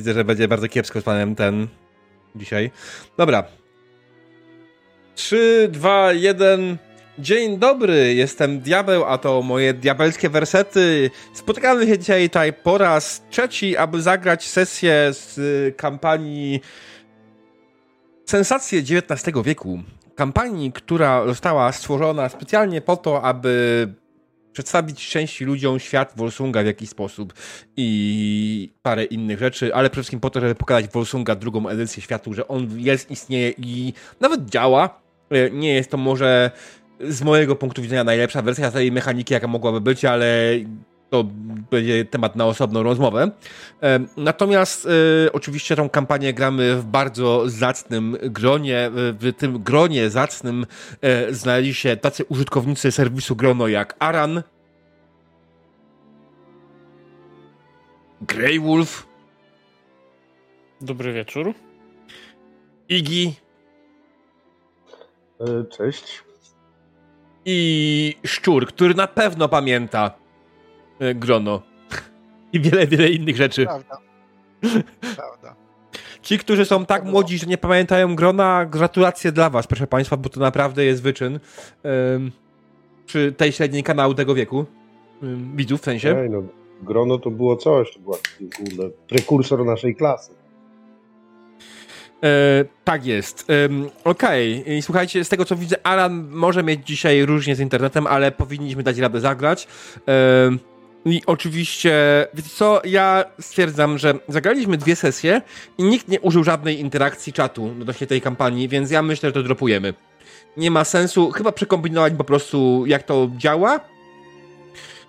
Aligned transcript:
Widzę, 0.00 0.12
że 0.12 0.24
będzie 0.24 0.48
bardzo 0.48 0.68
kiepsko 0.68 1.00
z 1.00 1.04
panem 1.04 1.34
ten 1.34 1.68
dzisiaj. 2.36 2.70
Dobra. 3.16 3.44
3, 5.14 5.68
2, 5.72 6.12
1. 6.12 6.78
Dzień 7.18 7.58
dobry, 7.58 8.14
jestem 8.14 8.60
Diabeł, 8.60 9.04
a 9.04 9.18
to 9.18 9.42
moje 9.42 9.74
diabelskie 9.74 10.28
wersety. 10.28 11.10
Spotykamy 11.34 11.86
się 11.86 11.98
dzisiaj 11.98 12.28
tutaj 12.28 12.52
po 12.52 12.78
raz 12.78 13.22
trzeci, 13.30 13.76
aby 13.76 14.02
zagrać 14.02 14.48
sesję 14.48 15.08
z 15.10 15.76
kampanii 15.76 16.60
Sensacje 18.26 18.78
XIX 18.78 19.36
wieku. 19.44 19.78
Kampanii, 20.14 20.72
która 20.72 21.26
została 21.26 21.72
stworzona 21.72 22.28
specjalnie 22.28 22.80
po 22.80 22.96
to, 22.96 23.22
aby 23.22 23.88
przedstawić 24.52 25.08
części 25.08 25.44
ludziom 25.44 25.78
świat 25.78 26.12
Wolsunga 26.16 26.62
w 26.62 26.66
jakiś 26.66 26.90
sposób 26.90 27.34
i 27.76 28.70
parę 28.82 29.04
innych 29.04 29.38
rzeczy, 29.38 29.74
ale 29.74 29.90
przede 29.90 30.02
wszystkim 30.02 30.20
po 30.20 30.30
to, 30.30 30.40
żeby 30.40 30.54
pokazać 30.54 30.88
Wolsunga 30.88 31.34
drugą 31.34 31.68
edycję 31.68 32.02
światu, 32.02 32.34
że 32.34 32.48
on 32.48 32.80
jest, 32.80 33.10
istnieje 33.10 33.52
i 33.58 33.92
nawet 34.20 34.50
działa. 34.50 35.00
E, 35.30 35.50
nie 35.50 35.74
jest 35.74 35.90
to 35.90 35.96
może 35.96 36.50
z 37.00 37.22
mojego 37.22 37.56
punktu 37.56 37.82
widzenia 37.82 38.04
najlepsza 38.04 38.42
wersja 38.42 38.70
tej 38.70 38.92
mechaniki, 38.92 39.34
jaka 39.34 39.46
mogłaby 39.46 39.80
być, 39.80 40.04
ale 40.04 40.54
to 41.10 41.24
będzie 41.70 42.04
temat 42.04 42.36
na 42.36 42.46
osobną 42.46 42.82
rozmowę. 42.82 43.30
E, 43.82 44.00
natomiast 44.16 44.86
e, 45.26 45.32
oczywiście 45.32 45.76
tą 45.76 45.88
kampanię 45.88 46.34
gramy 46.34 46.76
w 46.76 46.84
bardzo 46.84 47.42
zacnym 47.46 48.16
gronie. 48.22 48.90
W 48.92 49.32
tym 49.36 49.62
gronie 49.62 50.10
zacnym 50.10 50.66
e, 51.00 51.34
znaleźli 51.34 51.74
się 51.74 51.96
tacy 51.96 52.24
użytkownicy 52.24 52.92
serwisu 52.92 53.36
Grono 53.36 53.68
jak 53.68 53.96
Aran, 53.98 54.42
Greywolf. 58.20 59.06
Dobry 60.80 61.12
wieczór. 61.12 61.54
Igi. 62.88 63.34
Cześć. 65.70 66.24
I 67.44 68.16
Szczur, 68.26 68.66
który 68.66 68.94
na 68.94 69.06
pewno 69.06 69.48
pamięta 69.48 70.10
E, 70.10 70.19
grono. 71.14 71.62
I 72.52 72.60
wiele, 72.60 72.86
wiele 72.86 73.10
innych 73.10 73.36
rzeczy. 73.36 73.64
Prawda. 73.64 73.98
Prawda. 75.16 75.54
Ci, 76.22 76.38
którzy 76.38 76.64
są 76.64 76.86
tak 76.86 77.04
młodzi, 77.04 77.38
że 77.38 77.46
nie 77.46 77.58
pamiętają 77.58 78.16
grona, 78.16 78.66
gratulacje 78.66 79.32
dla 79.32 79.50
was, 79.50 79.66
proszę 79.66 79.86
państwa, 79.86 80.16
bo 80.16 80.28
to 80.28 80.40
naprawdę 80.40 80.84
jest 80.84 81.02
wyczyn 81.02 81.40
um, 81.82 82.30
przy 83.06 83.32
tej 83.32 83.52
średniej 83.52 83.82
kanału 83.82 84.14
tego 84.14 84.34
wieku. 84.34 84.64
Um, 85.22 85.56
widzów 85.56 85.80
w 85.80 85.84
sensie. 85.84 86.18
Ej, 86.18 86.30
no, 86.30 86.42
grono 86.82 87.18
to 87.18 87.30
było 87.30 87.56
coś, 87.56 87.94
to 87.94 88.00
była 88.00 88.16
kurde, 88.56 88.90
prekursor 89.08 89.64
naszej 89.64 89.96
klasy. 89.96 90.32
E, 92.24 92.64
tak 92.84 93.06
jest. 93.06 93.50
E, 93.50 93.68
Okej, 94.04 94.62
okay. 94.62 94.82
słuchajcie, 94.82 95.24
z 95.24 95.28
tego 95.28 95.44
co 95.44 95.56
widzę, 95.56 95.76
Alan 95.86 96.28
może 96.30 96.62
mieć 96.62 96.86
dzisiaj 96.86 97.26
różnie 97.26 97.56
z 97.56 97.60
internetem, 97.60 98.06
ale 98.06 98.32
powinniśmy 98.32 98.82
dać 98.82 98.98
radę 98.98 99.20
zagrać. 99.20 99.68
E, 100.08 100.50
i 101.04 101.22
oczywiście, 101.26 102.26
wiecie 102.34 102.48
co, 102.48 102.82
ja 102.84 103.24
stwierdzam, 103.40 103.98
że 103.98 104.14
zagraliśmy 104.28 104.76
dwie 104.76 104.96
sesje 104.96 105.42
i 105.78 105.82
nikt 105.82 106.08
nie 106.08 106.20
użył 106.20 106.44
żadnej 106.44 106.80
interakcji 106.80 107.32
czatu 107.32 107.64
odnośnie 107.64 108.06
tej 108.06 108.20
kampanii, 108.20 108.68
więc 108.68 108.90
ja 108.90 109.02
myślę, 109.02 109.28
że 109.28 109.32
to 109.32 109.42
dropujemy. 109.42 109.94
Nie 110.56 110.70
ma 110.70 110.84
sensu 110.84 111.30
chyba 111.30 111.52
przekombinować 111.52 112.12
po 112.18 112.24
prostu, 112.24 112.84
jak 112.86 113.02
to 113.02 113.30
działa. 113.36 113.80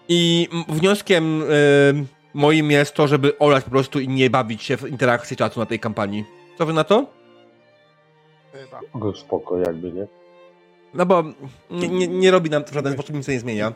I 0.10 0.50
wnioskiem 0.68 1.40
yy, 1.40 2.06
moim 2.34 2.72
jest 2.72 2.94
to, 2.94 3.08
żeby 3.08 3.38
olać 3.38 3.64
po 3.64 3.70
prostu 3.70 4.00
i 4.00 4.08
nie 4.08 4.30
bawić 4.30 4.64
się 4.64 4.78
w 4.78 4.88
interakcji 4.88 5.38
czatu 5.38 5.60
na 5.60 5.66
tej 5.66 5.80
kampanii. 5.80 6.26
Co 6.58 6.66
wy 6.66 6.74
na 6.74 6.84
to? 6.84 7.06
Chyba. 8.54 8.80
Spoko, 9.16 9.58
jakby, 9.58 9.92
nie? 9.92 10.08
No 10.94 11.06
bo 11.06 11.24
nie, 11.70 11.88
nie, 11.88 12.08
nie 12.08 12.32
robi 12.32 12.50
nam 12.50 12.64
to 12.64 12.72
w 12.72 12.74
żaden 12.74 12.94
sposób 12.94 13.16
nic 13.16 13.28
nie 13.28 13.40
zmienia. 13.40 13.74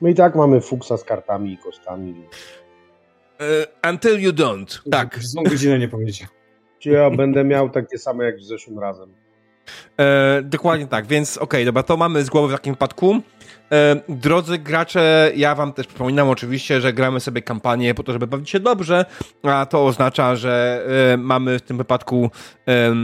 My 0.00 0.10
i 0.10 0.14
tak 0.14 0.34
mamy 0.34 0.60
fuksa 0.60 0.96
z 0.96 1.04
kartami 1.04 1.52
i 1.52 1.58
kosztami. 1.58 2.14
Uh, 3.40 3.90
until 3.90 4.20
you 4.20 4.32
don't. 4.32 4.90
Tak. 4.90 5.18
Złą 5.20 5.42
godzinę 5.42 5.78
nie 5.78 5.88
powiedział. 5.88 6.28
Czy 6.78 6.90
ja 6.90 7.10
będę 7.10 7.44
miał 7.44 7.70
takie 7.70 7.98
same 7.98 8.24
jak 8.24 8.36
w 8.38 8.44
zeszłym 8.44 8.78
razem. 8.78 9.14
E, 10.00 10.42
dokładnie 10.42 10.86
tak, 10.86 11.06
więc 11.06 11.36
okej, 11.36 11.44
okay, 11.44 11.64
dobra, 11.64 11.82
to 11.82 11.96
mamy 11.96 12.24
z 12.24 12.30
głowy 12.30 12.48
w 12.48 12.52
takim 12.52 12.74
wypadku. 12.74 13.20
E, 13.72 14.00
drodzy 14.08 14.58
gracze, 14.58 15.32
ja 15.36 15.54
wam 15.54 15.72
też 15.72 15.86
przypominam 15.86 16.28
oczywiście, 16.28 16.80
że 16.80 16.92
gramy 16.92 17.20
sobie 17.20 17.42
kampanię 17.42 17.94
po 17.94 18.02
to, 18.02 18.12
żeby 18.12 18.26
bawić 18.26 18.50
się 18.50 18.60
dobrze, 18.60 19.04
a 19.42 19.66
to 19.66 19.86
oznacza, 19.86 20.36
że 20.36 20.84
e, 21.12 21.16
mamy 21.16 21.58
w 21.58 21.62
tym 21.62 21.76
wypadku 21.76 22.30
e, 22.68 22.94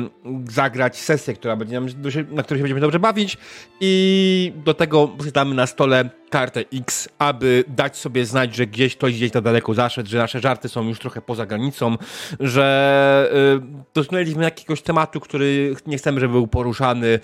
zagrać 0.49 0.97
sesję, 0.97 1.35
która 1.35 1.57
będzie 1.57 1.75
nam, 1.75 1.87
na 2.31 2.43
której 2.43 2.59
się 2.59 2.63
będziemy 2.63 2.81
dobrze 2.81 2.99
bawić 2.99 3.39
i 3.81 4.53
do 4.65 4.75
tego 4.75 5.09
posiadamy 5.09 5.55
na 5.55 5.67
stole 5.67 6.11
kartę 6.35 6.65
X, 6.73 7.09
aby 7.19 7.65
dać 7.69 7.97
sobie 7.97 8.27
znać, 8.27 8.55
że 8.55 8.67
gdzieś 8.67 8.97
ktoś 8.97 9.15
gdzieś 9.15 9.33
na 9.33 9.41
daleko 9.41 9.75
zaszedł, 9.75 10.09
że 10.09 10.19
nasze 10.19 10.41
żarty 10.41 10.69
są 10.69 10.89
już 10.89 10.99
trochę 10.99 11.21
poza 11.23 11.47
granicą, 11.47 11.97
że 12.41 13.31
y, 13.63 13.85
dotknęliśmy 13.95 14.45
jakiegoś 14.45 14.83
tematu, 14.83 15.21
który 15.21 15.75
nie 15.87 15.99
chcemy, 15.99 16.21
żeby 16.21 16.33
był 16.33 16.47
poruszany 16.47 17.07
y, 17.07 17.21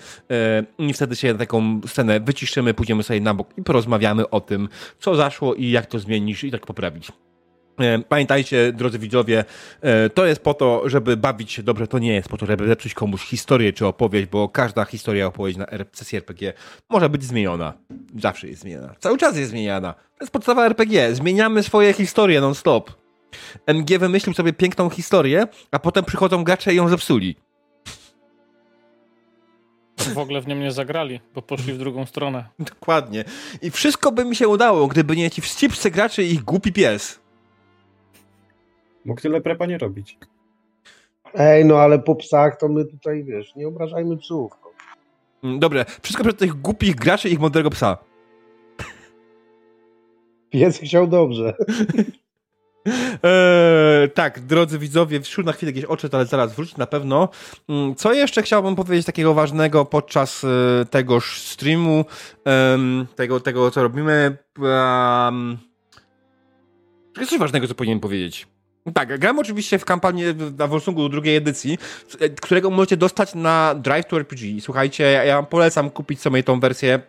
i 0.77 0.93
wtedy 0.93 1.15
się 1.15 1.33
na 1.33 1.39
taką 1.39 1.81
scenę 1.87 2.19
wyciszymy, 2.19 2.73
pójdziemy 2.73 3.03
sobie 3.03 3.21
na 3.21 3.33
bok 3.33 3.57
i 3.57 3.63
porozmawiamy 3.63 4.29
o 4.29 4.41
tym, 4.41 4.69
co 4.99 5.15
zaszło 5.15 5.55
i 5.55 5.71
jak 5.71 5.85
to 5.85 5.99
zmienić 5.99 6.43
i 6.43 6.51
tak 6.51 6.65
poprawić. 6.65 7.11
E, 7.79 7.99
pamiętajcie, 7.99 8.73
drodzy 8.73 8.99
widzowie, 8.99 9.45
e, 9.81 10.09
to 10.09 10.25
jest 10.25 10.41
po 10.41 10.53
to, 10.53 10.89
żeby 10.89 11.17
bawić 11.17 11.51
się 11.51 11.63
dobrze, 11.63 11.87
to 11.87 11.99
nie 11.99 12.13
jest 12.13 12.29
po 12.29 12.37
to, 12.37 12.45
żeby 12.45 12.67
zepsuć 12.67 12.93
komuś 12.93 13.21
historię 13.21 13.73
czy 13.73 13.87
opowieść, 13.87 14.27
bo 14.27 14.49
każda 14.49 14.85
historia, 14.85 15.27
opowieść 15.27 15.57
na 15.57 15.65
sesji 15.93 16.17
RPG 16.17 16.53
może 16.89 17.09
być 17.09 17.23
zmieniona. 17.23 17.73
Zawsze 18.19 18.47
jest 18.47 18.61
zmieniana. 18.61 18.95
Cały 18.99 19.17
czas 19.17 19.37
jest 19.37 19.51
zmieniana. 19.51 19.93
To 19.93 20.23
jest 20.23 20.33
podstawa 20.33 20.65
RPG. 20.65 21.15
Zmieniamy 21.15 21.63
swoje 21.63 21.93
historie 21.93 22.41
non-stop. 22.41 22.91
MG 23.67 23.99
wymyślił 23.99 24.33
sobie 24.33 24.53
piękną 24.53 24.89
historię, 24.89 25.47
a 25.71 25.79
potem 25.79 26.05
przychodzą 26.05 26.43
gracze 26.43 26.73
i 26.73 26.75
ją 26.75 26.89
zepsuli. 26.89 27.35
W 29.97 30.17
ogóle 30.17 30.41
w 30.41 30.47
nią 30.47 30.55
nie 30.55 30.71
zagrali, 30.71 31.19
bo 31.35 31.41
poszli 31.41 31.73
w 31.73 31.77
drugą 31.77 32.05
stronę. 32.05 32.45
Dokładnie. 32.59 33.23
I 33.61 33.71
wszystko 33.71 34.11
by 34.11 34.25
mi 34.25 34.35
się 34.35 34.47
udało, 34.47 34.87
gdyby 34.87 35.15
nie 35.15 35.31
ci 35.31 35.41
wścibscy 35.41 35.91
gracze 35.91 36.23
i 36.23 36.31
ich 36.31 36.43
głupi 36.43 36.73
pies. 36.73 37.20
Mógł 39.05 39.21
tyle 39.21 39.41
prepa 39.41 39.65
nie 39.65 39.77
robić. 39.77 40.17
Ej, 41.33 41.65
no 41.65 41.77
ale 41.79 41.99
po 41.99 42.15
psach 42.15 42.57
to 42.57 42.67
my 42.69 42.85
tutaj, 42.85 43.23
wiesz, 43.23 43.55
nie 43.55 43.67
obrażajmy 43.67 44.17
psów. 44.17 44.51
No. 44.63 44.71
Mm, 45.49 45.59
Dobre, 45.59 45.85
wszystko 46.01 46.23
przed 46.23 46.37
tych 46.37 46.53
głupich 46.53 46.95
graczy 46.95 47.29
i 47.29 47.33
ich 47.33 47.39
mądrego 47.39 47.69
psa. 47.69 47.97
Pies 50.49 50.79
chciał 50.79 51.07
dobrze. 51.07 51.53
Eee, 53.23 54.09
tak, 54.09 54.39
drodzy 54.39 54.79
widzowie, 54.79 55.21
wśród 55.21 55.45
na 55.45 55.53
chwilę 55.53 55.71
jakieś 55.71 55.85
oczy, 55.85 56.09
ale 56.11 56.25
zaraz 56.25 56.55
wróć 56.55 56.77
na 56.77 56.87
pewno. 56.87 57.29
Mm, 57.69 57.95
co 57.95 58.13
jeszcze 58.13 58.41
chciałbym 58.41 58.75
powiedzieć 58.75 59.05
takiego 59.05 59.33
ważnego 59.33 59.85
podczas 59.85 60.43
e, 60.43 60.47
tegoż 60.85 61.41
streamu, 61.41 62.05
tego, 63.15 63.39
tego 63.39 63.71
co 63.71 63.83
robimy? 63.83 64.37
Um, 64.59 65.57
jest 67.17 67.31
coś 67.31 67.39
ważnego, 67.39 67.67
co 67.67 67.75
powinienem 67.75 67.99
powiedzieć. 67.99 68.47
Tak, 68.93 69.19
gram 69.19 69.39
oczywiście 69.39 69.79
w 69.79 69.85
kampanię 69.85 70.33
na 70.57 70.67
Wolsungu 70.67 71.09
drugiej 71.09 71.35
edycji, 71.35 71.77
e, 72.19 72.29
którego 72.29 72.69
możecie 72.69 72.97
dostać 72.97 73.35
na 73.35 73.75
Drive 73.75 74.05
to 74.05 74.17
RPG. 74.17 74.61
Słuchajcie, 74.61 75.03
ja 75.03 75.35
wam 75.35 75.45
polecam 75.45 75.89
kupić 75.89 76.21
sobie 76.21 76.43
tą 76.43 76.59
wersję. 76.59 76.99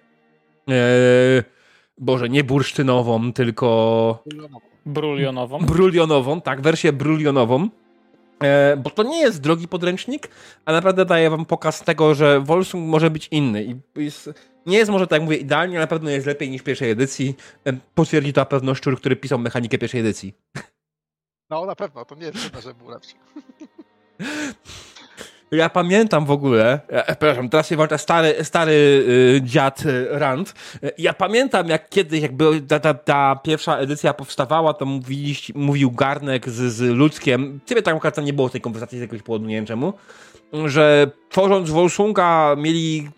Yy, 0.66 0.74
Boże, 1.98 2.28
nie 2.28 2.44
bursztynową, 2.44 3.32
tylko. 3.32 4.22
Brulionową. 4.86 5.58
Brulionową, 5.58 6.40
tak, 6.40 6.60
wersję 6.60 6.92
brulionową. 6.92 7.68
E, 8.42 8.76
bo 8.76 8.90
to 8.90 9.02
nie 9.02 9.20
jest 9.20 9.40
drogi 9.40 9.68
podręcznik, 9.68 10.28
a 10.64 10.72
naprawdę 10.72 11.04
daje 11.04 11.30
wam 11.30 11.44
pokaz 11.44 11.80
tego, 11.80 12.14
że 12.14 12.40
Wolsung 12.40 12.88
może 12.88 13.10
być 13.10 13.28
inny. 13.30 13.64
I 13.64 13.76
jest, 13.96 14.30
nie 14.66 14.78
jest 14.78 14.90
może, 14.90 15.06
tak 15.06 15.16
jak 15.16 15.22
mówię, 15.22 15.36
idealnie, 15.36 15.76
ale 15.76 15.82
na 15.82 15.86
pewno 15.86 16.10
jest 16.10 16.26
lepiej 16.26 16.50
niż 16.50 16.62
pierwszej 16.62 16.90
edycji. 16.90 17.36
E, 17.64 17.72
potwierdzi 17.94 18.32
to 18.32 18.40
na 18.40 18.44
pewno 18.44 18.74
szczur, 18.74 18.96
który 18.96 19.16
pisał 19.16 19.38
mechanikę 19.38 19.78
pierwszej 19.78 20.00
edycji. 20.00 20.34
No, 21.52 21.66
na 21.66 21.74
pewno, 21.74 22.04
to 22.04 22.14
nie 22.14 22.26
jest 22.26 22.40
trudne, 22.40 22.62
żeby 22.62 22.74
był 22.74 22.88
lepszy. 22.88 23.14
Ja 25.50 25.68
pamiętam 25.68 26.26
w 26.26 26.30
ogóle, 26.30 26.80
ja, 26.92 27.04
e, 27.04 27.06
przepraszam, 27.06 27.48
teraz 27.48 27.68
się 27.68 27.76
włącza 27.76 27.98
stary, 27.98 28.44
stary 28.44 28.72
y, 28.72 29.40
dziad 29.44 29.86
y, 29.86 30.06
Rand. 30.10 30.54
Ja 30.98 31.12
pamiętam, 31.12 31.68
jak 31.68 31.88
kiedyś, 31.88 32.22
jak 32.22 32.32
ta, 32.68 32.80
ta, 32.80 32.94
ta, 32.94 33.36
pierwsza 33.36 33.78
edycja 33.78 34.14
powstawała, 34.14 34.74
to 34.74 34.86
mówił 35.54 35.90
Garnek 35.90 36.50
z, 36.50 36.72
z 36.72 36.80
Ludzkiem, 36.80 37.60
ciebie 37.66 37.82
tak 37.82 37.94
naprawdę 37.94 38.22
nie 38.22 38.32
było 38.32 38.48
tej 38.48 38.60
konwersacji 38.60 38.98
z 38.98 39.00
jakiegoś 39.00 39.22
powodu, 39.22 39.46
nie 39.46 39.56
wiem 39.56 39.66
czemu, 39.66 39.92
że 40.64 41.10
tworząc 41.30 41.70
Wolsunga 41.70 42.56
mieli 42.58 43.10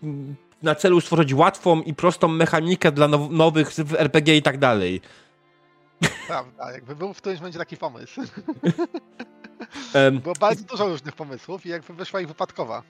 na 0.63 0.75
celu 0.75 1.01
stworzyć 1.01 1.33
łatwą 1.33 1.81
i 1.81 1.93
prostą 1.93 2.27
mechanikę 2.27 2.91
dla 2.91 3.07
now, 3.07 3.31
nowych 3.31 3.69
RPG 3.97 4.37
i 4.37 4.41
tak 4.41 4.57
dalej. 4.57 5.01
Prawda, 6.27 6.71
jakby 6.71 6.95
był 6.95 7.13
w 7.13 7.17
którymś 7.17 7.39
momencie 7.39 7.59
taki 7.59 7.77
pomysł. 7.77 8.21
Było 10.23 10.35
bardzo 10.39 10.63
dużo 10.63 10.87
różnych 10.87 11.15
pomysłów 11.15 11.65
i 11.65 11.69
jakby 11.69 11.93
wyszła 11.93 12.21
ich 12.21 12.27
wypadkowa. 12.27 12.83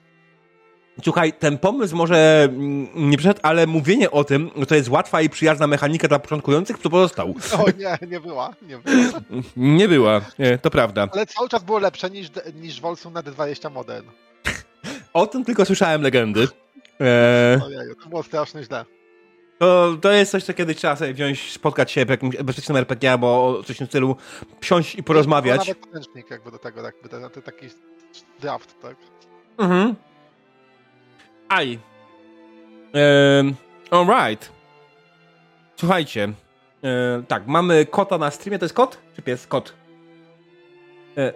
Słuchaj, 1.04 1.32
ten 1.32 1.58
pomysł 1.58 1.96
może 1.96 2.48
mm, 2.48 2.88
nie 3.10 3.16
przyszedł, 3.16 3.40
ale 3.42 3.66
mówienie 3.66 4.10
o 4.10 4.24
tym, 4.24 4.50
że 4.56 4.66
to 4.66 4.74
jest 4.74 4.88
łatwa 4.88 5.20
i 5.22 5.28
przyjazna 5.28 5.66
mechanika 5.66 6.08
dla 6.08 6.18
początkujących, 6.18 6.78
to 6.78 6.90
pozostał. 6.90 7.34
O 7.58 7.64
nie, 7.78 8.08
nie 8.08 8.20
była, 8.20 8.50
nie 8.62 8.78
była. 8.78 9.20
Nie 9.56 9.88
była, 9.88 10.20
nie, 10.38 10.58
to 10.58 10.70
prawda. 10.70 11.08
Ale 11.12 11.26
cały 11.26 11.48
czas 11.48 11.64
było 11.64 11.78
lepsze 11.78 12.10
niż, 12.10 12.28
niż 12.54 12.80
Volsung 12.80 13.14
na 13.14 13.22
D20 13.22 13.70
Modern. 13.72 14.06
O 15.12 15.26
tym 15.26 15.44
tylko 15.44 15.64
słyszałem 15.64 16.02
legendy. 16.02 16.48
Eee, 17.00 17.62
Ojeju, 17.62 17.94
to 18.02 18.08
było 18.08 18.22
strasznie 18.22 18.64
źle. 18.64 18.84
To, 19.58 19.96
to 20.00 20.12
jest 20.12 20.32
coś, 20.32 20.44
co 20.44 20.54
kiedyś 20.54 20.76
trzeba 20.76 20.96
sobie 20.96 21.14
wziąć, 21.14 21.52
spotkać 21.52 21.92
się 21.92 22.06
w 22.06 22.08
jakimś 22.08 22.36
bezpiecznym 22.36 22.76
RPG 22.76 23.12
albo 23.12 23.46
o 23.46 23.62
coś 23.62 23.76
w 23.76 23.78
tym 23.78 23.86
stylu, 23.86 24.16
siąść 24.60 24.94
i 24.94 25.02
porozmawiać. 25.02 25.58
nawet 25.58 25.78
podręcznik 25.78 26.30
jakby 26.30 26.50
do 26.50 26.58
tego, 26.58 26.82
jakby 26.82 27.08
to, 27.08 27.30
to 27.30 27.42
taki 27.42 27.66
draft, 28.40 28.82
tak? 28.82 28.96
Mhm. 29.58 29.94
Aj. 31.48 31.78
Ehm, 32.92 33.54
alright. 33.90 34.52
Słuchajcie. 35.76 36.32
E, 36.84 37.22
tak, 37.28 37.46
mamy 37.46 37.86
kota 37.86 38.18
na 38.18 38.30
streamie. 38.30 38.58
To 38.58 38.64
jest 38.64 38.74
kot? 38.74 38.98
Czy 39.16 39.22
pies? 39.22 39.46
Kot. 39.46 39.72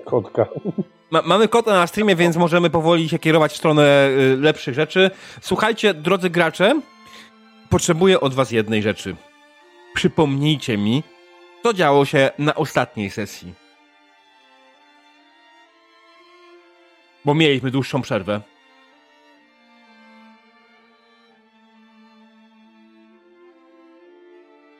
Kotka. 0.05 0.47
Ma, 1.11 1.23
mamy 1.23 1.49
kota 1.49 1.73
na 1.73 1.87
streamie, 1.87 2.17
więc 2.17 2.37
możemy 2.37 2.71
powoli 2.71 3.09
się 3.09 3.19
kierować 3.19 3.53
w 3.53 3.57
stronę 3.57 4.09
y, 4.09 4.37
lepszych 4.37 4.75
rzeczy. 4.75 5.11
Słuchajcie, 5.41 5.95
drodzy 5.95 6.31
gracze, 6.31 6.81
potrzebuję 7.71 8.21
od 8.21 8.35
was 8.35 8.51
jednej 8.51 8.83
rzeczy. 8.83 9.17
Przypomnijcie 9.95 10.79
mi, 10.79 11.03
co 11.63 11.73
działo 11.73 12.05
się 12.05 12.31
na 12.39 12.55
ostatniej 12.55 13.11
sesji. 13.11 13.55
Bo 17.25 17.35
mieliśmy 17.35 17.71
dłuższą 17.71 18.03
przerwę. 18.03 18.41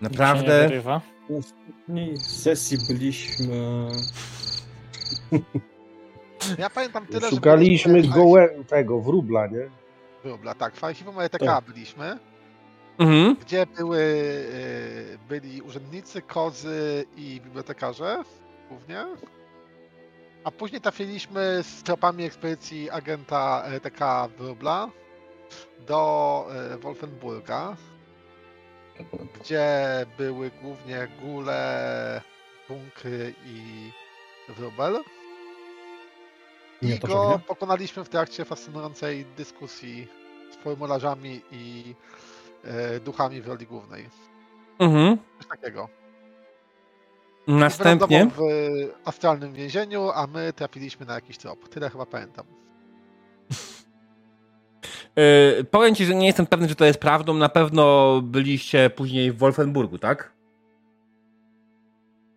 Naprawdę? 0.01 0.71
Na 0.85 1.01
ostatniej 1.39 2.17
sesji 2.19 2.79
byliśmy... 2.89 3.87
Ja 6.59 6.71
pamiętam 6.71 7.07
tyle, 7.07 7.21
że 7.21 7.31
Szukaliśmy 7.31 7.93
byliśmy- 7.93 8.15
gołe, 8.15 8.49
tego, 8.69 9.01
wróbla, 9.01 9.47
nie? 9.47 9.71
Wróbla, 10.25 10.55
tak. 10.55 10.75
Archiwum 10.85 11.21
ETK 11.21 11.39
Tak. 11.47 11.65
byliśmy, 11.65 12.19
Mhm. 13.01 13.37
gdzie 13.41 13.67
były, 13.67 13.99
y, 13.99 15.19
byli 15.29 15.63
urzędnicy, 15.63 16.23
kozy 16.23 17.05
i 17.17 17.41
bibliotekarze 17.41 18.23
głównie. 18.69 19.07
A 20.45 20.51
później 20.51 20.81
trafiliśmy 20.81 21.63
z 21.63 21.83
tropami 21.83 22.25
ekspedycji 22.25 22.91
agenta 22.91 23.63
ETK 23.67 24.29
Wróbla 24.39 24.91
do 25.87 26.47
y, 26.75 26.79
Wolfenburga, 26.79 27.77
gdzie 29.41 29.67
były 30.19 30.51
głównie 30.63 31.09
gule, 31.23 32.23
bunkry 32.69 33.35
i 33.47 33.91
wróbel. 34.49 34.99
I 36.83 36.99
go 36.99 37.41
pokonaliśmy 37.47 38.05
w 38.05 38.09
trakcie 38.09 38.45
fascynującej 38.45 39.27
dyskusji 39.37 40.09
z 40.51 40.57
formularzami 40.57 41.41
i 41.53 41.95
e, 41.95 42.30
duchami 43.05 43.41
w 43.41 43.49
roli 43.49 43.67
głównej. 43.67 44.09
Mhm. 44.79 45.17
Coś 45.39 45.49
takiego. 45.49 45.89
Następnie. 47.47 48.31
W 48.37 48.41
astralnym 49.05 49.53
więzieniu, 49.53 50.11
a 50.15 50.27
my 50.27 50.53
trafiliśmy 50.53 51.07
na 51.07 51.15
jakiś 51.15 51.39
trop. 51.39 51.69
Tyle 51.69 51.91
chyba 51.91 52.07
pamiętam. 52.07 52.47
Yy, 55.17 55.65
powiem 55.71 55.95
ci, 55.95 56.05
że 56.07 56.15
nie 56.15 56.27
jestem 56.27 56.47
pewny, 56.47 56.69
czy 56.69 56.75
to 56.75 56.85
jest 56.85 57.01
prawdą. 57.01 57.35
Na 57.35 57.49
pewno 57.49 58.21
byliście 58.23 58.91
później 58.91 59.33
w 59.33 59.39
Wolfenburgu, 59.39 59.99
tak? 59.99 60.33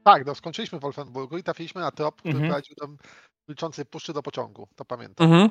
Tak, 0.04 0.26
no 0.26 0.36
skończyliśmy 0.36 0.80
w 0.80 0.82
Wolfenburgu 0.82 1.38
i 1.38 1.44
trafiliśmy 1.44 1.82
na 1.82 1.92
trop, 1.92 2.16
który 2.16 2.34
Mhm. 2.34 2.50
prowadził 2.50 2.76
do 2.76 2.88
milczącej 3.48 3.86
puszczy 3.86 4.14
do 4.14 4.24
pociągu. 4.24 4.68
To 4.76 4.86
pamiętam. 4.86 5.34
Mhm. 5.34 5.50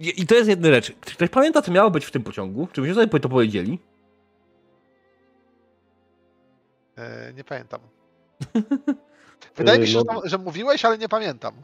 I 0.00 0.26
to 0.26 0.34
jest 0.34 0.48
jedna 0.48 0.68
rzecz. 0.68 0.92
Czy 1.00 1.14
ktoś 1.14 1.28
pamięta, 1.28 1.62
co 1.62 1.72
miało 1.72 1.90
być 1.90 2.04
w 2.04 2.10
tym 2.10 2.22
pociągu? 2.22 2.68
Czy 2.72 2.80
byście 2.80 2.94
sobie 2.94 3.20
to 3.20 3.28
powiedzieli? 3.28 3.78
E, 6.96 7.32
nie 7.36 7.44
pamiętam. 7.44 7.80
Wydaje 9.56 9.78
mi 9.78 9.86
się, 9.86 9.92
że, 9.92 9.98
no- 9.98 10.04
tam, 10.04 10.28
że 10.28 10.38
mówiłeś, 10.38 10.84
ale 10.84 10.98
nie 10.98 11.08
pamiętam. 11.08 11.54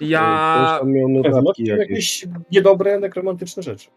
Ja. 0.00 0.80
notatki 1.08 1.64
jakieś. 1.64 1.88
jakieś 1.90 2.26
niedobre, 2.52 3.00
nekromantyczne 3.00 3.62
rzeczy. 3.62 3.88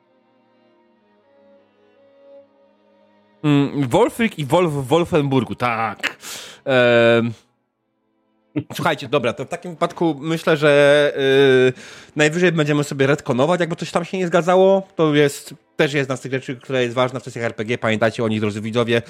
Mm, 3.43 3.87
Wolfryk 3.87 4.39
i 4.39 4.45
Wolf 4.45 4.71
w 4.73 4.87
Wolfenburgu, 4.87 5.55
tak. 5.55 6.17
Ehm, 6.65 7.31
Słuchajcie, 8.73 9.07
dobra, 9.07 9.33
to 9.33 9.45
w 9.45 9.49
takim 9.49 9.71
wypadku 9.71 10.15
myślę, 10.19 10.57
że 10.57 11.13
yy, 11.65 11.73
najwyżej 12.15 12.51
będziemy 12.51 12.83
sobie 12.83 13.07
retkonować, 13.07 13.59
jakby 13.59 13.75
coś 13.75 13.91
tam 13.91 14.05
się 14.05 14.17
nie 14.17 14.27
zgadzało. 14.27 14.87
To 14.95 15.15
jest 15.15 15.53
też 15.75 15.93
jedna 15.93 16.17
z 16.17 16.21
tych 16.21 16.31
rzeczy, 16.31 16.55
która 16.55 16.81
jest 16.81 16.95
ważna 16.95 17.19
w 17.19 17.23
sesjach 17.23 17.45
RPG. 17.45 17.77
Pamiętajcie 17.77 18.23
o 18.23 18.27
nich, 18.27 18.39
drodzy 18.39 18.61
widzowie. 18.61 19.01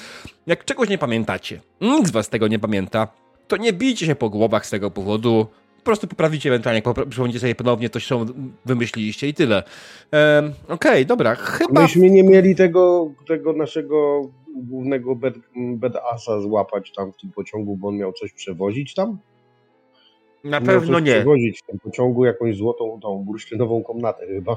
Jak 0.48 0.66
czegoś 0.66 0.90
nie 0.90 0.98
pamiętacie, 0.98 1.62
nikt 1.82 2.08
z 2.08 2.12
was 2.12 2.30
tego 2.30 2.48
nie 2.48 2.60
pamięta, 2.60 3.08
to 3.48 3.58
nie 3.58 3.74
bijcie 3.74 4.06
się 4.06 4.16
po 4.16 4.30
głowach 4.30 4.66
z 4.66 4.70
tego 4.70 4.92
powodu. 4.92 5.48
Po 5.78 5.84
prostu 5.84 6.08
poprawicie 6.08 6.50
ewentualnie, 6.50 6.82
popra- 6.82 7.10
przypomnijcie 7.10 7.40
sobie 7.40 7.56
ponownie 7.56 7.90
coś, 7.90 8.08
co 8.08 8.26
wymyśliliście 8.66 9.28
i 9.28 9.34
tyle. 9.34 9.64
Ehm, 10.12 10.54
Okej, 10.68 11.06
dobra, 11.06 11.36
chyba... 11.36 11.82
Myśmy 11.82 12.10
nie 12.10 12.24
mieli 12.24 12.56
tego, 12.56 13.12
tego 13.28 13.54
naszego 13.54 14.22
głównego 14.56 15.16
bed, 15.16 15.36
bedasa 15.56 16.42
złapać 16.42 16.92
tam 16.92 17.14
w 17.14 17.18
tym 17.18 17.32
pociągu, 17.32 17.78
bo 17.78 17.88
on 17.88 17.98
miał 17.98 18.14
coś 18.14 18.34
przewozić 18.34 18.94
tam? 18.94 19.18
Na 20.44 20.62
pewno 20.62 21.00
nie. 21.00 21.12
przewozić 21.12 21.60
w 21.60 21.66
tym 21.66 21.80
pociągu 21.80 22.26
jakąś 22.26 22.56
złotą, 22.56 23.00
tą 23.02 23.18
bursztynową 23.18 23.84
komnatę 23.84 24.28
chyba. 24.28 24.56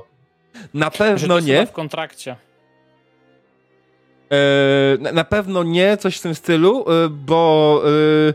Na 0.75 0.91
Że 0.91 0.99
pewno 0.99 1.35
to 1.35 1.41
nie. 1.41 1.67
w 1.67 1.73
kontrakcie. 1.73 2.37
E, 4.33 5.13
na, 5.13 5.25
pewno 5.25 5.63
nie, 5.63 5.97
coś 5.97 6.17
w 6.19 6.23
tym 6.23 6.35
stylu, 6.35 6.85
e, 6.91 7.09
bo 7.09 7.83
e, 8.29 8.35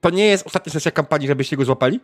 to 0.00 0.10
nie 0.10 0.26
jest 0.26 0.46
ostatnia 0.46 0.72
sesja 0.72 0.90
kampanii, 0.90 1.28
żebyście 1.28 1.56
go 1.56 1.64
złapali. 1.64 2.00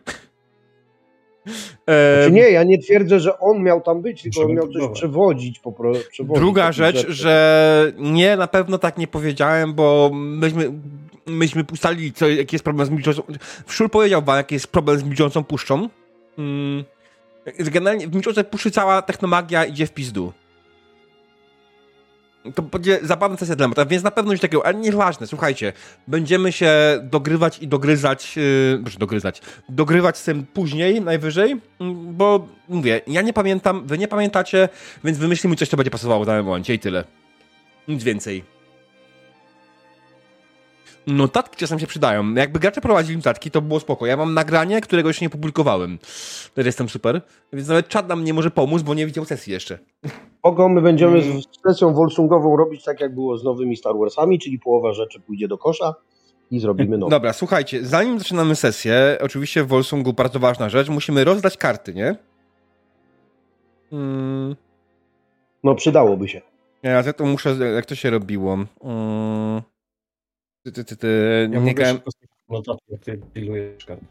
Znaczy 1.45 2.31
nie, 2.31 2.51
ja 2.51 2.63
nie 2.63 2.77
twierdzę, 2.79 3.19
że 3.19 3.39
on 3.39 3.63
miał 3.63 3.81
tam 3.81 4.01
być, 4.01 4.21
tylko 4.21 4.41
on 4.41 4.53
miał 4.53 4.67
coś 4.67 4.91
przewozić. 4.93 5.59
Po 5.59 5.71
pro, 5.71 5.91
przewozić 6.11 6.41
Druga 6.41 6.71
rzecz, 6.71 6.95
rzeczy. 6.95 7.13
że 7.13 7.91
nie, 7.97 8.37
na 8.37 8.47
pewno 8.47 8.77
tak 8.77 8.97
nie 8.97 9.07
powiedziałem, 9.07 9.73
bo 9.73 10.11
myśmy, 10.13 10.71
myśmy 11.25 11.63
ustalili, 11.73 12.13
co, 12.13 12.29
jaki 12.29 12.55
jest 12.55 12.63
problem 12.63 12.87
z 12.87 12.89
milczącą... 12.89 13.23
Szul 13.67 13.89
powiedział 13.89 14.21
wam, 14.21 14.37
jaki 14.37 14.55
jest 14.55 14.67
problem 14.67 14.99
z 14.99 15.03
milczącą 15.03 15.43
puszczą. 15.43 15.89
Mm, 16.37 16.83
generalnie 17.59 18.07
w 18.07 18.13
milczącej 18.13 18.43
puszczy 18.45 18.71
cała 18.71 19.01
technomagia 19.01 19.65
idzie 19.65 19.87
w 19.87 19.93
pizdu. 19.93 20.33
To 22.55 22.61
będzie 22.61 22.99
zabawna 23.03 23.37
sesja 23.37 23.55
dla 23.55 23.67
mnie, 23.67 23.75
więc 23.89 24.03
na 24.03 24.11
pewno 24.11 24.31
coś 24.31 24.39
takiego, 24.39 24.65
ale 24.65 24.77
nieważne, 24.77 25.27
słuchajcie, 25.27 25.73
będziemy 26.07 26.51
się 26.51 26.71
dogrywać 27.03 27.59
i 27.59 27.67
dogryzać, 27.67 28.35
yy, 28.35 28.97
dogryzać, 28.99 29.41
dogrywać 29.69 30.17
z 30.17 30.23
tym 30.23 30.45
później, 30.53 31.01
najwyżej, 31.01 31.51
mm, 31.79 32.15
bo 32.15 32.47
mówię, 32.69 33.01
ja 33.07 33.21
nie 33.21 33.33
pamiętam, 33.33 33.87
wy 33.87 33.97
nie 33.97 34.07
pamiętacie, 34.07 34.69
więc 35.03 35.17
wymyślimy 35.17 35.55
coś, 35.55 35.69
co 35.69 35.77
będzie 35.77 35.91
pasowało 35.91 36.23
w 36.23 36.27
danym 36.27 36.45
momencie 36.45 36.73
i 36.73 36.79
tyle. 36.79 37.03
Nic 37.87 38.03
więcej. 38.03 38.60
Notatki 41.07 41.57
czasem 41.57 41.79
się 41.79 41.87
przydają. 41.87 42.33
Jakby 42.33 42.59
gracze 42.59 42.81
prowadzili 42.81 43.17
notatki, 43.17 43.51
to 43.51 43.61
było 43.61 43.79
spoko. 43.79 44.05
Ja 44.05 44.17
mam 44.17 44.33
nagranie, 44.33 44.81
którego 44.81 45.09
jeszcze 45.09 45.25
nie 45.25 45.29
publikowałem. 45.29 45.97
Też 46.53 46.65
jestem 46.65 46.89
super. 46.89 47.21
Więc 47.53 47.67
nawet 47.67 47.87
czat 47.87 48.07
nam 48.07 48.23
nie 48.23 48.33
może 48.33 48.51
pomóc, 48.51 48.81
bo 48.81 48.93
nie 48.93 49.05
widział 49.05 49.25
sesji 49.25 49.53
jeszcze. 49.53 49.79
Kogo 50.41 50.69
my 50.69 50.81
będziemy 50.81 51.17
Mm. 51.23 51.41
z 51.41 51.45
sesją 51.67 51.93
Wolsungową 51.93 52.57
robić 52.57 52.83
tak, 52.83 53.01
jak 53.01 53.13
było 53.15 53.37
z 53.37 53.43
nowymi 53.43 53.77
Star 53.77 53.93
Warsami, 53.97 54.39
czyli 54.39 54.59
połowa 54.59 54.93
rzeczy 54.93 55.19
pójdzie 55.19 55.47
do 55.47 55.57
kosza 55.57 55.95
i 56.51 56.59
zrobimy 56.59 56.97
nowe. 56.97 57.09
Dobra, 57.09 57.33
słuchajcie, 57.33 57.85
zanim 57.85 58.19
zaczynamy 58.19 58.55
sesję, 58.55 59.17
oczywiście 59.21 59.63
w 59.63 59.67
Volsungu 59.67 60.13
bardzo 60.13 60.39
ważna 60.39 60.69
rzecz, 60.69 60.89
musimy 60.89 61.23
rozdać 61.23 61.57
karty, 61.57 61.93
nie? 61.93 62.15
Mm, 63.91 64.55
No 65.63 65.75
przydałoby 65.75 66.27
się. 66.27 66.41
ja 66.83 67.13
to 67.13 67.25
muszę, 67.25 67.55
jak 67.75 67.85
to 67.85 67.95
się 67.95 68.09
robiło? 68.09 68.53
Mm, 68.83 69.61
ty, 70.63 70.71
ty, 70.71 70.83
ty, 70.83 70.97
ty, 70.97 71.07
Ja 71.41 71.47
nie 71.47 71.59
mogę 71.59 71.73
grałem... 71.73 71.99
jak 72.89 73.01
ty 73.01 73.21
dealujesz 73.35 73.85
karty. 73.85 74.05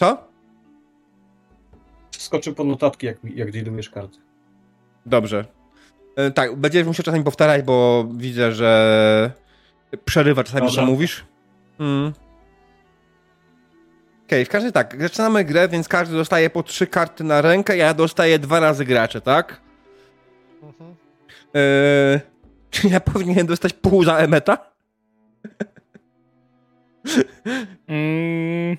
Co? 0.00 0.28
Skoczę 2.10 2.52
po 2.54 2.64
notatki, 2.64 3.06
jak, 3.06 3.16
jak 3.34 3.52
dealujesz 3.52 3.90
karty. 3.90 4.18
Dobrze. 5.06 5.44
E, 6.16 6.30
Tak, 6.30 6.56
będziesz 6.56 6.86
musiał 6.86 7.04
czasami 7.04 7.24
powtarzać, 7.24 7.62
bo 7.62 8.06
widzę, 8.16 8.52
że 8.52 9.32
przerywa 10.04 10.44
czasami, 10.44 10.70
co 10.70 10.86
mówisz. 10.86 11.24
Mm. 11.80 12.12
Okej, 14.26 14.44
w 14.44 14.48
każdym 14.48 14.72
tak, 14.72 14.96
zaczynamy 15.02 15.44
grę, 15.44 15.68
więc 15.68 15.88
każdy 15.88 16.16
dostaje 16.16 16.50
po 16.50 16.62
trzy 16.62 16.86
karty 16.86 17.24
na 17.24 17.40
rękę, 17.42 17.76
ja 17.76 17.94
dostaję 17.94 18.38
dwa 18.38 18.60
razy 18.60 18.84
gracze, 18.84 19.20
tak? 19.20 19.60
Mhm. 20.62 20.96
Czy 22.70 22.88
ja 22.92 23.00
powinienem 23.00 23.46
dostać 23.46 23.72
pół 23.72 24.04
za 24.04 24.16
emeta? 24.16 24.69
Mm, 27.88 28.76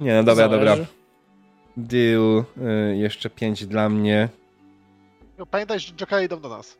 Nie, 0.00 0.14
no 0.14 0.22
dobra, 0.22 0.48
dobra. 0.48 0.76
Deal, 1.76 2.44
y, 2.92 2.96
jeszcze 2.96 3.30
pięć 3.30 3.66
dla 3.66 3.88
mnie. 3.88 4.28
No, 5.38 5.46
Pamiętaj, 5.46 5.80
że 5.80 5.92
Jokery 5.94 6.24
idą 6.24 6.40
do 6.40 6.48
nas. 6.48 6.78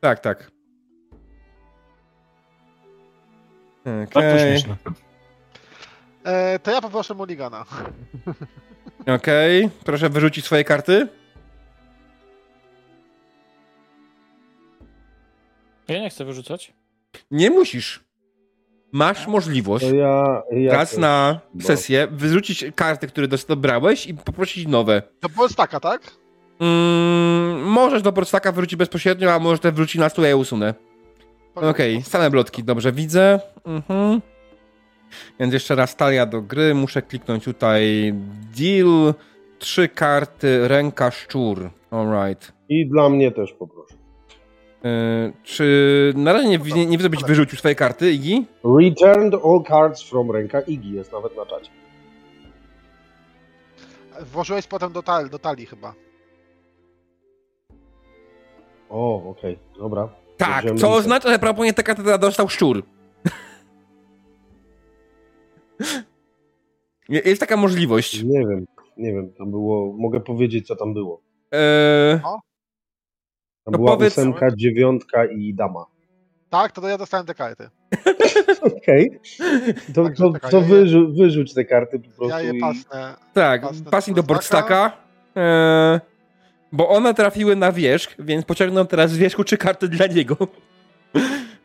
Tak, 0.00 0.20
tak. 0.20 0.50
Tak, 3.84 4.10
to 4.10 4.20
Okej, 4.20 4.58
śmieszne. 4.58 4.76
E, 6.24 6.58
to 6.58 6.70
ja 6.70 6.80
poproszę 6.80 7.14
Mulligana. 7.14 7.64
okej. 9.16 9.70
Proszę 9.84 10.08
wyrzucić 10.08 10.44
swoje 10.44 10.64
karty. 10.64 11.08
Ja 15.88 16.00
nie 16.00 16.10
chcę 16.10 16.24
wyrzucać. 16.24 16.72
Nie 17.30 17.50
musisz. 17.50 18.04
Masz 18.92 19.26
możliwość 19.26 19.84
To 19.84 19.94
ja, 19.94 20.42
ja 20.50 20.72
raz 20.72 20.98
na 20.98 21.40
bo- 21.54 21.64
sesję 21.64 22.08
wyrzucić 22.10 22.64
karty, 22.74 23.06
które 23.06 23.28
dobrałeś 23.48 24.06
i 24.06 24.14
poprosić 24.14 24.66
nowe. 24.66 25.02
To 25.20 25.28
było 25.28 25.48
staka, 25.48 25.80
tak? 25.80 26.00
Mm, 26.60 27.62
możesz 27.62 28.02
do 28.02 28.12
prostaka 28.12 28.52
wyrzucić 28.52 28.76
bezpośrednio, 28.76 29.32
a 29.32 29.38
możesz 29.38 29.60
te 29.60 29.72
wrócić 29.72 30.00
na 30.00 30.08
stół, 30.08 30.22
ja 30.24 30.28
je 30.28 30.36
usunę. 30.36 30.74
Okej, 31.54 32.02
same 32.02 32.30
blotki, 32.30 32.64
dobrze 32.64 32.92
widzę. 32.92 33.40
Mhm. 33.64 34.20
Więc 35.40 35.52
jeszcze 35.54 35.74
raz 35.74 35.96
talia 35.96 36.26
do 36.26 36.42
gry. 36.42 36.74
Muszę 36.74 37.02
kliknąć 37.02 37.44
tutaj 37.44 38.14
deal. 38.56 39.14
Trzy 39.58 39.88
karty, 39.88 40.68
ręka, 40.68 41.10
szczur. 41.10 41.70
Alright. 41.90 42.52
I 42.68 42.86
dla 42.88 43.08
mnie 43.08 43.32
też 43.32 43.52
poproszę. 43.52 43.81
Yy, 43.81 43.81
czy 45.42 46.12
na 46.16 46.32
razie 46.32 46.48
nie, 46.48 46.58
nie, 46.58 46.86
nie 46.86 46.98
widzę, 46.98 47.10
byś 47.10 47.24
wyrzucił 47.24 47.58
swoje 47.58 47.74
karty, 47.74 48.12
Igi? 48.12 48.46
Returned 48.64 49.34
all 49.34 49.62
cards 49.68 50.02
from 50.02 50.30
ręka 50.30 50.60
Igi 50.60 50.92
jest 50.92 51.12
nawet 51.12 51.36
na 51.36 51.46
czacie. 51.46 51.70
Włożyłeś 54.20 54.66
potem 54.66 54.92
do, 54.92 55.02
tal, 55.02 55.28
do 55.30 55.38
talii 55.38 55.66
chyba. 55.66 55.94
O, 58.90 59.30
okej, 59.30 59.58
dobra. 59.78 60.08
Tak, 60.36 60.64
co 60.64 60.70
liczyć. 60.72 60.84
oznacza, 60.84 61.28
że 61.28 61.38
prawdopodobnie 61.38 61.72
tę 61.72 61.82
kartę 61.82 62.18
dostał 62.18 62.48
szczur. 62.48 62.82
Je- 67.08 67.22
Jest 67.24 67.40
taka 67.40 67.56
możliwość. 67.56 68.22
Nie 68.22 68.38
wiem, 68.46 68.66
nie 68.96 69.12
wiem, 69.12 69.32
tam 69.32 69.50
było, 69.50 69.92
mogę 69.92 70.20
powiedzieć 70.20 70.66
co 70.66 70.76
tam 70.76 70.94
było. 70.94 71.20
Eee, 71.52 72.20
Tam 73.64 73.72
To 73.72 73.78
była 73.78 73.96
powiedz- 73.96 74.12
ósemka, 74.12 74.50
dziewiątka 74.56 75.24
i 75.24 75.54
dama. 75.54 75.84
Tak, 76.50 76.72
to 76.72 76.88
ja 76.88 76.98
dostałem 76.98 77.26
te 77.26 77.34
karty. 77.34 77.68
Okej, 78.76 79.20
to, 79.94 80.04
Także 80.04 80.24
to, 80.40 80.50
to 80.50 80.56
je- 80.56 80.62
wyrzu, 80.64 81.12
wyrzuć 81.12 81.54
te 81.54 81.64
karty 81.64 81.98
po 81.98 82.04
prostu. 82.08 82.28
Ja 82.28 82.40
je 82.40 82.52
i- 82.56 82.60
pasnę. 82.60 83.14
tak, 83.32 83.62
Pasnę 83.90 84.14
do 84.14 84.22
boardstacka. 84.22 84.92
Eee, 85.36 86.00
bo 86.72 86.88
one 86.88 87.14
trafiły 87.14 87.56
na 87.56 87.72
wierzch, 87.72 88.14
więc 88.18 88.44
pociągną 88.44 88.86
teraz 88.86 89.10
z 89.10 89.16
wierzchu 89.16 89.44
trzy 89.44 89.56
karty 89.58 89.88
dla 89.88 90.06
niego. 90.06 90.36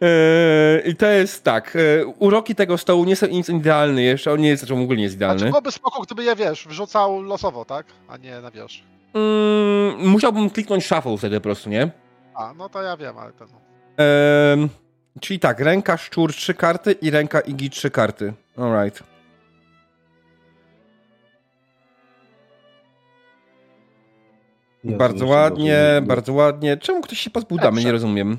Eee, 0.01 0.89
I 0.89 0.95
to 0.95 1.05
jest 1.07 1.43
tak. 1.43 1.75
E, 1.75 2.05
uroki 2.05 2.55
tego 2.55 2.77
stołu 2.77 3.05
nie 3.05 3.15
są 3.15 3.27
nic 3.27 3.49
idealne 3.49 4.01
jeszcze. 4.01 4.31
On 4.31 4.39
nie 4.41 4.49
jest, 4.49 4.61
zresztą 4.61 4.75
w 4.79 4.83
ogóle 4.83 4.97
nie 4.97 5.03
jest 5.03 5.15
idealny. 5.15 5.39
Znaczy 5.39 5.51
byłoby 5.51 5.71
spoko, 5.71 6.01
gdyby 6.01 6.23
je, 6.23 6.35
wiesz, 6.35 6.67
wrzucał 6.67 7.21
losowo, 7.21 7.65
tak? 7.65 7.85
A 8.07 8.17
nie 8.17 8.41
na 8.41 8.51
wierzch. 8.51 8.83
Mm, 9.17 10.09
musiałbym 10.09 10.49
kliknąć 10.49 10.85
shuffle 10.85 11.17
wtedy 11.17 11.35
po 11.35 11.43
prostu, 11.43 11.69
nie? 11.69 11.91
A, 12.33 12.53
no 12.57 12.69
to 12.69 12.81
ja 12.81 12.97
wiem, 12.97 13.17
ale 13.17 13.33
ten... 13.33 13.47
Ehm, 13.97 14.69
czyli 15.21 15.39
tak, 15.39 15.59
ręka 15.59 15.97
szczur 15.97 16.33
trzy 16.33 16.53
karty 16.53 16.91
i 16.91 17.09
ręka 17.09 17.39
igi 17.39 17.69
trzy 17.69 17.91
karty. 17.91 18.33
Alright. 18.57 19.03
Jezu, 24.83 24.97
bardzo 24.97 25.25
ładnie, 25.25 25.83
rozumiem. 25.83 26.05
bardzo 26.07 26.33
ładnie. 26.33 26.77
Czemu 26.77 27.01
ktoś 27.01 27.19
się 27.19 27.29
damy? 27.61 27.83
Nie 27.83 27.91
rozumiem. 27.91 28.37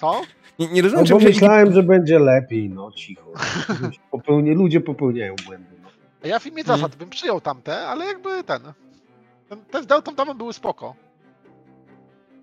Co? 0.00 0.20
Nie, 0.58 0.68
nie 0.68 0.82
No 0.82 0.88
rozumiem, 0.88 1.04
bo 1.04 1.08
czemu 1.08 1.20
się... 1.20 1.26
myślałem, 1.26 1.72
że 1.72 1.82
będzie 1.82 2.18
lepiej, 2.18 2.70
no 2.70 2.92
cicho. 2.92 3.32
Popełnie, 4.10 4.54
ludzie 4.54 4.80
popełniają 4.80 5.34
błędy. 5.46 5.79
A 6.24 6.28
Ja 6.28 6.38
w 6.38 6.46
imię 6.46 6.60
Mhm. 6.60 6.78
zasad 6.78 6.96
bym 6.96 7.10
przyjął 7.10 7.40
tamte, 7.40 7.88
ale 7.88 8.06
jakby 8.06 8.44
ten... 8.44 8.72
ten 9.48 9.64
te 9.64 9.82
z 9.82 9.86
Deltą 9.86 10.14
damą 10.14 10.34
były 10.34 10.52
spoko. 10.52 10.94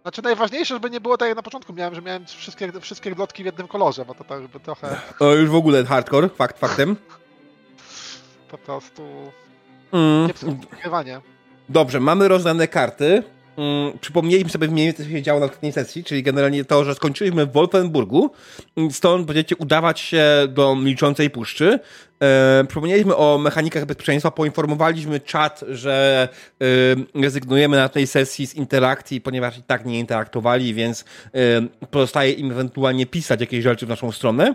Znaczy 0.01 0.21
najważniejsze, 0.21 0.75
żeby 0.75 0.89
nie 0.89 1.01
było 1.01 1.17
tak 1.17 1.27
jak 1.27 1.35
na 1.37 1.43
początku 1.43 1.73
miałem, 1.73 1.95
że 1.95 2.01
miałem 2.01 2.25
wszystkie, 2.25 2.71
wszystkie 2.81 3.11
glotki 3.11 3.43
w 3.43 3.45
jednym 3.45 3.67
kolorze, 3.67 4.05
bo 4.05 4.15
to 4.15 4.23
tak 4.23 4.41
żeby 4.41 4.59
trochę 4.59 4.99
O, 5.19 5.25
już 5.33 5.49
w 5.49 5.55
ogóle 5.55 5.85
hardcore, 5.85 6.29
fakt 6.29 6.59
faktem. 6.59 6.95
po 8.51 8.57
prostu 8.57 9.03
Mm. 9.91 10.29
Dobrze, 11.69 11.99
mamy 11.99 12.27
rozdane 12.27 12.67
karty. 12.67 13.23
Mm, 13.57 13.99
przypomnieliśmy 13.99 14.49
sobie 14.49 14.67
mniej 14.67 14.85
więcej, 14.85 15.05
co 15.05 15.11
się 15.11 15.21
działo 15.21 15.39
na 15.39 15.45
ostatniej 15.45 15.71
sesji, 15.71 16.03
czyli 16.03 16.23
generalnie 16.23 16.65
to, 16.65 16.83
że 16.83 16.95
skończyliśmy 16.95 17.45
w 17.45 17.51
Wolfenburgu. 17.51 18.31
Mm, 18.77 18.91
Stąd 18.91 19.25
będziecie 19.25 19.55
udawać 19.55 19.99
się 19.99 20.23
do 20.49 20.75
Milczącej 20.75 21.29
Puszczy. 21.29 21.79
E, 22.23 22.63
przypomnieliśmy 22.67 23.15
o 23.15 23.37
mechanikach 23.37 23.85
bezpieczeństwa, 23.85 24.31
poinformowaliśmy 24.31 25.19
czat, 25.19 25.63
że 25.69 26.27
e, 27.15 27.21
rezygnujemy 27.21 27.77
na 27.77 27.89
tej 27.89 28.07
sesji 28.07 28.47
z 28.47 28.55
interakcji, 28.55 29.21
ponieważ 29.21 29.57
i 29.57 29.63
tak 29.63 29.85
nie 29.85 29.99
interaktowali, 29.99 30.73
więc 30.73 31.05
e, 31.33 31.85
pozostaje 31.91 32.31
im 32.31 32.51
ewentualnie 32.51 33.05
pisać 33.05 33.41
jakieś 33.41 33.63
rzeczy 33.63 33.85
w 33.85 33.89
naszą 33.89 34.11
stronę. 34.11 34.53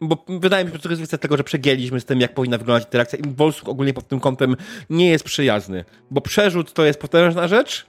Bo 0.00 0.24
wydaje 0.28 0.64
mi 0.64 0.70
się, 0.70 0.76
że 0.76 0.82
to 0.82 0.88
jest 0.88 1.00
kwestia 1.00 1.18
tego, 1.18 1.36
że 1.36 1.44
przegięliśmy 1.44 2.00
z 2.00 2.04
tym, 2.04 2.20
jak 2.20 2.34
powinna 2.34 2.58
wyglądać 2.58 2.84
interakcja 2.84 3.18
i 3.18 3.22
Wolfsburg 3.34 3.68
ogólnie 3.68 3.94
pod 3.94 4.08
tym 4.08 4.20
kątem 4.20 4.56
nie 4.90 5.10
jest 5.10 5.24
przyjazny. 5.24 5.84
Bo 6.10 6.20
przerzut 6.20 6.72
to 6.72 6.84
jest 6.84 7.00
potężna 7.00 7.48
rzecz, 7.48 7.86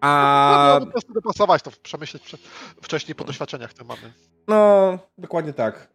a... 0.00 0.76
No, 0.80 0.86
po 0.86 0.92
prostu 0.92 1.12
dopasować 1.12 1.62
to, 1.62 1.70
przemyśleć 1.82 2.22
prze- 2.22 2.38
wcześniej 2.82 3.14
po 3.14 3.24
doświadczeniach, 3.24 3.70
które 3.70 3.86
mamy. 3.86 4.12
No, 4.48 4.98
dokładnie 5.18 5.52
tak. 5.52 5.88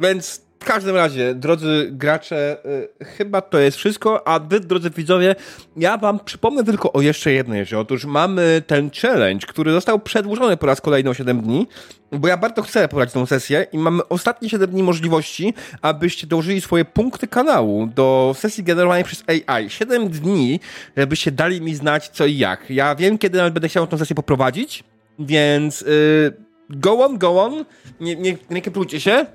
Więc 0.00 0.47
w 0.60 0.64
każdym 0.64 0.96
razie, 0.96 1.34
drodzy 1.34 1.88
gracze, 1.92 2.56
y, 3.00 3.04
chyba 3.04 3.40
to 3.40 3.58
jest 3.58 3.76
wszystko, 3.76 4.28
a 4.28 4.38
wy, 4.38 4.60
drodzy 4.60 4.90
widzowie, 4.90 5.34
ja 5.76 5.96
wam 5.96 6.20
przypomnę 6.24 6.64
tylko 6.64 6.92
o 6.92 7.00
jeszcze 7.00 7.32
jednej 7.32 7.64
rzeczy. 7.64 7.78
Otóż 7.78 8.04
mamy 8.04 8.62
ten 8.66 8.90
challenge, 9.02 9.46
który 9.46 9.72
został 9.72 9.98
przedłużony 9.98 10.56
po 10.56 10.66
raz 10.66 10.80
kolejny 10.80 11.10
o 11.10 11.14
7 11.14 11.40
dni, 11.40 11.66
bo 12.12 12.28
ja 12.28 12.36
bardzo 12.36 12.62
chcę 12.62 12.88
pobrać 12.88 13.12
tą 13.12 13.26
sesję 13.26 13.66
i 13.72 13.78
mamy 13.78 14.08
ostatnie 14.08 14.48
7 14.48 14.70
dni 14.70 14.82
możliwości, 14.82 15.54
abyście 15.82 16.26
dołożyli 16.26 16.60
swoje 16.60 16.84
punkty 16.84 17.28
kanału 17.28 17.86
do 17.86 18.34
sesji 18.38 18.64
generowanej 18.64 19.04
przez 19.04 19.24
AI. 19.26 19.70
7 19.70 20.08
dni, 20.08 20.60
żebyście 20.96 21.30
dali 21.30 21.60
mi 21.60 21.74
znać 21.74 22.08
co 22.08 22.26
i 22.26 22.38
jak. 22.38 22.70
Ja 22.70 22.94
wiem, 22.94 23.18
kiedy 23.18 23.38
nawet 23.38 23.54
będę 23.54 23.68
chciał 23.68 23.86
tą 23.86 23.98
sesję 23.98 24.16
poprowadzić, 24.16 24.84
więc... 25.18 25.82
y, 25.82 26.47
Go 26.70 27.04
on, 27.04 27.18
go 27.18 27.42
on. 27.44 27.64
Nie, 28.00 28.16
nie, 28.16 28.36
nie 28.50 28.62
kiplujcie 28.62 29.00
się. 29.00 29.10
Yy, 29.10 29.26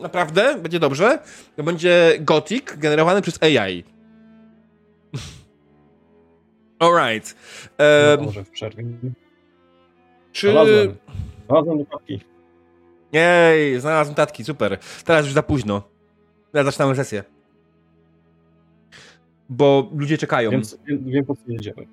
naprawdę, 0.00 0.58
będzie 0.58 0.78
dobrze. 0.80 1.18
To 1.56 1.62
będzie 1.62 2.12
Gothic 2.20 2.64
generowany 2.76 3.22
przez 3.22 3.42
AI. 3.42 3.84
Alright. 6.78 7.36
No, 7.78 7.84
Um, 8.16 8.24
może 8.24 8.44
w 8.44 8.50
przerwie. 8.50 8.84
czy... 10.32 10.50
Znalazłem. 10.50 10.96
Znalazłem 11.46 11.78
notatki. 11.78 12.20
Jej, 13.12 13.80
znalazłem 13.80 14.14
tatki, 14.14 14.44
super. 14.44 14.78
Teraz 15.04 15.24
już 15.24 15.34
za 15.34 15.42
późno. 15.42 15.82
Teraz 16.52 16.66
zaczynamy 16.66 16.96
sesję. 16.96 17.24
Bo 19.48 19.90
ludzie 19.96 20.18
czekają. 20.18 20.50
Wiem, 20.50 20.62
wiem 21.06 21.24
po 21.24 21.34
co 21.36 21.42
jedziemy. 21.48 21.86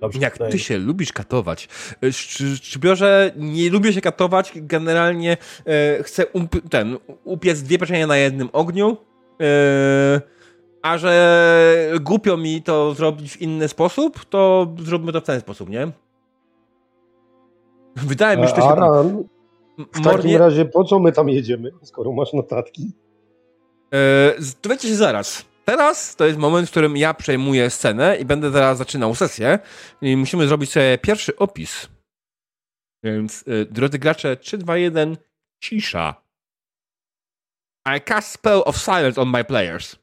Dobrze, 0.00 0.18
Jak 0.20 0.38
ty 0.38 0.58
się 0.58 0.78
lubisz 0.78 1.12
katować. 1.12 1.68
E, 2.02 2.06
Szcz- 2.06 2.56
Szczypiorze, 2.56 3.32
nie 3.36 3.70
lubię 3.70 3.92
się 3.92 4.00
katować. 4.00 4.52
Generalnie 4.56 5.36
e, 5.66 6.02
chcę 6.02 6.24
ten, 6.70 6.98
upiec 7.24 7.62
dwie 7.62 7.78
pieczenie 7.78 8.06
na 8.06 8.16
jednym 8.16 8.48
ogniu. 8.52 8.96
E, 9.40 10.20
a 10.82 10.98
że 10.98 11.92
głupio 12.00 12.36
mi 12.36 12.62
to 12.62 12.94
zrobić 12.94 13.32
w 13.32 13.40
inny 13.40 13.68
sposób, 13.68 14.24
to 14.24 14.74
zróbmy 14.78 15.12
to 15.12 15.20
w 15.20 15.24
ten 15.24 15.40
sposób, 15.40 15.68
nie? 15.68 15.88
Wydaje 17.96 18.36
mi 18.36 18.42
się, 18.42 18.48
że 18.48 18.54
to 18.54 18.60
się... 18.60 18.68
Aran, 18.68 19.24
w 19.92 20.04
takim 20.04 20.36
razie 20.36 20.64
po 20.64 20.84
co 20.84 20.98
my 20.98 21.12
tam 21.12 21.28
jedziemy, 21.28 21.70
skoro 21.82 22.12
masz 22.12 22.32
notatki? 22.32 22.92
E, 23.94 24.34
dowiecie 24.62 24.88
się 24.88 24.94
zaraz. 24.94 25.44
Teraz 25.66 26.16
to 26.16 26.26
jest 26.26 26.38
moment, 26.38 26.68
w 26.68 26.70
którym 26.70 26.96
ja 26.96 27.14
przejmuję 27.14 27.70
scenę 27.70 28.16
i 28.16 28.24
będę 28.24 28.52
teraz 28.52 28.78
zaczynał 28.78 29.14
sesję. 29.14 29.58
I 30.02 30.16
musimy 30.16 30.48
zrobić 30.48 30.70
sobie 30.72 30.98
pierwszy 30.98 31.36
opis 31.36 31.88
Więc 33.04 33.44
y, 33.48 33.66
drodzy 33.70 33.98
gracze, 33.98 34.36
3, 34.36 34.58
2, 34.58 34.76
1, 34.76 35.16
cisza. 35.60 36.22
I 37.96 38.00
cast 38.00 38.32
spell 38.32 38.62
of 38.64 38.76
silence 38.76 39.20
on 39.20 39.30
my 39.30 39.44
players. 39.44 39.96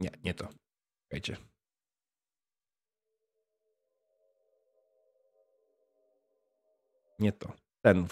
Nie, 0.00 0.10
nie 0.24 0.34
to. 0.34 0.48
Czekajcie. 1.02 1.55
Nie 7.18 7.32
to. 7.32 7.52
Ten, 7.82 8.06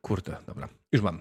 kurde, 0.00 0.36
dobra. 0.46 0.68
Już 0.92 1.02
mam. 1.02 1.20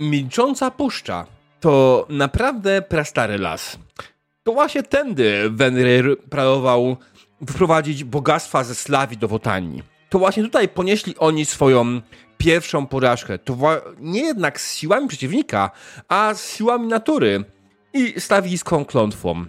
Milcząca 0.00 0.70
puszcza 0.70 1.26
to 1.60 2.06
naprawdę 2.08 2.82
prastary 2.82 3.38
las. 3.38 3.78
To 4.42 4.52
właśnie 4.52 4.82
tędy 4.82 5.50
Wenryr 5.50 6.18
planował 6.30 6.96
wyprowadzić 7.40 8.04
bogactwa 8.04 8.64
ze 8.64 8.74
Slawii 8.74 9.18
do 9.18 9.28
Wotanii. 9.28 9.82
To 10.10 10.18
właśnie 10.18 10.42
tutaj 10.42 10.68
ponieśli 10.68 11.16
oni 11.18 11.44
swoją 11.44 12.00
pierwszą 12.38 12.86
porażkę. 12.86 13.38
To 13.38 13.56
nie 13.98 14.20
jednak 14.20 14.60
z 14.60 14.74
siłami 14.76 15.08
przeciwnika, 15.08 15.70
a 16.08 16.34
z 16.34 16.56
siłami 16.56 16.88
natury 16.88 17.44
i 17.92 18.20
slawijską 18.20 18.84
klątwą. 18.84 19.46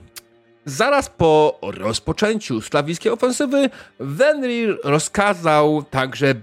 Zaraz 0.65 1.09
po 1.09 1.59
rozpoczęciu 1.61 2.61
slawiskiej 2.61 3.11
ofensywy 3.11 3.69
Wenrir 3.99 4.79
rozkazał 4.83 5.83
także 5.83 6.35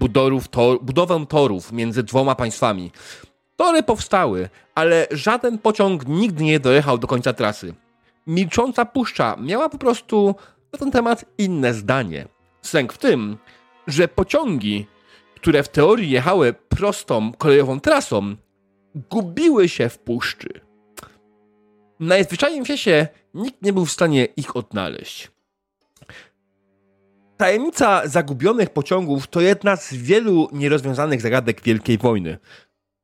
tor, 0.51 0.79
budowę 0.81 1.25
torów 1.29 1.71
między 1.71 2.03
dwoma 2.03 2.35
państwami. 2.35 2.91
Tory 3.55 3.83
powstały, 3.83 4.49
ale 4.75 5.07
żaden 5.11 5.57
pociąg 5.57 6.07
nigdy 6.07 6.43
nie 6.43 6.59
dojechał 6.59 6.97
do 6.97 7.07
końca 7.07 7.33
trasy. 7.33 7.73
Milcząca 8.27 8.85
puszcza 8.85 9.35
miała 9.39 9.69
po 9.69 9.77
prostu 9.77 10.35
na 10.73 10.79
ten 10.79 10.91
temat 10.91 11.25
inne 11.37 11.73
zdanie. 11.73 12.27
Sęk 12.61 12.93
w 12.93 12.97
tym, 12.97 13.37
że 13.87 14.07
pociągi, 14.07 14.87
które 15.35 15.63
w 15.63 15.69
teorii 15.69 16.09
jechały 16.09 16.53
prostą 16.53 17.31
kolejową 17.37 17.79
trasą, 17.79 18.35
gubiły 18.95 19.69
się 19.69 19.89
w 19.89 19.99
puszczy. 19.99 20.62
W 21.99 22.63
świecie 22.63 23.07
nikt 23.33 23.61
nie 23.61 23.73
był 23.73 23.85
w 23.85 23.91
stanie 23.91 24.25
ich 24.25 24.55
odnaleźć. 24.55 25.31
Tajemnica 27.37 28.07
zagubionych 28.07 28.69
pociągów 28.69 29.27
to 29.27 29.41
jedna 29.41 29.75
z 29.75 29.93
wielu 29.93 30.49
nierozwiązanych 30.51 31.21
zagadek 31.21 31.61
Wielkiej 31.61 31.97
Wojny. 31.97 32.37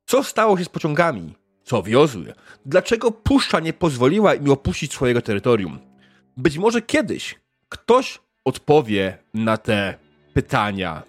Co 0.06 0.24
stało 0.24 0.58
się 0.58 0.64
z 0.64 0.68
pociągami? 0.68 1.34
Co 1.64 1.82
wiozły? 1.82 2.34
Dlaczego 2.66 3.10
puszcza 3.10 3.60
nie 3.60 3.72
pozwoliła 3.72 4.34
im 4.34 4.50
opuścić 4.50 4.92
swojego 4.92 5.22
terytorium? 5.22 5.78
Być 6.36 6.58
może 6.58 6.82
kiedyś 6.82 7.40
ktoś 7.68 8.18
odpowie 8.44 9.18
na 9.34 9.56
te 9.56 9.94
pytania. 10.34 11.02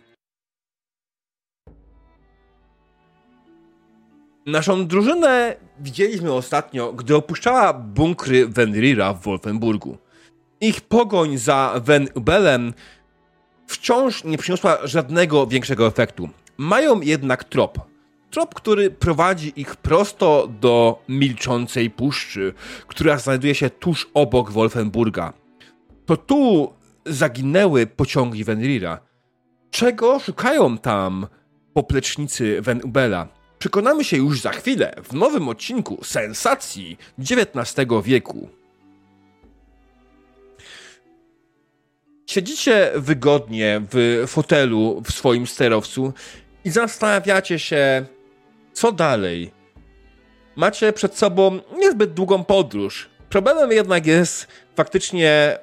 Naszą 4.46 4.88
drużynę 4.88 5.56
widzieliśmy 5.80 6.34
ostatnio, 6.34 6.94
gdy 6.94 7.16
opuszczała 7.16 7.74
bunkry 7.74 8.48
Wenrira 8.48 9.14
w 9.14 9.22
Wolfenburgu. 9.22 9.98
Ich 10.62 10.82
pogoń 10.82 11.38
za 11.38 11.74
Wen 11.84 12.08
Ubelem 12.16 12.74
wciąż 13.68 14.24
nie 14.24 14.38
przyniosła 14.38 14.78
żadnego 14.84 15.48
większego 15.48 15.88
efektu. 15.88 16.30
Mają 16.58 17.02
jednak 17.02 17.44
trop. 17.44 17.80
Trop, 18.32 18.56
który 18.56 18.92
prowadzi 18.92 19.54
ich 19.56 19.76
prosto 19.76 20.50
do 20.62 21.04
milczącej 21.10 21.90
puszczy, 21.90 22.54
która 22.88 23.18
znajduje 23.18 23.56
się 23.56 23.70
tuż 23.70 24.10
obok 24.14 24.52
Wolfenburga. 24.52 25.34
To 26.06 26.18
tu 26.18 26.74
zaginęły 27.06 27.88
pociągi 27.88 28.44
Wenrira. 28.44 29.00
Czego 29.72 30.20
szukają 30.20 30.78
tam 30.78 31.28
poplecznicy 31.74 32.62
Wen 32.62 32.82
Ubela? 32.84 33.41
Przekonamy 33.62 34.04
się 34.04 34.18
już 34.18 34.42
za 34.42 34.52
chwilę 34.52 34.94
w 35.04 35.14
nowym 35.14 35.50
odcinku 35.50 36.04
sensacji 36.04 36.98
XIX 37.20 37.88
wieku. 38.04 38.50
Siedzicie 42.28 42.92
wygodnie 42.96 43.82
w 43.92 44.24
fotelu 44.28 45.02
w 45.06 45.12
swoim 45.12 45.48
sterowcu 45.48 46.14
i 46.66 46.70
zastanawiacie 46.70 47.60
się, 47.60 48.06
co 48.74 48.92
dalej. 48.92 49.52
Macie 50.56 50.94
przed 50.94 51.18
sobą 51.18 51.60
niezbyt 51.78 52.14
długą 52.14 52.44
podróż. 52.44 53.10
Problemem 53.30 53.72
jednak 53.72 54.06
jest 54.06 54.48
faktycznie 54.76 55.58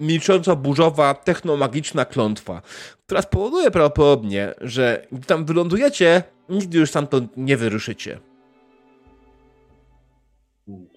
milcząco-burzowa, 0.00 1.14
technomagiczna 1.14 2.04
klątwa, 2.04 2.62
która 3.06 3.22
spowoduje 3.22 3.70
prawdopodobnie, 3.70 4.54
że 4.60 5.06
gdy 5.12 5.26
tam 5.26 5.44
wylądujecie, 5.44 6.22
nigdy 6.48 6.78
już 6.78 6.90
stamtąd 6.90 7.36
nie 7.36 7.56
wyruszycie. 7.56 8.20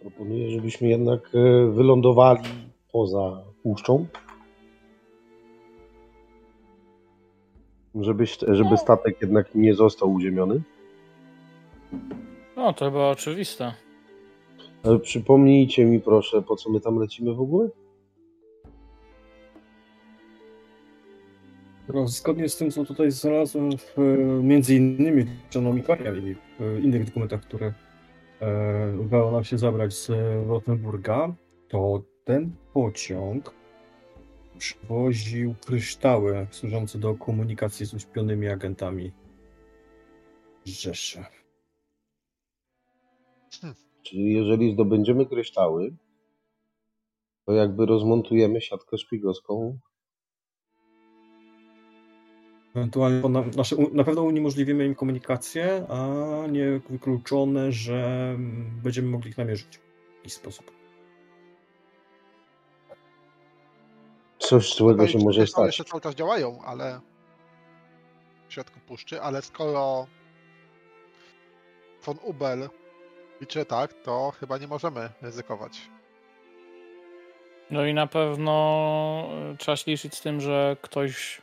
Proponuję, 0.02 0.52
żebyśmy 0.52 0.88
jednak 0.88 1.22
e, 1.36 1.72
wylądowali 1.72 2.44
poza 2.92 3.44
puszczą. 3.64 4.08
Żeby, 7.96 8.26
żeby 8.48 8.78
statek 8.78 9.22
jednak 9.22 9.56
nie 9.56 9.74
został 9.74 10.14
uziemiony. 10.14 10.62
No, 12.56 12.74
to 12.74 12.86
chyba 12.86 13.10
oczywiste. 13.10 13.74
Ale 14.84 15.00
przypomnijcie 15.00 15.86
mi 15.86 16.00
proszę, 16.00 16.42
po 16.42 16.56
co 16.56 16.70
my 16.70 16.80
tam 16.80 17.00
lecimy 17.00 17.34
w 17.34 17.42
ogóle? 17.42 17.70
No, 21.88 22.08
zgodnie 22.08 22.50
z 22.50 22.58
tym, 22.58 22.72
co 22.72 22.86
tutaj 22.86 23.12
znalazłem 23.12 23.78
w, 23.78 23.98
między 24.44 24.76
innymi 24.76 25.26
Czanomikania 25.50 26.12
i 26.14 26.36
w 26.60 26.80
innych 26.84 27.06
dokumentach, 27.06 27.42
które 27.42 27.74
e, 28.40 28.98
udało 29.00 29.32
nam 29.32 29.44
się 29.44 29.58
zabrać 29.58 29.94
z 29.94 30.10
Rottenburga, 30.48 31.36
to 31.70 32.04
ten 32.24 32.56
pociąg 32.74 33.54
przywoził 34.58 35.56
kryształy 35.66 36.48
służące 36.52 37.00
do 37.00 37.16
komunikacji 37.16 37.86
z 37.86 37.94
uśpionymi 37.94 38.48
agentami 38.48 39.12
Rzeszy. 40.66 41.26
Hmm. 43.62 43.76
Czyli 44.04 44.34
jeżeli 44.34 44.74
zdobędziemy 44.74 45.26
kryształy, 45.26 45.96
to 47.46 47.54
jakby 47.54 47.86
rozmontujemy 47.86 48.62
siatkę 48.62 48.98
szpiegowską 48.98 49.80
Ewentualnie 52.76 53.30
na, 53.30 53.44
nasze, 53.58 53.76
na 53.94 54.04
pewno 54.04 54.22
uniemożliwimy 54.22 54.86
im 54.86 54.96
komunikację, 54.96 55.86
a 55.90 56.08
nie 56.48 56.80
wykluczone, 56.90 57.72
że 57.72 58.36
będziemy 58.84 59.08
mogli 59.08 59.30
ich 59.30 59.38
namierzyć 59.38 59.78
w 59.78 60.16
jakiś 60.18 60.34
sposób. 60.34 60.72
Coś 64.40 64.76
złego 64.76 65.08
się 65.08 65.20
może 65.20 65.48
stać. 65.48 65.66
jeszcze 65.66 65.84
cały 65.84 66.02
czas 66.02 66.16
działają, 66.16 66.62
ale 66.66 67.00
w 68.48 68.54
środku 68.54 68.80
puszczy, 68.88 69.22
ale 69.22 69.42
skoro 69.42 70.08
von 72.06 72.18
Ubel 72.24 72.70
liczy 73.42 73.66
tak, 73.66 73.94
to 73.94 74.32
chyba 74.40 74.58
nie 74.58 74.68
możemy 74.68 75.10
ryzykować. 75.22 75.90
No 77.72 77.86
i 77.86 77.94
na 77.94 78.08
pewno 78.08 79.30
trzeba 79.58 79.76
się 79.76 79.92
liczyć 79.92 80.16
z 80.16 80.22
tym, 80.22 80.42
że 80.42 80.78
ktoś 80.82 81.42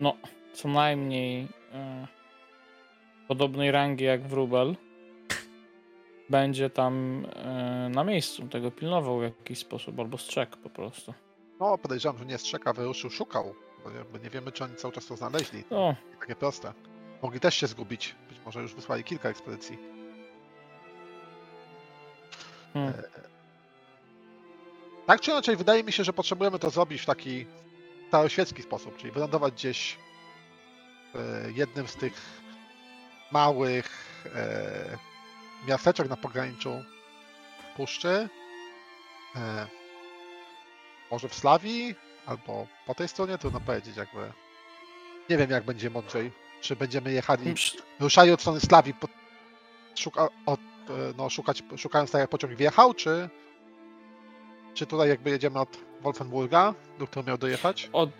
no, 0.00 0.16
co 0.52 0.68
najmniej 0.68 1.48
e, 1.72 2.06
podobnej 3.28 3.70
rangi 3.70 4.04
jak 4.04 4.22
Wróbel 4.22 4.76
będzie 6.28 6.70
tam 6.70 7.26
e, 7.34 7.88
na 7.88 8.04
miejscu 8.04 8.48
tego 8.48 8.70
pilnował 8.70 9.18
w 9.18 9.22
jakiś 9.22 9.58
sposób, 9.58 10.00
albo 10.00 10.18
strzek 10.18 10.56
po 10.56 10.70
prostu. 10.70 11.14
No, 11.60 11.78
podejrzewam, 11.78 12.18
że 12.18 12.26
nie 12.26 12.38
strzeka, 12.38 12.72
wyruszył, 12.72 13.10
szukał, 13.10 13.54
bo 14.12 14.18
nie 14.18 14.30
wiemy, 14.30 14.52
czy 14.52 14.64
oni 14.64 14.76
cały 14.76 14.94
czas 14.94 15.06
to 15.06 15.16
znaleźli. 15.16 15.64
No. 15.70 15.96
Takie 16.20 16.34
proste. 16.34 16.72
Mogli 17.22 17.40
też 17.40 17.54
się 17.54 17.66
zgubić. 17.66 18.14
Być 18.28 18.38
może 18.46 18.62
już 18.62 18.74
wysłali 18.74 19.04
kilka 19.04 19.28
ekspedycji. 19.28 19.78
Hmm. 22.72 22.94
E, 22.94 23.02
tak 25.06 25.20
czy 25.20 25.30
inaczej, 25.30 25.56
wydaje 25.56 25.84
mi 25.84 25.92
się, 25.92 26.04
że 26.04 26.12
potrzebujemy 26.12 26.58
to 26.58 26.70
zrobić 26.70 27.02
w 27.02 27.06
taki 27.06 27.46
staroświecki 28.08 28.62
sposób, 28.62 28.96
czyli 28.96 29.12
wylądować 29.12 29.54
gdzieś 29.54 29.98
w 31.14 31.50
jednym 31.54 31.88
z 31.88 31.96
tych 31.96 32.40
małych 33.32 34.06
e, 34.34 34.98
miasteczek 35.68 36.08
na 36.08 36.16
pograniczu 36.16 36.82
puszczy. 37.76 38.28
E, 39.36 39.66
może 41.10 41.28
w 41.28 41.34
Slawii, 41.34 41.94
albo 42.26 42.66
po 42.86 42.94
tej 42.94 43.08
stronie, 43.08 43.38
trudno 43.38 43.60
powiedzieć 43.60 43.96
jakby. 43.96 44.32
Nie 45.30 45.36
wiem, 45.36 45.50
jak 45.50 45.64
będzie 45.64 45.90
mądrzej. 45.90 46.32
Czy 46.60 46.76
będziemy 46.76 47.12
jechali, 47.12 47.54
ruszali 48.00 48.32
od 48.32 48.40
strony 48.40 48.60
Slawii, 48.60 48.94
pod, 48.94 49.10
szuka, 49.94 50.28
od, 50.46 50.60
e, 50.60 50.92
no, 51.16 51.30
szukać, 51.30 51.62
szukając 51.76 52.10
tak 52.10 52.20
jak 52.20 52.30
pociąg 52.30 52.54
wjechał, 52.54 52.94
czy, 52.94 53.28
czy 54.76 54.86
tutaj 54.86 55.08
jakby 55.08 55.30
jedziemy 55.30 55.60
od 55.60 55.78
Wolfenburga, 56.02 56.74
do 56.98 57.06
którego 57.06 57.28
miał 57.28 57.38
dojechać? 57.38 57.90
Od, 57.92 58.10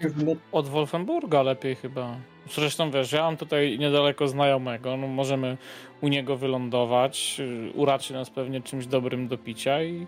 od 0.52 0.68
Wolfenburga 0.68 1.42
lepiej 1.42 1.76
chyba. 1.76 2.16
Zresztą 2.50 2.90
wiesz, 2.90 3.12
ja 3.12 3.22
mam 3.22 3.36
tutaj 3.36 3.78
niedaleko 3.78 4.28
znajomego, 4.28 4.96
no 4.96 5.06
możemy 5.06 5.56
u 6.00 6.08
niego 6.08 6.36
wylądować, 6.36 7.36
y, 7.40 7.72
uraczy 7.74 8.12
nas 8.12 8.30
pewnie 8.30 8.60
czymś 8.60 8.86
dobrym 8.86 9.28
do 9.28 9.38
picia 9.38 9.82
i 9.82 10.06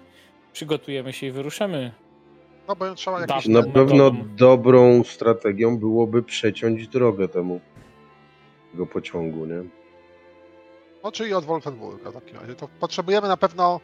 przygotujemy 0.53 1.13
się 1.13 1.27
i 1.27 1.31
wyruszymy. 1.31 1.93
No 2.69 2.77
bo 2.77 2.95
trzeba 2.95 3.21
jakieś... 3.21 3.47
Na 3.47 3.61
No 3.61 3.73
pewno 3.73 4.11
dobrą 4.37 5.05
strategią 5.05 5.79
byłoby 5.79 6.23
przeciąć 6.23 6.89
drogę 6.89 7.29
temu 7.29 7.61
tego 8.73 8.87
pociągu, 8.87 9.47
nie? 9.47 9.63
No, 11.05 11.13
czyli 11.13 11.35
od 11.35 11.45
Wolfenburga 11.45 12.11
w 12.11 12.15
takim 12.15 12.37
razie. 12.37 12.55
To 12.55 12.69
potrzebujemy 12.81 13.29
na 13.29 13.37
pewno 13.37 13.81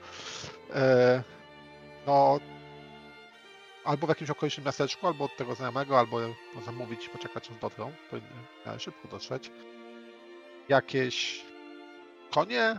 e, 0.74 1.22
no 2.06 2.40
albo 3.84 4.06
w 4.06 4.08
jakimś 4.08 4.30
okolicznym 4.30 4.66
miasteczku, 4.66 5.06
albo 5.06 5.24
od 5.24 5.36
tego 5.36 5.54
znajomego, 5.54 5.98
albo 5.98 6.18
zamówić 6.64 7.08
poczekać 7.08 7.50
aż 7.50 7.58
dotrą. 7.58 7.92
Powinny 8.10 8.78
szybko 8.78 9.08
dotrzeć. 9.08 9.50
Jakieś 10.68 11.44
konie, 12.30 12.78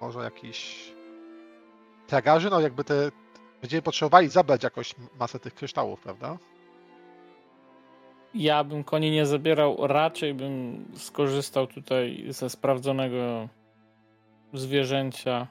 może 0.00 0.20
jakiś 0.20 0.88
tragarzy, 2.06 2.50
no 2.50 2.60
jakby 2.60 2.84
te 2.84 3.10
będziemy 3.60 3.82
potrzebowali 3.82 4.28
zabrać 4.28 4.62
jakoś 4.62 4.94
masę 5.20 5.38
tych 5.38 5.54
kryształów, 5.54 6.00
prawda? 6.00 6.38
Ja 8.34 8.64
bym 8.64 8.84
koni 8.84 9.10
nie 9.10 9.26
zabierał, 9.26 9.86
raczej 9.86 10.34
bym 10.34 10.84
skorzystał 10.96 11.66
tutaj 11.66 12.26
ze 12.28 12.50
sprawdzonego 12.50 13.48
zwierzęcia 14.52 15.46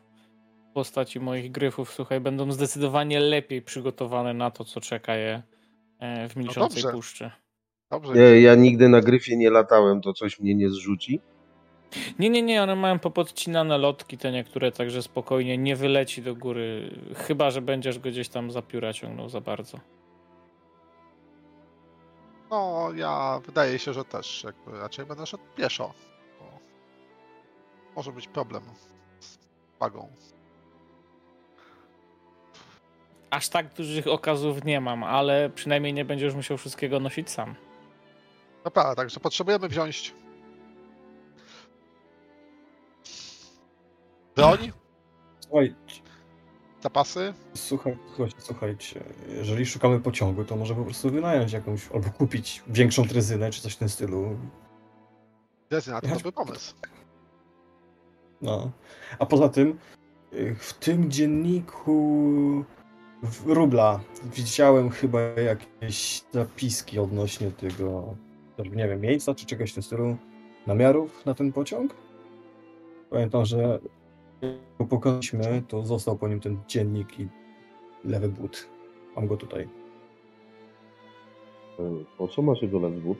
postaci 0.74 1.20
moich 1.20 1.52
gryfów. 1.52 1.94
Słuchaj, 1.94 2.20
będą 2.20 2.52
zdecydowanie 2.52 3.20
lepiej 3.20 3.62
przygotowane 3.62 4.34
na 4.34 4.52
to, 4.52 4.66
co 4.66 4.82
czeka 4.82 5.16
je 5.16 5.44
e, 6.00 6.30
w 6.30 6.36
milczącej 6.36 6.84
dobrze. 6.84 6.98
puszczy. 6.98 7.32
Dobrze. 7.92 8.18
Ja, 8.18 8.40
ja 8.40 8.56
nigdy 8.56 8.90
na 8.90 9.02
gryfie 9.02 9.38
nie 9.38 9.50
latałem, 9.50 10.02
to 10.02 10.14
coś 10.14 10.40
mnie 10.40 10.56
nie 10.56 10.70
zrzuci. 10.70 11.20
Nie, 12.20 12.30
nie, 12.30 12.42
nie, 12.42 12.64
one 12.64 12.76
mają 12.76 13.00
popodcinane 13.00 13.78
lotki 13.78 14.18
te 14.18 14.32
niektóre, 14.32 14.72
także 14.72 15.02
spokojnie 15.02 15.58
nie 15.58 15.76
wyleci 15.76 16.22
do 16.22 16.36
góry, 16.36 17.00
chyba, 17.16 17.52
że 17.52 17.62
będziesz 17.62 18.00
go 18.00 18.10
gdzieś 18.10 18.30
tam 18.30 18.52
za 18.52 18.62
pióra 18.62 18.94
ciągnął 18.94 19.30
za 19.30 19.42
bardzo. 19.42 19.80
No, 22.52 22.90
ja 22.96 23.42
wydaje 23.46 23.80
się, 23.80 23.94
że 23.94 24.06
też 24.06 24.44
jakby 24.44 24.80
raczej 24.80 25.06
będę 25.06 25.26
szedł 25.26 25.44
pieszo. 25.58 25.94
Bo 26.40 26.60
może 27.96 28.12
być 28.12 28.28
problem 28.28 28.64
z 29.20 29.38
wagą. 29.80 30.10
Aż 33.34 33.50
tak 33.50 33.74
dużych 33.74 34.08
okazów 34.08 34.63
nie 34.65 34.82
mam, 34.82 35.04
ale 35.04 35.50
przynajmniej 35.50 35.93
nie 35.93 36.06
będziesz 36.06 36.34
musiał 36.36 36.58
wszystkiego 36.58 37.00
nosić 37.00 37.30
sam. 37.30 37.56
No 38.65 38.72
prawda, 38.72 38.96
także 38.96 39.19
potrzebujemy 39.19 39.67
wziąć 39.69 40.13
broń, 44.36 44.72
Słuchaj, 45.39 45.76
zapasy. 46.82 47.34
słuchaj, 47.54 47.98
słuchajcie, 48.15 48.36
słuchajcie, 48.39 49.04
jeżeli 49.30 49.65
szukamy 49.65 50.00
pociągu, 50.00 50.43
to 50.46 50.56
może 50.56 50.76
po 50.76 50.84
prostu 50.84 51.10
wynająć 51.10 51.54
jakąś, 51.54 51.88
albo 51.93 52.10
kupić 52.10 52.63
większą 52.67 53.08
trezynę, 53.08 53.52
czy 53.52 53.62
coś 53.62 53.74
w 53.74 53.78
tym 53.78 53.89
stylu. 53.89 54.38
Dezyna 55.69 56.02
to 56.02 56.08
Ja- 56.08 56.13
dobry 56.13 56.32
pomysł. 56.32 56.76
No. 58.41 58.72
A 59.19 59.26
poza 59.26 59.50
tym, 59.50 59.80
y, 60.34 60.56
w 60.60 60.74
tym 60.74 61.12
dzienniku 61.12 62.65
w 63.24 63.48
Rubla 63.48 64.00
widziałem 64.36 64.90
chyba 64.90 65.20
jakieś 65.22 66.24
zapiski 66.32 67.00
odnośnie 67.00 67.52
tego, 67.52 68.16
nie 68.58 68.88
wiem, 68.88 69.02
miejsca 69.02 69.36
czy 69.36 69.46
czegoś 69.46 69.72
w 69.72 69.74
tym 69.74 69.84
stylu, 69.84 70.18
namiarów 70.68 71.26
na 71.26 71.34
ten 71.34 71.54
pociąg. 71.54 71.96
Pamiętam, 73.10 73.46
że 73.46 73.80
go 74.80 74.86
pokonaliśmy, 74.86 75.64
to 75.68 75.86
został 75.86 76.18
po 76.18 76.28
nim 76.28 76.40
ten 76.40 76.58
dziennik 76.68 77.20
i 77.20 77.28
lewy 78.06 78.30
but. 78.30 78.70
Mam 79.16 79.28
go 79.28 79.38
tutaj. 79.38 79.70
E, 81.80 82.04
Po 82.18 82.28
co 82.28 82.42
masz 82.42 82.62
jego 82.62 82.80
lewzwód? 82.80 83.18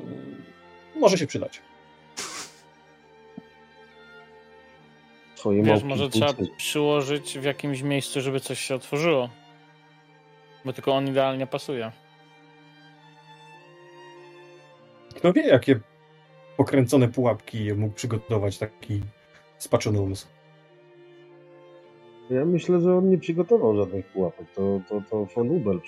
Y, 0.00 0.98
Może 1.00 1.18
się 1.18 1.26
przydać. 1.26 1.62
Twoje 5.36 5.62
Wiesz, 5.62 5.82
może 5.82 6.08
trzeba 6.10 6.32
przyłożyć 6.56 7.38
w 7.38 7.44
jakimś 7.44 7.82
miejscu, 7.82 8.20
żeby 8.20 8.40
coś 8.40 8.60
się 8.60 8.74
otworzyło. 8.74 9.28
Bo 10.64 10.72
tylko 10.72 10.92
on 10.92 11.08
idealnie 11.08 11.46
pasuje. 11.46 11.92
Kto 15.14 15.32
wie, 15.32 15.42
jakie 15.42 15.80
pokręcone 16.56 17.08
pułapki 17.08 17.72
mógł 17.72 17.94
przygotować 17.94 18.58
taki 18.58 19.00
spaczony 19.58 20.00
umysł. 20.00 20.26
Ja 22.30 22.44
myślę, 22.44 22.80
że 22.80 22.96
on 22.96 23.10
nie 23.10 23.18
przygotował 23.18 23.76
żadnych 23.76 24.06
pułapek. 24.06 24.46
To, 24.54 24.80
to, 24.88 25.02
to 25.10 25.24
von 25.24 25.50
Ubel 25.50 25.80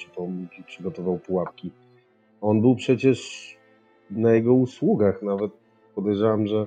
przygotował 0.66 1.18
pułapki. 1.18 1.70
On 2.40 2.60
był 2.60 2.76
przecież 2.76 3.48
na 4.10 4.32
jego 4.32 4.54
usługach. 4.54 5.22
Nawet 5.22 5.52
podejrzewam, 5.94 6.46
że 6.46 6.66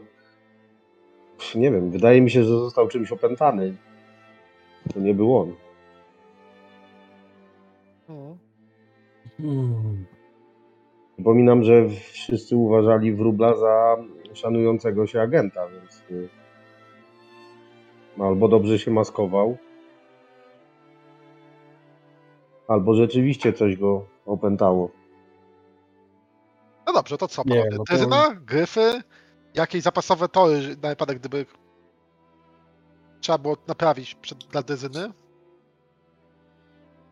nie 1.56 1.71
wiem, 1.71 1.91
wydaje 1.91 2.21
mi 2.21 2.32
się, 2.32 2.43
że 2.43 2.49
został 2.49 2.88
czymś 2.88 3.12
opętany. 3.12 3.75
To 4.93 4.99
nie 4.99 5.13
był 5.13 5.38
on. 5.38 5.56
Hmm. 9.38 10.06
Przypominam, 11.13 11.63
że 11.63 11.89
wszyscy 11.89 12.56
uważali 12.58 13.13
wróbla 13.13 13.56
za 13.56 13.97
szanującego 14.34 15.08
się 15.08 15.21
agenta, 15.21 15.67
więc 15.67 16.04
y, 16.12 16.30
albo 18.19 18.47
dobrze 18.47 18.80
się 18.80 18.91
maskował, 18.91 19.58
albo 22.67 22.93
rzeczywiście 22.93 23.54
coś 23.54 23.77
go 23.77 24.06
opętało. 24.25 24.89
No 26.88 26.93
dobrze, 26.93 27.17
to 27.17 27.27
co? 27.27 27.41
Nie, 27.45 27.65
no 27.71 27.84
to- 28.10 28.32
gryfy, 28.45 29.01
jakieś 29.54 29.82
zapasowe 29.84 30.30
tory 30.30 30.78
na 30.82 30.90
wypadek, 30.90 31.20
gdyby 31.20 31.46
trzeba 33.22 33.38
było 33.38 33.58
naprawić 33.68 34.16
przed, 34.16 34.44
dla 34.44 34.64
dezyny. 34.64 35.12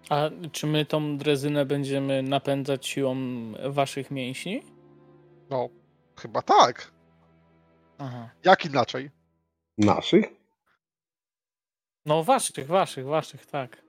A 0.10 0.30
czy 0.52 0.67
my 0.67 0.86
tą 0.86 1.17
drezynę 1.17 1.65
będziemy 1.65 2.23
napędzać 2.23 2.88
siłą 2.88 3.15
waszych 3.69 4.12
mięśni? 4.12 4.62
No, 5.49 5.69
chyba 6.15 6.41
tak. 6.41 6.91
Aha. 7.97 8.30
Jak 8.45 8.65
inaczej? 8.65 9.12
Naszych? 9.78 10.25
No 12.06 12.23
waszych, 12.23 12.67
waszych, 12.67 13.06
waszych, 13.06 13.45
tak. 13.45 13.84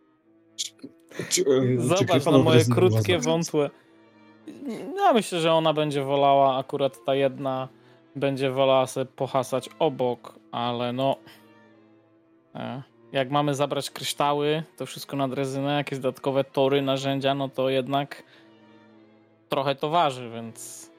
Zobacz 1.76 2.24
na 2.24 2.38
moje 2.38 2.64
krótkie, 2.64 3.18
wątłe. 3.18 3.70
Ja 4.96 5.12
myślę, 5.12 5.40
że 5.40 5.52
ona 5.52 5.72
będzie 5.72 6.04
wolała, 6.04 6.58
akurat 6.58 7.04
ta 7.04 7.14
jedna 7.14 7.68
będzie 8.16 8.50
wolała 8.50 8.86
sobie 8.86 9.06
pohasać 9.06 9.70
obok, 9.78 10.38
ale 10.52 10.92
no. 10.92 11.16
e, 12.54 12.82
Jak 13.12 13.30
mamy 13.30 13.54
zabrać 13.54 13.90
kryształy, 13.90 14.62
to 14.76 14.86
wszystko 14.86 15.16
na 15.16 15.28
drezynę, 15.28 15.76
jakieś 15.76 15.98
dodatkowe 15.98 16.44
tory, 16.44 16.82
narzędzia, 16.82 17.34
no 17.34 17.48
to 17.48 17.70
jednak 17.70 18.22
trochę 19.48 19.74
to 19.74 19.90
waży, 19.90 20.30
więc. 20.30 20.90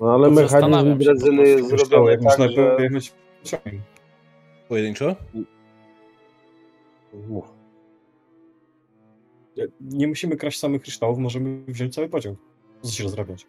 No 0.00 0.14
ale 0.14 0.30
mechanizm 0.30 0.98
drezyny 0.98 1.48
jest 1.48 1.68
zrobiony 1.68 2.10
jak 2.10 2.20
tak, 2.20 2.38
można 2.38 2.48
że... 2.48 2.76
Pojedynczo? 4.68 5.16
Nie 9.80 10.08
musimy 10.08 10.36
kraść 10.36 10.58
samych 10.58 10.82
kryształów, 10.82 11.18
możemy 11.18 11.64
wziąć 11.68 11.94
cały 11.94 12.08
pociąg. 12.08 12.38
Co 12.82 12.90
się 12.90 13.04
rozrabiać? 13.04 13.46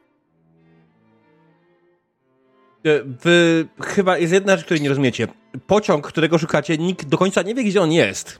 E, 2.86 3.04
Wy 3.04 3.68
chyba 3.82 4.18
jest 4.18 4.34
jedna 4.34 4.56
rzecz, 4.58 4.66
której 4.66 4.82
nie 4.84 4.90
rozumiecie. 4.90 5.28
Pociąg, 5.68 6.08
którego 6.08 6.38
szukacie, 6.38 6.78
nikt 6.78 7.06
do 7.06 7.18
końca 7.18 7.42
nie 7.42 7.56
wie, 7.56 7.64
gdzie 7.64 7.82
on 7.82 7.92
jest. 7.92 8.40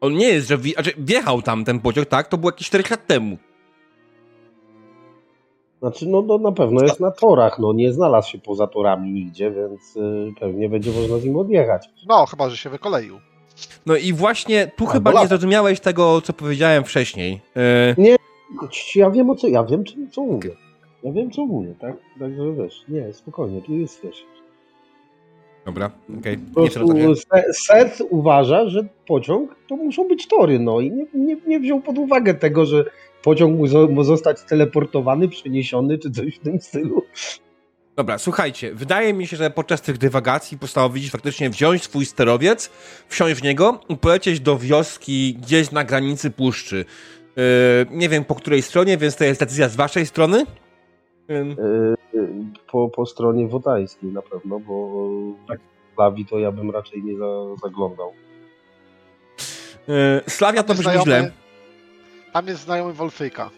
On 0.00 0.12
nie 0.14 0.28
jest, 0.28 0.48
że 0.48 0.58
wje- 0.58 0.74
znaczy, 0.74 0.92
wjechał 0.98 1.42
tam 1.42 1.64
ten 1.64 1.80
pociąg, 1.80 2.08
tak? 2.08 2.28
To 2.28 2.38
było 2.38 2.52
jakieś 2.52 2.66
4 2.66 2.84
lat 2.90 3.06
temu. 3.06 3.36
Znaczy, 5.80 6.06
no, 6.08 6.22
no 6.22 6.38
na 6.38 6.52
pewno 6.52 6.82
jest 6.82 7.00
na 7.00 7.10
torach, 7.10 7.58
no 7.58 7.72
nie 7.72 7.92
znalazł 7.92 8.30
się 8.30 8.38
poza 8.38 8.66
torami 8.66 9.12
nigdzie, 9.12 9.50
więc 9.50 9.96
y, 9.96 10.32
pewnie 10.40 10.68
będzie 10.68 10.90
można 10.92 11.18
z 11.18 11.24
nim 11.24 11.36
odjechać. 11.36 11.88
No, 12.08 12.26
chyba, 12.26 12.50
że 12.50 12.56
się 12.56 12.70
wykoleił. 12.70 13.20
No 13.86 13.96
i 13.96 14.12
właśnie 14.12 14.70
tu 14.76 14.86
chyba 14.86 15.12
nie 15.22 15.28
zrozumiałeś 15.28 15.80
tego, 15.80 16.20
co 16.20 16.32
powiedziałem 16.32 16.84
wcześniej. 16.84 17.40
E, 17.56 17.94
Ja 18.96 19.10
wiem 19.10 19.30
o 19.30 19.34
co, 19.34 19.48
ja 19.48 19.64
wiem 19.64 19.84
co, 19.84 19.92
co 20.12 20.22
mówię. 20.22 20.50
Ja 21.02 21.12
wiem 21.12 21.30
co 21.30 21.46
mówię, 21.46 21.74
tak? 21.80 21.96
Także 22.18 22.54
wiesz, 22.54 22.84
nie, 22.88 23.12
spokojnie, 23.12 23.62
tu 23.62 23.72
jest 23.72 24.02
wiesz. 24.04 24.24
Dobra, 25.66 25.90
okej. 26.18 26.38
Se- 27.16 27.52
Seth 27.52 28.02
uważa, 28.10 28.68
że 28.68 28.80
pociąg 29.06 29.56
to 29.68 29.76
muszą 29.76 30.08
być 30.08 30.28
tory, 30.28 30.58
no 30.58 30.80
i 30.80 30.90
nie, 30.90 31.06
nie, 31.14 31.36
nie 31.46 31.60
wziął 31.60 31.80
pod 31.80 31.98
uwagę 31.98 32.34
tego, 32.34 32.66
że 32.66 32.84
pociąg 33.22 33.58
może 33.58 33.86
zostać 34.04 34.42
teleportowany, 34.42 35.28
przeniesiony, 35.28 35.98
czy 35.98 36.10
coś 36.10 36.36
w 36.36 36.38
tym 36.38 36.60
stylu. 36.60 37.02
Dobra, 37.96 38.18
słuchajcie, 38.18 38.74
wydaje 38.74 39.12
mi 39.12 39.26
się, 39.26 39.36
że 39.36 39.50
podczas 39.50 39.82
tych 39.82 39.98
dywagacji 39.98 40.58
postanowić 40.58 41.10
faktycznie 41.10 41.50
wziąć 41.50 41.82
swój 41.82 42.04
sterowiec, 42.06 42.70
wsiąść 43.08 43.40
w 43.40 43.42
niego 43.42 43.80
i 43.88 43.96
polecieć 43.96 44.40
do 44.40 44.58
wioski 44.58 45.34
gdzieś 45.42 45.70
na 45.70 45.84
granicy 45.84 46.30
puszczy. 46.30 46.84
Yy, 47.36 47.42
nie 47.90 48.08
wiem 48.08 48.24
po 48.24 48.34
której 48.34 48.62
stronie, 48.62 48.96
więc 48.98 49.16
to 49.16 49.24
jest 49.24 49.40
decyzja 49.40 49.68
z 49.68 49.76
waszej 49.76 50.06
strony. 50.06 50.44
Yy, 51.30 51.96
Po, 52.72 52.88
po 52.88 53.06
stronie 53.06 53.48
wotańskiej 53.48 54.12
na 54.12 54.22
pewno, 54.22 54.60
bo 54.60 54.90
Tak. 55.48 55.60
Lawi 55.98 56.26
to 56.26 56.38
ja 56.38 56.52
bym 56.52 56.70
raczej 56.70 57.02
nie 57.04 57.18
za, 57.18 57.26
zaglądał. 57.62 58.12
yy, 59.88 60.20
Slavia 60.26 60.62
to 60.62 60.74
brzmi 60.74 61.02
źle. 61.02 61.30
Tam 62.32 62.46
jest 62.46 62.60
znajomy 62.60 62.92
Wolfyka. 62.92 63.50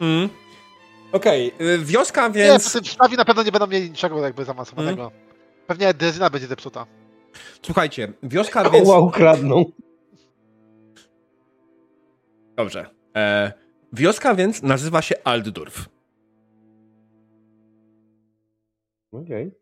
Mm. 0.00 0.28
Okej, 1.12 1.52
yy, 1.58 1.78
wioska 1.78 2.28
Nie, 2.28 2.34
więc... 2.34 2.68
przy 2.68 2.72
tym 2.72 2.84
Szlawi 2.84 3.16
na 3.16 3.24
pewno 3.24 3.42
nie 3.42 3.52
będą 3.52 3.66
mieli 3.66 3.90
niczego 3.90 4.20
jakby 4.20 4.44
zaawansowanego. 4.44 5.10
Pewnie 5.66 5.94
Dezyna 5.94 6.30
będzie 6.30 6.46
zepsuta. 6.46 6.86
Słuchajcie, 7.62 8.12
wioska 8.22 8.70
więc... 8.70 8.84
Koła 8.86 8.98
ukradną. 8.98 9.64
Dobrze. 12.56 12.86
E, 13.16 13.52
wioska 13.92 14.34
więc 14.34 14.62
nazywa 14.62 15.02
się 15.02 15.14
Altdorf. 15.24 15.88
Okej. 19.12 19.52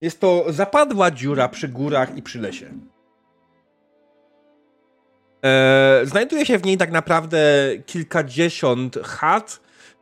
Jest 0.00 0.20
to 0.20 0.44
zapadła 0.48 1.10
dziura 1.10 1.48
przy 1.48 1.68
górach 1.68 2.16
i 2.16 2.22
przy 2.22 2.40
lesie. 2.40 2.66
E, 5.44 6.00
znajduje 6.04 6.46
się 6.46 6.58
w 6.58 6.64
niej 6.64 6.76
tak 6.76 6.90
naprawdę 6.90 7.38
kilkadziesiąt 7.86 8.98
chat. 9.04 9.60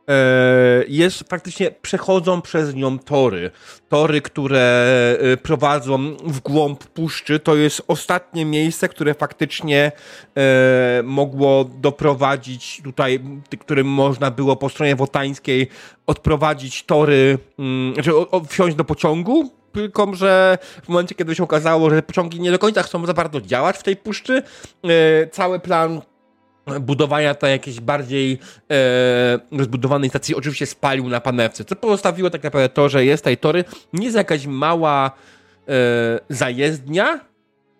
E, 0.09 0.83
jest 0.87 1.23
praktycznie 1.23 1.71
przechodzą 1.71 2.41
przez 2.41 2.75
nią 2.75 2.99
tory. 2.99 3.51
Tory, 3.89 4.21
które 4.21 5.17
e, 5.19 5.37
prowadzą 5.37 5.97
w 6.23 6.39
głąb 6.39 6.83
puszczy. 6.85 7.39
To 7.39 7.55
jest 7.55 7.81
ostatnie 7.87 8.45
miejsce, 8.45 8.89
które 8.89 9.13
faktycznie 9.13 9.91
e, 10.37 11.01
mogło 11.03 11.63
doprowadzić 11.63 12.81
tutaj, 12.83 13.19
którym 13.59 13.87
można 13.87 14.31
było 14.31 14.55
po 14.55 14.69
stronie 14.69 14.95
wotańskiej 14.95 15.67
odprowadzić 16.07 16.83
tory, 16.83 17.37
mm, 17.59 17.93
znaczy 17.93 18.11
wsiąść 18.47 18.75
do 18.75 18.85
pociągu, 18.85 19.51
tylko 19.71 20.13
że 20.13 20.57
w 20.83 20.89
momencie, 20.89 21.15
kiedy 21.15 21.35
się 21.35 21.43
okazało, 21.43 21.89
że 21.89 22.01
pociągi 22.01 22.39
nie 22.39 22.51
do 22.51 22.59
końca 22.59 22.83
chcą 22.83 23.05
za 23.05 23.13
bardzo 23.13 23.41
działać 23.41 23.77
w 23.77 23.83
tej 23.83 23.95
puszczy, 23.95 24.43
cały 25.31 25.59
plan 25.59 26.01
budowania 26.81 27.35
tej 27.35 27.51
jakiejś 27.51 27.79
bardziej 27.79 28.39
e, 28.71 29.39
rozbudowanej 29.51 30.09
stacji 30.09 30.35
oczywiście 30.35 30.65
spalił 30.65 31.09
na 31.09 31.21
panewce, 31.21 31.65
co 31.65 31.75
pozostawiło 31.75 32.29
tak 32.29 32.43
naprawdę 32.43 32.69
to, 32.69 32.89
że 32.89 33.05
jest 33.05 33.23
tej 33.23 33.37
tory, 33.37 33.63
nie 33.93 34.05
jest 34.05 34.17
jakaś 34.17 34.47
mała 34.47 35.11
e, 35.67 36.19
zajezdnia 36.29 37.19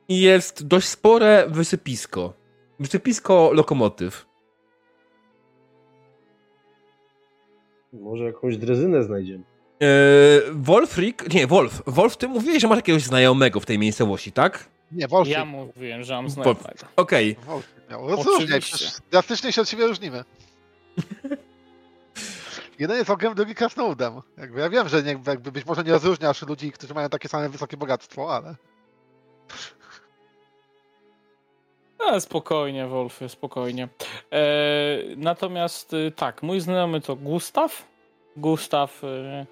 i 0.09 0.21
jest 0.21 0.67
dość 0.67 0.87
spore 0.87 1.45
wysypisko. 1.47 2.33
Wysypisko 2.79 3.51
lokomotyw. 3.53 4.25
Może 7.93 8.23
jakąś 8.23 8.57
drezynę 8.57 9.03
znajdziemy. 9.03 9.43
E, 9.81 9.87
Wolfrik, 10.51 11.33
nie, 11.33 11.47
Wolf. 11.47 11.81
Wolf, 11.87 12.17
ty 12.17 12.27
mówiłeś, 12.27 12.61
że 12.61 12.67
masz 12.67 12.77
jakiegoś 12.77 13.03
znajomego 13.03 13.59
w 13.59 13.65
tej 13.65 13.79
miejscowości, 13.79 14.31
tak? 14.31 14.69
Nie, 14.91 15.07
Wolfyk. 15.07 15.33
Ja 15.33 15.45
mówiłem, 15.45 16.03
że 16.03 16.13
mam 16.13 16.23
Wolf. 16.27 16.33
znajomego. 16.33 16.87
Okej. 16.95 17.35
Wolfyk 17.45 17.78
miał. 17.89 18.07
Rozróżniaj, 18.07 18.45
Oczywiście. 18.45 18.77
przecież 18.77 18.93
drastycznie 19.11 19.53
się 19.53 19.61
od 19.61 19.69
siebie 19.69 19.87
różnimy. 19.87 20.23
Jeden 22.79 22.97
jest 22.97 23.09
ogniem, 23.09 23.35
drugi 23.35 23.55
krasnoludem. 23.55 24.21
Jakby 24.37 24.59
ja 24.59 24.69
wiem, 24.69 24.89
że 24.89 25.03
nie, 25.03 25.19
jakby 25.27 25.51
być 25.51 25.65
może 25.65 25.83
nie 25.83 25.91
rozróżniasz 25.91 26.41
ludzi, 26.41 26.71
którzy 26.71 26.93
mają 26.93 27.09
takie 27.09 27.29
same 27.29 27.49
wysokie 27.49 27.77
bogactwo, 27.77 28.35
ale... 28.35 28.55
Ale 31.99 32.21
spokojnie, 32.21 32.87
Wolfy, 32.87 33.29
spokojnie. 33.29 33.87
E, 34.31 34.39
natomiast 35.17 35.93
y, 35.93 36.11
tak, 36.15 36.43
mój 36.43 36.59
znajomy 36.59 37.01
to 37.01 37.15
Gustaw. 37.15 37.87
Gustaw, 38.37 39.03
y, 39.03 39.45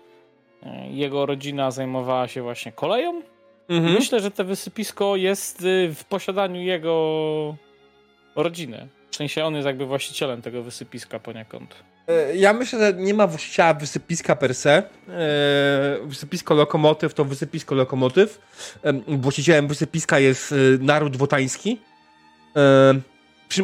jego 0.90 1.26
rodzina 1.26 1.72
zajmowała 1.72 2.28
się 2.28 2.42
właśnie 2.42 2.72
koleją. 2.72 3.22
Mhm. 3.70 3.94
Myślę, 3.94 4.20
że 4.20 4.32
to 4.32 4.46
wysypisko 4.46 5.16
jest 5.16 5.68
w 5.96 6.04
posiadaniu 6.10 6.62
jego 6.62 7.56
rodziny. 8.44 8.88
W 9.12 9.16
sensie 9.16 9.46
on 9.46 9.56
jest 9.56 9.66
jakby 9.66 9.86
właścicielem 9.86 10.42
tego 10.42 10.64
wysypiska 10.64 11.20
poniekąd. 11.20 11.76
E, 12.08 12.36
Ja 12.36 12.54
myślę, 12.54 12.80
że 12.80 12.94
nie 12.94 13.14
ma 13.14 13.28
właściciela 13.28 13.74
wysypiska 13.74 14.36
per 14.36 14.56
se. 14.56 14.72
E, 14.74 14.84
Wysypisko 16.04 16.54
lokomotyw 16.56 17.14
to 17.14 17.26
wysypisko 17.26 17.76
lokomotyw. 17.76 18.40
E, 18.84 18.94
Właścicielem 19.18 19.68
wysypiska 19.68 20.20
jest 20.20 20.54
naród 20.80 21.18
wotański. 21.18 21.82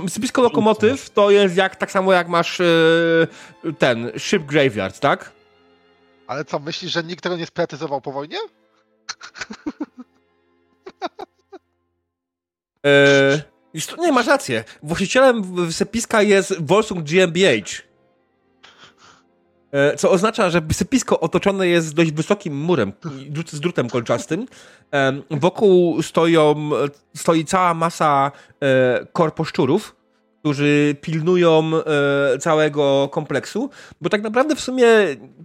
Wysypisko 0.03 0.41
lokomotyw 0.41 1.09
to 1.09 1.31
jest 1.31 1.55
jak 1.55 1.75
tak 1.75 1.91
samo 1.91 2.13
jak 2.13 2.27
masz 2.27 2.61
ten 3.79 4.11
ship 4.17 4.43
graveyard, 4.43 4.99
tak? 4.99 5.31
Ale 6.27 6.45
co, 6.45 6.59
myślisz, 6.59 6.91
że 6.91 7.03
nikt 7.03 7.23
tego 7.23 7.37
nie 7.37 7.45
spretyzował 7.45 8.01
po 8.01 8.11
wojnie? 8.11 8.37
E, 12.85 13.41
już 13.73 13.97
nie, 13.97 14.11
masz 14.11 14.27
rację. 14.27 14.63
Właścicielem 14.83 15.43
wysypiska 15.65 16.21
jest 16.21 16.55
Volsung 16.59 17.03
GmbH. 17.03 17.83
E, 19.71 19.97
Co 19.97 20.11
oznacza, 20.11 20.49
że 20.49 20.61
wysypisko 20.61 21.19
otoczone 21.19 21.67
jest 21.67 21.93
dość 21.93 22.11
wysokim 22.11 22.57
murem 22.57 22.93
z 23.51 23.59
drutem 23.59 23.89
kolczastym. 23.89 24.47
Wokół 25.31 26.01
stoją, 26.01 26.69
stoi 27.15 27.45
cała 27.45 27.73
masa 27.73 28.31
e, 28.61 29.05
korposzczurów, 29.13 29.95
którzy 30.43 30.95
pilnują 31.01 31.71
e, 32.33 32.37
całego 32.37 33.09
kompleksu, 33.11 33.69
bo 34.01 34.09
tak 34.09 34.21
naprawdę 34.21 34.55
w 34.55 34.59
sumie 34.59 34.85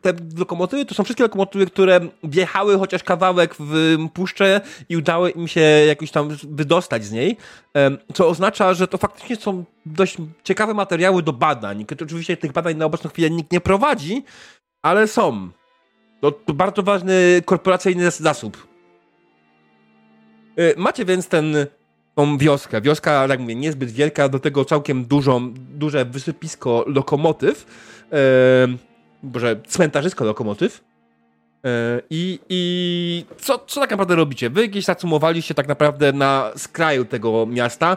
te 0.03 0.13
lokomotywy 0.39 0.85
to 0.85 0.95
są 0.95 1.05
wszystkie 1.05 1.23
lokomotywy, 1.25 1.67
które 1.67 2.01
wjechały 2.25 2.79
chociaż 2.79 3.03
kawałek 3.03 3.55
w 3.59 3.97
puszczę 4.15 4.61
i 4.89 4.97
udało 4.97 5.29
im 5.29 5.49
się 5.49 5.61
jakoś 5.61 6.11
tam 6.11 6.29
wydostać 6.49 7.05
z 7.05 7.13
niej, 7.13 7.37
em, 7.75 7.99
co 8.15 8.29
oznacza, 8.29 8.75
że 8.75 8.89
to 8.89 8.99
faktycznie 8.99 9.37
są 9.37 9.65
dość 9.87 10.17
ciekawe 10.45 10.75
materiały 10.75 11.23
do 11.23 11.33
badań. 11.33 11.85
Oczywiście 12.03 12.37
tych 12.37 12.53
badań 12.53 12.77
na 12.77 12.85
obecną 12.85 13.11
chwilę 13.11 13.31
nikt 13.31 13.53
nie 13.53 13.61
prowadzi, 13.61 14.25
ale 14.83 15.09
są. 15.09 15.49
To, 16.21 16.55
bardzo 16.55 16.83
ważny 16.83 17.43
korporacyjny 17.45 18.05
zas- 18.07 18.23
zasób. 18.23 18.67
Y, 20.59 20.75
Macie 20.77 21.05
więc 21.05 21.29
ten, 21.29 21.67
tą 22.19 22.39
wioskę. 22.39 22.81
Wioska, 22.81 23.27
jak 23.27 23.41
mówię, 23.41 23.55
niezbyt 23.55 23.91
wielka, 23.91 24.29
do 24.29 24.39
tego 24.39 24.65
całkiem 24.65 25.05
dużą, 25.05 25.55
duże 25.55 26.05
wysypisko 26.05 26.85
lokomotyw. 26.87 27.67
Em, 28.11 28.79
Boże, 29.23 29.61
cmentarzysko 29.69 30.25
lokomotyw. 30.25 30.85
E, 31.65 32.03
I, 32.11 32.39
i 32.49 33.25
co, 33.41 33.59
co 33.67 33.81
tak 33.81 33.91
naprawdę 33.91 34.15
robicie? 34.15 34.51
Wy 34.51 34.69
gdzieś 34.69 34.85
zacumowaliście 34.85 35.55
tak 35.55 35.69
naprawdę 35.69 36.13
na 36.13 36.53
skraju 36.57 37.05
tego 37.05 37.47
miasta, 37.47 37.97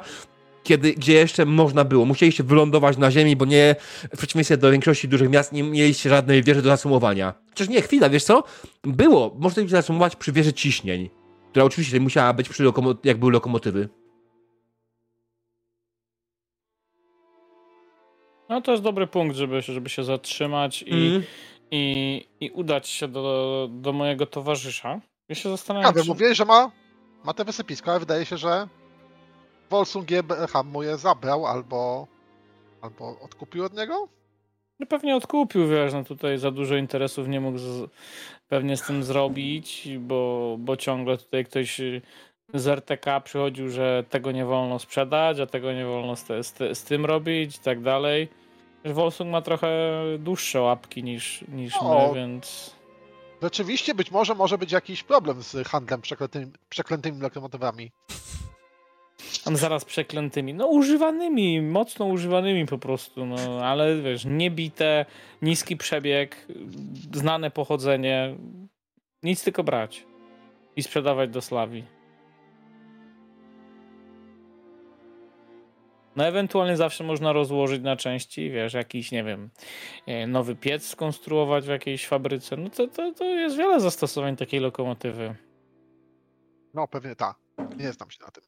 kiedy, 0.63 0.93
gdzie 0.93 1.13
jeszcze 1.13 1.45
można 1.45 1.83
było. 1.83 2.05
Musieliście 2.05 2.43
wylądować 2.43 2.97
na 2.97 3.11
ziemi, 3.11 3.35
bo 3.35 3.45
nie, 3.45 3.75
w 4.15 4.17
przeciwieństwie 4.17 4.57
do 4.57 4.71
większości 4.71 5.07
dużych 5.07 5.29
miast, 5.29 5.53
nie 5.53 5.63
mieliście 5.63 6.09
żadnej 6.09 6.43
wieży 6.43 6.61
do 6.61 6.69
zacumowania. 6.69 7.33
Chociaż 7.49 7.69
nie, 7.69 7.81
chwila, 7.81 8.09
wiesz 8.09 8.23
co? 8.23 8.43
Było. 8.83 9.35
Można 9.39 9.63
się 9.63 9.69
zacumować 9.69 10.15
przy 10.15 10.31
wieży 10.31 10.53
ciśnień, 10.53 11.09
która 11.49 11.65
oczywiście 11.65 11.99
musiała 11.99 12.33
być 12.33 12.49
przy 12.49 12.63
lokomo- 12.63 12.95
jak 13.03 13.17
były 13.19 13.31
lokomotywy. 13.31 13.89
No 18.51 18.61
to 18.61 18.71
jest 18.71 18.83
dobry 18.83 19.07
punkt, 19.07 19.35
żeby, 19.35 19.61
się- 19.61 19.73
żeby 19.73 19.89
się 19.89 20.03
zatrzymać 20.03 20.81
i, 20.81 20.91
Mhm. 21.05 21.23
i, 21.71 22.27
i 22.39 22.49
udać 22.49 22.87
się 22.87 23.07
do, 23.07 23.67
do 23.71 23.93
mojego 23.93 24.25
towarzysza. 24.25 24.99
Ja 25.29 25.35
się 25.35 25.49
zastanawiam, 25.49 25.87
Ja 25.89 25.93
wiem, 25.93 26.03
czy... 26.03 26.09
mówiłeś, 26.09 26.37
że 26.37 26.45
ma, 26.45 26.71
ma 27.23 27.33
te 27.33 27.45
wysypisko, 27.45 27.91
ale 27.91 27.99
wydaje 27.99 28.25
się, 28.25 28.37
że 28.37 28.67
Volsung 29.69 30.05
GmbH 30.05 30.63
mu 30.65 30.83
je 30.83 30.97
zabrał 30.97 31.45
albo, 31.47 32.07
albo 32.81 33.19
odkupił 33.21 33.63
od 33.65 33.77
niego? 33.77 34.07
No 34.79 34.85
pewnie 34.85 35.15
odkupił, 35.15 35.67
wiesz, 35.67 35.93
no 35.93 36.03
tutaj 36.03 36.37
za 36.37 36.51
dużo 36.51 36.75
interesów 36.75 37.27
nie 37.27 37.39
mógł 37.41 37.57
z, 37.57 37.89
pewnie 38.47 38.77
z 38.77 38.81
tym 38.81 39.03
zrobić, 39.03 39.89
bo, 39.99 40.55
bo 40.59 40.77
ciągle 40.77 41.17
tutaj 41.17 41.45
ktoś 41.45 41.81
z 42.53 42.67
RTK 42.67 43.19
przychodził, 43.21 43.69
że 43.69 44.03
tego 44.09 44.31
nie 44.31 44.45
wolno 44.45 44.79
sprzedać, 44.79 45.39
a 45.39 45.45
tego 45.45 45.73
nie 45.73 45.85
wolno 45.85 46.15
z, 46.15 46.23
te, 46.23 46.43
z, 46.43 46.53
te, 46.53 46.75
z 46.75 46.83
tym 46.83 47.05
robić 47.05 47.55
i 47.55 47.59
tak 47.59 47.81
dalej. 47.81 48.27
Volsung 48.85 49.31
ma 49.31 49.41
trochę 49.41 49.69
dłuższe 50.19 50.61
łapki 50.61 51.03
niż, 51.03 51.45
niż 51.47 51.77
O. 51.79 52.07
my, 52.07 52.15
więc... 52.15 52.75
Rzeczywiście 53.41 53.95
być 53.95 54.11
może 54.11 54.35
może 54.35 54.57
być 54.57 54.71
jakiś 54.71 55.03
problem 55.03 55.43
z 55.43 55.67
handlem 55.67 56.01
przeklętymi, 56.01 56.51
przeklętymi 56.69 57.21
lokomotywami. 57.21 57.91
Tam 59.43 59.57
zaraz 59.57 59.85
przeklętymi. 59.85 60.53
No 60.53 60.67
używanymi, 60.67 61.61
mocno 61.61 62.05
używanymi 62.05 62.65
po 62.65 62.77
prostu, 62.77 63.25
no 63.25 63.65
ale 63.65 64.01
wiesz, 64.01 64.25
niebite, 64.25 65.05
niski 65.41 65.77
przebieg, 65.77 66.47
znane 67.13 67.51
pochodzenie. 67.51 68.35
Nic 69.23 69.43
tylko 69.43 69.63
brać 69.63 70.05
i 70.75 70.83
sprzedawać 70.83 71.29
do 71.29 71.41
Slawii. 71.41 72.00
No 76.15 76.25
ewentualnie 76.25 76.77
zawsze 76.77 77.03
można 77.03 77.33
rozłożyć 77.33 77.83
na 77.83 77.95
części, 77.95 78.51
wiesz, 78.51 78.73
jakiś, 78.73 79.11
nie 79.11 79.23
wiem, 79.23 79.49
e, 80.07 80.27
nowy 80.27 80.55
piec 80.55 80.87
skonstruować 80.87 81.65
w 81.65 81.69
jakiejś 81.69 82.07
fabryce. 82.07 82.57
No 82.57 82.69
to, 82.69 82.87
to, 82.87 83.13
to 83.13 83.25
jest 83.25 83.57
wiele 83.57 83.79
zastosowań 83.79 84.35
takiej 84.35 84.59
lokomotywy. 84.59 85.35
No 86.73 86.87
pewnie 86.87 87.15
tak. 87.15 87.35
Nie 87.77 87.91
znam 87.91 88.11
się 88.11 88.19
na 88.25 88.31
tym. 88.31 88.43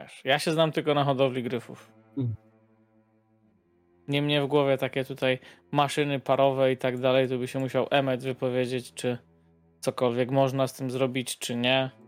Wiesz, 0.00 0.20
ja 0.24 0.38
się 0.38 0.52
znam 0.52 0.72
tylko 0.72 0.94
na 0.94 1.04
hodowli 1.04 1.42
gryfów. 1.42 1.92
Mm. 2.18 2.34
Nie 4.08 4.22
mnie 4.22 4.42
w 4.42 4.46
głowie 4.46 4.78
takie 4.78 5.04
tutaj 5.04 5.38
maszyny 5.70 6.20
parowe 6.20 6.72
i 6.72 6.76
tak 6.76 6.98
dalej, 6.98 7.28
to 7.28 7.38
by 7.38 7.48
się 7.48 7.58
musiał 7.58 7.86
Emmet 7.90 8.22
wypowiedzieć, 8.22 8.94
czy 8.94 9.18
cokolwiek 9.80 10.30
można 10.30 10.66
z 10.66 10.74
tym 10.74 10.90
zrobić, 10.90 11.38
czy 11.38 11.56
nie. 11.56 12.03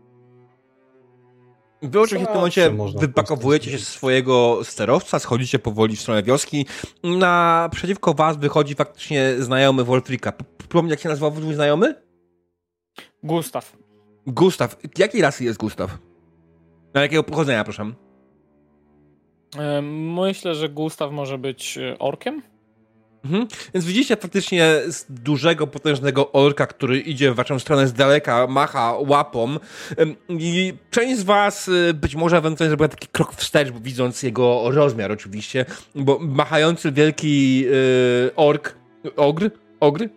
Wy 1.81 2.01
oczywiście 2.01 2.25
w 2.25 2.29
tym 2.29 2.37
momencie 2.37 2.71
wypakowujecie 2.99 3.71
się 3.71 3.79
z 3.79 3.87
swojego 3.87 4.59
sterowca, 4.63 5.19
schodzicie 5.19 5.59
powoli 5.59 5.95
w 5.95 6.01
stronę 6.01 6.23
wioski. 6.23 6.65
Naprzeciwko 7.03 8.13
was 8.13 8.37
wychodzi 8.37 8.75
faktycznie 8.75 9.35
znajomy 9.39 9.83
Wolfrika. 9.83 10.33
Przypomnij, 10.57 10.91
jak 10.91 10.99
się 10.99 11.09
nazywał 11.09 11.31
twój 11.31 11.53
znajomy? 11.53 11.95
Gustaw. 13.23 13.77
Gustaw. 14.27 14.77
Jakiej 14.97 15.21
rasy 15.21 15.43
jest 15.43 15.59
Gustaw? 15.59 15.97
Na 16.93 17.01
jakiego 17.01 17.23
pochodzenia, 17.23 17.63
proszę? 17.63 17.91
Myślę, 20.15 20.55
że 20.55 20.69
Gustaw 20.69 21.11
może 21.11 21.37
być 21.37 21.77
e, 21.77 21.99
orkiem. 21.99 22.41
Mhm. 23.25 23.47
Więc 23.73 23.85
widzicie 23.85 24.15
faktycznie 24.15 24.81
z 24.87 25.05
dużego, 25.09 25.67
potężnego 25.67 26.31
orka, 26.31 26.67
który 26.67 26.99
idzie 26.99 27.31
w 27.31 27.35
waszą 27.35 27.59
stronę 27.59 27.87
z 27.87 27.93
daleka, 27.93 28.47
macha 28.47 28.93
łapą 28.99 29.57
i 30.29 30.73
część 30.91 31.17
z 31.17 31.23
was 31.23 31.67
y, 31.67 31.93
być 31.93 32.15
może 32.15 32.37
ewentualnie 32.37 32.69
zrobiła 32.69 32.87
taki 32.87 33.07
krok 33.07 33.33
wstecz, 33.33 33.71
bo 33.71 33.79
widząc 33.79 34.23
jego 34.23 34.71
rozmiar 34.71 35.11
oczywiście, 35.11 35.65
bo 35.95 36.19
machający 36.19 36.91
wielki 36.91 37.65
y, 37.67 38.35
ork, 38.35 38.75
ogr, 39.15 39.51
ogr? 39.79 40.09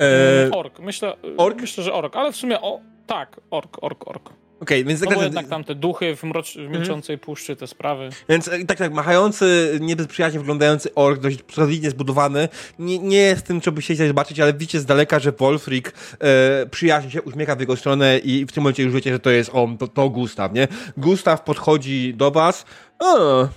E, 0.00 0.50
ork. 0.52 0.78
Myślę, 0.78 1.16
ork? 1.36 1.60
myślę, 1.60 1.84
że 1.84 1.92
ork, 1.92 2.16
ale 2.16 2.32
w 2.32 2.36
sumie 2.36 2.60
o, 2.60 2.80
tak, 3.06 3.40
ork, 3.50 3.78
ork, 3.80 4.08
ork. 4.08 4.39
Okej, 4.60 4.84
więc 4.84 5.00
No 5.00 5.10
tak, 5.10 5.20
jednak 5.20 5.48
tam 5.48 5.64
te 5.64 5.74
duchy 5.74 6.16
w, 6.16 6.22
mrocz, 6.24 6.56
Mhm. 6.56 6.72
w 6.74 6.78
milczącej 6.78 7.18
puszczy, 7.18 7.56
te 7.56 7.66
sprawy. 7.66 8.08
Więc 8.28 8.48
e, 8.48 8.64
tak, 8.64 8.78
tak, 8.78 8.92
machający, 8.92 9.78
nie 9.80 9.96
bez 9.96 10.06
przyjaźni 10.06 10.38
wyglądający 10.38 10.94
ork, 10.94 11.20
dość 11.20 11.38
solidnie 11.52 11.90
zbudowany, 11.90 12.48
nie, 12.78 12.98
nie 12.98 13.16
jest 13.18 13.46
tym, 13.46 13.60
co 13.60 13.72
by 13.72 13.80
chcieli 13.80 14.08
zobaczyć, 14.08 14.40
ale 14.40 14.52
widzicie 14.52 14.80
z 14.80 14.86
daleka, 14.86 15.18
że 15.18 15.32
Wolfrik 15.32 15.92
e, 16.20 16.66
przyjaźni 16.66 17.10
się, 17.10 17.22
uśmiecha 17.22 17.56
w 17.56 17.60
jego 17.60 17.76
stronę 17.76 18.18
i 18.18 18.46
w 18.46 18.52
tym 18.52 18.62
momencie 18.62 18.82
już 18.82 18.92
wiecie, 18.94 19.12
że 19.12 19.18
to 19.18 19.30
jest 19.30 19.50
on, 19.54 19.78
to, 19.78 19.88
to 19.88 20.08
Gustaw, 20.08 20.52
nie? 20.52 20.68
Gustaw 20.96 21.42
podchodzi 21.42 22.14
do 22.14 22.30
was. 22.30 22.64
O, 22.98 23.48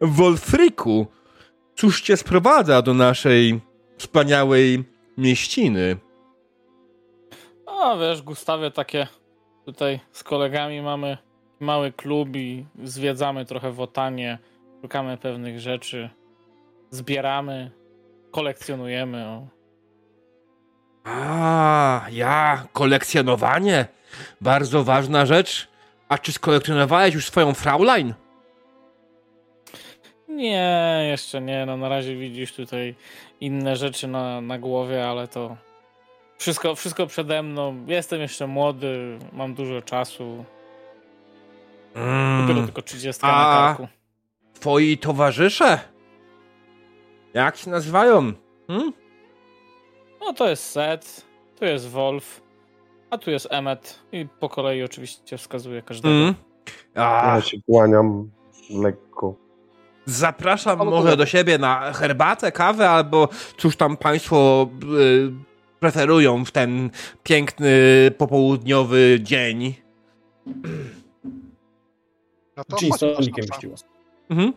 Wolfriku, 0.00 1.06
cóż 1.76 2.02
cię 2.02 2.16
sprowadza 2.16 2.82
do 2.82 2.94
naszej 2.94 3.60
wspaniałej 3.98 4.84
mieściny? 5.18 5.96
A 7.66 7.96
wiesz, 7.96 8.22
Gustawie, 8.22 8.70
takie 8.70 9.06
tutaj 9.68 10.00
z 10.12 10.24
kolegami 10.24 10.82
mamy 10.82 11.18
mały 11.60 11.92
klub 11.92 12.36
i 12.36 12.66
zwiedzamy 12.84 13.44
trochę 13.44 13.72
wotanie, 13.72 14.38
szukamy 14.82 15.16
pewnych 15.16 15.60
rzeczy, 15.60 16.10
zbieramy, 16.90 17.70
kolekcjonujemy. 18.30 19.26
O. 19.26 19.46
A, 21.04 22.06
ja, 22.10 22.66
kolekcjonowanie. 22.72 23.86
Bardzo 24.40 24.84
ważna 24.84 25.26
rzecz. 25.26 25.68
A 26.08 26.18
czy 26.18 26.32
skolekcjonowałeś 26.32 27.14
już 27.14 27.26
swoją 27.26 27.54
Fraulein? 27.54 28.14
Nie, 30.28 31.06
jeszcze 31.10 31.40
nie. 31.40 31.66
No 31.66 31.76
na 31.76 31.88
razie 31.88 32.16
widzisz 32.16 32.52
tutaj 32.52 32.94
inne 33.40 33.76
rzeczy 33.76 34.08
na, 34.08 34.40
na 34.40 34.58
głowie, 34.58 35.08
ale 35.08 35.28
to 35.28 35.56
wszystko, 36.38 36.74
wszystko 36.74 37.06
przede 37.06 37.42
mną. 37.42 37.84
Jestem 37.86 38.20
jeszcze 38.20 38.46
młody, 38.46 39.18
mam 39.32 39.54
dużo 39.54 39.82
czasu. 39.82 40.44
Dopiero 41.94 42.52
Mm, 42.52 42.64
tylko 42.66 42.82
30 42.82 43.20
A. 43.24 43.28
na 43.28 43.34
karku. 43.68 43.88
twoi 44.60 44.98
towarzysze? 44.98 45.80
Jak 47.34 47.56
się 47.56 47.70
nazywają? 47.70 48.32
Hmm? 48.66 48.92
No 50.20 50.32
to 50.32 50.48
jest 50.48 50.70
Set, 50.70 51.26
tu 51.58 51.64
jest 51.64 51.88
Wolf, 51.90 52.40
a 53.10 53.18
tu 53.18 53.30
jest 53.30 53.48
Emmet 53.50 53.98
i 54.12 54.26
po 54.40 54.48
kolei 54.48 54.82
oczywiście 54.82 55.38
wskazuje 55.38 55.82
każdego. 55.82 56.14
Mm. 56.14 56.34
A, 56.94 57.34
Ja 57.34 57.40
się 57.40 57.56
kłaniam 57.66 58.30
lekko. 58.70 59.34
zapraszam 60.06 60.78
może 60.78 61.16
do 61.16 61.26
siebie 61.26 61.58
na 61.58 61.92
herbatę, 61.92 62.52
kawę, 62.52 62.90
albo 62.90 63.28
cóż 63.56 63.76
tam 63.76 63.96
państwo 63.96 64.68
y, 64.98 65.47
preferują 65.80 66.44
w 66.44 66.50
ten 66.50 66.90
piękny 67.22 67.70
popołudniowy 68.18 69.18
dzień. 69.22 69.74
No 72.56 72.64
to. 72.64 72.76
Mhm. 74.30 74.52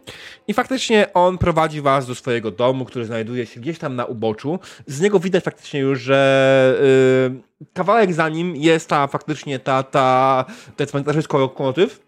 I 0.47 0.53
faktycznie 0.53 1.13
on 1.13 1.37
prowadzi 1.37 1.81
was 1.81 2.07
do 2.07 2.15
swojego 2.15 2.51
domu, 2.51 2.85
który 2.85 3.05
znajduje 3.05 3.45
się 3.45 3.59
gdzieś 3.59 3.79
tam 3.79 3.95
na 3.95 4.05
uboczu. 4.05 4.59
Z 4.87 5.01
niego 5.01 5.19
widać 5.19 5.43
faktycznie 5.43 5.79
już, 5.79 6.01
że 6.01 7.31
y, 7.65 7.73
kawałek 7.73 8.13
za 8.13 8.29
nim 8.29 8.55
jest 8.55 8.89
ta 8.89 9.07
faktycznie 9.07 9.59
ta, 9.59 9.83
ta, 9.83 10.45
ten 10.75 10.87
cmentarzysko 10.87 11.37
lokomotyw. 11.37 12.03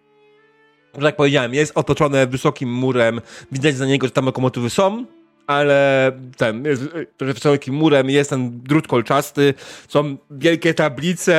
Że 0.97 1.01
tak 1.01 1.15
powiedziałem, 1.15 1.53
jest 1.53 1.71
otoczone 1.75 2.27
wysokim 2.27 2.73
murem. 2.73 3.21
Widać 3.51 3.75
za 3.75 3.85
niego, 3.85 4.07
że 4.07 4.11
tam 4.11 4.25
lokomotywy 4.25 4.69
są, 4.69 5.05
ale 5.47 6.11
ten, 6.37 6.65
jest, 6.65 6.81
y, 6.83 7.07
że 7.21 7.33
wysokim 7.33 7.75
murem 7.75 8.09
jest 8.09 8.29
ten 8.29 8.61
drut 8.61 8.87
kolczasty. 8.87 9.53
Są 9.87 10.17
wielkie 10.31 10.73
tablice 10.73 11.33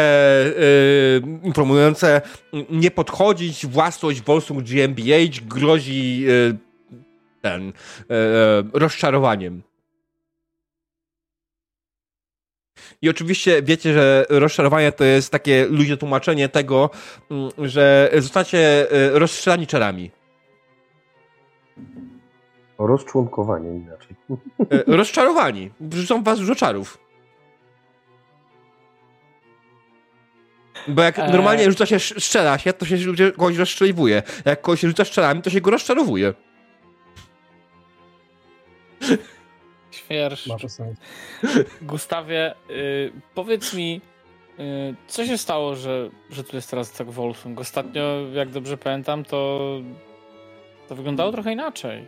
y, 0.47 1.23
informujące 1.43 2.21
nie 2.71 2.91
podchodzić, 2.91 3.67
własność 3.67 4.23
Volsung 4.23 4.63
GmbH 4.63 5.41
grozi 5.49 6.25
y, 6.29 6.57
ten 7.43 7.69
y, 7.69 7.73
rozczarowaniem. 8.73 9.63
I 13.03 13.09
oczywiście 13.09 13.63
wiecie, 13.63 13.95
że 13.95 14.27
rozczarowanie 14.29 14.93
to 14.93 15.05
jest 15.05 15.31
takie 15.31 15.67
luźne 15.71 15.97
tłumaczenie 15.97 16.49
tego, 16.49 16.91
mm, 17.31 17.51
że 17.59 18.11
zostacie 18.19 18.93
y, 18.93 19.19
rozstrzelani 19.19 19.67
czarami. 19.67 20.11
Rozczłonkowanie 22.79 23.69
inaczej. 23.71 24.17
Y, 24.73 24.85
Rozczarowani. 24.87 25.71
Wrzucą 25.81 26.23
was 26.23 26.39
dużo 26.39 26.55
czarów. 26.55 26.99
Bo 30.89 31.03
jak 31.03 31.19
Eee. 31.19 31.33
normalnie 31.33 31.65
rzuca 31.71 31.87
się, 31.87 31.99
strzela 31.99 32.59
się, 32.59 32.73
to 32.73 32.87
się 32.87 32.97
ludzie 32.97 33.33
kogoś 33.33 33.57
rozstrzeliwuje. 33.57 34.23
Jak 34.45 34.61
kogoś 34.61 34.81
się 34.81 34.89
rzuca 34.89 35.05
szczelami, 35.05 35.43
to 35.43 35.51
się 35.51 35.61
go 35.61 35.71
rozczarowuje. 35.71 36.35
Świerszcz. 39.91 40.47
Ma 40.47 40.59
to 40.59 40.69
sens. 40.69 40.99
Gustawie, 41.83 42.55
y, 42.71 43.13
powiedz 43.35 43.75
mi, 43.75 44.01
y, 44.59 44.95
co 45.07 45.27
się 45.27 45.39
stało, 45.39 45.75
że, 45.77 46.11
że 46.31 46.45
tu 46.45 46.57
jest 46.57 46.71
teraz 46.71 46.93
tak 46.93 47.11
Wolfung? 47.11 47.61
Ostatnio, 47.61 48.03
jak 48.33 48.51
dobrze 48.51 48.77
pamiętam, 48.77 49.25
to, 49.25 49.61
to 50.89 50.95
wyglądało 50.95 51.33
trochę 51.33 51.53
inaczej. 51.53 52.07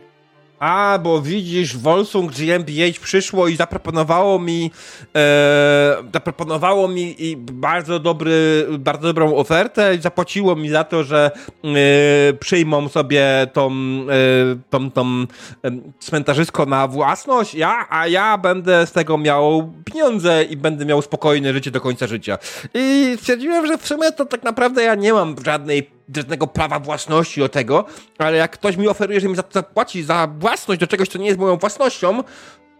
A, 0.59 0.99
bo 1.03 1.21
widzisz, 1.21 1.77
Volsung 1.77 2.31
GmbH 2.31 2.99
przyszło 2.99 3.47
i 3.47 3.55
zaproponowało 3.55 4.39
mi 4.39 4.71
e, 5.15 5.95
zaproponowało 6.13 6.87
mi 6.87 7.15
bardzo 7.37 7.99
dobry, 7.99 8.67
bardzo 8.79 9.07
dobrą 9.07 9.35
ofertę 9.35 9.95
i 9.95 10.01
zapłaciło 10.01 10.55
mi 10.55 10.69
za 10.69 10.83
to, 10.83 11.03
że 11.03 11.31
e, 11.63 12.33
przyjmą 12.33 12.89
sobie 12.89 13.47
tą, 13.53 13.71
e, 13.71 14.55
tą, 14.69 14.91
tą 14.91 15.05
e, 15.05 15.71
cmentarzysko 15.99 16.65
na 16.65 16.87
własność, 16.87 17.55
ja, 17.55 17.87
a 17.89 18.07
ja 18.07 18.37
będę 18.37 18.87
z 18.87 18.91
tego 18.91 19.17
miał 19.17 19.73
pieniądze 19.85 20.43
i 20.43 20.57
będę 20.57 20.85
miał 20.85 21.01
spokojne 21.01 21.53
życie 21.53 21.71
do 21.71 21.81
końca 21.81 22.07
życia. 22.07 22.37
I 22.73 23.15
stwierdziłem, 23.19 23.67
że 23.67 23.77
w 23.77 23.87
sumie 23.87 24.11
to 24.11 24.25
tak 24.25 24.43
naprawdę 24.43 24.83
ja 24.83 24.95
nie 24.95 25.13
mam 25.13 25.35
żadnej 25.45 25.96
żadnego 26.15 26.47
prawa 26.47 26.79
własności 26.79 27.39
do 27.39 27.49
tego, 27.49 27.85
ale 28.17 28.37
jak 28.37 28.51
ktoś 28.51 28.77
mi 28.77 28.87
oferuje, 28.87 29.19
że 29.19 29.29
mi 29.29 29.35
zapłaci 29.51 30.03
za 30.03 30.27
własność 30.39 30.79
do 30.81 30.87
czegoś, 30.87 31.07
co 31.09 31.17
nie 31.19 31.25
jest 31.27 31.39
moją 31.39 31.57
własnością, 31.57 32.23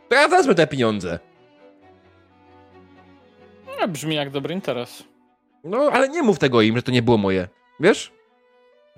to 0.09 0.15
ja 0.15 0.27
wezmę 0.27 0.55
te 0.55 0.67
pieniądze. 0.67 1.19
No, 3.81 3.87
brzmi 3.87 4.15
jak 4.15 4.29
dobry 4.29 4.53
interes. 4.53 5.03
No, 5.63 5.77
ale 5.93 6.09
nie 6.09 6.23
mów 6.23 6.39
tego 6.39 6.61
im, 6.61 6.75
że 6.75 6.83
to 6.83 6.91
nie 6.91 7.01
było 7.01 7.17
moje. 7.17 7.47
Wiesz? 7.79 8.11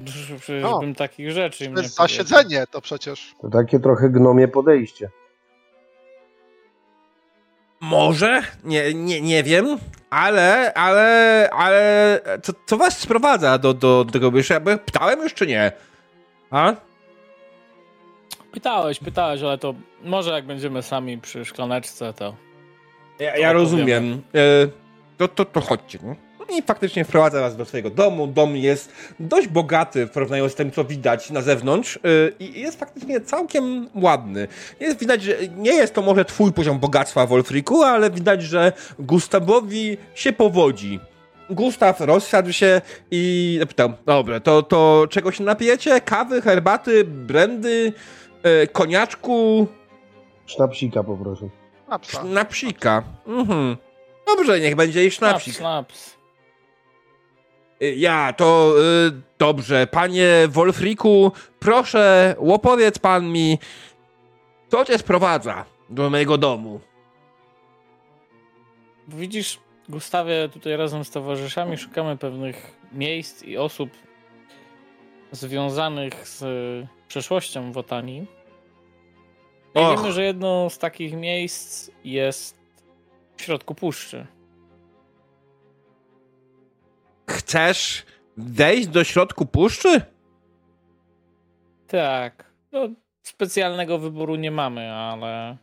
Przecież 0.05 0.63
No. 0.63 0.79
bym 0.79 0.95
takich 0.95 1.31
rzeczy 1.31 1.65
im 1.65 1.71
To 1.73 1.77
nie 1.79 1.83
jest 1.83 1.95
za 1.95 2.03
powiedział. 2.03 2.25
siedzenie 2.25 2.63
to 2.71 2.81
przecież. 2.81 3.35
To 3.41 3.49
takie 3.49 3.79
trochę 3.79 4.09
gnomie 4.09 4.47
podejście. 4.47 5.09
Może? 7.79 8.41
Nie, 8.63 8.93
nie, 8.93 9.21
nie 9.21 9.43
wiem. 9.43 9.77
Ale, 10.09 10.73
ale, 10.73 11.49
ale... 11.53 12.21
Co, 12.43 12.53
co 12.65 12.77
was 12.77 12.97
sprowadza 12.97 13.57
do, 13.57 13.73
do, 13.73 14.03
do 14.03 14.11
tego 14.11 14.31
wyższego? 14.31 14.71
Ja 14.71 14.77
pytałem 14.77 15.23
już, 15.23 15.33
czy 15.33 15.47
nie? 15.47 15.71
A? 16.51 16.73
Pytałeś, 18.51 18.99
pytałeś, 18.99 19.41
ale 19.41 19.57
to 19.57 19.73
może 20.03 20.31
jak 20.31 20.45
będziemy 20.45 20.83
sami 20.83 21.17
przy 21.17 21.45
szklaneczce, 21.45 22.13
to 22.13 22.35
Ja, 23.19 23.37
ja 23.37 23.53
rozumiem. 23.53 24.21
E, 24.35 24.67
to, 25.17 25.27
to, 25.27 25.45
to 25.45 25.61
chodźcie. 25.61 25.99
No. 26.03 26.15
I 26.57 26.61
faktycznie 26.61 27.05
wprowadza 27.05 27.41
was 27.41 27.55
do 27.55 27.65
swojego 27.65 27.89
domu. 27.89 28.27
Dom 28.27 28.57
jest 28.57 28.91
dość 29.19 29.47
bogaty 29.47 30.05
w 30.05 30.11
porównaniu 30.11 30.49
z 30.49 30.55
tym, 30.55 30.71
co 30.71 30.83
widać 30.83 31.29
na 31.29 31.41
zewnątrz 31.41 31.97
e, 31.97 31.99
i 32.39 32.61
jest 32.61 32.79
faktycznie 32.79 33.21
całkiem 33.21 33.89
ładny. 33.95 34.47
Jest 34.79 34.99
widać, 34.99 35.23
że 35.23 35.37
nie 35.57 35.73
jest 35.73 35.93
to 35.93 36.01
może 36.01 36.25
twój 36.25 36.53
poziom 36.53 36.79
bogactwa, 36.79 37.25
Wolfriku, 37.25 37.83
ale 37.83 38.11
widać, 38.11 38.43
że 38.43 38.73
Gustawowi 38.99 39.97
się 40.15 40.33
powodzi. 40.33 40.99
Gustaw 41.49 42.01
rozsiadł 42.01 42.51
się 42.51 42.81
i 43.11 43.55
zapytał, 43.59 43.93
dobra, 44.05 44.39
to, 44.39 44.63
to 44.63 45.07
czego 45.09 45.31
się 45.31 45.43
napijecie? 45.43 46.01
Kawy, 46.01 46.41
herbaty, 46.41 47.03
brandy, 47.03 47.93
e, 48.43 48.67
koniaczku? 48.67 49.67
Sznapsika 50.45 51.03
poproszę. 51.03 51.49
Na 51.89 51.99
psa. 51.99 52.23
Na 52.23 52.45
psika. 52.45 53.03
Mhm. 53.27 53.77
Dobrze, 54.27 54.59
niech 54.59 54.75
będzie 54.75 55.05
i 55.05 55.11
snaps, 55.11 55.43
sznapsik. 55.43 55.55
snaps. 55.55 56.18
Y, 57.81 57.95
Ja, 57.95 58.33
to 58.33 58.73
y, 59.07 59.11
dobrze. 59.39 59.87
Panie 59.87 60.27
Wolfriku, 60.47 61.31
proszę, 61.59 62.35
opowiedz 62.39 62.99
pan 62.99 63.31
mi, 63.31 63.57
co 64.71 64.85
cię 64.85 64.97
sprowadza 64.97 65.65
do 65.89 66.09
mojego 66.09 66.37
domu. 66.37 66.79
Widzisz, 69.07 69.59
Gustawie, 69.89 70.49
tutaj 70.53 70.77
razem 70.77 71.03
z 71.05 71.09
towarzyszami 71.09 71.77
szukamy 71.77 72.17
pewnych 72.17 72.75
miejsc 72.91 73.43
i 73.43 73.57
osób 73.57 73.89
związanych 75.31 76.27
z 76.27 76.43
przeszłością 77.07 77.71
Wotanii. 77.71 78.27
I 79.75 79.79
Och. 79.79 79.97
wiemy, 79.97 80.11
że 80.11 80.23
jedno 80.23 80.69
z 80.69 80.77
takich 80.77 81.13
miejsc 81.13 81.91
jest 82.03 82.59
w 83.37 83.41
środku 83.41 83.75
puszczy. 83.75 84.27
Chcesz 87.29 88.05
wejść 88.37 88.87
do 88.87 89.03
środku 89.03 89.45
puszczy? 89.45 90.01
Tak. 91.87 92.51
No, 92.71 92.89
specjalnego 93.23 93.99
wyboru 93.99 94.35
nie 94.35 94.51
mamy, 94.51 94.91
ale 94.91 95.57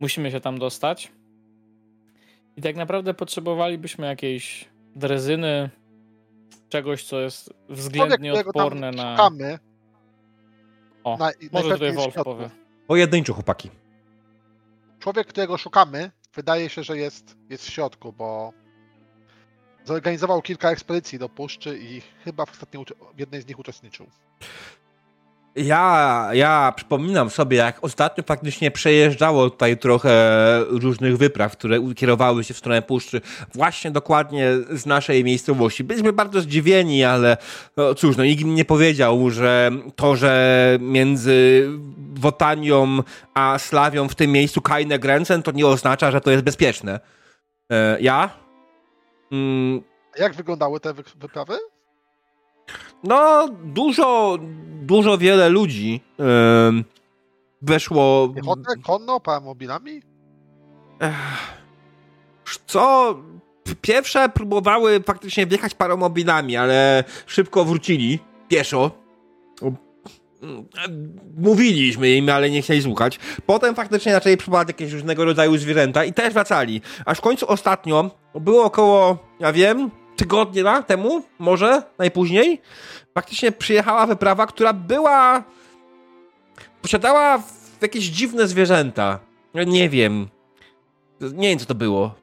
musimy 0.00 0.30
się 0.30 0.40
tam 0.40 0.58
dostać. 0.58 1.12
I 2.56 2.62
tak 2.62 2.76
naprawdę 2.76 3.14
potrzebowalibyśmy 3.14 4.06
jakiejś 4.06 4.68
drezyny, 4.96 5.70
czegoś, 6.68 7.04
co 7.04 7.20
jest 7.20 7.44
Człowiek, 7.46 7.76
względnie 7.78 8.32
tam 8.32 8.42
odporne 8.46 8.90
na. 8.90 9.16
szukamy. 9.16 9.58
O, 11.04 11.16
na, 11.16 11.30
Może 11.52 11.70
tutaj 11.70 11.92
z 11.92 11.94
Wolf 11.96 12.14
powie. 12.14 12.50
Pojedynczo, 12.86 13.34
chłopaki. 13.34 13.70
Człowiek, 14.98 15.26
którego 15.26 15.58
szukamy, 15.58 16.10
wydaje 16.34 16.68
się, 16.68 16.82
że 16.82 16.96
jest, 16.96 17.36
jest 17.50 17.66
w 17.66 17.70
środku, 17.70 18.12
bo 18.12 18.52
zorganizował 19.90 20.42
kilka 20.42 20.70
ekspedycji 20.70 21.18
do 21.18 21.28
puszczy 21.28 21.78
i 21.78 22.02
chyba 22.24 22.46
w, 22.46 22.50
ostatniej, 22.50 22.84
w 23.16 23.20
jednej 23.20 23.42
z 23.42 23.46
nich 23.46 23.58
uczestniczył. 23.58 24.06
Ja, 25.56 26.28
ja 26.32 26.72
przypominam 26.76 27.30
sobie, 27.30 27.56
jak 27.56 27.84
ostatnio 27.84 28.24
faktycznie 28.24 28.70
przejeżdżało 28.70 29.50
tutaj 29.50 29.78
trochę 29.78 30.12
różnych 30.68 31.16
wypraw, 31.16 31.52
które 31.52 31.94
kierowały 31.94 32.44
się 32.44 32.54
w 32.54 32.58
stronę 32.58 32.82
puszczy, 32.82 33.20
właśnie 33.54 33.90
dokładnie 33.90 34.48
z 34.70 34.86
naszej 34.86 35.24
miejscowości. 35.24 35.84
Byliśmy 35.84 36.12
bardzo 36.12 36.40
zdziwieni, 36.40 37.04
ale 37.04 37.36
no, 37.76 37.94
cóż, 37.94 38.16
no 38.16 38.24
nikt 38.24 38.44
nie 38.44 38.64
powiedział, 38.64 39.30
że 39.30 39.70
to, 39.96 40.16
że 40.16 40.78
między 40.80 41.68
Wotanią 42.14 43.02
a 43.34 43.58
Slawią 43.58 44.08
w 44.08 44.14
tym 44.14 44.32
miejscu 44.32 44.60
Kajne 44.60 44.98
Grenzen, 44.98 45.42
to 45.42 45.52
nie 45.52 45.66
oznacza, 45.66 46.10
że 46.10 46.20
to 46.20 46.30
jest 46.30 46.44
bezpieczne. 46.44 47.00
E, 47.72 48.00
ja? 48.00 48.30
Mm, 49.32 49.82
A 50.18 50.22
jak 50.22 50.34
wyglądały 50.34 50.80
te 50.80 50.92
wy- 50.94 51.02
wyprawy? 51.16 51.58
no, 53.04 53.48
dużo, 53.64 54.38
dużo 54.82 55.18
wiele 55.18 55.48
ludzi 55.48 56.00
em, 56.18 56.84
weszło. 57.62 58.28
Piechotę, 58.28 58.62
konno, 58.86 59.20
paramobilami? 59.20 60.02
Co? 62.66 63.14
Pierwsze 63.80 64.28
próbowały 64.28 65.02
faktycznie 65.06 65.46
wjechać 65.46 65.74
paromobilami, 65.74 66.56
ale 66.56 67.04
szybko 67.26 67.64
wrócili 67.64 68.18
pieszo. 68.48 68.90
Mm, 70.42 70.66
Mówiliśmy 71.38 72.10
im, 72.10 72.28
ale 72.28 72.50
nie 72.50 72.62
chcieli 72.62 72.82
słuchać. 72.82 73.18
Potem 73.46 73.74
faktycznie 73.74 74.12
zaczęli 74.12 74.36
próbować 74.36 74.68
jakieś 74.68 74.92
różnego 74.92 75.24
rodzaju 75.24 75.56
zwierzęta 75.58 76.04
i 76.04 76.12
też 76.12 76.34
wracali. 76.34 76.80
Aż 77.06 77.18
w 77.18 77.20
końcu 77.20 77.48
ostatnio, 77.50 78.10
było 78.34 78.64
około, 78.64 79.18
ja 79.40 79.52
wiem, 79.52 79.90
tygodnia 80.16 80.82
temu, 80.82 81.22
może 81.38 81.82
najpóźniej, 81.98 82.60
faktycznie 83.14 83.52
przyjechała 83.52 84.06
wyprawa, 84.06 84.46
która 84.46 84.72
była. 84.72 85.42
posiadała 86.82 87.42
jakieś 87.80 88.04
dziwne 88.04 88.48
zwierzęta. 88.48 89.18
Nie 89.66 89.88
wiem. 89.88 90.28
Nie 91.20 91.48
wiem, 91.48 91.58
co 91.58 91.66
to 91.66 91.74
było. 91.74 92.14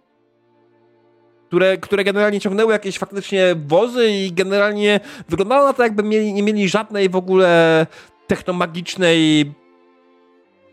Które, 1.47 1.77
które 1.77 2.03
generalnie 2.03 2.39
ciągnęły 2.39 2.73
jakieś 2.73 2.97
faktycznie 2.97 3.55
wozy 3.67 4.11
i 4.11 4.33
generalnie 4.33 4.99
wyglądało 5.29 5.65
na 5.65 5.73
to, 5.73 5.83
jakby 5.83 6.03
mieli, 6.03 6.33
nie 6.33 6.43
mieli 6.43 6.69
żadnej 6.69 7.09
w 7.09 7.15
ogóle 7.15 7.87
technomagicznej 8.27 9.53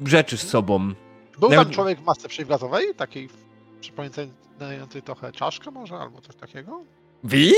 rzeczy 0.07 0.37
z 0.37 0.49
sobą. 0.49 0.95
Był 1.39 1.51
tam 1.51 1.71
człowiek 1.71 2.01
w 2.01 2.05
masce 2.05 2.29
przeciwgazowej, 2.29 2.95
takiej 2.95 3.29
przypominającej 3.81 5.03
trochę 5.03 5.33
czaszkę 5.33 5.71
może, 5.71 5.97
albo 5.97 6.21
coś 6.21 6.37
takiego? 6.37 6.81
Wi? 7.25 7.53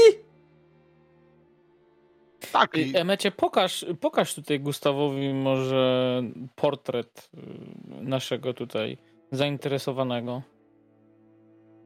Tak, 2.53 2.77
i 2.77 2.97
Emecie, 2.97 3.31
pokaż, 3.31 3.87
pokaż 4.01 4.35
tutaj 4.35 4.61
Gustawowi 4.61 5.35
może 5.35 6.23
portret 6.55 7.31
y, 7.35 8.03
naszego 8.03 8.55
tutaj 8.55 8.99
zainteresowanego. 9.33 10.43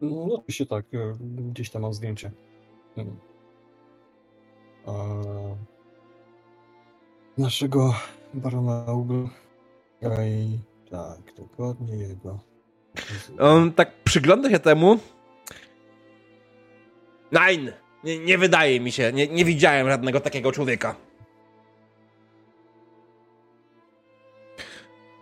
No 0.01 0.34
oczywiście 0.34 0.66
tak, 0.66 0.84
e, 0.94 1.14
gdzieś 1.51 1.70
tam 1.70 1.82
mam 1.82 1.94
zdjęcie. 1.94 2.30
A... 4.86 4.92
Naszego 7.38 7.94
barona 8.34 8.92
Ugl. 8.92 9.24
I 10.03 10.59
tak, 10.90 11.34
dokładnie 11.36 11.96
jego. 11.96 12.38
On 13.38 13.72
tak 13.72 14.03
przygląda 14.05 14.51
się 14.51 14.59
temu. 14.59 14.98
Nein! 17.32 17.72
Nie, 18.05 18.18
nie 18.18 18.38
wydaje 18.38 18.80
mi 18.80 18.92
się. 18.92 19.12
Nie, 19.12 19.28
nie 19.28 19.44
widziałem 19.44 19.88
żadnego 19.88 20.20
takiego 20.20 20.53
człowieka. 20.53 20.96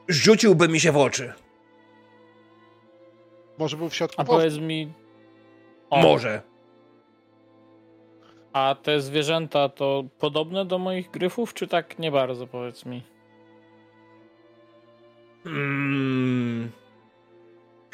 Rzuciłby 0.09 0.68
mi 0.68 0.81
się 0.81 0.93
w 0.93 0.97
oczy. 0.97 1.33
Może 3.59 3.77
był 3.77 3.89
w 3.89 3.95
środku 3.95 4.23
A 4.23 4.25
powiedz 4.25 4.59
mi. 4.59 4.93
O, 5.91 6.03
Może. 6.03 6.43
A 8.53 8.77
te 8.83 9.01
zwierzęta 9.01 9.69
to 9.69 10.05
podobne 10.19 10.65
do 10.65 10.79
moich 10.79 11.11
gryfów, 11.11 11.55
czy 11.55 11.69
tak 11.69 11.99
nie 11.99 12.11
bardzo, 12.11 12.47
powiedz 12.47 12.87
mi? 12.87 13.03
Hmm. 15.45 16.71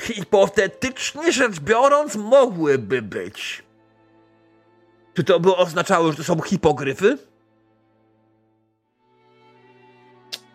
Hipotetycznie 0.00 1.32
rzecz 1.32 1.60
biorąc, 1.60 2.16
mogłyby 2.16 3.02
być. 3.02 3.62
Czy 5.14 5.24
to 5.24 5.40
by 5.40 5.56
oznaczało, 5.56 6.10
że 6.10 6.16
to 6.16 6.24
są 6.24 6.40
hipogryfy? 6.40 7.18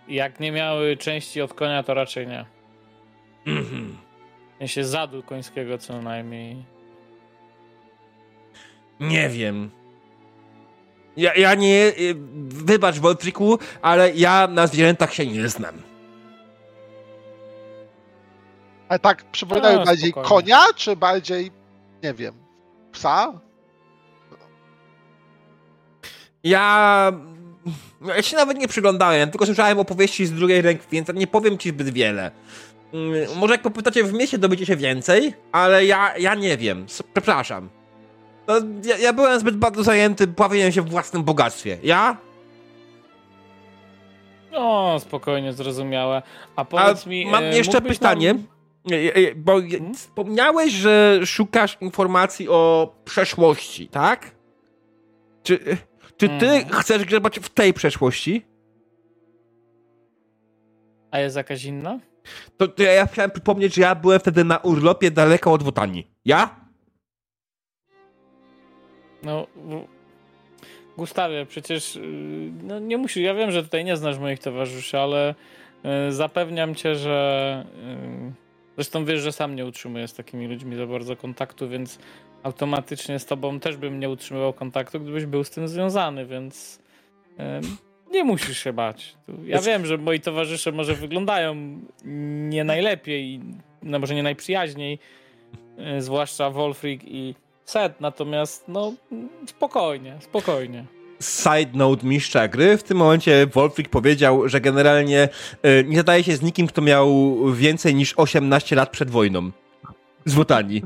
Jak 0.08 0.40
nie 0.40 0.52
miały 0.52 0.98
części 0.98 1.42
od 1.42 1.54
konia, 1.54 1.84
to 1.84 1.94
raczej 1.94 2.28
nie. 2.28 2.46
Mhm. 3.48 4.09
W 4.60 4.62
sensie 4.62 4.84
zadu 4.86 5.24
końskiego 5.24 5.78
co 5.78 6.02
najmniej. 6.02 6.66
Nie 9.00 9.30
wiem. 9.30 9.70
Ja, 11.18 11.36
ja 11.36 11.56
nie... 11.56 11.92
y, 12.00 12.16
Wybacz, 12.50 12.96
Wolfriku, 13.00 13.60
ale 13.82 14.12
ja 14.12 14.48
na 14.48 14.68
zwierzętach 14.68 15.14
się 15.14 15.28
nie 15.28 15.50
znam. 15.50 15.76
Ale 18.90 19.00
tak, 19.00 19.24
przypominają 19.32 19.82
A, 19.82 19.86
bardziej 19.86 20.12
spokojnie. 20.12 20.30
konia, 20.30 20.60
czy 20.76 20.96
bardziej, 20.96 21.52
nie 22.04 22.14
wiem, 22.14 22.34
psa? 22.92 23.34
Ja... 26.44 27.12
no, 28.02 28.16
Ja 28.16 28.22
się 28.22 28.38
nawet 28.38 28.58
nie 28.58 28.68
przyglądałem, 28.68 29.32
tylko 29.32 29.46
słyszałem 29.46 29.80
opowieści 29.80 30.26
z 30.26 30.32
drugiej 30.34 30.62
ręki, 30.62 30.86
więc 30.92 31.08
nie 31.14 31.28
powiem 31.28 31.58
ci 31.58 31.70
zbyt 31.70 31.90
wiele. 31.90 32.32
Mm, 32.94 33.38
Może 33.38 33.54
jak 33.54 33.62
popytacie 33.62 34.04
w 34.04 34.14
mieście, 34.14 34.38
dowiecie 34.38 34.66
się 34.66 34.76
więcej, 34.76 35.34
ale 35.52 35.86
ja, 35.86 36.18
ja 36.18 36.36
nie 36.36 36.58
wiem. 36.58 36.86
Przepraszam. 37.14 37.70
No, 38.48 38.56
ja, 38.86 38.98
ja 38.98 39.14
byłem 39.14 39.40
zbyt 39.40 39.58
bardzo 39.58 39.84
zajęty 39.84 40.28
bawieniem 40.28 40.72
się 40.72 40.82
w 40.82 40.90
własnym 40.90 41.24
bogactwie. 41.24 41.78
Ja? 41.84 42.18
No, 44.52 44.96
spokojnie, 45.00 45.54
zrozumiałe. 45.54 46.22
A 46.56 46.62
A 46.62 46.66
powiedz 46.66 47.06
mi... 47.06 47.26
mam 47.26 47.44
e, 47.44 47.58
jeszcze 47.58 47.82
pytanie. 47.82 48.34
Nam... 48.34 48.44
Bo 49.36 49.62
Hmm? 49.62 49.94
wspomniałeś, 49.94 50.74
że 50.74 51.20
szukasz 51.26 51.78
informacji 51.82 52.50
o 52.50 52.94
przeszłości, 53.06 53.88
tak? 53.88 54.32
Czy, 55.44 55.60
czy 56.18 56.30
ty 56.30 56.50
Mhm. 56.50 56.70
chcesz 56.82 57.06
grzebać 57.06 57.40
w 57.40 57.50
tej 57.50 57.74
przeszłości? 57.74 58.46
A 61.12 61.20
jest 61.20 61.36
jakaś 61.36 61.64
inna? 61.66 62.00
To, 62.58 62.68
to 62.68 62.84
ja 62.84 63.08
chciałem 63.08 63.32
przypomnieć, 63.32 63.76
że 63.76 63.82
ja 63.82 63.96
byłem 63.96 64.20
wtedy 64.20 64.44
na 64.44 64.58
urlopie 64.58 65.12
daleko 65.12 65.54
od 65.54 65.64
Wotanii. 65.64 66.08
Ja? 66.26 66.56
No, 69.24 69.48
Gustawie, 70.98 71.46
przecież 71.46 71.96
y, 71.96 72.52
no 72.64 72.80
nie 72.80 72.98
musisz, 72.98 73.24
ja 73.24 73.34
wiem, 73.34 73.52
że 73.52 73.64
tutaj 73.64 73.86
nie 73.86 73.98
znasz 73.98 74.20
moich 74.20 74.40
towarzyszy, 74.40 75.00
ale 75.00 75.36
y, 76.10 76.12
zapewniam 76.12 76.76
cię, 76.76 76.96
że 76.96 77.66
y, 78.30 78.34
zresztą 78.76 79.06
wiesz, 79.06 79.22
że 79.22 79.32
sam 79.32 79.56
nie 79.56 79.66
utrzymuję 79.66 80.08
z 80.08 80.14
takimi 80.14 80.48
ludźmi 80.48 80.76
za 80.76 80.88
bardzo 80.88 81.16
kontaktu, 81.16 81.70
więc 81.70 82.00
automatycznie 82.44 83.20
z 83.20 83.26
tobą 83.26 83.60
też 83.60 83.78
bym 83.78 84.00
nie 84.00 84.10
utrzymywał 84.10 84.54
kontaktu, 84.54 85.00
gdybyś 85.00 85.26
był 85.26 85.44
z 85.44 85.50
tym 85.50 85.68
związany, 85.68 86.26
więc 86.26 86.80
y, 87.40 87.89
nie 88.12 88.24
musisz 88.24 88.58
się 88.64 88.74
bać. 88.74 89.16
Ja 89.28 89.56
Jest- 89.56 89.68
wiem, 89.68 89.86
że 89.86 89.98
moi 89.98 90.20
towarzysze 90.20 90.72
może 90.72 90.96
wyglądają 90.96 91.56
nie 92.50 92.64
najlepiej, 92.64 93.40
no 93.84 94.00
może 94.00 94.16
nie 94.16 94.24
najprzyjaźniej, 94.24 95.00
y, 95.98 96.02
zwłaszcza 96.02 96.50
Wolfric 96.50 97.02
i 97.06 97.36
Set, 97.66 98.02
natomiast 98.02 98.68
no 98.68 98.94
spokojnie, 99.46 100.18
spokojnie. 100.20 100.86
Side 101.22 101.72
note 101.74 102.08
mistrza 102.08 102.48
gry. 102.48 102.78
W 102.78 102.84
tym 102.84 102.98
momencie 102.98 103.48
Wolfric 103.48 103.88
powiedział, 103.90 104.50
że 104.50 104.62
generalnie 104.62 105.30
e, 105.64 105.84
nie 105.84 105.98
zadaje 105.98 106.24
się 106.24 106.36
z 106.36 106.42
nikim, 106.42 106.68
kto 106.68 106.82
miał 106.82 107.36
więcej 107.54 107.96
niż 107.96 108.14
18 108.18 108.76
lat 108.76 108.90
przed 108.90 109.10
wojną. 109.10 109.52
Z 110.26 110.34
Wotanii. 110.34 110.84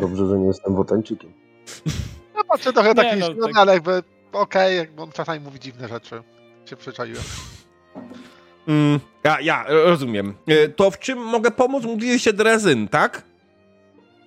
Dobrze, 0.00 0.26
że 0.28 0.38
nie 0.38 0.46
jestem 0.46 0.74
wotańczykiem. 0.74 1.32
Patrzę 2.48 2.72
trochę 2.72 2.88
Nie, 2.88 2.94
taki, 2.94 3.20
no, 3.20 3.46
tak- 3.46 3.56
ale 3.56 3.72
jakby 3.74 4.02
okej, 4.32 4.76
jakby 4.76 5.02
on 5.02 5.12
czasami 5.12 5.40
mówi 5.40 5.60
dziwne 5.60 5.88
rzeczy. 5.88 6.22
Się 6.70 6.76
przyczaiłem. 6.76 7.22
Mm, 8.68 9.00
ja, 9.24 9.40
ja 9.40 9.64
rozumiem. 9.68 10.34
E, 10.48 10.68
To 10.68 10.90
w 10.90 10.98
czym 10.98 11.18
mogę 11.18 11.50
pomóc? 11.50 11.84
Mówiliście 11.84 12.32
Drezyn, 12.32 12.88
tak? 12.88 13.22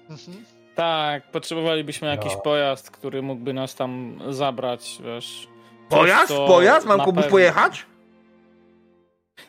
Mhm. 0.09 0.45
Tak, 0.75 1.31
potrzebowalibyśmy 1.31 2.07
jakiś 2.07 2.33
No. 2.33 2.39
pojazd, 2.41 2.91
który 2.91 3.21
mógłby 3.21 3.53
nas 3.53 3.75
tam 3.75 4.19
zabrać, 4.29 4.97
wiesz. 5.05 5.47
Coś, 5.89 5.99
Pojazd? 5.99 6.27
co 6.27 6.47
Pojazd? 6.47 6.87
Mam 6.87 6.99
komuś 6.99 7.15
pewno- 7.15 7.31
pojechać? 7.31 7.85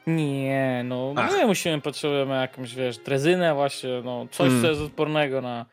Nie, 0.06 0.82
no 0.84 1.12
Ach. 1.16 1.32
my 1.32 1.46
musimy, 1.46 1.80
potrzebujemy 1.80 2.34
jakąś, 2.40 2.74
wiesz, 2.74 2.98
drezynę 2.98 3.54
właśnie, 3.54 3.90
no 4.04 4.26
coś, 4.30 4.46
Hmm. 4.46 4.62
co 4.62 4.68
jest 4.68 4.80
odpornego 4.82 5.40
na 5.40 5.66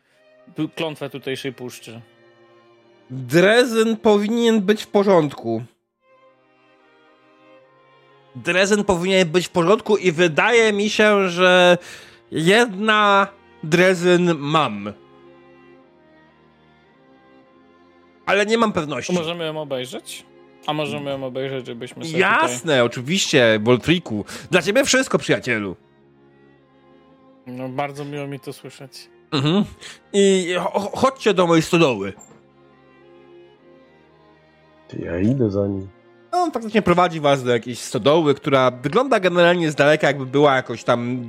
klątwę 0.76 1.10
tutejszej 1.10 1.54
puszczy. 1.54 2.02
Drezyn 3.10 3.98
powinien 3.98 4.62
być 4.62 4.84
w 4.84 4.88
porządku. 4.88 5.64
Drezyn 8.36 8.84
powinien 8.84 9.30
być 9.30 9.48
w 9.48 9.50
porządku 9.50 9.98
i 9.98 10.12
wydaje 10.12 10.74
mi 10.74 10.90
się, 10.90 11.30
że 11.30 11.78
jedna 12.32 13.28
Drezyn 13.64 14.36
mam. 14.38 14.94
Ale 18.26 18.46
nie 18.46 18.58
mam 18.58 18.74
pewności. 18.74 19.14
To 19.14 19.20
możemy 19.20 19.46
ją 19.46 19.62
obejrzeć? 19.62 20.26
A 20.68 20.74
możemy 20.74 21.12
ją 21.12 21.24
obejrzeć, 21.24 21.66
żebyśmy 21.66 22.06
sobie 22.06 22.20
Jasne, 22.20 22.84
oczywiście, 22.84 23.60
Boltriku. 23.60 24.26
Dla 24.52 24.62
ciebie 24.62 24.86
wszystko, 24.86 25.18
przyjacielu. 25.18 25.76
tutaj... 25.76 25.88
No 27.58 27.70
bardzo 27.70 28.06
miło 28.06 28.28
mi 28.28 28.40
to 28.40 28.54
słyszeć. 28.54 29.10
Mhm. 29.32 29.64
I 30.14 30.56
cho- 30.60 30.98
chodźcie 30.98 31.34
do 31.34 31.48
mojej 31.48 31.64
stodoły. 31.64 32.14
Ja 34.94 35.20
idę 35.20 35.52
za 35.52 35.68
nim. 35.68 35.88
No, 36.32 36.38
on 36.38 36.52
faktycznie 36.52 36.82
prowadzi 36.82 37.20
was 37.20 37.44
do 37.44 37.52
jakiejś 37.52 37.80
stodoły, 37.80 38.36
która 38.36 38.72
wygląda 38.72 39.20
generalnie 39.20 39.72
z 39.72 39.76
daleka, 39.76 40.08
jakby 40.08 40.26
była 40.26 40.56
jakoś 40.56 40.84
tam 40.84 41.24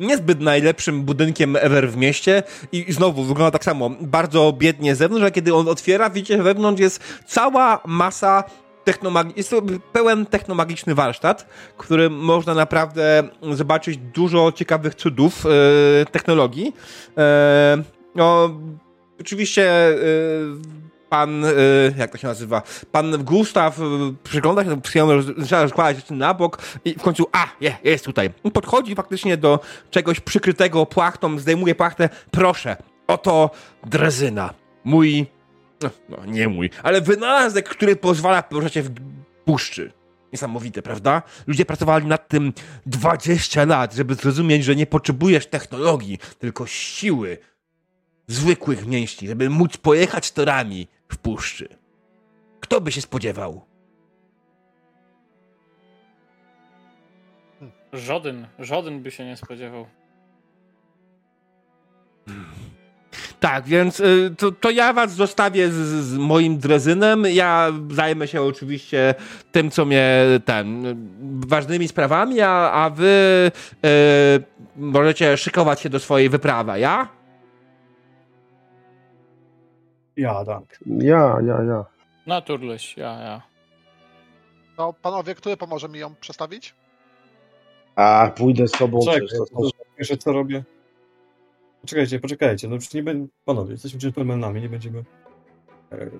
niezbyt 0.00 0.40
najlepszym 0.40 1.02
budynkiem 1.02 1.56
ever 1.56 1.90
w 1.90 1.96
mieście. 1.96 2.42
I, 2.72 2.92
znowu 2.92 3.22
wygląda 3.22 3.50
tak 3.50 3.64
samo, 3.64 3.90
bardzo 4.00 4.52
biednie 4.58 4.94
z 4.94 4.98
zewnątrz, 4.98 5.26
a 5.26 5.30
kiedy 5.30 5.54
on 5.54 5.68
otwiera, 5.68 6.10
widzicie, 6.10 6.36
że 6.36 6.42
wewnątrz 6.42 6.80
jest 6.80 7.02
cała 7.26 7.80
masa 7.86 8.44
technomagi- 8.84 9.32
jest 9.36 9.50
to 9.50 9.62
pełen 9.92 10.26
technomagiczny 10.26 10.94
warsztat, 10.94 11.46
w 11.74 11.76
którym 11.76 12.12
można 12.12 12.54
naprawdę 12.54 13.22
zobaczyć 13.52 13.96
dużo 13.96 14.52
ciekawych 14.52 14.94
cudów 14.94 15.46
e, 15.46 16.06
technologii. 16.06 16.72
E, 17.18 17.82
no, 18.14 18.50
oczywiście 19.20 19.88
e, 19.88 19.94
pan, 21.08 21.44
e, 21.44 21.50
jak 21.96 22.10
to 22.10 22.18
się 22.18 22.26
nazywa, 22.26 22.62
pan 22.92 23.24
Gustaw 23.24 23.80
e, 23.80 23.82
przygląda 24.22 24.64
się, 24.64 24.80
zaczyna 25.36 25.62
rozkładać 25.62 25.96
rzeczy 25.96 26.14
na 26.14 26.34
bok 26.34 26.62
i 26.84 26.94
w 26.94 27.02
końcu, 27.02 27.26
a, 27.32 27.46
je, 27.60 27.76
jest 27.84 28.04
tutaj. 28.04 28.30
Podchodzi 28.52 28.94
faktycznie 28.94 29.36
do 29.36 29.60
czegoś 29.90 30.20
przykrytego 30.20 30.86
płachtą, 30.86 31.38
zdejmuje 31.38 31.74
płachtę, 31.74 32.08
proszę, 32.30 32.76
oto 33.06 33.50
drezyna. 33.86 34.54
Mój, 34.84 35.26
no, 35.82 35.90
no 36.08 36.18
nie 36.26 36.48
mój, 36.48 36.70
ale 36.82 37.00
wynalazek, 37.00 37.68
który 37.68 37.96
pozwala 37.96 38.42
poruszać 38.42 38.74
się 38.74 38.82
w 38.82 38.90
puszczy. 39.44 39.92
Niesamowite, 40.32 40.82
prawda? 40.82 41.22
Ludzie 41.46 41.64
pracowali 41.64 42.06
nad 42.06 42.28
tym 42.28 42.52
20 42.86 43.64
lat, 43.64 43.94
żeby 43.94 44.14
zrozumieć, 44.14 44.64
że 44.64 44.76
nie 44.76 44.86
potrzebujesz 44.86 45.46
technologii, 45.46 46.18
tylko 46.38 46.66
siły, 46.66 47.38
zwykłych 48.26 48.86
mięśni, 48.86 49.28
żeby 49.28 49.50
móc 49.50 49.76
pojechać 49.76 50.32
torami 50.32 50.88
w 51.08 51.18
puszczy. 51.18 51.68
Kto 52.60 52.80
by 52.80 52.92
się 52.92 53.00
spodziewał? 53.00 53.64
Żaden, 57.92 58.46
żaden 58.58 59.02
by 59.02 59.10
się 59.10 59.24
nie 59.24 59.36
spodziewał. 59.36 59.86
Tak, 63.40 63.64
więc 63.66 64.00
y, 64.00 64.34
to, 64.38 64.52
to 64.52 64.70
ja 64.70 64.92
was 64.92 65.14
zostawię 65.14 65.70
z, 65.70 65.74
z 66.04 66.16
moim 66.16 66.58
drezynem. 66.58 67.24
Ja 67.26 67.72
zajmę 67.90 68.28
się 68.28 68.42
oczywiście 68.42 69.14
tym, 69.52 69.70
co 69.70 69.84
mnie 69.84 70.24
ten 70.44 70.96
ważnymi 71.46 71.88
sprawami, 71.88 72.40
a, 72.40 72.72
a 72.72 72.90
wy 72.90 73.50
y, 73.84 74.42
możecie 74.76 75.36
szykować 75.36 75.80
się 75.80 75.88
do 75.88 76.00
swojej 76.00 76.28
wyprawy, 76.28 76.80
ja? 76.80 77.08
Ja, 80.16 80.44
tak. 80.44 80.78
Ja, 80.86 81.38
ja, 81.46 81.62
ja. 81.62 81.84
Naturleś, 82.26 82.96
ja, 82.96 83.20
ja. 83.20 83.42
No 84.78 84.92
panowie, 84.92 85.34
który 85.34 85.56
pomoże 85.56 85.88
mi 85.88 85.98
ją 85.98 86.14
przestawić? 86.14 86.74
A, 87.96 88.30
pójdę 88.36 88.68
z 88.68 88.72
sobą. 88.72 89.00
Czekaj, 89.04 89.28
przecież 89.96 90.18
co 90.18 90.32
robię. 90.32 90.64
Poczekajcie, 91.80 92.20
poczekajcie, 92.20 92.68
no 92.68 92.74
już 92.74 92.94
nie 92.94 93.02
będę, 93.02 93.28
panowie, 93.44 93.72
jesteśmy 93.72 94.00
dżentelmenami, 94.00 94.60
nie 94.62 94.68
będziemy 94.68 95.04
e, 95.92 96.10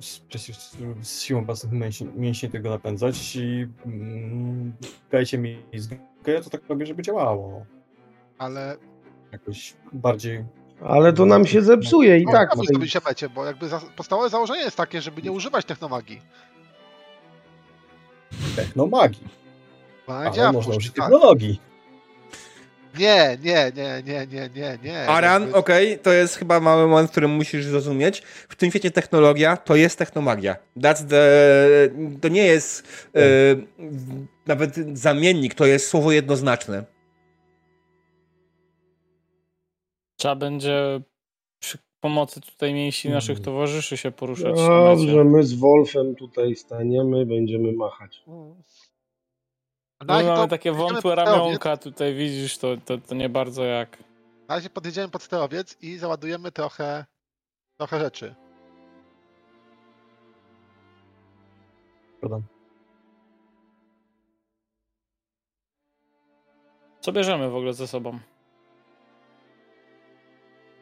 z- 0.00 0.18
przecież 0.18 0.56
z 1.02 1.20
siłą 1.22 1.44
własnych 1.44 1.72
mięśni, 1.72 2.06
mięśni 2.16 2.48
tego 2.50 2.70
napędzać 2.70 3.36
i 3.36 3.66
mm, 3.86 4.72
dajcie 5.10 5.38
mi 5.38 5.62
zgodę, 5.74 6.02
ja 6.26 6.40
to 6.40 6.50
tak 6.50 6.68
robię, 6.68 6.86
żeby 6.86 7.02
działało. 7.02 7.66
Ale 8.38 8.76
Jakoś 9.32 9.74
bardziej, 9.92 10.44
Ale 10.82 11.12
to 11.12 11.26
nam 11.26 11.46
się 11.46 11.62
zepsuje 11.62 12.18
i 12.18 12.24
no, 12.24 12.32
tak. 12.32 12.50
tak, 12.50 12.58
no, 12.58 12.64
sobie 12.64 12.88
się 12.88 13.00
becie, 13.00 13.28
bo 13.28 13.44
jakby 13.46 13.68
za, 13.68 13.80
podstawowe 13.96 14.28
założenie 14.28 14.60
jest 14.60 14.76
takie, 14.76 15.02
żeby 15.02 15.22
nie 15.22 15.32
używać 15.32 15.64
technomagii. 15.64 16.20
technomagii, 18.56 19.28
ale 20.06 20.52
można 20.52 20.76
użyć 20.76 20.92
tak. 20.92 20.96
technologii. 20.96 21.60
Nie, 22.98 23.38
nie, 23.42 23.72
nie, 23.76 24.02
nie, 24.06 24.26
nie, 24.26 24.50
nie, 24.54 24.78
nie. 24.82 25.06
Aran, 25.06 25.42
Jakby- 25.42 25.58
okej, 25.58 25.98
to 25.98 26.12
jest 26.12 26.36
chyba 26.36 26.60
mały 26.60 26.88
moment, 26.88 27.10
który 27.10 27.28
musisz 27.28 27.64
zrozumieć. 27.64 28.22
W 28.48 28.56
tym 28.56 28.70
świecie 28.70 28.90
technologia 28.90 29.56
to 29.56 29.76
jest 29.76 29.98
technomagia. 29.98 30.56
That's 30.76 31.08
the, 31.08 31.24
to 32.20 32.28
nie 32.28 32.44
jest 32.44 32.88
e, 33.16 33.20
nawet 34.46 34.74
zamiennik, 34.92 35.54
to 35.54 35.66
jest 35.66 35.88
słowo 35.88 36.12
jednoznaczne. 36.12 36.93
Trzeba 40.16 40.34
będzie 40.36 41.00
przy 41.62 41.78
pomocy 42.00 42.40
tutaj 42.40 42.74
mięśni 42.74 43.08
Mhm. 43.08 43.16
naszych 43.16 43.40
towarzyszy 43.40 43.96
się 43.96 44.10
poruszać. 44.10 44.56
Dobrze, 44.56 45.24
my 45.24 45.44
z 45.44 45.54
Wolfem 45.54 46.14
tutaj 46.14 46.56
staniemy, 46.56 47.26
będziemy 47.26 47.72
machać. 47.72 48.22
Mm. 48.26 48.54
Na 50.00 50.22
No, 50.22 50.24
mamy 50.24 50.36
to 50.36 50.48
takie 50.48 50.72
wątłe 50.72 51.14
ramionka 51.14 51.76
tutaj, 51.76 52.14
widzisz, 52.14 52.58
to, 52.58 52.76
to, 52.84 52.98
to 52.98 53.14
nie 53.14 53.28
bardzo 53.28 53.64
jak. 53.64 53.98
Na 54.48 54.54
razie 54.54 54.70
podjedziemy 54.70 55.08
pod 55.08 55.22
sterowiec 55.22 55.82
i 55.82 55.98
załadujemy 55.98 56.52
trochę, 56.52 57.04
trochę 57.78 57.98
rzeczy. 58.00 58.34
Prawda? 62.20 62.40
Co 67.00 67.12
bierzemy 67.12 67.50
w 67.50 67.56
ogóle 67.56 67.72
ze 67.72 67.86
sobą? 67.88 68.18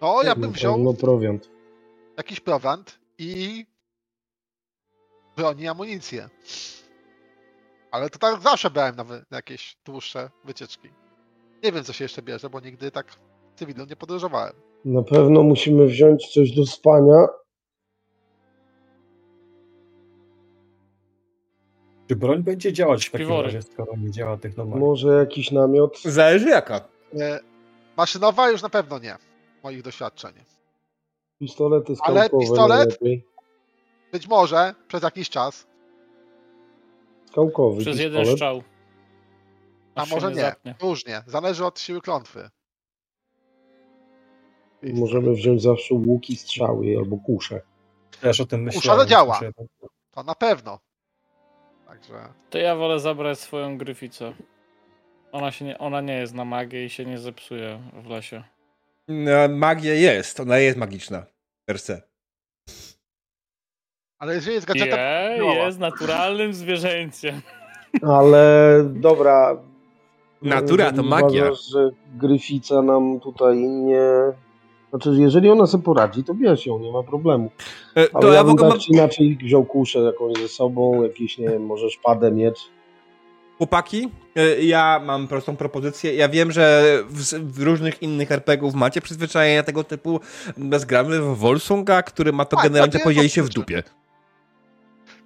No, 0.03 0.23
ja 0.23 0.35
bym 0.35 0.53
wziął 0.53 0.95
prowiant. 0.95 1.51
jakiś 2.17 2.41
prowiant 2.41 2.99
i 3.19 3.67
broń 5.37 5.61
i 5.61 5.69
amunicję. 5.69 6.29
Ale 7.91 8.11
to 8.11 8.19
tak 8.19 8.41
zawsze 8.43 8.71
brałem 8.71 8.97
na, 8.97 9.05
wy- 9.05 9.25
na 9.31 9.39
jakieś 9.39 9.77
dłuższe 9.85 10.31
wycieczki. 10.45 10.89
Nie 11.65 11.73
wiem, 11.73 11.85
co 11.85 11.93
się 11.93 12.05
jeszcze 12.05 12.23
bierze, 12.23 12.51
bo 12.51 12.61
nigdy 12.61 12.91
tak 12.91 13.07
cywilną 13.57 13.85
nie 13.87 13.97
podróżowałem. 13.97 14.53
Na 14.85 15.03
pewno 15.03 15.43
musimy 15.43 15.87
wziąć 15.87 16.33
coś 16.35 16.51
do 16.53 16.67
spania. 16.67 17.27
Czy 22.09 22.17
broń 22.17 22.43
będzie 22.43 22.73
działać 22.73 23.07
w 23.07 23.11
takim 23.11 23.27
Śpiwory. 23.27 23.47
razie, 23.47 23.63
skoro 23.63 23.93
nie 23.97 24.11
działa 24.11 24.37
technomagia? 24.37 24.81
Może 24.81 25.09
jakiś 25.09 25.51
namiot. 25.51 26.03
Zależy 26.05 26.49
jaka. 26.49 26.81
E, 27.21 27.41
maszynowa 27.97 28.51
już 28.51 28.63
na 28.63 28.69
pewno 28.69 28.99
nie, 28.99 29.17
moich 29.63 29.83
doświadczeń. 29.83 30.33
Pistolety 31.39 31.95
Ale 32.03 32.21
skałkowe 32.25 32.41
pistolet? 32.47 32.79
najlepiej. 32.79 33.27
Być 34.13 34.29
może 34.29 34.75
przez 34.89 35.03
jakiś 35.03 35.31
czas, 35.31 35.67
Skałkowy 37.31 37.81
Przez 37.81 37.97
pistolet. 37.97 38.13
jeden 38.19 38.33
strzał. 38.35 38.63
a 39.95 40.07
może 40.07 40.29
nie. 40.29 40.41
zapnie. 40.41 40.75
Różnie. 40.83 41.23
Zależy 41.27 41.65
od 41.67 41.81
siły 41.81 42.01
klątwy. 42.01 42.51
Możemy 44.83 45.33
wziąć 45.35 45.63
zawsze 45.63 45.95
łuki, 45.95 46.37
strzały 46.37 46.87
albo 46.99 47.17
kusze. 47.17 47.61
Też 48.21 48.41
o 48.41 48.47
tym 48.47 48.63
myślałem. 48.63 49.01
zadziała. 49.01 49.35
Muszę- 49.35 49.53
To 50.11 50.23
na 50.23 50.35
pewno. 50.35 50.79
Także 51.87 52.29
To 52.51 52.59
ja 52.59 52.77
wolę 52.77 53.01
zabrać 53.01 53.39
swoją 53.39 53.79
gryficę. 53.79 54.33
Ona, 55.33 55.51
się 55.51 55.65
nie, 55.65 55.79
ona 55.79 56.01
nie 56.01 56.15
jest 56.15 56.35
na 56.35 56.45
magię 56.45 56.85
i 56.85 56.91
się 56.91 57.05
nie 57.05 57.19
zepsuje 57.19 57.81
w 58.05 58.07
lesie. 58.07 58.45
No, 59.09 59.49
Magia 59.51 59.95
jest, 59.95 60.41
ona 60.41 60.59
jest 60.59 60.79
magiczna. 60.79 61.27
Per 61.69 61.79
se. 61.79 62.03
Ale 64.19 64.35
jeżeli 64.35 64.55
jest 64.55 64.67
gadżetem, 64.67 64.99
Je, 65.33 65.39
działa. 65.39 65.55
jest 65.55 65.79
naturalnym 65.79 66.53
zwierzęciem. 66.55 67.41
Ale 68.03 68.85
dobra. 68.95 69.57
Natura 70.43 70.93
to 70.93 71.03
magia. 71.03 71.43
Uważasz, 71.45 71.65
że 71.73 71.91
Gryfica 72.15 72.83
nam 72.83 73.21
tutaj 73.21 73.57
nie. 73.59 74.03
Znaczy, 74.91 75.11
jeżeli 75.19 75.51
ona 75.51 75.67
sobie 75.67 75.85
poradzi, 75.85 76.25
to 76.25 76.35
bierz 76.35 76.67
ją, 76.67 76.79
nie 76.79 76.93
ma 76.93 77.03
problemu. 77.03 77.51
E, 77.97 78.01
Ale 78.01 78.23
To 78.23 78.29
ja, 78.29 78.35
ja 78.35 78.43
w 78.43 78.47
bym 78.47 78.55
ogóle 78.55 78.75
inaczej 78.89 79.39
wziął 79.43 79.65
kuszę 79.65 79.99
jakąś 79.99 80.39
ze 80.39 80.49
sobą, 80.49 81.03
jakiś, 81.03 81.39
nie 81.39 81.49
wiem, 81.49 81.67
może 81.67 81.91
szpadę, 81.91 82.33
miecz. 82.33 82.59
Chłopaki, 83.59 84.09
e, 84.37 84.63
ja 84.63 85.01
mam 85.05 85.29
prostą 85.29 85.57
propozycję. 85.57 86.15
Ja 86.15 86.29
wiem, 86.29 86.53
że 86.53 86.99
w, 87.09 87.23
w 87.53 87.63
różnych 87.63 88.03
innych 88.03 88.33
RPGów 88.33 88.75
macie 88.75 89.01
przyzwyczajenia 89.01 89.63
tego 89.63 89.85
typu. 89.85 90.21
Bez 90.57 90.85
gramy 90.85 91.21
w 91.21 91.39
Volsunga, 91.39 92.03
który 92.03 92.33
ma 92.33 92.45
to 92.45 92.57
Tak, 92.57 92.65
generalnie 92.65 93.23
jest 93.23 93.35
się 93.35 93.43
w 93.43 93.49
dupie. 93.49 93.83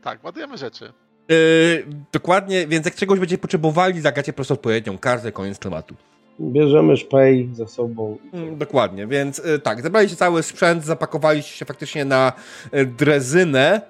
tak, 0.03 0.25
ładujemy 0.25 0.59
rzeczy. 0.59 0.93
Yy, 1.29 1.87
dokładnie, 2.13 2.67
więc 2.67 2.85
jak 2.87 2.95
czegoś 2.95 3.19
będziecie 3.19 3.39
potrzebowali, 3.39 4.01
zagacie 4.01 4.33
po 4.33 4.37
prostu 4.37 4.55
odpowiednią 4.55 4.99
kartę, 4.99 5.33
koniec 5.33 5.59
tematu. 5.59 5.95
Bierzemy 6.41 6.97
szpej 6.97 7.49
ze 7.53 7.69
sobą. 7.69 8.19
Mm, 8.33 8.59
dokładnie, 8.59 9.07
więc 9.07 9.39
y, 9.39 9.59
tak, 9.59 9.83
zebraliście 9.83 10.17
cały 10.17 10.43
sprzęt, 10.43 10.85
zapakowaliście 10.85 11.53
się 11.53 11.65
faktycznie 11.65 12.05
na 12.05 12.33
y, 12.75 12.87
drezynę, 12.87 13.81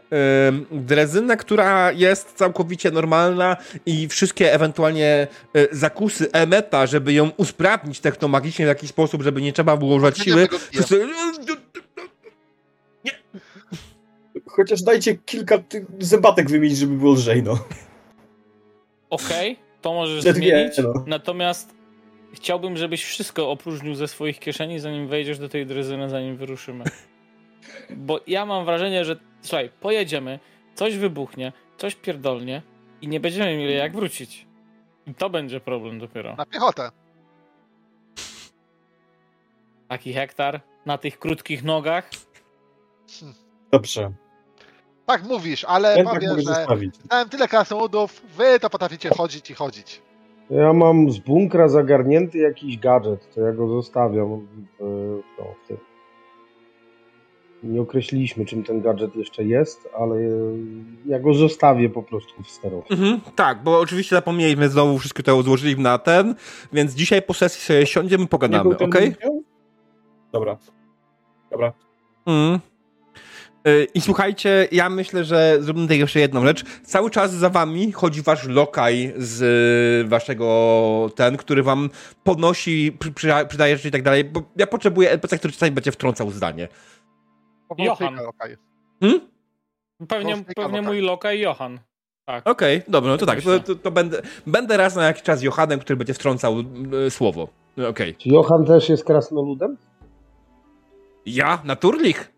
y, 0.73 0.79
drezynę, 0.81 1.37
która 1.37 1.93
jest 1.93 2.33
całkowicie 2.33 2.91
normalna 2.91 3.57
i 3.87 4.09
wszystkie 4.09 4.53
ewentualnie 4.53 5.27
zakusy 5.73 6.33
Emeta, 6.33 6.87
żeby 6.87 7.13
ją 7.13 7.31
usprawnić 7.37 8.01
technomagicznie 8.01 8.65
w 8.65 8.69
jakiś 8.69 8.91
sposób, 8.91 9.23
żeby 9.23 9.43
nie 9.43 9.53
trzeba 9.53 9.77
było 9.77 9.95
używać 9.95 10.19
siły, 10.19 10.49
wszyscy... 10.73 11.07
Chociaż 14.47 14.83
dajcie 14.83 15.17
kilka 15.17 15.59
zębatek 16.01 16.51
wymienić, 16.51 16.79
żeby 16.79 16.97
było 16.97 17.13
lżej, 17.13 17.43
no. 17.43 17.59
Okej, 19.11 19.59
to 19.81 19.95
możesz 19.95 20.23
zmienić. 20.23 20.79
no. 20.79 21.05
Natomiast 21.07 21.76
chciałbym, 22.33 22.77
żebyś 22.77 23.05
wszystko 23.05 23.51
opróżnił 23.51 23.95
ze 23.95 24.09
swoich 24.09 24.39
kieszeni, 24.39 24.79
zanim 24.81 25.09
wejdziesz 25.09 25.39
do 25.39 25.49
tej 25.49 25.67
dryzyny, 25.67 26.09
zanim 26.11 26.37
wyruszymy. 26.37 26.85
Bo 27.91 28.21
ja 28.27 28.47
mam 28.47 28.65
wrażenie, 28.65 29.05
że 29.05 29.17
słuchaj, 29.41 29.71
pojedziemy, 29.81 30.39
coś 30.75 30.97
wybuchnie, 30.97 31.53
coś 31.77 31.95
pierdolnie 31.95 32.63
i 33.01 33.09
nie 33.09 33.21
będziemy 33.21 33.57
mieli 33.57 33.75
jak 33.75 33.97
wrócić. 33.97 34.47
I 35.07 35.15
to 35.15 35.31
będzie 35.31 35.61
problem 35.61 35.99
dopiero. 35.99 36.37
Na 36.37 36.47
piechotę. 36.47 36.91
Taki 39.89 40.13
hektar 40.13 40.61
na 40.87 40.99
tych 40.99 41.19
krótkich 41.19 41.65
nogach. 41.65 42.11
Dobrze. 43.71 44.13
Tak 45.07 45.23
mówisz, 45.23 45.65
ale 45.65 45.97
tak 45.97 46.05
powiem, 46.05 46.31
mogę 46.31 46.43
że 46.43 46.55
zostawić. 46.55 46.97
znałem 46.97 47.29
tyle 47.29 47.49
krasnoludów, 47.49 48.23
wy 48.37 48.61
to 48.61 48.71
potraficie 48.71 49.11
chodzić 49.11 49.51
i 49.51 49.55
chodzić. 49.55 50.03
Ja 50.51 50.73
mam 50.73 51.11
z 51.11 51.19
bunkra 51.19 51.69
zagarnięty 51.69 52.39
jakiś 52.39 52.79
gadżet, 52.79 53.35
to 53.35 53.41
ja 53.41 53.53
go 53.53 53.69
zostawiam 53.69 54.47
w, 54.81 55.23
no, 55.39 55.45
w 55.65 55.69
tym. 55.69 55.77
Nie 57.63 57.81
określiliśmy, 57.81 58.45
czym 58.45 58.65
ten 58.65 58.81
gadżet 58.81 59.17
jeszcze 59.17 59.45
jest, 59.45 59.89
ale 59.99 60.17
ja 61.07 61.21
go 61.21 61.35
zostawię 61.35 61.89
po 61.89 62.03
prostu 62.03 62.43
w 62.43 62.51
sterowcu. 62.51 62.95
Mhm, 62.95 63.21
tak, 63.37 63.63
bo 63.63 63.81
oczywiście 63.81 64.17
zapomnieliśmy 64.17 64.69
znowu, 64.69 64.99
wszystko 64.99 65.23
to 65.23 65.43
złożyliśmy 65.43 65.83
na 65.83 65.99
ten, 65.99 66.35
więc 66.73 66.95
dzisiaj 66.95 67.23
po 67.23 67.35
sesji 67.35 67.61
sobie 67.61 67.87
siądziemy, 67.87 68.27
pogadamy, 68.27 68.79
okej? 68.79 69.09
udział? 69.09 69.43
Dobra. 70.33 70.57
Dobra. 71.51 71.73
Mm. 72.27 72.61
Y, 73.67 73.87
I 73.95 74.01
słuchajcie, 74.01 74.69
ja 74.73 74.91
myślę, 74.91 75.25
że 75.25 75.57
zrobimy 75.61 75.87
tutaj 75.87 75.99
jeszcze 75.99 76.21
jedną 76.21 76.47
rzecz. 76.47 76.65
Cały 76.83 77.11
czas 77.11 77.33
za 77.33 77.51
wami 77.51 77.93
chodzi 77.93 78.23
wasz 78.23 78.49
lokaj 78.49 79.13
z 79.17 79.43
y, 80.05 80.09
waszego 80.09 81.11
ten, 81.15 81.37
który 81.37 81.63
wam 81.63 81.91
podnosi, 82.25 82.97
przy, 82.99 83.13
przy, 83.13 83.29
przydaje 83.49 83.77
rzeczy 83.77 83.89
i 83.89 83.91
tak 83.91 84.03
dalej, 84.03 84.25
bo 84.25 84.43
ja 84.57 84.67
potrzebuję 84.67 85.11
NPC, 85.11 85.39
który 85.39 85.53
czasami 85.53 85.73
będzie 85.73 85.93
wtrącał 85.93 86.31
zdanie. 86.31 86.69
Johan. 87.79 88.19
Hmm? 89.01 89.21
Pewnie, 90.09 90.45
pewnie 90.57 90.83
mój 90.83 91.01
Loka 91.01 91.33
i 91.33 91.41
Johan. 91.41 91.79
Tak. 92.25 92.49
Okej, 92.49 92.83
dobra, 92.89 93.11
no 93.11 93.19
to 93.19 93.27
tak, 93.27 93.43
to, 93.43 93.61
to, 93.61 93.75
to 93.75 93.91
będę, 93.91 94.23
będę 94.47 94.77
raz 94.77 94.97
na 94.97 95.05
jakiś 95.05 95.23
czas 95.23 95.43
Johanem, 95.43 95.81
który 95.81 95.97
będzie 95.97 96.15
wtrącał 96.15 96.55
y, 97.07 97.11
słowo. 97.11 97.49
Okej. 97.89 98.15
Czy 98.15 98.29
Johan 98.29 98.65
też 98.65 98.89
jest 98.89 99.05
krasnoludem? 99.05 99.77
Ja? 101.27 101.63
Naturlich? 101.65 102.36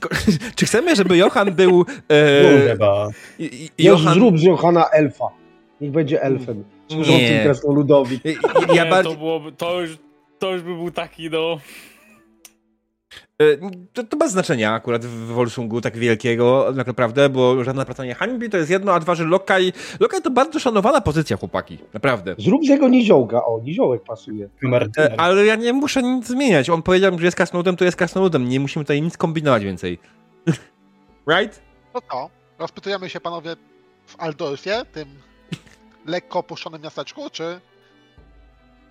Tylko, 0.00 0.16
czy 0.56 0.66
chcemy, 0.66 0.96
żeby 0.96 1.16
Johan 1.16 1.52
był... 1.54 1.84
E, 2.10 2.68
chyba. 2.68 3.08
Johan... 3.78 4.14
Zrób 4.14 4.38
z 4.38 4.42
Johana 4.42 4.88
elfa. 4.90 5.24
Niech 5.80 5.90
będzie 5.90 6.22
elfem. 6.22 6.64
Służącym 6.88 7.22
Nie. 7.22 7.40
krasnoludowi. 7.44 8.20
I- 8.24 8.28
i- 8.28 8.76
Ja 8.76 8.84
Nie, 8.84 8.90
bardziej... 8.90 9.12
to, 9.14 9.18
byłoby, 9.18 9.52
to, 9.52 9.80
już, 9.80 9.98
to 10.38 10.52
już 10.52 10.62
by 10.62 10.74
był 10.74 10.90
taki, 10.90 11.30
no... 11.30 11.58
E, 13.42 13.44
To, 13.92 14.04
to 14.04 14.16
bez 14.16 14.32
znaczenia 14.32 14.72
akurat 14.72 15.04
w 15.04 15.26
Volsungu 15.26 15.80
tak 15.80 15.96
wielkiego, 15.96 16.72
tak 16.76 16.86
naprawdę, 16.86 17.28
bo 17.28 17.64
żadna 17.64 17.84
praca 17.84 18.04
nie 18.04 18.14
hańbi, 18.14 18.50
to 18.50 18.56
jest 18.56 18.70
jedno, 18.70 18.92
a 18.92 19.00
dwa, 19.00 19.14
że 19.14 19.24
lokaj, 19.24 19.72
lokaj 20.00 20.22
to 20.22 20.30
bardzo 20.30 20.60
szanowana 20.60 21.00
pozycja, 21.00 21.36
chłopaki, 21.36 21.78
naprawdę. 21.94 22.34
Zrób 22.38 22.64
z 22.64 22.68
jego 22.68 22.88
niziołka. 22.88 23.44
O, 23.44 23.60
niziołek 23.64 24.02
pasuje. 24.02 24.48
Kamerdyner. 24.60 25.12
E, 25.12 25.20
Ale 25.20 25.46
ja 25.46 25.56
nie 25.56 25.72
muszę 25.72 26.02
nic 26.02 26.26
zmieniać. 26.26 26.70
On 26.70 26.82
powiedział, 26.82 27.18
że 27.18 27.24
jest 27.24 27.36
krasnoludem, 27.36 27.76
to 27.76 27.84
jest 27.84 27.96
krasnoludem. 27.96 28.48
Nie 28.48 28.60
musimy 28.60 28.84
tutaj 28.84 29.02
nic 29.02 29.16
kombinować 29.16 29.64
więcej. 29.64 29.98
right? 31.36 31.62
No 31.94 32.00
to, 32.00 32.30
rozpytujemy 32.58 33.10
się 33.10 33.20
panowie 33.20 33.56
w 34.06 34.20
Aldorfie, 34.20 34.84
tym 34.92 35.08
lekko 36.06 36.38
opuszczonym 36.38 36.82
miasteczku, 36.82 37.30
czy, 37.30 37.60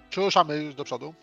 czy 0.10 0.22
ruszamy 0.22 0.64
już 0.64 0.76
do 0.76 0.84
przodu? 0.84 1.14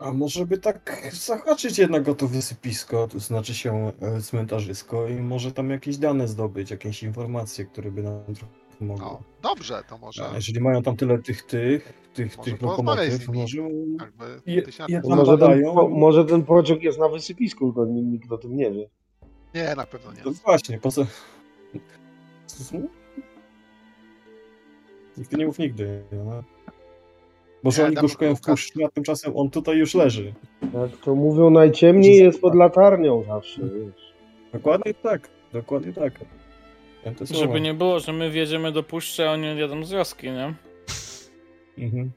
A 0.00 0.12
może 0.12 0.46
by 0.46 0.58
tak 0.58 1.02
zahaczyć 1.12 1.78
jednak 1.78 2.08
o 2.08 2.14
to 2.14 2.28
wysypisko, 2.28 3.08
to 3.08 3.18
znaczy 3.18 3.54
się 3.54 3.92
e, 4.00 4.20
cmentarzysko 4.20 5.08
i 5.08 5.14
może 5.14 5.52
tam 5.52 5.70
jakieś 5.70 5.96
dane 5.96 6.28
zdobyć, 6.28 6.70
jakieś 6.70 7.02
informacje, 7.02 7.64
które 7.64 7.90
by 7.90 8.02
nam 8.02 8.34
trochę 8.34 8.52
pomogły. 8.78 9.04
No, 9.04 9.22
dobrze, 9.42 9.82
to 9.88 9.98
może 9.98 10.28
A 10.30 10.34
jeżeli 10.34 10.60
mają 10.60 10.82
tam 10.82 10.96
tyle 10.96 11.18
tych, 11.18 11.42
tych, 11.42 11.92
tych, 12.14 12.38
Może 12.38 12.50
tych 12.50 12.60
porozmawiaj 12.60 13.10
z 13.10 13.20
lokomotyw, 13.20 13.28
nimi. 13.28 13.40
może... 13.40 14.04
jakby 14.04 14.40
Je, 14.46 14.62
je 14.88 15.00
tam 15.00 15.16
Może 15.16 15.30
ten, 15.38 15.40
badają. 15.40 15.74
po, 15.74 15.88
może 15.88 16.24
ten 16.24 16.42
pociąg 16.44 16.82
jest 16.82 16.98
na 16.98 17.08
wysypisku, 17.08 17.66
tylko 17.72 17.84
ni- 17.86 18.02
nikt 18.02 18.32
o 18.32 18.38
tym 18.38 18.56
nie 18.56 18.70
wie. 18.70 18.88
Nie, 19.54 19.74
na 19.74 19.86
pewno 19.86 20.12
nie. 20.12 20.20
No 20.24 20.32
właśnie, 20.44 20.78
po 20.78 20.90
co... 20.90 21.06
Nigdy 25.16 25.36
nie 25.36 25.46
mów 25.46 25.58
nigdy. 25.58 26.04
No. 26.12 26.42
Może 27.62 27.82
Nie, 27.82 27.88
oni 27.88 27.96
go 27.96 28.08
szukają 28.08 28.36
w 28.36 28.40
puszczy, 28.40 28.84
a 28.84 28.88
tymczasem 28.88 29.36
on 29.36 29.50
tutaj 29.50 29.76
już 29.76 29.94
leży. 29.94 30.32
Jak 30.62 30.96
to 31.04 31.14
mówią, 31.14 31.50
najciemniej 31.50 32.16
jest 32.16 32.40
pod 32.40 32.54
latarnią 32.54 33.24
zawsze, 33.26 33.62
wiesz. 33.62 34.14
Dokładnie 34.52 34.94
tak, 34.94 35.28
dokładnie 35.52 35.92
tak. 35.92 36.12
Ja. 37.04 37.12
Żeby 37.30 37.60
nie 37.60 37.74
było, 37.74 38.00
że 38.00 38.12
my 38.12 38.30
wjedziemy 38.30 38.72
do 38.72 38.82
puszczy, 38.82 39.28
a 39.28 39.32
oni 39.32 39.58
jadą 39.58 39.84
z 39.84 39.92
wioski, 39.92 40.26
nie? 40.30 40.54
Mhm. 41.78 42.10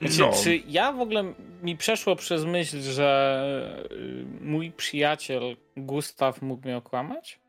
Znaczy, 0.00 0.20
No. 0.20 0.32
Czy 0.44 0.60
ja 0.68 0.92
w 0.92 1.00
ogóle 1.00 1.34
mi 1.62 1.76
przeszło 1.76 2.16
przez 2.16 2.44
myśl, 2.44 2.80
że 2.80 3.88
y, 3.92 4.24
mój 4.40 4.70
przyjaciel 4.70 5.56
Gustaw 5.76 6.42
mógł 6.42 6.64
mnie 6.64 6.76
okłamać? 6.76 7.41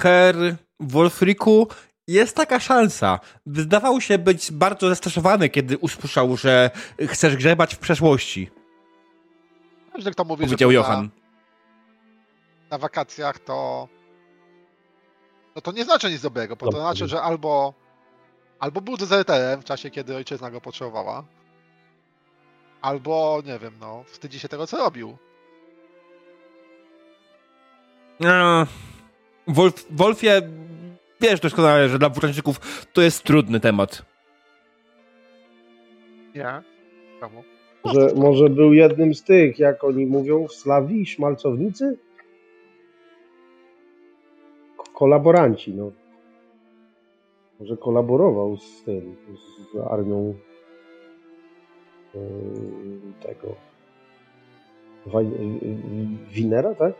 Herr 0.00 0.36
Wolfriku, 0.80 1.68
jest 2.08 2.36
taka 2.36 2.60
szansa. 2.60 3.20
Wydawał 3.46 4.00
się 4.00 4.18
być 4.18 4.52
bardzo 4.52 4.88
zestresowany, 4.88 5.48
kiedy 5.48 5.78
usłyszał, 5.78 6.36
że 6.36 6.70
chcesz 7.08 7.36
grzebać 7.36 7.74
w 7.74 7.78
przeszłości, 7.78 8.50
Każdy, 9.92 10.10
kto 10.10 10.24
mówi, 10.24 10.42
że 10.44 10.48
powiedział 10.48 10.70
Johan. 10.72 11.04
na, 11.04 11.10
na 12.70 12.78
wakacjach, 12.78 13.38
to 13.38 13.88
no 15.54 15.60
to 15.62 15.72
nie 15.72 15.84
znaczy 15.84 16.10
nic 16.10 16.22
dobrego, 16.22 16.56
bo 16.56 16.66
to 16.66 16.72
Dobrze. 16.72 16.80
znaczy, 16.80 17.08
że 17.08 17.22
albo 17.22 17.74
albo 18.58 18.80
był 18.80 18.96
dezerterem 18.96 19.60
w 19.60 19.64
czasie, 19.64 19.90
kiedy 19.90 20.16
ojczyzna 20.16 20.50
go 20.50 20.60
potrzebowała, 20.60 21.24
albo, 22.82 23.42
nie 23.46 23.58
wiem, 23.58 23.74
no, 23.80 24.04
wstydzi 24.06 24.38
się 24.40 24.48
tego, 24.48 24.66
co 24.66 24.76
robił. 24.76 25.16
No, 28.20 28.66
Wolf, 29.52 29.86
Wolfie, 29.90 30.28
wiesz 31.20 31.40
doskonale, 31.40 31.88
że 31.88 31.98
dla 31.98 32.08
włóczęczyków 32.08 32.86
to 32.92 33.02
jest 33.02 33.22
trudny 33.22 33.60
temat. 33.60 34.02
Nie? 36.34 36.62
Czemu? 37.20 37.42
Może, 37.84 38.14
może 38.16 38.50
był 38.50 38.72
jednym 38.72 39.14
z 39.14 39.22
tych, 39.24 39.58
jak 39.58 39.84
oni 39.84 40.06
mówią 40.06 40.46
w 40.46 40.52
Slawii, 40.52 41.06
szmalcownicy? 41.06 41.98
K- 44.78 44.84
Kolaboranci, 44.94 45.74
no. 45.74 45.90
Może 47.60 47.76
kolaborował 47.76 48.56
z 48.56 48.82
tym, 48.82 49.16
z 49.72 49.76
armią 49.90 50.34
yy, 52.14 52.20
tego 53.22 53.54
Waj- 55.06 55.60
yy, 55.62 55.76
Winera, 56.30 56.74
tak? 56.74 56.94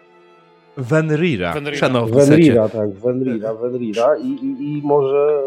Venrira, 0.77 1.53
Venrira. 1.53 1.79
szanowny. 1.79 2.27
Venrira, 2.27 2.69
tak, 2.69 2.91
Venrira, 2.93 3.55
Venrira 3.55 4.17
i, 4.19 4.27
i, 4.27 4.79
i 4.79 4.83
może 4.85 5.43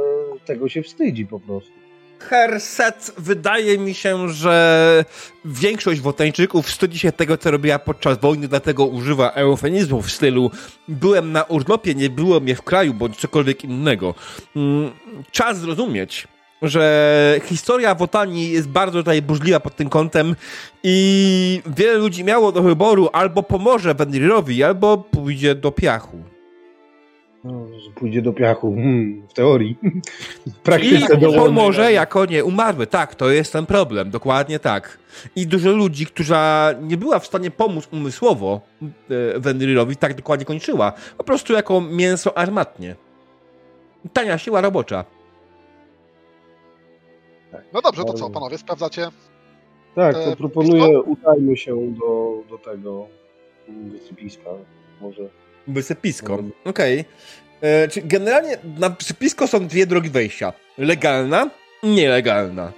tego 0.45 0.69
się 0.69 0.83
wstydzi 0.83 1.25
po 1.25 1.39
prostu. 1.39 1.71
Herset, 2.19 3.13
wydaje 3.17 3.77
mi 3.77 3.93
się, 3.93 4.29
że 4.29 5.05
większość 5.45 6.01
Wotańczyków 6.01 6.65
wstydzi 6.65 6.99
się 6.99 7.11
tego, 7.11 7.37
co 7.37 7.51
robiła 7.51 7.79
podczas 7.79 8.17
wojny, 8.17 8.47
dlatego 8.47 8.85
używa 8.85 9.31
eufemizmów 9.31 10.05
w 10.07 10.11
stylu 10.11 10.51
byłem 10.87 11.31
na 11.31 11.43
urlopie, 11.43 11.95
nie 11.95 12.09
było 12.09 12.39
mnie 12.39 12.55
w 12.55 12.61
kraju, 12.61 12.93
bądź 12.93 13.17
cokolwiek 13.17 13.63
innego. 13.63 14.15
Mm, 14.55 14.91
Czas 15.31 15.57
zrozumieć, 15.59 16.27
że 16.63 17.39
historia 17.43 17.95
Wotanii 17.95 18.51
jest 18.51 18.69
bardzo 18.69 18.99
tutaj 18.99 19.21
burzliwa 19.21 19.59
pod 19.59 19.75
tym 19.75 19.89
kątem 19.89 20.35
i 20.83 21.61
wiele 21.77 21.97
ludzi 21.97 22.23
miało 22.23 22.51
do 22.51 22.61
wyboru 22.61 23.09
albo 23.13 23.43
pomoże 23.43 23.93
Wenrirowi, 23.93 24.63
albo 24.63 24.97
pójdzie 24.97 25.55
do 25.55 25.71
piachu. 25.71 26.17
No, 27.43 27.67
pójdzie 27.95 28.21
do 28.21 28.33
piachu, 28.33 28.75
hmm, 28.75 29.27
w 29.29 29.33
teorii. 29.33 29.77
W 29.83 30.47
I 30.47 30.51
praktyce 30.63 31.17
do 31.17 31.33
pomoże 31.33 31.91
jako 31.91 32.25
nie 32.25 32.43
umarły. 32.43 32.87
Tak, 32.87 33.15
to 33.15 33.29
jest 33.29 33.53
ten 33.53 33.65
problem. 33.65 34.09
Dokładnie 34.09 34.59
tak. 34.59 34.97
I 35.35 35.47
dużo 35.47 35.71
ludzi, 35.71 36.05
która 36.05 36.73
nie 36.81 36.97
była 36.97 37.19
w 37.19 37.25
stanie 37.25 37.51
pomóc 37.51 37.87
umysłowo 37.91 38.61
e, 38.81 39.39
Wenrirowi, 39.39 39.95
tak 39.95 40.13
dokładnie 40.13 40.45
kończyła. 40.45 40.93
Po 41.17 41.23
prostu 41.23 41.53
jako 41.53 41.81
mięso 41.81 42.37
armatnie. 42.37 42.95
Tania 44.13 44.37
siła 44.37 44.61
robocza. 44.61 45.05
No 47.73 47.81
dobrze, 47.81 48.03
to 48.03 48.13
co, 48.13 48.29
panowie, 48.29 48.57
sprawdzacie? 48.57 49.07
Tak, 49.95 50.15
E, 50.15 50.25
to 50.25 50.35
proponuję, 50.35 51.01
udajmy 51.01 51.57
się 51.57 51.93
do, 51.99 52.43
do 52.49 52.57
tego 52.57 53.07
wysypiska. 53.67 54.49
Może. 55.01 55.29
Wysypisko. 55.67 56.37
Okej. 56.65 57.05
E, 57.61 57.87
Czyli 57.87 58.07
generalnie 58.07 58.57
na 58.79 58.89
wysypisko 58.89 59.47
są 59.47 59.67
dwie 59.67 59.85
drogi 59.85 60.09
wejścia. 60.09 60.53
Legalna, 60.77 61.49
nielegalna. 61.83 62.71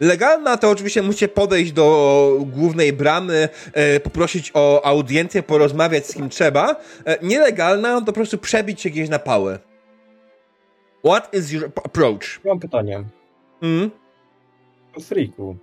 Legalna 0.00 0.56
to 0.56 0.70
oczywiście 0.70 1.02
musicie 1.02 1.28
podejść 1.28 1.72
do 1.72 2.38
głównej 2.40 2.92
bramy, 2.92 3.48
e, 3.72 4.00
poprosić 4.00 4.50
o 4.54 4.86
audiencję, 4.86 5.42
porozmawiać 5.42 6.06
z 6.06 6.14
kim 6.14 6.28
trzeba. 6.28 6.76
E, 7.04 7.18
nielegalna 7.22 8.00
to 8.00 8.06
po 8.06 8.12
prostu 8.12 8.38
przebić 8.38 8.80
się 8.80 8.90
gdzieś 8.90 9.08
na 9.08 9.18
pałę. 9.18 9.58
What 11.04 11.34
is 11.34 11.52
your 11.52 11.64
approach? 11.84 12.40
Mam 12.44 12.60
pytanie. 12.60 13.04
Mm? 13.62 13.90
Friku, 15.00 15.56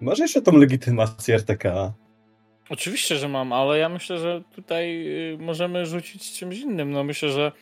masz 0.00 0.18
jeszcze 0.18 0.42
tą 0.42 0.52
legitymację 0.56 1.34
RTK? 1.34 1.92
Oczywiście, 2.70 3.16
że 3.16 3.28
mam, 3.28 3.52
ale 3.52 3.78
ja 3.78 3.88
myślę, 3.88 4.18
że 4.18 4.42
tutaj 4.52 5.06
y, 5.34 5.38
możemy 5.38 5.86
rzucić 5.86 6.32
czymś 6.32 6.58
innym. 6.58 6.90
No 6.90 7.04
myślę, 7.04 7.28
że 7.30 7.52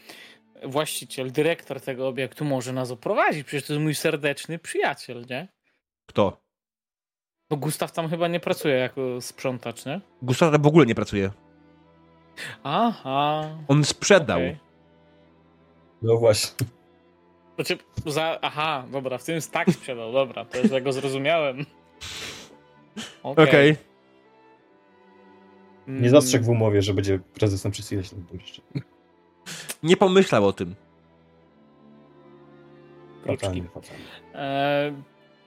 właściciel, 0.64 1.33
dyrektor 1.33 1.81
tego 1.81 2.09
obiektu 2.09 2.45
może 2.45 2.72
nas 2.72 2.91
oprowadzić. 2.91 3.47
Przecież 3.47 3.66
to 3.66 3.72
jest 3.72 3.83
mój 3.83 3.95
serdeczny 3.95 4.59
przyjaciel, 4.59 5.24
nie? 5.31 5.49
Kto? 6.07 6.41
Bo 7.51 7.57
Gustaw 7.57 7.93
tam 7.93 8.09
chyba 8.09 8.29
nie 8.29 8.41
pracuje 8.41 8.74
jako 8.74 9.20
sprzątacz, 9.20 9.87
nie? 9.87 10.01
Gustaw 10.22 10.53
tam 10.53 10.62
w 10.62 10.66
ogóle 10.66 10.87
nie 10.87 10.95
pracuje. 10.95 11.31
Aha. 12.62 13.49
On 13.68 13.85
sprzedał. 13.85 14.39
okej. 14.39 14.59
No 16.03 16.16
właśnie. 16.16 16.66
Znaczy, 17.57 17.78
za... 18.07 18.38
Aha, 18.42 18.84
dobra, 18.92 19.18
w 19.18 19.24
tym 19.24 19.34
jest 19.34 19.52
tak 19.52 19.70
sprzedał, 19.70 20.12
dobra, 20.12 20.44
to 20.44 20.59
już 20.59 20.70
ja 20.70 20.80
go 20.80 20.92
zrozumiałem. 20.92 21.59
Okej. 23.22 23.44
Okej. 23.48 23.76
Mm, 25.88 26.02
Nie 26.02 26.11
zastrzegł 26.11 26.44
w 26.44 26.48
umowie, 26.48 26.82
że 26.82 26.94
będzie 26.94 27.18
prezesem 27.34 27.72
przez 27.72 27.92
ileś 27.92 28.12
lat 28.12 28.20
jeszcze. 28.32 28.62
Nie 29.82 29.96
pomyślał 29.96 30.46
o 30.46 30.52
tym. 30.52 30.74
Fatalnie, 33.26 33.62
fatalnie. 33.62 34.04
E, 34.34 34.92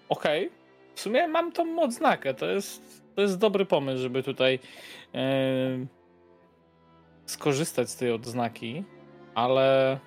Okej. 0.09 0.49
W 0.95 0.99
sumie 1.01 1.27
mam 1.27 1.51
tą 1.51 1.81
odznakę. 1.81 2.33
To 2.33 2.45
jest, 2.45 3.03
to 3.15 3.21
jest 3.21 3.37
dobry 3.37 3.65
pomysł, 3.65 4.01
żeby 4.01 4.23
tutaj 4.23 4.59
e, 5.13 5.19
skorzystać 7.25 7.89
z 7.89 7.95
tej 7.95 8.11
odznaki, 8.11 8.83
ale 9.35 9.99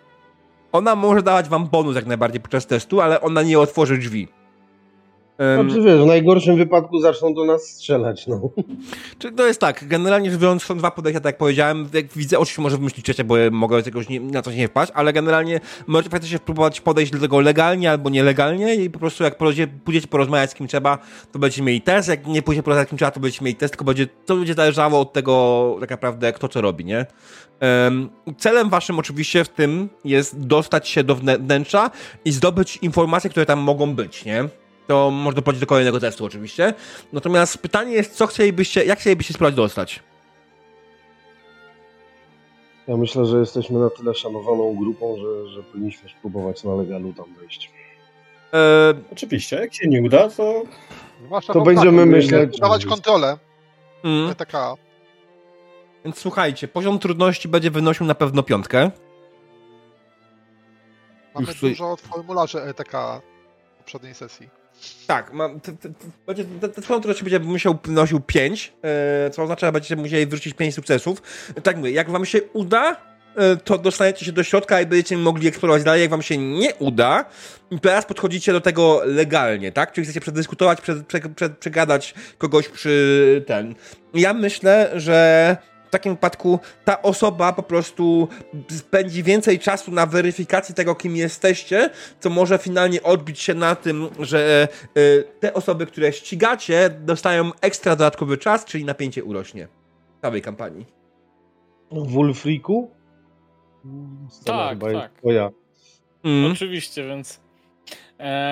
Ona 0.73 0.97
może 0.97 1.23
dawać 1.23 1.49
wam 1.49 1.67
bonus 1.69 1.97
jak 1.97 2.07
najbardziej 2.07 2.41
podczas 2.41 2.67
testu, 2.67 3.01
ale 3.01 3.21
ona 3.21 3.43
nie 3.43 3.59
otworzy 3.59 3.99
drzwi. 3.99 4.29
Znaczy 5.39 5.83
wiesz, 5.83 6.01
w 6.01 6.07
najgorszym 6.07 6.57
wypadku 6.57 7.01
zaczną 7.01 7.35
do 7.35 7.45
nas 7.45 7.63
strzelać, 7.63 8.27
no. 8.27 8.41
Czy 9.19 9.33
to 9.33 9.47
jest 9.47 9.61
tak, 9.61 9.89
generalnie 9.89 10.31
rzecz 10.31 10.41
biorąc 10.41 10.63
są 10.63 10.79
dwa 10.79 10.91
podejścia, 10.91 11.21
tak 11.21 11.27
jak 11.33 11.39
powiedziałem, 11.39 11.89
jak 11.93 12.13
widzę, 12.13 12.39
oczywiście 12.39 12.63
może 12.63 12.77
wymyślić 12.77 13.05
trzecie, 13.05 13.25
bo 13.25 13.35
mogę 13.51 13.83
jakoś 13.87 14.09
nie, 14.09 14.21
na 14.21 14.43
coś 14.43 14.57
nie 14.57 14.69
wpaść, 14.69 14.93
ale 14.95 15.13
generalnie 15.13 15.61
możecie 15.87 16.11
faktycznie 16.11 16.39
spróbować 16.39 16.81
podejść 16.81 17.13
do 17.13 17.19
tego 17.19 17.41
legalnie 17.41 17.91
albo 17.91 18.11
nielegalnie 18.11 18.75
i 18.75 18.91
po 18.91 18.99
prostu 18.99 19.25
jak 19.25 19.39
pójdziecie, 19.85 20.09
porozmawiać 20.11 20.51
z 20.51 20.55
kim 20.55 20.67
trzeba, 20.67 20.99
to 21.33 21.39
będziecie 21.39 21.63
mieli 21.63 21.81
test, 21.81 22.09
jak 22.09 22.27
nie 22.27 22.43
pójdziecie 22.43 22.63
porozmawiać 22.63 22.89
z 22.89 22.91
kim 22.91 22.99
trzeba, 22.99 23.11
to 23.11 23.21
będziecie 23.21 23.45
mieli 23.45 23.57
test, 23.57 23.73
tylko 23.73 23.85
będzie, 23.85 24.07
to 24.07 24.37
będzie 24.37 24.55
zależało 24.55 25.01
od 25.01 25.13
tego 25.13 25.77
tak 25.81 25.91
naprawdę 25.91 26.33
kto 26.33 26.49
co 26.49 26.61
robi, 26.61 26.85
nie? 26.85 27.07
Em, 27.61 28.11
celem 28.39 28.71
waszym 28.71 28.99
oczywiście 28.99 29.45
w 29.45 29.49
tym 29.49 29.89
jest 30.05 30.47
dostać 30.47 30.89
się 30.89 31.05
do 31.05 31.17
wnę- 31.17 31.39
wnętrza 31.39 31.91
i 32.25 32.33
zdobyć 32.33 32.77
informacje, 32.83 33.31
które 33.31 33.47
tam 33.47 33.59
mogą 33.59 33.95
być, 33.95 34.25
nie? 34.25 34.49
To 34.93 35.11
może 35.11 35.35
doprowadzić 35.35 35.61
do 35.61 35.67
kolejnego 35.67 36.01
testu 36.01 36.25
oczywiście. 36.25 36.75
Natomiast 37.13 37.59
pytanie 37.59 37.93
jest, 37.93 38.15
co 38.15 38.27
chcielibyście, 38.27 38.85
jak 38.85 38.99
chcielibyście 38.99 39.35
spróbować 39.35 39.55
dostać? 39.55 40.01
Ja 42.89 42.97
myślę, 42.97 43.27
że 43.27 43.39
jesteśmy 43.39 43.79
na 43.81 43.91
tyle 43.91 44.15
szanowaną 44.15 44.77
grupą, 44.77 45.17
że, 45.17 45.49
że 45.49 45.63
powinniśmy 45.63 46.11
spróbować 46.11 46.65
na 46.65 46.75
legalu 46.75 47.13
tam 47.13 47.35
wejść. 47.35 47.71
E, 48.55 48.95
Oczywiście, 49.13 49.57
jak 49.57 49.75
się 49.75 49.89
nie 49.89 50.03
uda, 50.03 50.29
to 50.31 50.63
Zwłaszcza 51.25 51.53
To 51.53 51.61
będziemy 51.61 52.07
myśleć- 52.07 52.59
Dawać 52.59 52.87
kontrolę. 52.87 53.39
mm, 54.05 54.35
Taka. 54.35 54.75
więc 56.05 56.19
słuchajcie, 56.19 56.69
poziom 56.69 56.99
trudności 56.99 57.49
będzie 57.49 57.71
wynosił 57.71 58.07
na 58.07 58.15
pewno 58.15 58.43
piątkę. 58.43 58.91
Mamy 61.35 61.47
Już 61.47 61.55
tutaj- 61.55 61.71
dużo 61.71 61.97
formularzy 61.97 62.63
ETK 62.63 62.93
w 63.75 63.79
poprzedniej 63.79 64.15
sesji. 64.15 64.62
Tak, 65.07 65.33
mam, 65.33 65.61
t, 65.61 65.73
t, 65.73 65.89
t, 65.89 65.95
będzie, 66.27 67.41
musiał 67.41 67.79
wynosił 67.85 68.21
5, 68.21 68.73
e, 68.83 69.31
co 69.31 69.43
oznacza, 69.43 69.67
że 69.67 69.73
będziecie 69.73 69.97
musieli 69.97 70.27
wrócić 70.27 70.55
5 70.55 70.75
sukcesów. 70.75 71.23
Tak 71.63 71.77
mówię, 71.77 71.91
jak 71.91 72.11
wam 72.11 72.27
się 72.27 72.43
uda, 72.43 72.97
e, 73.37 73.57
to 73.57 73.79
dostaniecie 73.79 74.25
się 74.25 74.33
do 74.33 74.43
środka 74.43 74.81
i 74.81 74.87
będziecie 74.87 75.17
mogli 75.17 75.49
eksplorować 75.49 75.83
dalej. 75.83 76.01
Jak 76.01 76.11
wam 76.11 76.23
się 76.23 76.39
nie 76.39 76.75
uda, 76.75 77.25
teraz 77.83 78.07
podchodzicie 78.07 78.53
do 78.53 78.61
tego 78.61 79.03
legalnie, 79.05 79.73
tak? 79.73 79.93
Czyli 79.93 80.05
chcecie 80.05 80.21
przedyskutować, 80.21 80.81
przed, 80.81 81.07
prze, 81.07 81.21
prze, 81.21 81.51
przegadać 81.51 82.15
kogoś 82.39 82.69
przy 82.69 83.45
ten. 83.47 83.75
Ja 84.15 84.35
myślę, 84.35 84.91
że 84.95 85.57
takim 85.93 86.13
wypadku 86.13 86.59
ta 86.85 87.03
osoba 87.03 87.53
po 87.53 87.63
prostu 87.63 88.29
spędzi 88.71 89.23
więcej 89.23 89.59
czasu 89.59 89.91
na 89.91 90.07
weryfikacji 90.07 90.75
tego, 90.75 90.95
kim 90.95 91.17
jesteście, 91.17 91.91
co 92.21 92.31
może 92.31 92.59
finalnie 92.59 93.03
odbić 93.03 93.41
się 93.41 93.55
na 93.55 93.75
tym, 93.75 94.09
że 94.19 94.69
y, 94.99 95.25
te 95.41 95.55
osoby, 95.55 95.87
które 95.87 96.13
ścigacie, 96.13 96.91
dostają 96.91 97.51
ekstra 97.61 97.97
dodatkowy 97.97 98.39
czas, 98.39 98.65
czyli 98.65 98.85
napięcie 98.85 99.25
urośnie 99.25 99.69
w 100.19 100.21
całej 100.21 100.43
kampanii. 100.43 100.87
W 101.91 102.11
Wulfriku? 102.11 102.91
Tak, 104.45 104.79
tak. 104.93 105.13
Twoja. 105.13 105.51
Mm. 106.25 106.53
Oczywiście, 106.53 107.07
więc 107.07 107.37
e, 107.37 107.52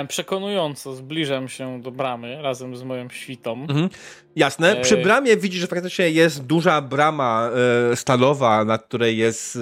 przekonująco 0.09 0.95
zbliżam 0.95 1.49
się 1.49 1.83
do 1.83 1.91
bramy 1.91 2.43
razem 2.43 2.77
z 2.77 2.83
moją 2.83 3.09
świtą. 3.09 3.53
Mhm. 3.53 3.89
Jasne. 4.37 4.77
Ej. 4.77 4.83
Przy 4.83 4.97
bramie 4.97 5.37
widzisz, 5.37 5.61
że 5.61 5.67
faktycznie 5.67 6.11
jest 6.11 6.47
duża 6.47 6.81
brama 6.81 7.51
e, 7.93 7.97
stalowa, 7.97 8.65
na 8.65 8.79
której 8.79 9.19
jest 9.19 9.57
e, 9.57 9.61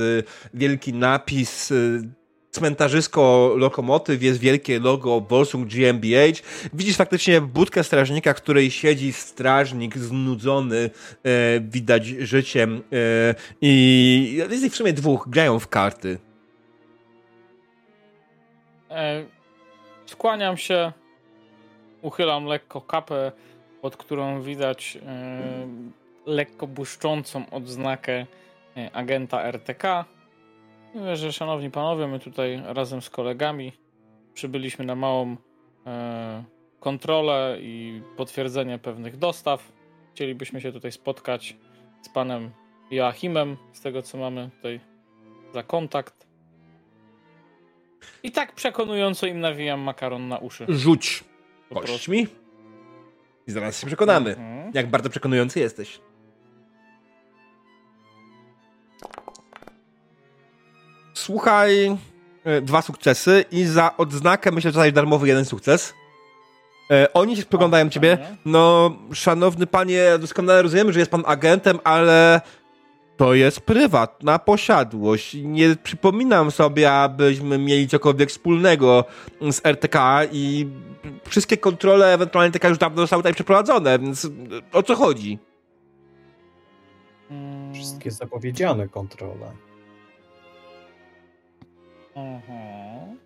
wielki 0.54 0.92
napis. 0.92 1.72
E, 1.72 1.74
Cmentarzysko 2.50 3.54
lokomotyw, 3.56 4.22
jest 4.22 4.40
wielkie 4.40 4.80
logo 4.80 5.20
Volsung 5.20 5.68
GmbH. 5.68 6.42
Widzisz 6.74 6.96
faktycznie 6.96 7.40
budkę 7.40 7.84
strażnika, 7.84 8.34
w 8.34 8.36
której 8.36 8.70
siedzi 8.70 9.12
strażnik 9.12 9.98
znudzony, 9.98 10.90
e, 11.22 11.60
widać 11.60 12.06
życiem. 12.06 12.82
E, 12.92 13.34
I 13.60 14.44
jest 14.50 14.64
ich 14.64 14.72
w 14.72 14.76
sumie 14.76 14.92
dwóch, 14.92 15.28
grają 15.28 15.58
w 15.58 15.68
karty. 15.68 16.18
E, 18.90 19.37
skłaniam 20.08 20.56
się, 20.56 20.92
uchylam 22.02 22.44
lekko 22.44 22.80
kapę, 22.80 23.32
pod 23.82 23.96
którą 23.96 24.42
widać 24.42 24.98
e, 25.06 25.68
lekko 26.26 26.66
błyszczącą 26.66 27.50
odznakę 27.50 28.26
e, 28.76 28.90
agenta 28.92 29.42
RTK. 29.42 30.04
Mówię, 30.94 31.16
że 31.16 31.32
szanowni 31.32 31.70
panowie, 31.70 32.06
my 32.06 32.18
tutaj 32.18 32.62
razem 32.64 33.02
z 33.02 33.10
kolegami 33.10 33.72
przybyliśmy 34.34 34.84
na 34.84 34.94
małą 34.94 35.36
e, 35.86 36.44
kontrolę 36.80 37.56
i 37.60 38.02
potwierdzenie 38.16 38.78
pewnych 38.78 39.16
dostaw. 39.16 39.72
Chcielibyśmy 40.14 40.60
się 40.60 40.72
tutaj 40.72 40.92
spotkać 40.92 41.56
z 42.02 42.08
panem 42.08 42.50
Joachimem, 42.90 43.56
z 43.72 43.80
tego 43.80 44.02
co 44.02 44.18
mamy 44.18 44.50
tutaj 44.56 44.80
za 45.54 45.62
kontakt. 45.62 46.27
I 48.22 48.32
tak 48.32 48.52
przekonująco 48.54 49.26
im 49.26 49.40
nawijam 49.40 49.80
makaron 49.80 50.28
na 50.28 50.38
uszy. 50.38 50.66
Rzuć 50.68 51.24
Po 51.68 51.74
prostu. 51.74 51.92
kośćmi 51.92 52.26
i 53.46 53.52
zaraz 53.52 53.80
się 53.80 53.86
przekonamy, 53.86 54.30
Mhm. 54.30 54.70
jak 54.74 54.86
bardzo 54.90 55.10
przekonujący 55.10 55.60
jesteś. 55.60 56.00
Słuchaj, 61.14 61.96
e, 62.44 62.60
dwa 62.60 62.82
sukcesy 62.82 63.44
i 63.50 63.64
za 63.64 63.96
odznakę 63.96 64.50
myślę, 64.52 64.70
że 64.70 64.72
dostajesz 64.72 64.94
darmowy 64.94 65.28
jeden 65.28 65.44
sukces. 65.44 65.94
E, 66.90 67.12
oni 67.12 67.36
się 67.36 67.42
spoglądają 67.42 67.88
ciebie. 67.90 68.18
No, 68.44 68.96
szanowny 69.12 69.66
panie, 69.66 70.04
doskonale 70.20 70.62
rozumiem, 70.62 70.92
że 70.92 70.98
jest 70.98 71.10
pan 71.10 71.22
agentem, 71.26 71.78
ale 71.84 72.40
to 73.18 73.34
jest 73.34 73.60
prywatna 73.60 74.38
posiadłość. 74.38 75.34
Nie 75.34 75.76
przypominam 75.82 76.50
sobie, 76.50 76.92
abyśmy 76.92 77.58
mieli 77.58 77.88
cokolwiek 77.88 78.30
wspólnego 78.30 79.04
z 79.50 79.66
RTK 79.66 80.24
i 80.32 80.68
wszystkie 81.28 81.56
kontrole 81.56 82.14
ewentualnie 82.14 82.52
TK 82.52 82.68
już 82.68 82.78
dawno 82.78 83.02
zostały 83.02 83.22
tutaj 83.22 83.34
przeprowadzone, 83.34 83.98
więc 83.98 84.28
o 84.72 84.82
co 84.82 84.94
chodzi? 84.94 85.38
Wszystkie 87.74 88.10
zapowiedziane 88.10 88.88
kontrole. 88.88 89.52
mhm. 92.14 93.18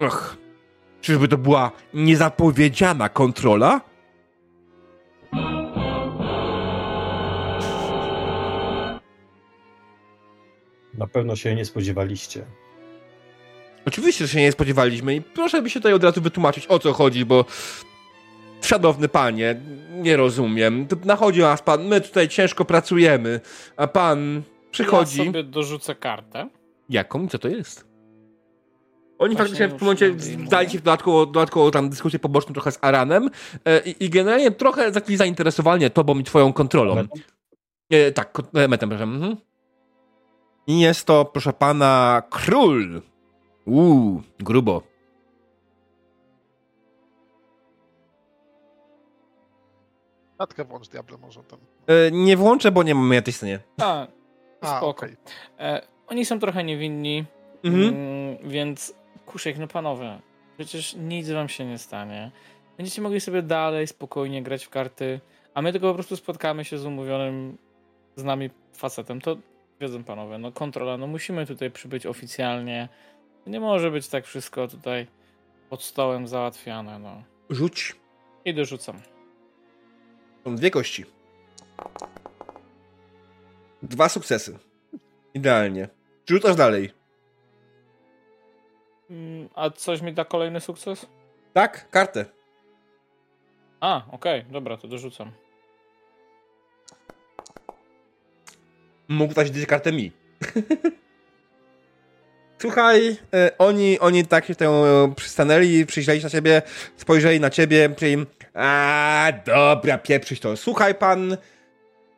Ach, 0.00 0.36
czyżby 1.00 1.28
to 1.28 1.38
była 1.38 1.70
niezapowiedziana 1.94 3.08
kontrola? 3.08 3.80
Na 10.98 11.06
pewno 11.06 11.36
się 11.36 11.54
nie 11.54 11.64
spodziewaliście. 11.64 12.44
Oczywiście, 13.86 14.26
że 14.26 14.32
się 14.32 14.40
nie 14.40 14.52
spodziewaliśmy 14.52 15.14
i 15.14 15.22
proszę 15.22 15.62
by 15.62 15.70
się 15.70 15.80
tutaj 15.80 15.92
od 15.92 16.04
razu 16.04 16.20
wytłumaczyć, 16.20 16.66
o 16.66 16.78
co 16.78 16.92
chodzi, 16.92 17.24
bo 17.24 17.44
szanowny 18.62 19.08
panie, 19.08 19.60
nie 19.90 20.16
rozumiem. 20.16 20.86
Nachodzi 21.04 21.40
nas 21.40 21.62
pan, 21.62 21.84
my 21.84 22.00
tutaj 22.00 22.28
ciężko 22.28 22.64
pracujemy, 22.64 23.40
a 23.76 23.86
pan 23.86 24.42
przychodzi... 24.70 25.18
Ja 25.18 25.24
sobie 25.24 25.44
dorzucę 25.44 25.94
kartę. 25.94 26.48
Jaką? 26.90 27.28
Co 27.28 27.38
to 27.38 27.48
jest? 27.48 27.94
Oni 29.18 29.36
Właśnie 29.36 29.36
faktycznie 29.36 29.68
w 29.68 29.70
tym 29.70 29.80
momencie 29.80 30.14
zdali 30.46 30.70
się 30.70 30.78
w 30.78 30.82
dodatkowo, 30.82 31.26
dodatkowo 31.26 31.70
tam 31.70 31.90
dyskusję 31.90 32.18
poboczną 32.18 32.52
trochę 32.52 32.72
z 32.72 32.78
Aranem 32.80 33.30
e, 33.64 33.80
i, 33.80 34.04
i 34.04 34.10
generalnie 34.10 34.50
trochę 34.50 34.92
zakli 34.92 35.16
zainteresowanie 35.16 35.90
tobą 35.90 36.18
i 36.18 36.24
twoją 36.24 36.52
kontrolą. 36.52 36.94
Metem? 36.94 37.22
E, 37.90 38.12
tak, 38.12 38.38
e, 38.54 38.68
metem, 38.68 38.88
przepraszam. 38.88 39.14
Mhm. 39.14 39.36
I 40.66 40.80
jest 40.80 41.06
to, 41.06 41.24
proszę 41.24 41.52
pana, 41.52 42.22
król. 42.30 43.02
Uuu, 43.66 44.22
grubo. 44.38 44.82
Matkę 50.38 50.64
włącz, 50.64 50.88
diable, 50.88 51.18
może 51.18 51.42
ten. 51.42 51.58
E, 51.86 52.10
nie 52.10 52.36
włączę, 52.36 52.72
bo 52.72 52.82
nie 52.82 52.94
mamy 52.94 53.14
jakiejś 53.14 53.36
scenie. 53.36 53.58
A, 53.80 54.06
A, 54.60 54.66
spoko. 54.66 54.88
okej. 54.88 55.16
E, 55.58 55.82
oni 56.06 56.24
są 56.24 56.38
trochę 56.38 56.64
niewinni, 56.64 57.24
Mhm. 57.64 57.88
mm, 57.88 58.36
więc 58.50 58.94
kuszek, 59.26 59.58
no 59.58 59.66
panowie, 59.68 60.18
przecież 60.56 60.94
nic 60.94 61.30
wam 61.30 61.48
się 61.48 61.64
nie 61.64 61.78
stanie. 61.78 62.30
Będziecie 62.76 63.02
mogli 63.02 63.20
sobie 63.20 63.42
dalej 63.42 63.86
spokojnie 63.86 64.42
grać 64.42 64.64
w 64.64 64.70
karty, 64.70 65.20
a 65.54 65.62
my 65.62 65.72
tylko 65.72 65.88
po 65.88 65.94
prostu 65.94 66.16
spotkamy 66.16 66.64
się 66.64 66.78
z 66.78 66.86
umówionym 66.86 67.58
z 68.16 68.24
nami 68.24 68.50
facetem. 68.72 69.20
To 69.20 69.36
wiedzą 69.80 70.04
panowie, 70.04 70.38
no 70.38 70.52
kontrola, 70.52 70.96
no 70.96 71.06
musimy 71.06 71.46
tutaj 71.46 71.70
przybyć 71.70 72.06
oficjalnie. 72.06 72.88
Nie 73.46 73.60
może 73.60 73.90
być 73.90 74.08
tak 74.08 74.24
wszystko 74.26 74.68
tutaj 74.68 75.06
pod 75.70 75.82
stołem 75.82 76.28
załatwiane, 76.28 76.98
no. 76.98 77.22
Rzuć. 77.50 77.96
I 78.44 78.54
dorzucam. 78.54 79.00
Są 80.44 80.56
dwie 80.56 80.70
kości. 80.70 81.04
Dwa 83.82 84.08
sukcesy. 84.08 84.58
Idealnie. 85.34 85.88
Rzucasz 86.28 86.56
dalej? 86.56 86.90
Mm, 89.10 89.48
A 89.54 89.70
coś 89.70 90.02
mi 90.02 90.12
da 90.12 90.24
kolejny 90.24 90.60
sukces? 90.60 91.06
Tak, 91.52 91.90
kartę. 91.90 92.24
A, 93.80 94.02
okej, 94.10 94.44
dobra, 94.50 94.76
to 94.76 94.88
dorzucam. 94.88 95.32
Mógł 99.08 99.34
dać 99.34 99.66
kartę 99.66 99.92
mi. 99.92 100.12
Słuchaj, 102.58 103.16
e, 103.34 103.50
oni, 103.58 103.98
oni 103.98 104.26
tak 104.26 104.46
się 104.46 104.54
tam 104.54 104.68
e, 104.68 105.14
przystanęli, 105.16 105.86
przyjrzeli 105.86 106.20
się 106.20 106.26
na 106.26 106.30
ciebie, 106.30 106.62
spojrzeli 106.96 107.40
na 107.40 107.50
ciebie, 107.50 107.90
czyli 107.96 108.16
a 108.54 109.32
dobra, 109.46 109.98
pieprzyć 109.98 110.40
to. 110.40 110.56
Słuchaj 110.56 110.94
pan, 110.94 111.36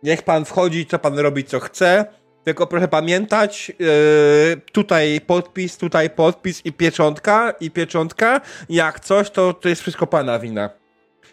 niech 0.02 0.22
pan 0.22 0.44
wchodzi, 0.44 0.86
co 0.86 0.98
pan 0.98 1.18
robi, 1.18 1.44
co 1.44 1.60
chce, 1.60 2.04
tylko 2.44 2.66
proszę 2.66 2.88
pamiętać, 2.88 3.70
e, 3.70 4.56
tutaj 4.72 5.20
podpis, 5.26 5.76
tutaj 5.78 6.10
podpis 6.10 6.66
i 6.66 6.72
pieczątka, 6.72 7.54
i 7.60 7.70
pieczątka, 7.70 8.40
jak 8.68 9.00
coś, 9.00 9.30
to, 9.30 9.54
to 9.54 9.68
jest 9.68 9.82
wszystko 9.82 10.06
pana 10.06 10.38
wina. 10.38 10.70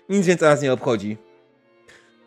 Nic 0.09 0.25
więcej 0.25 0.49
nas 0.49 0.61
nie 0.61 0.73
obchodzi. 0.73 1.17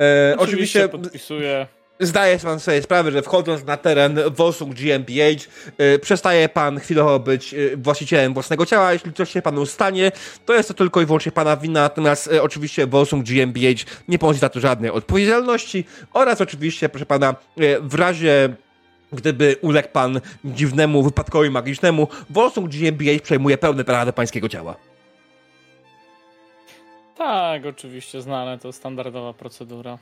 E, 0.01 0.37
oczywiście, 0.39 0.89
podpisuję. 0.89 1.67
Zdaje 2.01 2.39
pan 2.39 2.61
sobie 2.61 2.83
sprawę, 2.83 3.13
że 3.13 3.23
wchodząc 3.23 3.65
na 3.65 3.77
teren 3.77 4.21
WOSUG 4.31 4.75
GmbH 4.75 5.49
y, 5.81 5.99
przestaje 5.99 6.49
pan 6.49 6.81
chwilowo 6.81 7.19
być 7.19 7.55
y, 7.55 7.77
właścicielem 7.77 8.35
własnego 8.35 8.67
ciała. 8.67 8.93
Jeśli 8.93 9.13
coś 9.13 9.31
się 9.31 9.43
panu 9.43 9.67
stanie, 9.67 10.13
to 10.47 10.55
jest 10.55 10.69
to 10.69 10.75
tylko 10.75 11.01
i 11.01 11.07
wyłącznie 11.07 11.33
pana 11.33 11.57
wina. 11.57 11.81
Natomiast 11.81 12.27
y, 12.27 12.43
oczywiście 12.43 12.87
WOSUG 12.87 13.23
GmbH 13.23 13.85
nie 14.09 14.19
ponosi 14.19 14.41
za 14.41 14.49
to 14.49 14.61
żadnej 14.61 14.91
odpowiedzialności. 14.91 15.85
Oraz 16.13 16.41
oczywiście, 16.41 16.89
proszę 16.89 17.07
pana, 17.07 17.35
y, 17.61 17.81
w 17.81 17.95
razie 17.95 18.57
gdyby 19.13 19.57
uległ 19.61 19.89
pan 19.89 20.21
dziwnemu 20.45 21.03
wypadkowi 21.03 21.51
magicznemu, 21.51 22.09
WOSUG 22.31 22.69
GmbH 22.69 23.23
przejmuje 23.23 23.59
pełne 23.59 23.85
prawa 23.85 24.07
do 24.07 24.13
pańskiego 24.13 24.49
ciała. 24.49 24.77
Tak, 27.17 27.67
oczywiście 27.67 28.23
znane, 28.23 28.59
to 28.59 28.73
standardowa 28.73 29.33
procedura. 29.33 29.99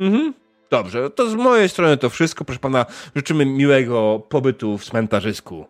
Mhm. 0.00 0.34
Dobrze, 0.72 1.10
to 1.10 1.30
z 1.30 1.34
mojej 1.34 1.68
strony 1.68 1.96
to 1.96 2.10
wszystko. 2.10 2.44
Proszę 2.44 2.60
pana, 2.60 2.86
życzymy 3.16 3.46
miłego 3.46 4.22
pobytu 4.28 4.78
w 4.78 4.84
cmentarzysku 4.84 5.66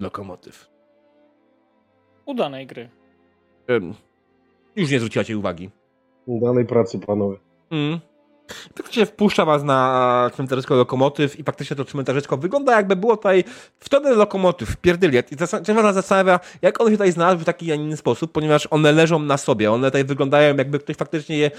Lokomotyw. 0.00 0.70
Udanej 2.26 2.66
gry. 2.66 2.88
Ym, 3.70 3.94
już 4.76 4.90
nie 4.90 4.98
zwróciłacie 4.98 5.38
uwagi. 5.38 5.70
Udanej 6.26 6.66
pracy, 6.66 6.98
panowie. 6.98 7.36
Mm. 7.70 8.00
Faktycznie 8.76 9.06
wpuszcza 9.06 9.44
was 9.44 9.62
na 9.62 10.30
cmentarzysko 10.34 10.74
Lokomotyw 10.74 11.38
i 11.38 11.44
faktycznie 11.44 11.76
to 11.76 11.84
cmentarzysko 11.84 12.36
wygląda 12.36 12.76
jakby 12.76 12.96
było 12.96 13.16
tutaj 13.16 13.44
wtedy 13.78 14.14
Lokomotyw, 14.14 14.76
pierdyliet. 14.76 15.32
I 15.32 15.36
nas 15.74 15.94
zastanawia, 15.94 16.40
jak 16.62 16.80
one 16.80 16.90
się 16.90 16.96
tutaj 16.96 17.12
znalazły 17.12 17.42
w 17.42 17.44
taki, 17.44 17.72
a 17.72 17.76
nie 17.76 17.84
inny 17.84 17.96
sposób, 17.96 18.32
ponieważ 18.32 18.68
one 18.70 18.92
leżą 18.92 19.18
na 19.18 19.36
sobie. 19.36 19.72
One 19.72 19.88
tutaj 19.88 20.04
wyglądają 20.04 20.56
jakby 20.56 20.78
ktoś 20.78 20.96
faktycznie 20.96 21.38
je 21.38 21.50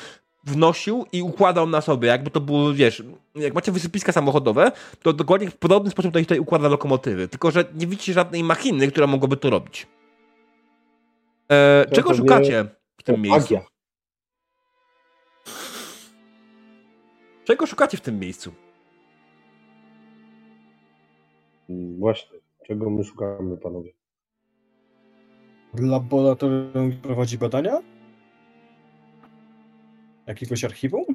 wnosił 0.47 1.05
i 1.11 1.21
układał 1.21 1.67
na 1.67 1.81
sobie, 1.81 2.07
jakby 2.07 2.29
to 2.29 2.41
było, 2.41 2.73
wiesz, 2.73 3.03
jak 3.35 3.53
macie 3.53 3.71
wysypiska 3.71 4.11
samochodowe, 4.11 4.71
to 5.01 5.13
dokładnie 5.13 5.49
w 5.49 5.57
podobny 5.57 5.91
sposób 5.91 6.11
tutaj, 6.11 6.23
tutaj 6.23 6.39
układa 6.39 6.67
lokomotywy, 6.67 7.27
tylko 7.27 7.51
że 7.51 7.65
nie 7.75 7.87
widzicie 7.87 8.13
żadnej 8.13 8.43
machiny, 8.43 8.87
która 8.87 9.07
mogłaby 9.07 9.37
to 9.37 9.49
robić. 9.49 9.87
E, 11.51 11.85
To 11.89 11.95
czego 11.95 12.13
szukacie 12.13 12.65
w 12.97 13.03
tym 13.03 13.21
miejscu? 13.21 13.53
magia. 13.55 13.67
Czego 17.45 17.65
szukacie 17.65 17.97
w 17.97 18.01
tym 18.01 18.19
miejscu? 18.19 18.51
Właśnie, 21.99 22.39
czego 22.67 22.89
my 22.89 23.03
szukamy, 23.03 23.57
panowie? 23.57 23.91
Laboratorium 25.79 26.91
prowadzi 27.01 27.37
badania? 27.37 27.81
Jakiegoś 30.27 30.63
archiwum? 30.63 31.05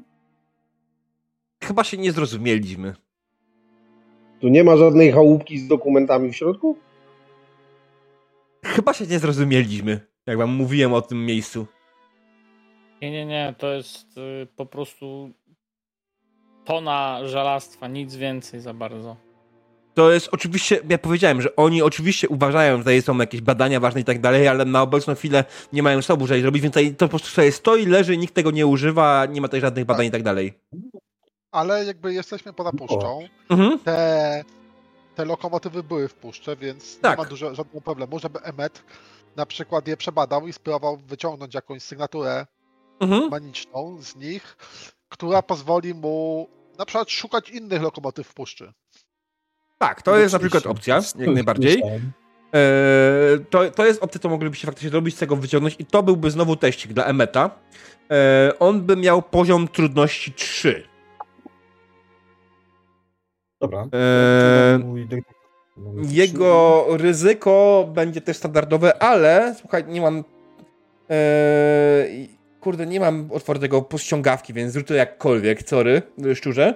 Chyba 1.62 1.84
się 1.84 1.96
nie 1.96 2.12
zrozumieliśmy. 2.12 2.94
Tu 4.40 4.48
nie 4.48 4.64
ma 4.64 4.76
żadnej 4.76 5.12
chałupki 5.12 5.58
z 5.58 5.68
dokumentami 5.68 6.32
w 6.32 6.36
środku? 6.36 6.76
Chyba 8.64 8.92
się 8.92 9.06
nie 9.06 9.18
zrozumieliśmy, 9.18 10.00
jak 10.26 10.38
wam 10.38 10.50
mówiłem 10.50 10.92
o 10.92 11.02
tym 11.02 11.26
miejscu. 11.26 11.66
Nie, 13.02 13.10
nie, 13.10 13.26
nie, 13.26 13.54
to 13.58 13.72
jest 13.72 14.18
y, 14.18 14.46
po 14.56 14.66
prostu 14.66 15.30
tona 16.64 17.20
żelastwa, 17.24 17.88
nic 17.88 18.16
więcej 18.16 18.60
za 18.60 18.74
bardzo. 18.74 19.16
To 19.94 20.12
jest 20.12 20.28
oczywiście, 20.32 20.80
ja 20.88 20.98
powiedziałem, 20.98 21.42
że 21.42 21.56
oni 21.56 21.82
oczywiście 21.82 22.28
uważają, 22.28 22.82
że 22.82 23.02
są 23.02 23.18
jakieś 23.18 23.40
badania 23.40 23.80
ważne 23.80 24.00
i 24.00 24.04
tak 24.04 24.20
dalej, 24.20 24.48
ale 24.48 24.64
na 24.64 24.82
obecną 24.82 25.14
chwilę 25.14 25.44
nie 25.72 25.82
mają 25.82 26.02
sobie 26.02 26.26
żeby 26.26 26.40
zrobić, 26.42 26.62
więc 26.62 26.74
to 26.74 27.04
po 27.04 27.08
prostu 27.08 27.28
sobie 27.28 27.52
stoi, 27.52 27.86
leży, 27.86 28.16
nikt 28.16 28.34
tego 28.34 28.50
nie 28.50 28.66
używa, 28.66 29.26
nie 29.26 29.40
ma 29.40 29.48
tutaj 29.48 29.60
żadnych 29.60 29.84
badań 29.84 30.06
i 30.06 30.10
tak 30.10 30.22
dalej. 30.22 30.54
Ale 31.50 31.84
jakby 31.84 32.14
jesteśmy 32.14 32.52
poza 32.52 32.72
puszczą, 32.72 33.20
Mhm. 33.50 33.78
te, 33.78 34.44
te 35.14 35.24
lokomotywy 35.24 35.82
były 35.82 36.08
w 36.08 36.14
puszce, 36.14 36.56
więc 36.56 37.00
Tak. 37.00 37.18
nie 37.18 37.24
ma 37.24 37.30
dużo, 37.30 37.54
żadnego 37.54 37.80
problemu, 37.80 38.18
żeby 38.18 38.38
Emmet 38.40 38.82
na 39.36 39.46
przykład 39.46 39.88
je 39.88 39.96
przebadał 39.96 40.48
i 40.48 40.52
spróbował 40.52 40.96
wyciągnąć 40.96 41.54
jakąś 41.54 41.82
sygnaturę 41.82 42.46
Mhm. 43.00 43.30
maniczną 43.30 43.98
z 44.02 44.16
nich, 44.16 44.56
która 45.08 45.42
pozwoli 45.42 45.94
mu 45.94 46.48
na 46.78 46.86
przykład 46.86 47.10
szukać 47.10 47.50
innych 47.50 47.82
lokomotyw 47.82 48.26
w 48.28 48.34
puszczy. 48.34 48.72
Tak, 49.82 50.02
to 50.02 50.18
jest 50.18 50.32
na 50.32 50.38
przykład 50.38 50.66
opcja, 50.66 51.00
jak 51.18 51.34
najbardziej. 51.34 51.82
Eee, 51.82 53.44
to, 53.50 53.70
to 53.70 53.86
jest 53.86 54.02
opcja, 54.02 54.20
co 54.20 54.28
moglibyście 54.28 54.66
faktycznie 54.66 54.90
zrobić, 54.90 55.16
z 55.16 55.18
tego 55.18 55.36
wyciągnąć 55.36 55.76
i 55.78 55.84
to 55.86 56.02
byłby 56.02 56.30
znowu 56.30 56.56
teścik 56.56 56.92
dla 56.92 57.04
Emeta. 57.04 57.50
Eee, 58.10 58.52
on 58.58 58.82
by 58.82 58.96
miał 58.96 59.22
poziom 59.22 59.68
trudności 59.68 60.32
3. 60.32 60.84
Dobra. 63.60 63.86
Mamy 64.78 65.06
Jego 66.08 66.86
ryzyko 66.90 67.88
będzie 67.94 68.20
też 68.20 68.36
standardowe, 68.36 69.02
ale 69.02 69.54
słuchaj, 69.60 69.84
nie 69.88 70.00
mam. 70.00 70.24
Eee, 71.08 72.28
kurde, 72.60 72.86
nie 72.86 73.00
mam 73.00 73.28
otwartego 73.32 73.82
pościągawki, 73.82 74.52
więc 74.52 74.74
rzucę 74.74 74.94
jakkolwiek, 74.94 75.68
sorry, 75.68 76.02
szczurze. 76.34 76.74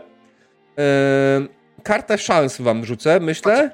Kartę 1.83 2.19
szans 2.19 2.61
wam 2.61 2.85
rzucę, 2.85 3.21
myślę. 3.21 3.71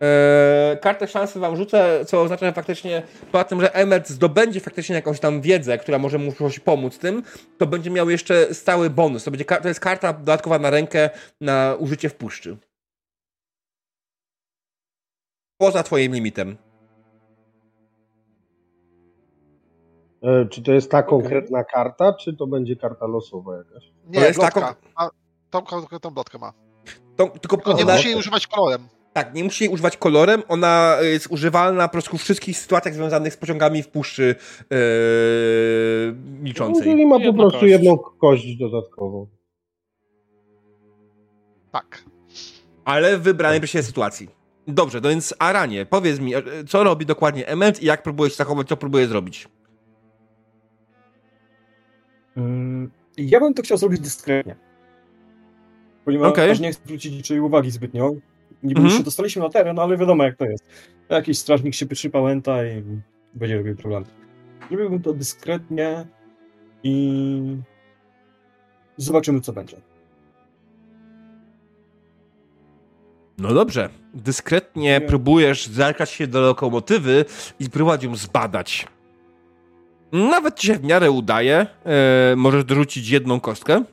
Eee, 0.00 0.78
kartę 0.78 1.08
szansy 1.08 1.40
wam 1.40 1.56
rzucę, 1.56 2.04
co 2.06 2.22
oznacza 2.22 2.46
że 2.46 2.52
faktycznie, 2.52 3.02
poza 3.32 3.44
tym, 3.44 3.60
że 3.60 3.74
Emert 3.74 4.08
zdobędzie 4.08 4.60
faktycznie 4.60 4.94
jakąś 4.94 5.20
tam 5.20 5.40
wiedzę, 5.40 5.78
która 5.78 5.98
może 5.98 6.18
mu 6.18 6.32
coś 6.32 6.60
pomóc 6.60 6.98
tym, 6.98 7.22
to 7.58 7.66
będzie 7.66 7.90
miał 7.90 8.10
jeszcze 8.10 8.54
stały 8.54 8.90
bonus. 8.90 9.24
To, 9.24 9.30
będzie, 9.30 9.44
to 9.44 9.68
jest 9.68 9.80
karta 9.80 10.12
dodatkowa 10.12 10.58
na 10.58 10.70
rękę 10.70 11.10
na 11.40 11.76
użycie 11.78 12.08
w 12.08 12.14
puszczy. 12.14 12.56
Poza 15.58 15.82
twoim 15.82 16.14
limitem. 16.14 16.56
Czy 20.50 20.62
to 20.62 20.72
jest 20.72 20.90
ta 20.90 21.02
konkretna 21.02 21.64
karta, 21.64 22.12
czy 22.12 22.36
to 22.36 22.46
będzie 22.46 22.76
karta 22.76 23.06
losowa 23.06 23.56
jakaś? 23.56 23.84
Nie, 24.06 24.20
To 24.20 24.26
jest 24.26 24.38
blotka. 24.38 24.60
taką- 24.60 24.74
A, 24.96 25.10
tą 25.50 25.62
konkretną 25.62 26.10
blotkę 26.10 26.38
ma. 26.38 26.52
To, 27.16 27.26
tylko 27.28 27.56
Tylko 27.56 27.72
nie 27.72 27.84
musi 27.84 28.08
jej 28.08 28.18
używać 28.18 28.46
kolorem. 28.46 28.88
tak, 29.12 29.34
nie 29.34 29.44
musi 29.44 29.64
jej 29.64 29.72
używać 29.72 29.96
kolorem, 29.96 30.42
ona 30.48 30.96
jest 31.00 31.26
używalna 31.30 31.88
po 31.88 31.92
prostu 31.92 32.18
w 32.18 32.22
wszystkich 32.22 32.58
sytuacjach 32.58 32.94
związanych 32.94 33.32
z 33.32 33.36
pociągami 33.36 33.82
w 33.82 33.88
puszczy 33.88 34.34
yy, 34.70 34.76
No, 36.14 36.42
milczącej. 36.42 36.84
Jeżeli 36.86 37.06
ma 37.06 37.20
po 37.20 37.32
prostu 37.34 37.60
kość. 37.60 37.70
jedną 37.70 37.98
kość 37.98 38.56
dodatkową. 38.56 39.26
Tak. 41.72 42.04
Ale 42.84 43.18
w 43.18 43.22
wybranej 43.22 43.66
siebie 43.66 43.82
sytuacji. 43.84 44.28
Dobrze, 44.68 45.00
no 45.02 45.08
więc 45.08 45.34
Aranie, 45.38 45.86
powiedz 45.86 46.20
mi, 46.20 46.34
e, 46.34 46.42
co 46.68 46.84
robi 46.84 47.06
dokładnie 47.06 47.48
Ement 47.48 47.82
i 47.82 47.86
jak 47.86 48.02
próbuje 48.02 48.30
się 48.30 48.36
zachować, 48.36 48.68
co 48.68 48.76
próbuje 48.76 49.06
zrobić? 49.06 49.48
Mm, 52.36 52.90
Ja 53.16 53.40
bym 53.40 53.54
to 53.54 53.62
chciał 53.62 53.78
zrobić 53.78 54.00
dyskretnie. 54.00 54.56
Ponieważ 56.04 56.28
Okej. 56.32 56.60
nie 56.60 56.72
chcę 56.72 56.80
zwrócić 56.84 57.12
niczej 57.12 57.40
uwagi 57.40 57.70
zbytnio. 57.70 58.12
Niby 58.62 58.80
Mhm. 58.80 58.84
już 58.86 58.94
się 58.98 59.02
dostaliśmy 59.04 59.42
na 59.42 59.48
teren, 59.48 59.78
ale 59.78 59.96
wiadomo 59.96 60.24
jak 60.24 60.36
to 60.36 60.44
jest. 60.44 60.68
Jakiś 61.08 61.38
strażnik 61.38 61.74
się 61.74 61.86
pytrzy 61.86 62.10
pałęta 62.10 62.64
i 62.66 62.82
będzie 63.34 63.56
robił 63.56 63.76
problem. 63.76 64.04
Zrobiłbym 64.68 65.02
to 65.02 65.12
dyskretnie 65.12 66.06
i 66.82 67.56
zobaczymy 68.96 69.40
co 69.40 69.52
będzie. 69.52 69.76
No 73.38 73.54
dobrze, 73.54 73.88
dyskretnie 74.14 74.82
Nie. 74.82 75.00
próbujesz 75.00 75.66
zerkać 75.66 76.10
się 76.10 76.26
do 76.26 76.40
lokomotywy 76.40 77.24
i 77.60 77.64
spróbować 77.64 78.04
ją 78.04 78.16
zbadać. 78.16 78.86
Nawet 80.12 80.54
ci 80.54 80.66
się 80.66 80.74
w 80.74 80.84
miarę 80.84 81.10
udaje. 81.10 81.66
E, 81.84 82.36
możesz 82.36 82.64
dorzucić 82.64 83.08
jedną 83.08 83.40
kostkę. 83.40 83.84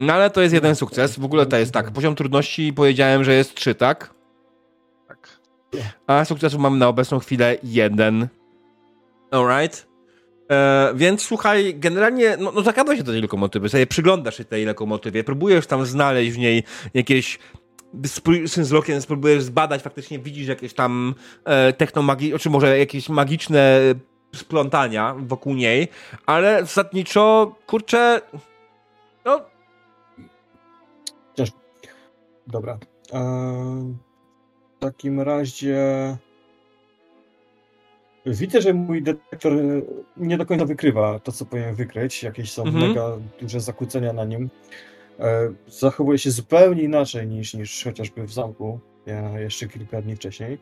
No 0.00 0.12
ale 0.12 0.30
to 0.30 0.40
jest 0.40 0.54
jeden 0.54 0.76
sukces. 0.76 1.18
W 1.18 1.24
ogóle 1.24 1.46
to 1.46 1.56
jest 1.56 1.72
tak. 1.72 1.90
Poziom 1.90 2.14
trudności 2.14 2.72
powiedziałem, 2.72 3.24
że 3.24 3.34
jest 3.34 3.54
3, 3.54 3.74
tak? 3.74 4.14
tak. 5.08 5.40
A 6.06 6.24
sukcesu 6.24 6.58
mamy 6.58 6.76
na 6.76 6.88
obecną 6.88 7.18
chwilę 7.18 7.56
jeden. 7.62 8.28
Alright. 9.30 9.86
E, 10.50 10.92
więc 10.94 11.22
słuchaj, 11.22 11.74
generalnie, 11.76 12.36
no, 12.40 12.52
no 12.52 12.96
się 12.96 13.02
do 13.02 13.12
tej 13.12 13.22
lokomotywy, 13.22 13.68
sobie 13.68 13.86
przyglądasz 13.86 14.36
się 14.36 14.44
tej 14.44 14.64
lokomotywie, 14.64 15.24
próbujesz 15.24 15.66
tam 15.66 15.86
znaleźć 15.86 16.32
w 16.32 16.38
niej 16.38 16.62
jakieś 16.94 17.38
z 18.46 18.58
wzrokiem 18.58 19.02
spróbujesz 19.02 19.42
zbadać, 19.42 19.82
faktycznie 19.82 20.18
widzisz 20.18 20.48
jakieś 20.48 20.74
tam 20.74 21.14
e, 21.44 21.72
technomagi, 21.72 22.32
czy 22.38 22.50
może 22.50 22.78
jakieś 22.78 23.08
magiczne 23.08 23.80
splątania 24.34 25.14
wokół 25.18 25.54
niej, 25.54 25.88
ale 26.26 26.60
zasadniczo, 26.60 27.54
kurczę, 27.66 28.20
no, 29.24 29.40
Dobra. 32.46 32.78
Eee, 33.12 33.94
w 34.76 34.78
takim 34.78 35.20
razie 35.20 35.76
Widzę, 38.26 38.62
że 38.62 38.74
mój 38.74 39.02
detektor 39.02 39.52
e, 39.52 39.82
nie 40.16 40.38
do 40.38 40.46
końca 40.46 40.64
wykrywa 40.64 41.18
to, 41.18 41.32
co 41.32 41.44
powinien 41.44 41.74
wykryć. 41.74 42.22
Jakieś 42.22 42.52
są 42.52 42.62
Mhm. 42.64 42.88
mega 42.88 43.16
duże 43.40 43.60
zakłócenia 43.60 44.12
na 44.12 44.24
nim. 44.24 44.50
E, 45.20 45.54
Zachowuje 45.68 46.18
się 46.18 46.30
zupełnie 46.30 46.82
inaczej 46.82 47.26
niż, 47.26 47.54
niż 47.54 47.84
chociażby 47.84 48.26
w 48.26 48.32
zamku 48.32 48.80
e, 49.06 49.42
jeszcze 49.42 49.68
kilka 49.68 50.02
dni 50.02 50.16
wcześniej. 50.16 50.58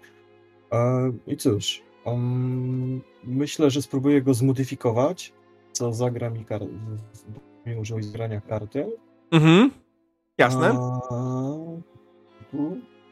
E, 0.72 1.12
I 1.26 1.36
cóż, 1.36 1.82
um, 2.04 3.00
myślę, 3.24 3.70
że 3.70 3.82
spróbuję 3.82 4.22
go 4.22 4.34
zmodyfikować, 4.34 5.32
co 5.72 5.92
zagra 5.92 6.30
mi 6.30 6.44
kartę. 6.44 6.66
Mi 7.66 7.76
użył 7.76 8.02
zgrania 8.02 8.40
karty. 8.40 8.86
Mhm. 9.30 9.70
Jasne. 10.38 10.68
A. 10.68 11.12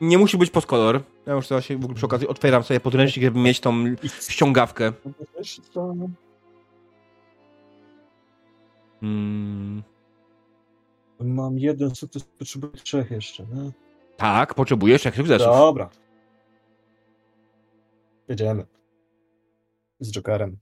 Nie 0.00 0.18
musi 0.18 0.38
być 0.38 0.50
pod 0.50 0.66
kolor. 0.66 1.02
Ja 1.26 1.32
już 1.32 1.48
teraz 1.48 1.64
się 1.64 1.76
w 1.76 1.80
ogóle 1.84 1.94
przy 1.94 2.06
okazji 2.06 2.28
otwieram 2.28 2.62
sobie 2.62 2.80
podręcznik, 2.80 3.24
żeby 3.24 3.40
mieć 3.40 3.60
tą 3.60 3.84
ściągawkę. 4.28 4.92
też 5.36 5.60
to- 5.72 5.94
Mm. 9.02 9.82
Mam 11.20 11.58
jeden 11.58 11.94
sukces, 11.94 12.24
potrzebuję 12.24 12.72
trzech 12.72 13.10
jeszcze. 13.10 13.46
No. 13.54 13.72
Tak, 14.16 14.54
potrzebujesz 14.54 15.04
jak 15.04 15.16
sukcesów. 15.16 15.46
Dobra. 15.46 15.90
Jedziemy. 18.28 18.66
Z 20.00 20.12
Jokerem. 20.12 20.58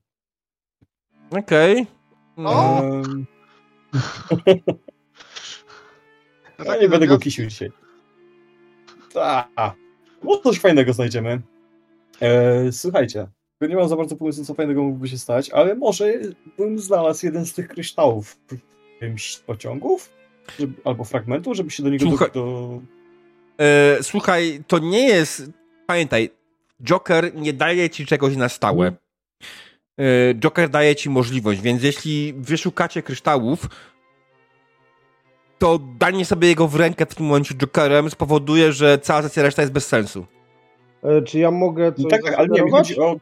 Okej. 1.30 1.86
O! 2.36 2.82
Ehm, 2.82 3.24
No 6.59 6.64
ja 6.64 6.70
takie 6.70 6.82
nie 6.82 6.88
będę 6.88 7.06
go 7.06 7.18
kisił 7.18 7.46
dzisiaj. 7.46 7.72
Ta. 9.12 9.48
Może 10.22 10.42
coś 10.42 10.61
fajnego 10.61 10.92
znajdziemy. 10.92 11.42
E, 12.20 12.72
słuchajcie, 12.72 13.28
nie 13.61 13.76
mam 13.76 13.88
za 13.88 13.96
bardzo 13.96 14.16
pomysłu, 14.16 14.44
co 14.44 14.54
fajnego 14.54 14.82
mógłby 14.82 15.09
się 15.09 15.18
stać, 15.18 15.50
ale 15.50 15.74
może 15.74 16.12
bym 16.59 16.78
znalazł 16.78 17.26
jeden 17.26 17.46
z 17.46 17.54
tych 17.54 17.68
kryształów 17.68 18.28
w 18.28 18.38
którymś 18.96 19.34
z 19.36 19.40
pociągów, 19.40 20.18
żeby, 20.61 20.72
albo 20.84 21.05
fragmentu, 21.05 21.55
żeby 21.55 21.70
się 21.70 21.82
do 21.82 21.88
niego 21.88 22.05
Słuchaj- 22.05 22.32
do, 22.32 22.44
do... 22.44 22.80
E, 23.64 24.03
słuchaj, 24.03 24.61
to 24.66 24.78
nie 24.78 25.09
jest. 25.09 25.51
Pamiętaj, 25.86 26.30
Joker 26.84 27.34
nie 27.34 27.53
daje 27.53 27.90
ci 27.90 28.07
czegoś 28.07 28.36
na 28.36 28.49
stałe. 28.49 28.92
E, 29.99 30.34
Joker 30.34 30.68
daje 30.68 30.96
ci 30.96 31.11
możliwość, 31.11 31.61
więc 31.61 31.82
jeśli 31.82 32.34
wyszukacie 32.36 33.03
kryształów, 33.03 33.68
to 35.59 35.78
danie 35.99 36.24
sobie 36.24 36.49
jego 36.49 36.68
w 36.68 36.76
rękę 36.76 37.07
w 37.07 37.14
tym 37.14 37.26
momencie 37.26 37.55
Jokerem 37.55 38.11
spowoduje, 38.11 38.72
że 38.72 38.99
cała 38.99 39.22
sesja 39.22 39.42
reszta 39.42 39.62
jest 39.62 39.72
bez 39.72 39.86
sensu. 39.86 40.26
E, 41.03 41.22
Czy 41.22 41.38
ja 41.38 41.51
mogę 41.51 41.92
coś 41.92 42.11
Tak, 42.11 42.22
tak, 42.22 42.34
ale 42.34 42.49
nie, 42.49 42.70
chodzi 42.70 42.99
o 43.01 43.16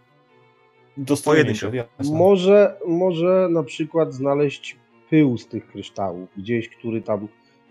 dostojenie 0.96 1.54
się. 1.54 1.76
jasne. 1.76 2.16
Może, 2.16 2.76
może 2.86 3.48
na 3.50 3.62
przykład 3.62 4.14
znaleźć 4.14 4.76
pył 5.10 5.38
z 5.38 5.46
tych 5.46 5.66
kryształów, 5.66 6.28
gdzieś, 6.36 6.68
który 6.68 7.02
tam 7.02 7.28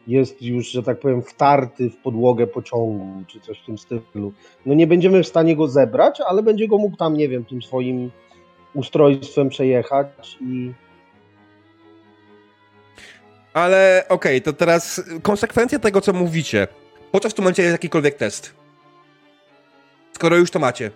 jest 0.07 0.41
już, 0.41 0.67
że 0.67 0.83
tak 0.83 0.99
powiem, 0.99 1.21
wtarty 1.21 1.89
w 1.89 1.97
podłogę 1.97 2.47
pociągu, 2.47 3.23
czy 3.27 3.39
coś 3.39 3.59
w 3.59 3.65
tym 3.65 3.77
stylu. 3.77 4.33
No 4.65 4.73
nie 4.73 4.87
będziemy 4.87 5.23
w 5.23 5.27
stanie 5.27 5.55
go 5.55 5.67
zebrać, 5.67 6.21
ale 6.27 6.43
będzie 6.43 6.67
go 6.67 6.77
mógł 6.77 6.97
tam, 6.97 7.17
nie 7.17 7.29
wiem, 7.29 7.45
tym 7.45 7.61
swoim 7.61 8.11
ustrojstwem 8.73 9.49
przejechać 9.49 10.37
i 10.41 10.73
Ale 13.55 14.05
okej, 14.09 14.41
to 14.41 14.53
teraz 14.53 15.03
konsekwencja 15.21 15.79
tego, 15.79 16.01
co 16.01 16.13
mówicie. 16.13 16.67
Po 17.11 17.19
co 17.19 17.29
w 17.29 17.33
tym 17.33 17.43
momencie 17.43 17.63
jest 17.63 17.73
jakikolwiek 17.73 18.15
test? 18.15 18.53
Skoro 20.11 20.35
już 20.35 20.51
to 20.51 20.59
macie. 20.59 20.91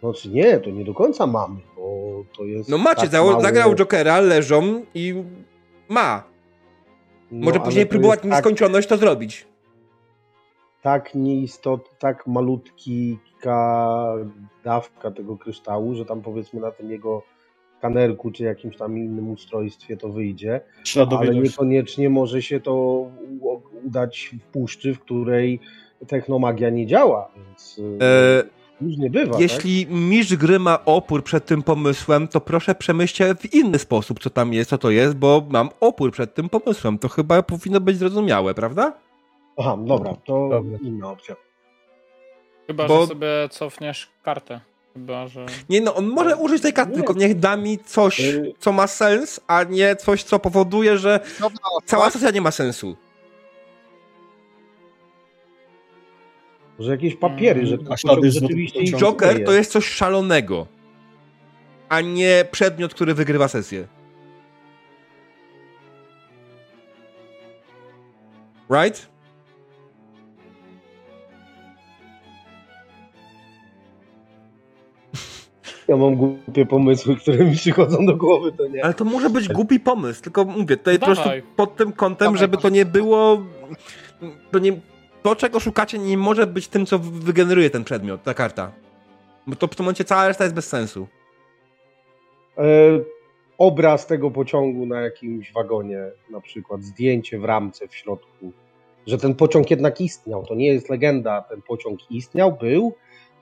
Znaczy 0.00 0.28
nie, 0.28 0.60
to 0.60 0.70
nie 0.70 0.84
do 0.84 0.94
końca 0.94 1.26
mamy, 1.26 1.60
bo 1.82 2.24
to 2.36 2.44
jest. 2.44 2.68
No 2.68 2.78
macie, 2.78 3.08
tak 3.08 3.12
mało- 3.12 3.40
zagrał 3.40 3.74
Jokera, 3.74 4.20
leżą 4.20 4.82
i 4.94 5.14
ma. 5.88 6.22
no, 7.30 7.44
Może 7.46 7.60
później 7.60 7.86
próbować 7.86 8.20
tak, 8.20 8.30
nieskończoność 8.30 8.88
to 8.88 8.96
zrobić. 8.96 9.46
tak 10.82 11.14
nieistot, 11.14 11.98
tak 11.98 12.26
malutki 12.26 13.18
dawka 14.64 15.10
tego 15.10 15.36
kryształu, 15.36 15.94
że 15.94 16.04
tam 16.04 16.22
powiedzmy 16.22 16.60
na 16.60 16.70
tym 16.70 16.90
jego 16.90 17.22
kanerku 17.80 18.30
czy 18.30 18.44
jakimś 18.44 18.76
tam 18.76 18.98
innym 18.98 19.30
ustrojstwie 19.30 19.96
to 19.96 20.08
wyjdzie, 20.08 20.60
ale 21.18 21.34
niekoniecznie 21.34 22.10
może 22.10 22.42
się 22.42 22.60
to 22.60 23.06
udać 23.84 24.34
w 24.42 24.46
puszczy, 24.52 24.94
w 24.94 25.00
której 25.00 25.60
technomagia 26.08 26.70
nie 26.70 26.86
działa, 26.86 27.30
więc 27.36 27.80
E, 28.00 28.04
e, 28.04 28.61
różnie 28.82 29.10
bywa. 29.10 29.32
tak? 29.32 29.40
Jeśli 29.40 29.86
mistrz 29.86 30.36
gry 30.36 30.58
ma 30.58 30.84
opór 30.84 31.24
przed 31.24 31.46
tym 31.46 31.62
pomysłem, 31.62 32.28
to 32.28 32.40
proszę 32.40 32.74
przemyślcie 32.74 33.34
w 33.34 33.54
inny 33.54 33.78
sposób, 33.78 34.20
co 34.20 34.30
tam 34.30 34.52
jest, 34.52 34.70
co 34.70 34.78
to 34.78 34.90
jest, 34.90 35.14
bo 35.16 35.42
mam 35.50 35.70
opór 35.80 36.12
przed 36.12 36.34
tym 36.34 36.48
pomysłem. 36.48 36.98
To 36.98 37.08
chyba 37.08 37.42
powinno 37.42 37.80
być 37.80 37.96
zrozumiałe, 37.96 38.54
prawda? 38.54 38.90
Tak? 38.90 39.00
Aha, 39.58 39.76
dobra, 39.86 40.14
to 40.26 40.48
Dobra. 40.50 40.78
inna 40.82 41.10
opcja. 41.10 41.36
Chyba, 42.66 42.88
Bo- 42.88 43.00
że 43.00 43.06
sobie 43.06 43.28
cofniesz 43.50 44.08
kartę. 44.22 44.60
Chyba, 44.94 45.28
że... 45.28 45.46
Nie 45.68 45.80
no, 45.80 45.94
on 45.94 46.06
może 46.06 46.36
użyć 46.36 46.62
tej 46.62 46.72
karty, 46.72 46.90
Nie. 46.90 46.96
tylko 46.96 47.12
niech 47.12 47.38
da 47.38 47.56
mi 47.56 47.78
coś, 47.78 48.20
Y- 48.20 48.52
co 48.58 48.72
ma 48.72 48.86
sens, 48.86 49.40
a 49.46 49.64
nie 49.64 49.96
coś, 49.96 50.22
co 50.22 50.38
powoduje, 50.38 50.98
że 50.98 51.20
cała 51.86 52.04
tak? 52.04 52.12
sesja 52.12 52.30
nie 52.30 52.40
ma 52.40 52.50
sensu. 52.50 52.96
Że 56.82 56.90
jakieś 56.90 57.16
papiery, 57.16 57.66
że 57.66 57.78
pociąg 57.78 58.26
z 58.26 58.34
rzeczywiście. 58.34 58.84
Joker 58.84 59.44
to 59.44 59.52
jest 59.52 59.72
coś 59.72 59.88
szalonego, 59.88 60.66
a 61.88 62.00
nie 62.00 62.44
przedmiot, 62.50 62.94
który 62.94 63.14
wygrywa 63.14 63.48
sesję. 63.48 63.86
Right? 68.70 69.08
Ja 75.88 75.96
mam 75.96 76.16
głupie 76.16 76.66
pomysły, 76.66 77.16
które 77.16 77.44
mi 77.44 77.56
przychodzą 77.56 78.06
do 78.06 78.16
głowy, 78.16 78.52
to 78.52 78.68
nie. 78.68 78.84
Ale 78.84 78.94
to 78.94 79.04
może 79.04 79.30
być 79.30 79.48
głupi 79.48 79.80
pomysł, 79.80 80.22
tylko 80.22 80.44
mówię, 80.44 80.76
tutaj 80.76 80.98
po 80.98 81.06
prostu 81.06 81.28
pod 81.56 81.76
tym 81.76 81.92
kątem, 81.92 82.26
Dawaj, 82.26 82.38
żeby 82.38 82.56
to 82.56 82.68
nie 82.68 82.84
było... 82.84 83.42
To, 84.50 84.58
nie, 84.58 84.80
to, 85.22 85.36
czego 85.36 85.60
szukacie, 85.60 85.98
nie 85.98 86.18
może 86.18 86.46
być 86.46 86.68
tym, 86.68 86.86
co 86.86 86.98
wygeneruje 86.98 87.70
ten 87.70 87.84
przedmiot, 87.84 88.22
ta 88.22 88.34
karta. 88.34 88.72
Bo 89.46 89.56
to 89.56 89.66
w 89.66 89.76
tym 89.76 89.84
momencie 89.84 90.04
cała 90.04 90.28
reszta 90.28 90.44
jest 90.44 90.56
bez 90.56 90.68
sensu. 90.68 91.06
E, 92.58 92.62
obraz 93.58 94.06
tego 94.06 94.30
pociągu 94.30 94.86
na 94.86 95.00
jakimś 95.00 95.52
wagonie, 95.52 96.10
na 96.30 96.40
przykład 96.40 96.82
zdjęcie 96.82 97.38
w 97.38 97.44
ramce 97.44 97.88
w 97.88 97.94
środku, 97.94 98.52
że 99.06 99.18
ten 99.18 99.34
pociąg 99.34 99.70
jednak 99.70 100.00
istniał. 100.00 100.46
To 100.46 100.54
nie 100.54 100.66
jest 100.66 100.88
legenda, 100.88 101.42
ten 101.42 101.62
pociąg 101.62 102.10
istniał, 102.10 102.56
był 102.56 102.94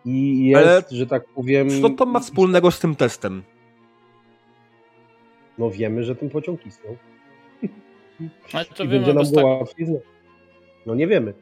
i 0.05 0.47
jest, 0.47 0.67
Ale 0.67 0.83
że 0.91 1.07
tak 1.07 1.25
powiem. 1.25 1.83
Co 1.83 1.91
to 1.91 2.07
ma 2.07 2.21
wspólnego 2.21 2.71
z 2.71 2.81
tym 2.81 2.97
testem? 2.97 3.43
No 5.59 5.71
wiemy, 5.71 6.05
że 6.05 6.17
ten 6.17 6.31
pociąg 6.31 6.67
istniał. 6.67 6.97
Ale 8.53 8.65
to 8.65 8.85
I 8.85 8.89
wiemy 8.89 9.07
będzie 9.07 9.15
nam 9.15 9.25
było 9.25 9.37
tak. 9.37 9.61
łatwiej. 9.61 9.87
No 10.87 10.95
nie 10.95 11.07
wiemy. 11.07 11.35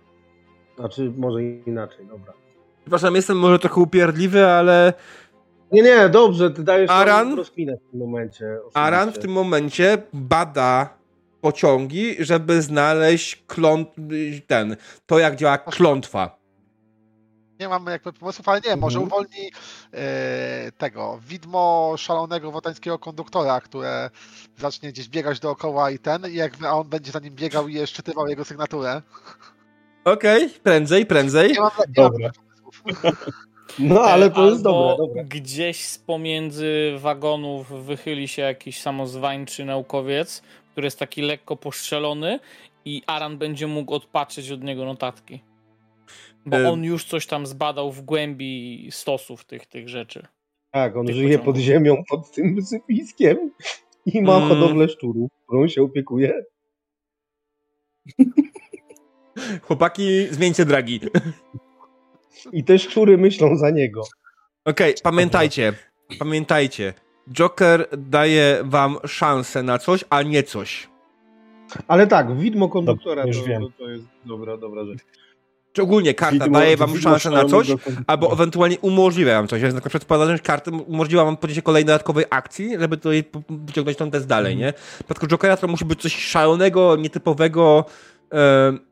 Znaczy, 0.79 1.13
może 1.17 1.43
inaczej, 1.43 2.07
dobra. 2.07 2.33
Przepraszam, 2.81 3.15
jestem 3.15 3.39
może 3.39 3.59
trochę 3.59 3.81
upierdliwy, 3.81 4.47
ale 4.47 4.93
Nie, 5.73 5.83
nie, 5.83 6.09
dobrze, 6.09 6.51
ty 6.51 6.63
dajesz 6.65 6.91
Aran? 6.91 7.35
rozkminę 7.35 7.77
w 7.77 7.91
tym 7.91 8.01
momencie. 8.01 8.47
osobiście. 8.59 8.79
Aran 8.81 9.13
w 9.13 9.19
tym 9.19 9.31
momencie 9.33 9.99
bada 10.13 10.99
pociągi, 11.41 12.17
żeby 12.25 12.63
znaleźć 12.63 13.45
kląt... 13.47 13.89
ten, 14.47 14.77
to 15.07 15.19
jak 15.19 15.37
działa 15.37 15.59
klątwa. 15.59 16.39
Nie 17.61 17.69
mamy 17.69 17.91
jakby 17.91 18.13
pomysłów, 18.13 18.49
ale 18.49 18.61
nie, 18.67 18.77
może 18.77 18.99
Mhm. 18.99 19.07
uwolni 19.13 19.51
e, 19.95 20.73
tego 20.79 21.19
widmo 21.29 21.95
szalonego 21.97 22.53
wotańskiego 22.53 22.99
konduktora, 22.99 23.61
które 23.61 24.11
zacznie 24.59 24.89
gdzieś 24.93 25.09
biegać 25.09 25.41
dookoła 25.41 25.91
i 25.91 25.99
ten, 25.99 26.27
i 26.31 26.35
jakby 26.35 26.69
a 26.69 26.73
on 26.73 26.89
będzie 26.89 27.13
za 27.13 27.19
nim 27.19 27.35
biegał 27.35 27.69
i 27.69 27.75
je 27.75 27.87
szczytywał 27.87 28.27
jego 28.29 28.45
sygnaturę. 28.45 29.03
Okej, 30.13 30.49
prędzej, 30.63 31.07
prędzej. 31.07 31.53
Nie 31.53 31.61
mam, 31.61 31.71
nie 31.89 31.95
Dobra. 31.95 32.31
mam. 33.05 33.13
No, 33.79 34.01
ale 34.01 34.31
to 34.31 34.51
jest 34.51 34.63
dobre, 34.63 34.97
dobre. 34.97 35.25
gdzieś 35.25 35.85
z 35.85 35.99
pomiędzy 35.99 36.93
wagonów 36.99 37.85
wychyli 37.87 38.29
się 38.29 38.43
jakiś 38.43 38.81
samozwańczy 38.81 39.65
naukowiec, 39.65 40.43
który 40.73 40.85
jest 40.87 40.99
taki 40.99 41.23
lekko 41.23 41.57
postrzelony 41.57 42.41
i 42.85 43.03
Aran 43.07 43.39
będzie 43.39 43.67
mógł 43.67 43.95
odpatrzeć 43.95 44.51
od 44.51 44.63
niego 44.63 44.85
notatki. 44.85 45.41
Bo 46.47 46.57
on 46.71 46.85
już 46.85 47.05
coś 47.05 47.27
tam 47.27 47.47
zbadał 47.47 47.93
w 47.93 48.03
głębi 48.03 48.89
stosów 48.91 49.45
tych, 49.45 49.67
tych 49.67 49.89
rzeczy. 49.89 50.27
Tak, 50.71 50.97
on 50.97 51.07
tych 51.07 51.17
żyje 51.17 51.29
pociągów. 51.39 51.55
pod 51.55 51.63
ziemią, 51.63 52.03
pod 52.09 52.31
tym 52.33 52.55
wysypiskiem 52.55 53.51
i 54.07 54.23
ma 54.23 54.37
Mm. 54.37 54.49
hodowlę 54.49 54.89
szczurów, 54.89 55.31
którą 55.47 55.69
się 55.69 55.83
opiekuje. 55.83 56.43
Chłopaki, 59.63 60.27
zmieńcie 60.31 60.65
dragi. 60.65 61.01
I 62.53 62.65
te 62.65 62.79
szczury 62.79 63.19
myślą 63.19 63.57
za 63.57 63.71
niego. 63.71 64.03
Okej, 64.65 64.95
pamiętajcie, 65.03 65.73
pamiętajcie. 66.19 66.95
Joker 67.33 67.89
daje 67.99 68.59
wam 68.65 68.97
szansę 69.07 69.63
na 69.63 69.79
coś, 69.79 70.05
a 70.11 70.23
nie 70.23 70.43
coś. 70.43 70.89
Ale 71.89 72.07
tak, 72.07 72.37
widmo 72.39 72.69
konduktora 72.69 73.25
Dobrze, 73.25 73.39
już 73.39 73.47
to, 73.49 73.53
wiem. 73.53 73.63
to, 73.63 73.69
to 73.85 73.91
jest 73.91 74.05
dobra, 74.25 74.57
dobra 74.57 74.85
rzecz. 74.85 74.99
Czy 75.73 75.83
ogólnie 75.83 76.15
karta 76.15 76.45
Widmo- 76.45 76.59
daje 76.59 76.77
wam 76.77 76.99
szansę 76.99 77.31
na 77.31 77.45
coś, 77.45 77.69
albo 78.07 78.33
ewentualnie 78.33 78.79
umożliwia 78.79 79.35
wam 79.35 79.49
coś. 79.49 79.63
Więc 79.63 79.75
na 79.75 79.81
przykład 79.81 80.03
wpadając 80.05 80.43
kartę 80.43 80.71
umożliwia 80.71 81.25
wam 81.25 81.37
podjęcie 81.37 81.63
kolejnej 81.63 81.87
dodatkowej 81.87 82.25
akcji, 82.31 82.71
żeby 82.79 82.97
tutaj 82.97 83.25
po- 83.25 83.43
wyciągnąć 83.51 83.99
ten 83.99 84.11
test 84.11 84.27
dalej, 84.27 84.57
nie? 84.57 84.73
W 84.73 84.95
przypadku 84.95 85.27
Jokera 85.27 85.57
to 85.57 85.69
musi 85.69 85.85
być 85.85 86.01
coś 86.03 86.17
szalonego, 86.17 86.97
nietypowego 86.97 87.85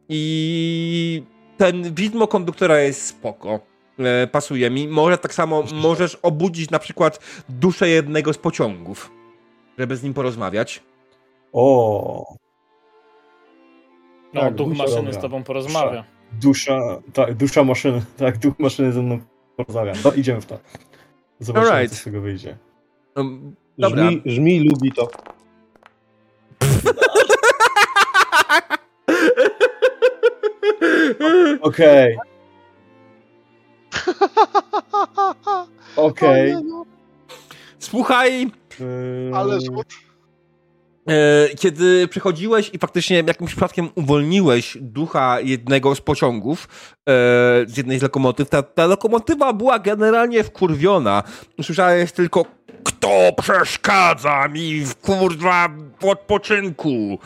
i 0.09 1.23
ten 1.57 1.95
widmo 1.95 2.27
konduktora 2.27 2.79
jest 2.81 3.07
spoko. 3.07 3.61
E, 3.99 4.27
pasuje 4.27 4.71
mi. 4.71 4.89
Może 4.89 5.19
tak 5.19 5.35
samo 5.35 5.65
możesz 5.75 6.15
obudzić 6.15 6.71
na 6.71 6.79
przykład 6.79 7.19
duszę 7.49 7.89
jednego 7.89 8.33
z 8.33 8.39
pociągów, 8.39 9.11
żeby 9.79 9.97
z 9.97 10.03
nim 10.03 10.15
porozmawiać. 10.15 10.83
O, 11.53 12.35
No, 14.35 14.41
Tak, 14.41 14.55
duch 14.55 14.77
maszyny 14.77 14.97
dobra. 14.97 15.13
z 15.13 15.19
tobą 15.23 15.43
porozmawia. 15.45 16.05
dusza, 16.33 16.79
tak, 17.13 17.35
dusza 17.35 17.65
maszyny, 17.65 18.03
tak, 18.17 18.39
duch 18.39 18.55
maszyny 18.59 18.93
ze 18.93 19.03
mną 19.03 19.19
porozmawia. 19.57 19.93
No, 20.05 20.13
idziemy 20.13 20.41
w 20.41 20.47
to. 20.47 20.59
Zobaczymy, 21.41 21.73
Alright. 21.73 21.95
co 21.97 22.01
z 22.01 22.05
tego 22.05 22.21
wyjdzie. 22.21 22.57
Dobra. 23.79 24.11
Żmi, 24.11 24.23
żmi 24.27 24.69
lubi 24.69 24.93
to. 24.93 25.09
Okej, 31.61 32.17
okej. 35.97 36.55
Słuchaj, 37.79 38.51
Yy, 38.81 39.37
Ale 39.37 39.61
rzut. 39.61 39.87
E, 41.09 41.49
kiedy 41.59 42.09
przychodziłeś 42.09 42.71
i 42.73 42.79
faktycznie 42.79 43.17
jakimś 43.27 43.51
przypadkiem 43.51 43.89
uwolniłeś 43.95 44.79
ducha 44.81 45.41
jednego 45.41 45.95
z 45.95 46.01
pociągów, 46.01 46.69
e, 46.93 47.13
z 47.67 47.77
jednej 47.77 47.99
z 47.99 48.03
lokomotyw, 48.03 48.49
ta, 48.49 48.63
ta 48.63 48.87
lokomotywa 48.87 49.53
była 49.53 49.79
generalnie 49.79 50.45
wkurwiona. 50.45 51.23
Słyszałeś 51.63 52.13
tylko 52.13 52.45
kto 53.07 53.43
przeszkadza 53.43 54.49
mi 54.49 54.81
w 54.81 54.95
kurwa 54.95 55.69
w 56.01 56.05
odpoczynku. 56.05 57.19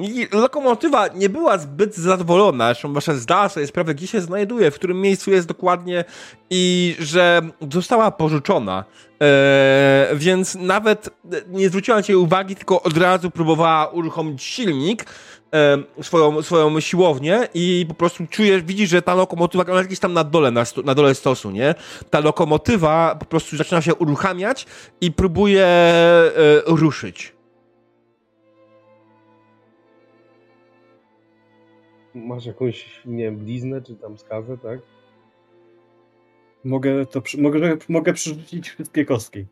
I 0.00 0.28
lokomotywa 0.32 1.08
nie 1.08 1.28
była 1.28 1.58
zbyt 1.58 1.96
zadowolona, 1.96 2.66
zresztą 2.66 2.92
wasza 2.92 3.14
zdała 3.14 3.48
sobie 3.48 3.66
sprawę, 3.66 3.94
gdzie 3.94 4.06
się 4.06 4.20
znajduje, 4.20 4.70
w 4.70 4.74
którym 4.74 5.00
miejscu 5.00 5.30
jest 5.30 5.48
dokładnie 5.48 6.04
i 6.50 6.96
że 6.98 7.42
została 7.72 8.10
pożyczona. 8.10 8.84
E, 9.22 10.08
więc 10.14 10.54
nawet 10.54 11.10
nie 11.48 11.68
zwróciła 11.68 11.96
na 11.96 12.02
ciebie 12.02 12.18
uwagi, 12.18 12.56
tylko 12.56 12.82
od 12.82 12.96
razu 12.96 13.30
próbowała 13.30 13.86
uruchomić 13.86 14.42
silnik, 14.42 15.04
swoją, 16.02 16.42
swoją 16.42 16.80
siłownię 16.80 17.48
i 17.54 17.84
po 17.88 17.94
prostu 17.94 18.26
czujesz, 18.26 18.62
widzisz, 18.62 18.90
że 18.90 19.02
ta 19.02 19.14
lokomotywa, 19.14 19.64
ona 19.64 19.76
jest 19.76 19.86
gdzieś 19.86 19.98
tam 19.98 20.12
na 20.12 20.24
dole, 20.24 20.50
na, 20.50 20.64
sto, 20.64 20.82
na 20.82 20.94
dole 20.94 21.14
stosu, 21.14 21.50
nie? 21.50 21.74
Ta 22.10 22.20
lokomotywa 22.20 23.16
po 23.20 23.24
prostu 23.24 23.56
zaczyna 23.56 23.82
się 23.82 23.94
uruchamiać 23.94 24.66
i 25.00 25.12
próbuje 25.12 25.64
e, 25.64 26.32
ruszyć. 26.66 27.32
Masz 32.14 32.46
jakąś, 32.46 33.02
nie 33.06 33.24
wiem, 33.24 33.36
bliznę 33.36 33.82
czy 33.82 33.94
tam 33.94 34.18
skazę, 34.18 34.58
tak? 34.58 34.80
Mogę, 36.64 37.06
to, 37.06 37.22
mogę, 37.38 37.76
mogę 37.88 38.12
przerzucić 38.12 38.70
wszystkie 38.70 39.04
kostki. 39.04 39.46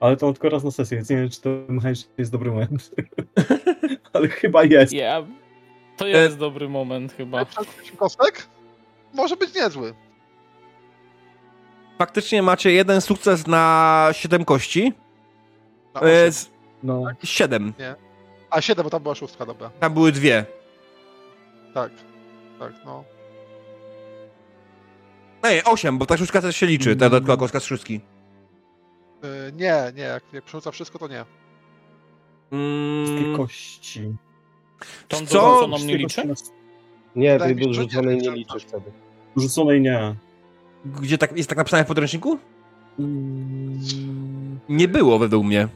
Ale 0.00 0.16
to 0.16 0.32
tylko 0.32 0.48
raz 0.48 0.64
na 0.64 0.70
sesję, 0.70 0.96
więc 0.96 1.10
nie 1.10 1.16
wiem, 1.16 1.30
czy 1.30 1.40
to 1.40 1.48
mechanicznie 1.68 2.10
jest 2.18 2.32
dobry 2.32 2.50
moment. 2.50 2.90
Ale 4.12 4.28
chyba 4.28 4.64
jest. 4.64 4.92
Ja... 4.92 5.26
To 5.96 6.06
jest 6.06 6.38
dobry 6.38 6.68
moment 6.68 7.12
chyba. 7.12 7.44
Przerzucić 7.44 7.92
kostek? 7.96 8.48
Może 9.14 9.36
być 9.36 9.54
niezły. 9.54 9.94
Faktycznie 11.98 12.42
macie 12.42 12.72
jeden 12.72 13.00
sukces 13.00 13.46
na 13.46 14.08
7 14.12 14.44
kości. 14.44 14.92
Na 15.94 16.00
E, 16.00 16.32
z- 16.32 16.50
No, 16.82 17.02
7. 17.24 17.72
A 18.50 18.60
7, 18.60 18.84
bo 18.84 18.90
tam 18.90 19.02
była 19.02 19.14
szóstka, 19.14 19.46
dobra. 19.46 19.70
Tam 19.80 19.94
były 19.94 20.12
dwie. 20.12 20.44
Tak. 21.74 21.92
Tak, 22.58 22.72
no. 22.84 23.04
Ej, 25.42 25.62
8, 25.64 25.98
bo 25.98 26.06
ta 26.06 26.16
szóstka 26.16 26.42
też 26.42 26.56
się 26.56 26.66
liczy, 26.66 26.96
ta 26.96 27.10
dodatkowa 27.10 27.36
kostka 27.36 27.60
z 27.60 27.64
szóstki. 27.64 28.00
Yy, 29.22 29.52
nie, 29.52 29.92
nie, 29.96 30.02
jak, 30.02 30.22
jak 30.32 30.44
przerzuca 30.44 30.70
wszystko, 30.70 30.98
to 30.98 31.08
nie. 31.08 31.24
wszystkie 33.04 33.24
Mm, 33.24 33.36
kości. 33.36 34.12
Tą 35.08 35.16
Co? 35.16 35.24
dorzuconą 35.40 35.78
nie 35.86 35.96
liczy? 35.96 36.22
Nie, 37.16 37.32
Wydaje 37.32 37.54
tej 37.54 37.68
mi 37.68 37.74
się, 37.74 37.74
że 37.74 37.80
dorzuconej 37.82 38.16
nie, 38.18 38.24
że 38.24 38.44
tak. 38.44 38.60
wtedy. 38.62 38.90
Rzuconej 39.36 39.80
nie. 39.80 40.14
gdzie 40.84 41.18
tak, 41.18 41.36
jest 41.36 41.48
tak 41.48 41.58
napisane 41.58 41.84
w 41.84 41.86
podręczniku? 41.86 42.38
Mm, 42.98 43.80
Nie 44.68 44.88
było 44.88 45.18
według 45.18 45.44
mnie. 45.46 45.68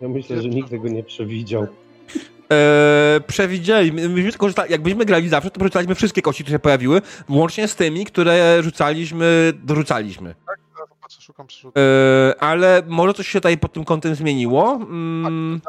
Ja 0.00 0.08
myślę, 0.08 0.42
że 0.42 0.48
nikt 0.48 0.70
tego 0.70 0.88
nie 0.88 1.02
przewidział. 1.02 1.66
Eee, 2.50 3.20
przewidzieli. 3.26 3.92
My- 3.92 4.08
Myśmy 4.08 4.52
jakbyśmy 4.68 5.04
grali 5.04 5.28
zawsze, 5.28 5.50
to 5.50 5.64
rzucaliśmy 5.64 5.94
wszystkie 5.94 6.22
kości, 6.22 6.42
które 6.44 6.54
się 6.54 6.58
pojawiły, 6.58 7.02
łącznie 7.28 7.68
z 7.68 7.76
tymi, 7.76 8.04
które 8.04 8.62
rzucaliśmy, 8.62 9.52
dorzucaliśmy 9.62 10.34
co 11.08 11.20
szukam 11.22 11.46
przerzutu? 11.46 11.80
Yy, 11.80 12.38
ale 12.40 12.82
może 12.86 13.14
coś 13.14 13.28
się 13.28 13.40
tutaj 13.40 13.58
pod 13.58 13.72
tym 13.72 13.84
kątem 13.84 14.14
zmieniło. 14.14 14.74
Mm, 14.74 15.60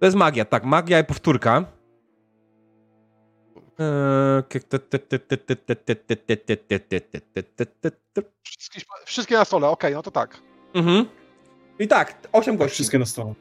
to 0.00 0.06
jest 0.06 0.16
magia, 0.16 0.44
tak. 0.44 0.64
Magia 0.64 1.00
i 1.00 1.04
powtórka. 1.04 1.64
Wszystkie, 9.04 9.36
na 9.36 9.44
stole, 9.44 9.68
okej, 9.68 9.94
no 9.94 10.02
to 10.02 10.10
tak. 10.10 10.38
Mhm. 10.74 11.06
I 11.78 11.88
tak, 11.88 12.28
osiem 12.32 12.56
gości. 12.56 12.74
Wszystkie 12.74 12.98
na 12.98 13.06
stole. 13.06 13.34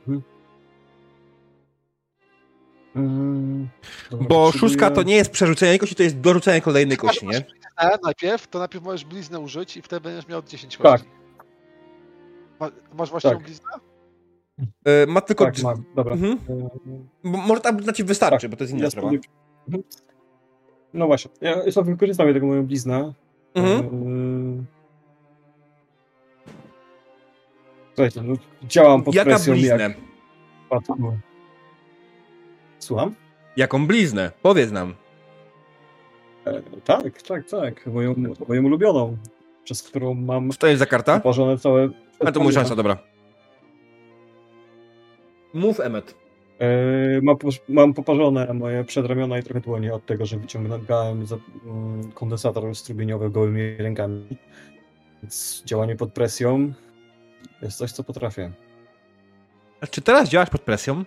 Bo 4.12 4.52
szóstka 4.52 4.92
to 4.92 5.04
nie 5.04 5.16
jest 5.16 5.32
przerzucenie 5.32 5.80
kości, 5.80 5.96
to 5.96 6.04
jest 6.04 6.20
dorzucenie 6.20 6.62
kolejnej 6.62 6.98
kości, 6.98 7.28
nie? 7.28 7.46
Bliznę 7.80 7.98
najpierw, 8.04 8.48
to 8.48 8.60
najpierw 8.60 8.84
możesz 8.86 9.06
bliznę 9.06 9.40
użyć 9.40 9.78
i 9.78 9.82
wtedy 9.82 10.02
będziesz 10.02 10.28
miał 10.28 10.42
10 10.44 10.78
Tak. 10.78 11.02
Ma, 12.60 12.72
masz 12.94 13.10
właśnie 13.10 13.30
Tak. 13.30 13.40
bliznę? 13.44 13.70
Eee, 14.86 15.08
ma 15.08 15.22
tylko... 15.22 15.46
Tak, 15.46 15.64
mam, 15.64 15.84
dobra. 15.96 16.14
Mhm. 16.14 16.34
E, 16.50 16.70
Bo 17.30 17.38
może 17.38 17.62
tam 17.62 17.78
na 17.80 17.94
ci 17.94 18.04
wystarczy, 18.04 18.50
bo 18.50 18.58
to 18.58 18.64
jest 18.64 18.74
inna 18.74 18.84
ja 18.84 18.90
sprawa. 18.90 19.08
sobie- 19.08 19.20
Mhm. 19.68 19.84
No 20.94 21.08
właśnie, 21.08 21.32
ja 21.42 21.72
sobie 21.72 21.92
wykorzystam 21.92 22.34
tego 22.34 22.48
moją 22.48 22.66
bliznę. 22.66 23.14
Mhm. 23.56 24.66
Słuchajcie, 27.96 28.22
no, 28.22 28.34
działam 28.64 29.04
pod 29.04 29.16
Jaka 29.16 29.30
presją 29.30 29.54
bliznę? 29.54 29.70
jak 29.80 29.98
Słucham? 32.80 33.16
Jaką 33.58 33.88
bliznę? 33.88 34.32
Powiedz 34.42 34.72
nam. 34.72 34.94
E, 36.50 36.82
tak, 36.86 37.22
tak, 37.22 37.50
tak. 37.50 37.88
Moją, 37.88 38.16
moją 38.48 38.64
ulubioną, 38.64 39.18
przez 39.64 39.84
którą 39.84 40.14
mam 40.14 40.52
Co 40.52 40.58
to 40.58 40.68
jest 40.68 40.80
za 40.80 40.86
karta? 40.86 41.18
uparzone 41.18 41.58
całe... 41.58 41.90
A 42.20 42.32
to 42.32 42.40
mój 42.40 42.54
szansa, 42.54 42.76
dobra. 42.76 42.98
Mów, 45.54 45.80
Emmet. 45.80 46.16
E, 46.60 47.22
mam, 47.22 47.38
mam 47.70 47.94
poparzone 47.94 48.54
moje 48.54 48.84
przedramiona 48.84 49.40
i 49.40 49.44
trochę 49.44 49.62
dłonie 49.62 49.94
od 49.94 50.06
tego, 50.06 50.26
że 50.26 50.38
wyciągnąłem 50.38 51.26
za, 51.26 51.38
mm, 51.66 52.12
kondensator 52.12 52.76
strumieniowy 52.76 53.30
gołymi 53.30 53.78
rękami. 53.78 54.28
Więc 55.24 55.64
działanie 55.66 55.96
pod 55.96 56.14
presją 56.14 56.74
jest 57.62 57.78
coś, 57.78 57.92
co 57.92 58.04
potrafię. 58.04 58.52
A 59.82 59.88
czy 59.88 60.02
teraz 60.02 60.30
działasz 60.30 60.50
pod 60.50 60.62
presją? 60.62 61.04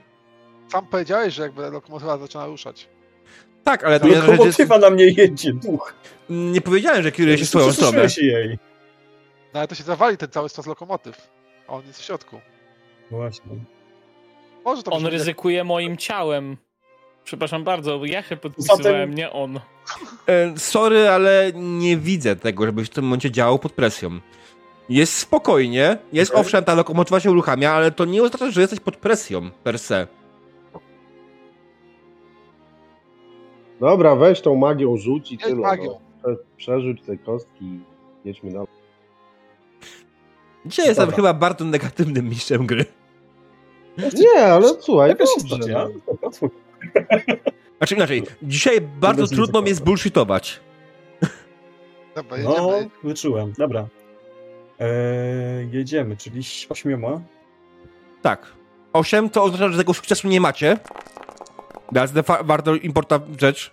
Sam 0.69 0.87
powiedziałeś, 0.87 1.35
że 1.35 1.43
jakby 1.43 1.71
lokomotywa 1.71 2.19
zaczyna 2.19 2.47
ruszać. 2.47 2.89
Tak, 3.65 3.85
ale 3.85 4.01
to 4.01 4.09
jest... 4.09 4.27
Lokomotywa 4.29 4.79
na 4.79 4.91
mnie 4.91 5.05
jedzie, 5.05 5.53
duch. 5.53 5.95
nie 6.31 6.61
powiedziałem, 6.61 7.03
że 7.03 7.13
kierujesz 7.13 7.41
się 7.41 7.47
swoją 7.47 7.73
stronę. 7.73 8.11
się 8.11 8.27
jej. 8.27 8.59
No 9.55 9.61
ale 9.61 9.69
to 9.69 9.75
się 9.75 9.85
zawali 9.85 10.17
ten 10.17 10.29
cały 10.31 10.49
stos 10.49 10.67
lokomotyw. 10.67 11.31
A 11.69 11.73
on 11.73 11.87
jest 11.87 12.01
w 12.01 12.05
środku. 12.05 12.41
Właśnie. 13.11 13.53
Może 14.65 14.83
to 14.83 14.91
On 14.91 15.07
ryzykuje 15.07 15.65
moim 15.65 15.97
ciałem. 15.97 16.57
Przepraszam 17.25 17.65
bardzo, 17.65 18.05
ja 18.05 18.23
się 18.23 18.37
podpisywałem, 18.37 18.85
Zatem- 18.85 19.15
nie 19.15 19.31
on. 19.31 19.61
E, 20.27 20.59
sorry, 20.59 21.09
ale 21.09 21.53
nie 21.55 21.97
widzę 21.97 22.37
tego, 22.37 22.67
żebyś 22.67 22.89
w 22.89 22.91
tym 22.91 23.05
momencie 23.05 23.31
działał 23.31 23.59
pod 23.59 23.73
presją. 23.73 24.21
Jest 24.89 25.19
spokojnie, 25.19 25.99
jest 26.13 26.35
owszem, 26.35 26.65
ta 26.65 26.75
lokomotywa 26.75 27.21
się 27.21 27.31
uruchamia, 27.31 27.73
ale 27.73 27.91
to 27.91 28.05
nie 28.05 28.23
oznacza, 28.23 28.51
że 28.51 28.61
jesteś 28.61 28.81
pod 28.81 28.97
presją 28.97 29.51
per 29.51 29.79
se. 29.79 30.07
Dobra, 33.83 34.17
weź 34.17 34.41
tą 34.41 34.55
magią 34.57 34.97
rzuć 34.97 35.31
i 35.31 35.35
Jedź 35.35 35.43
tyle. 35.45 35.55
magią. 35.57 35.85
No. 35.91 35.99
Prze- 36.23 36.37
Przerzuć 36.57 37.03
te 37.03 37.17
kostki. 37.19 37.81
Jedźmy 38.25 38.51
dalej. 38.53 38.67
Dzisiaj 40.67 40.87
jestem 40.87 41.03
Dobra. 41.07 41.17
chyba 41.17 41.35
bardzo 41.35 41.65
negatywnym 41.65 42.29
mistrzem 42.29 42.67
gry. 42.67 42.85
Nie, 43.99 44.45
ale 44.45 44.69
słuchaj, 44.81 45.09
Jakaś 45.09 45.29
dobrze. 45.51 45.73
no. 45.73 45.89
Znaczy 47.79 47.95
inaczej, 47.95 48.23
dzisiaj 48.43 48.81
bardzo 48.81 49.23
Bez 49.23 49.31
trudno 49.31 49.63
mnie 49.63 49.75
zbullshitować. 49.75 50.61
Dobra, 52.17 52.37
No, 52.45 52.51
jedziemy. 52.73 52.91
wyczułem. 53.05 53.53
Dobra. 53.59 53.87
Eee, 54.79 55.69
jedziemy, 55.73 56.17
czyli 56.17 56.41
ośmioma. 56.69 57.21
Tak. 58.23 58.53
8 58.93 59.31
to 59.31 59.43
oznacza, 59.45 59.69
że 59.69 59.79
tego 59.79 59.95
sukcesu 59.95 60.29
nie 60.29 60.41
macie. 60.41 60.79
That's 61.93 62.23
the 62.23 62.45
bardzo 62.45 62.75
rzecz. 63.41 63.73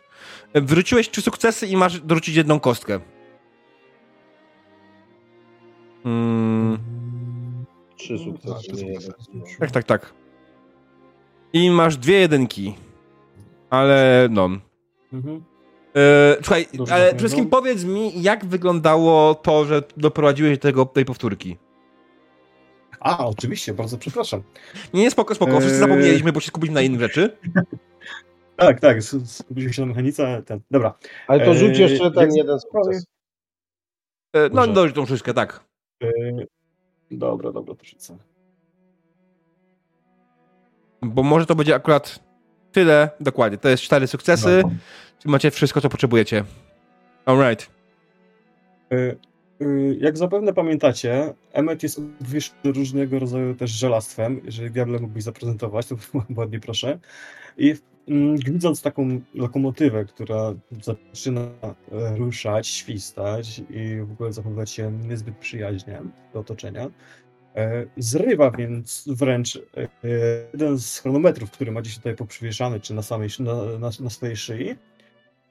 Wróciłeś 0.55 1.09
trzy 1.09 1.21
sukcesy 1.21 1.67
i 1.67 1.77
masz 1.77 2.01
dorzucić 2.01 2.35
jedną 2.35 2.59
kostkę. 2.59 2.99
Mm, 6.05 6.77
Trzy 7.95 8.17
sukcesy, 8.19 8.85
tak, 9.59 9.71
tak, 9.71 9.83
tak. 9.83 10.13
I 11.53 11.71
masz 11.71 11.97
dwie 11.97 12.19
jedynki. 12.19 12.75
Ale 13.69 14.27
no. 14.31 14.49
Mhm. 15.13 15.43
E, 15.95 16.35
słuchaj, 16.35 16.67
Dobrze, 16.73 16.93
ale 16.93 17.03
przede 17.03 17.19
wszystkim 17.19 17.43
no. 17.43 17.49
powiedz 17.49 17.83
mi, 17.83 18.21
jak 18.21 18.45
wyglądało 18.45 19.35
to, 19.35 19.65
że 19.65 19.83
doprowadziłeś 19.97 20.57
do 20.57 20.61
tego, 20.61 20.85
tej 20.85 21.05
powtórki. 21.05 21.57
A, 22.99 23.27
oczywiście, 23.27 23.73
bardzo 23.73 23.97
przepraszam. 23.97 24.41
Nie, 24.93 25.01
nie, 25.01 25.11
spoko, 25.11 25.35
spoko. 25.35 25.51
Wszyscy 25.59 25.75
Eee. 25.75 25.79
zapomnieliśmy, 25.79 26.31
bo 26.31 26.39
się 26.39 26.47
skupiliśmy 26.47 26.75
na 26.75 26.81
innych 26.81 26.99
rzeczy. 26.99 27.37
Tak, 28.59 28.79
tak, 28.79 29.03
skupiliśmy 29.25 29.73
się 29.73 29.81
na 29.81 29.87
mechanice. 29.87 30.43
Ten. 30.45 30.59
Dobra. 30.71 30.93
Ale 31.27 31.45
to 31.45 31.53
rzuć 31.53 31.69
Eee, 31.79 31.81
jeszcze 31.81 32.11
ten 32.11 32.21
jak 32.23 32.35
jeden 32.35 32.59
sprawy? 32.59 32.85
sukces. 32.93 33.05
E, 34.33 34.49
no, 34.53 34.67
dość 34.67 34.95
tą 34.95 35.05
wszystkę, 35.05 35.33
tak. 35.33 35.63
Eee, 36.01 36.45
dobra, 37.11 37.51
dobra, 37.51 37.75
to 37.75 37.83
rzucę. 37.85 38.17
Bo 41.01 41.23
może 41.23 41.45
to 41.45 41.55
będzie 41.55 41.75
akurat 41.75 42.19
tyle, 42.71 43.09
dokładnie. 43.19 43.57
To 43.57 43.69
jest 43.69 43.83
cztery 43.83 44.07
sukcesy. 44.07 44.61
No. 44.63 44.71
Macie 45.25 45.51
wszystko, 45.51 45.81
co 45.81 45.89
potrzebujecie. 45.89 46.43
Alright. 47.25 47.69
Y, 48.93 49.17
y, 49.61 49.97
Jak 49.99 50.17
zapewne 50.17 50.53
pamiętacie, 50.53 51.33
Emmet 51.53 51.83
jest 51.83 51.99
obwieszony 51.99 52.59
różnego 52.65 53.19
rodzaju 53.19 53.55
też 53.55 53.71
żelastwem. 53.71 54.41
Jeżeli 54.43 54.71
Diable 54.71 54.99
mógłbyś 54.99 55.23
zaprezentować, 55.23 55.87
to 55.87 55.95
ładnie 56.37 56.59
proszę. 56.59 56.99
I 57.57 57.75
widząc 58.45 58.81
taką 58.81 59.21
lokomotywę, 59.33 60.05
która 60.05 60.53
zaczyna 60.81 61.41
e, 61.41 62.17
ruszać, 62.17 62.67
świstać 62.67 63.61
i 63.69 64.01
w 64.01 64.11
ogóle 64.11 64.33
zachowywać 64.33 64.69
się 64.69 64.91
niezbyt 64.91 65.37
przyjaźnie 65.37 66.01
do 66.33 66.39
otoczenia, 66.39 66.89
e, 67.55 67.85
zrywa 67.97 68.51
więc 68.51 69.05
wręcz 69.07 69.55
e, 69.55 69.87
jeden 70.53 70.79
z 70.79 70.99
chronometrów, 70.99 71.51
który 71.51 71.71
ma 71.71 71.81
gdzieś 71.81 71.95
tutaj 71.95 72.15
poprzywieszany, 72.15 72.79
czy 72.79 72.93
na, 72.93 73.01
samej, 73.01 73.29
na, 73.39 73.53
na, 73.79 73.89
na 73.99 74.09
swojej 74.09 74.35
szyi. 74.35 74.75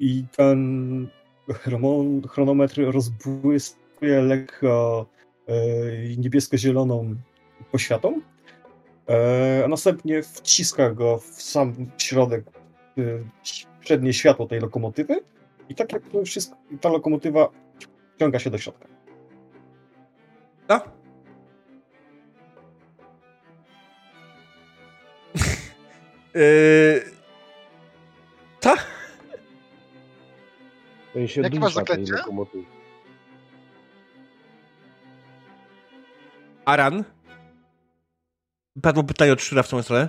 I 0.01 0.25
ten 0.37 1.09
chronometr 2.29 2.81
rozbłyskuje 2.81 4.21
lekko 4.21 5.07
niebiesko-zieloną 6.19 7.15
poświatą, 7.73 8.21
a 9.65 9.69
następnie 9.69 10.23
wciska 10.23 10.91
go 10.91 11.19
w 11.19 11.43
sam 11.43 11.91
środek, 11.99 12.45
e, 12.99 13.03
przednie 13.81 14.13
światło 14.13 14.47
tej 14.47 14.61
lokomotywy 14.61 15.21
i 15.69 15.75
tak 15.75 15.93
jak 15.93 16.03
to 16.09 16.25
wszystko, 16.25 16.57
ta 16.81 16.89
lokomotywa 16.89 17.49
wciąga 18.17 18.39
się 18.39 18.51
do 18.51 18.59
środka. 18.59 18.89
No. 20.69 20.81
Yy... 26.35 27.03
Ta? 28.61 28.77
To 31.13 31.27
się 31.27 31.41
Jakie 31.41 31.61
masz 31.61 31.75
dusza 31.75 31.85
tej 31.85 31.97
zaklęcie? 31.97 32.13
lokomotywy. 32.13 32.65
Aran? 36.65 37.05
Padło 38.83 39.05
pytanie 39.05 39.33
od 39.33 39.43
Szyra 39.43 39.63
w 39.63 39.69
tą 39.69 39.83
stronę. 39.83 40.09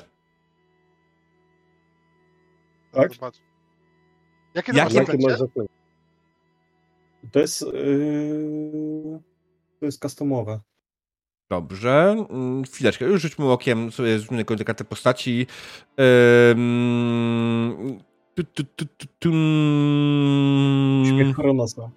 Tak? 2.92 3.12
Jakie 4.54 4.72
to 4.74 4.78
Jakie- 4.78 4.94
masz 4.94 4.94
zaklęcie? 4.94 5.38
To 7.32 7.40
jest 7.40 7.62
yy, 7.62 9.20
to 9.80 9.86
jest 9.86 10.02
customowe. 10.02 10.60
Dobrze. 11.50 12.26
Mm, 12.30 12.64
Chwileczkę. 12.64 13.06
Już 13.06 13.22
rzućmy 13.22 13.52
okiem 13.52 13.92
sobie 13.92 14.20
zmienię 14.20 14.46
kolejne 14.46 14.66
kartę 14.66 14.84
postaci. 14.84 15.48
Ym... 16.52 18.00
Śmiech 21.06 21.36
Chronosa. 21.36 21.90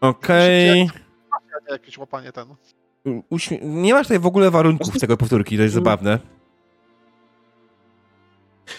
Okej. 0.00 0.82
Nie, 0.82 0.90
Jakieś 1.70 1.98
łapanie 1.98 2.32
ten. 2.32 2.54
Uśmie- 3.30 3.58
Nie 3.62 3.94
masz 3.94 4.06
tutaj 4.06 4.18
w 4.18 4.26
ogóle 4.26 4.50
warunków 4.50 4.98
tego 5.00 5.16
powtórki, 5.16 5.56
to 5.56 5.62
jest 5.62 5.74
Mm. 5.74 5.84
zabawne. 5.84 6.18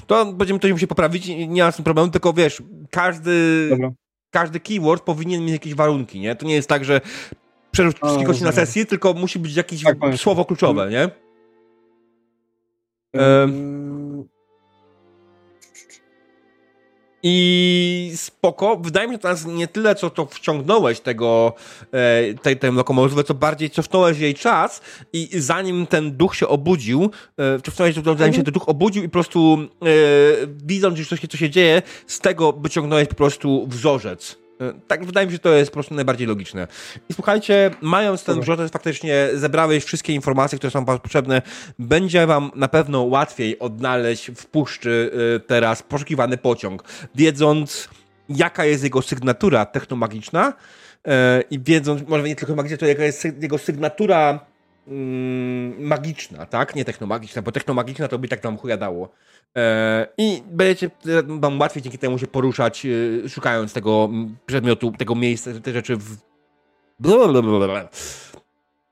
To 0.08 0.26
będziemy 0.26 0.60
to 0.60 0.68
musi 0.68 0.88
poprawić, 0.88 1.28
nie 1.48 1.64
ma 1.64 1.72
z 1.72 1.76
tym 1.76 1.86
problemu, 1.86 2.12
tylko 2.12 2.34
wiesz, 2.34 2.64
każdy, 2.92 3.68
Dobra. 3.70 3.92
każdy 4.32 4.60
keyword 4.60 5.04
powinien 5.04 5.42
mieć 5.42 5.52
jakieś 5.52 5.74
warunki, 5.76 6.20
nie? 6.20 6.36
To 6.36 6.46
nie 6.46 6.54
jest 6.56 6.70
tak, 6.70 6.86
że 6.86 7.02
przerzuć 7.72 7.98
A, 8.02 8.08
wszystko 8.08 8.34
ci 8.34 8.44
na 8.44 8.52
sesję, 8.52 8.86
tylko 8.86 9.14
musi 9.14 9.40
być 9.40 9.56
jakieś 9.56 9.84
Tak, 9.84 9.98
słowo 10.18 10.46
kluczowe, 10.46 10.90
nie? 10.90 11.10
Em. 13.22 13.85
I 17.28 18.12
spoko. 18.16 18.78
Wydaje 18.78 19.08
mi 19.08 19.14
się, 19.14 19.18
że 19.18 19.22
teraz 19.22 19.46
nie 19.46 19.68
tyle, 19.68 19.96
co 19.96 20.10
to 20.10 20.26
wciągnąłeś 20.26 21.00
tego, 21.00 21.54
e, 21.92 22.34
tej, 22.34 22.58
tę 22.58 22.72
lokomotywę, 22.72 23.24
co 23.24 23.34
bardziej 23.34 23.70
cofnąłeś 23.70 24.20
jej 24.20 24.36
czas 24.36 24.82
i 25.14 25.30
zanim 25.34 25.88
ten 25.88 26.18
duch 26.18 26.36
się 26.36 26.48
obudził, 26.48 27.12
e, 27.38 27.62
cofnąłeś, 27.62 27.96
zanim 28.18 28.34
się 28.34 28.44
ten 28.44 28.54
duch 28.54 28.70
obudził 28.70 29.04
i 29.04 29.08
po 29.08 29.14
prostu 29.14 29.58
e, 29.82 29.88
widząc 30.66 31.00
już, 31.00 31.10
co 31.10 31.16
się, 31.16 31.28
co 31.28 31.38
się 31.38 31.50
dzieje, 31.50 31.82
z 32.08 32.20
tego 32.20 32.54
wyciągnąłeś 32.54 33.08
po 33.08 33.16
prostu 33.16 33.68
wzorzec. 33.68 34.45
E, 34.62 34.74
Tak, 34.88 35.06
wydaje 35.06 35.28
mi 35.28 35.32
się, 35.32 35.36
że 35.36 35.40
to 35.40 35.54
jest 35.54 35.72
po 35.72 35.74
prostu 35.74 35.96
najbardziej 35.96 36.28
logiczne. 36.28 36.68
I 37.10 37.14
słuchajcie, 37.14 37.72
mając 37.82 38.24
ten 38.24 38.42
wzorzec, 38.42 38.72
faktycznie 38.72 39.30
zebrałeś 39.34 39.84
wszystkie 39.84 40.14
informacje, 40.14 40.58
które 40.58 40.72
są 40.72 40.86
wam 40.86 41.00
potrzebne. 41.00 41.42
Będzie 41.80 42.28
wam 42.28 42.52
na 42.56 42.68
pewno 42.68 43.04
łatwiej 43.04 43.60
odnaleźć 43.60 44.32
w 44.32 44.46
puszczy 44.46 45.12
y, 45.36 45.40
teraz 45.40 45.84
poszukiwany 45.84 46.38
pociąg, 46.38 46.84
wiedząc 47.16 47.90
jaka 48.30 48.66
jest 48.66 48.84
jego 48.84 49.02
sygnatura 49.02 49.66
technomagiczna 49.66 50.54
e, 51.08 51.44
i 51.52 51.60
wiedząc, 51.60 52.08
może 52.08 52.24
nie 52.24 52.36
tylko 52.36 52.56
magiczna, 52.56 52.78
to 52.78 52.86
jaka 52.86 53.04
jest 53.04 53.28
jego 53.42 53.58
sygnatura 53.58 54.40
magiczna, 55.80 56.46
tak? 56.46 56.76
Nie 56.76 56.86
technomagiczna, 56.86 57.42
bo 57.42 57.52
technomagiczna 57.52 58.08
to 58.08 58.20
by 58.20 58.28
tak 58.28 58.42
wam 58.42 58.58
chuja 58.58 58.78
dało. 58.78 59.10
E, 59.58 60.08
I 60.18 60.44
będziecie 60.46 60.90
wam 61.26 61.60
łatwiej 61.60 61.84
dzięki 61.84 61.98
temu 61.98 62.20
się 62.20 62.28
poruszać, 62.28 62.86
e, 62.86 63.30
szukając 63.30 63.74
tego 63.74 64.06
mm, 64.12 64.38
przedmiotu, 64.46 64.92
tego 64.92 65.16
miejsca, 65.16 65.52
te 65.64 65.74
rzeczy 65.74 65.96
w... 65.96 66.18
Blablabla. 67.00 67.90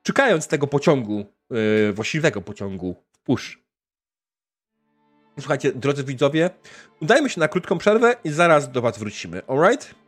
Szukając 0.07 0.47
tego 0.47 0.67
pociągu, 0.67 1.25
e, 1.89 1.93
właściwego 1.93 2.41
pociągu 2.41 2.95
w 3.11 3.19
pusz. 3.19 3.63
Słuchajcie, 5.39 5.71
drodzy 5.71 6.03
widzowie, 6.03 6.49
udajmy 7.01 7.29
się 7.29 7.39
na 7.39 7.47
krótką 7.47 7.77
przerwę 7.77 8.15
i 8.23 8.29
zaraz 8.29 8.71
do 8.71 8.81
was 8.81 8.97
wrócimy, 8.97 9.41
alright? 9.47 10.02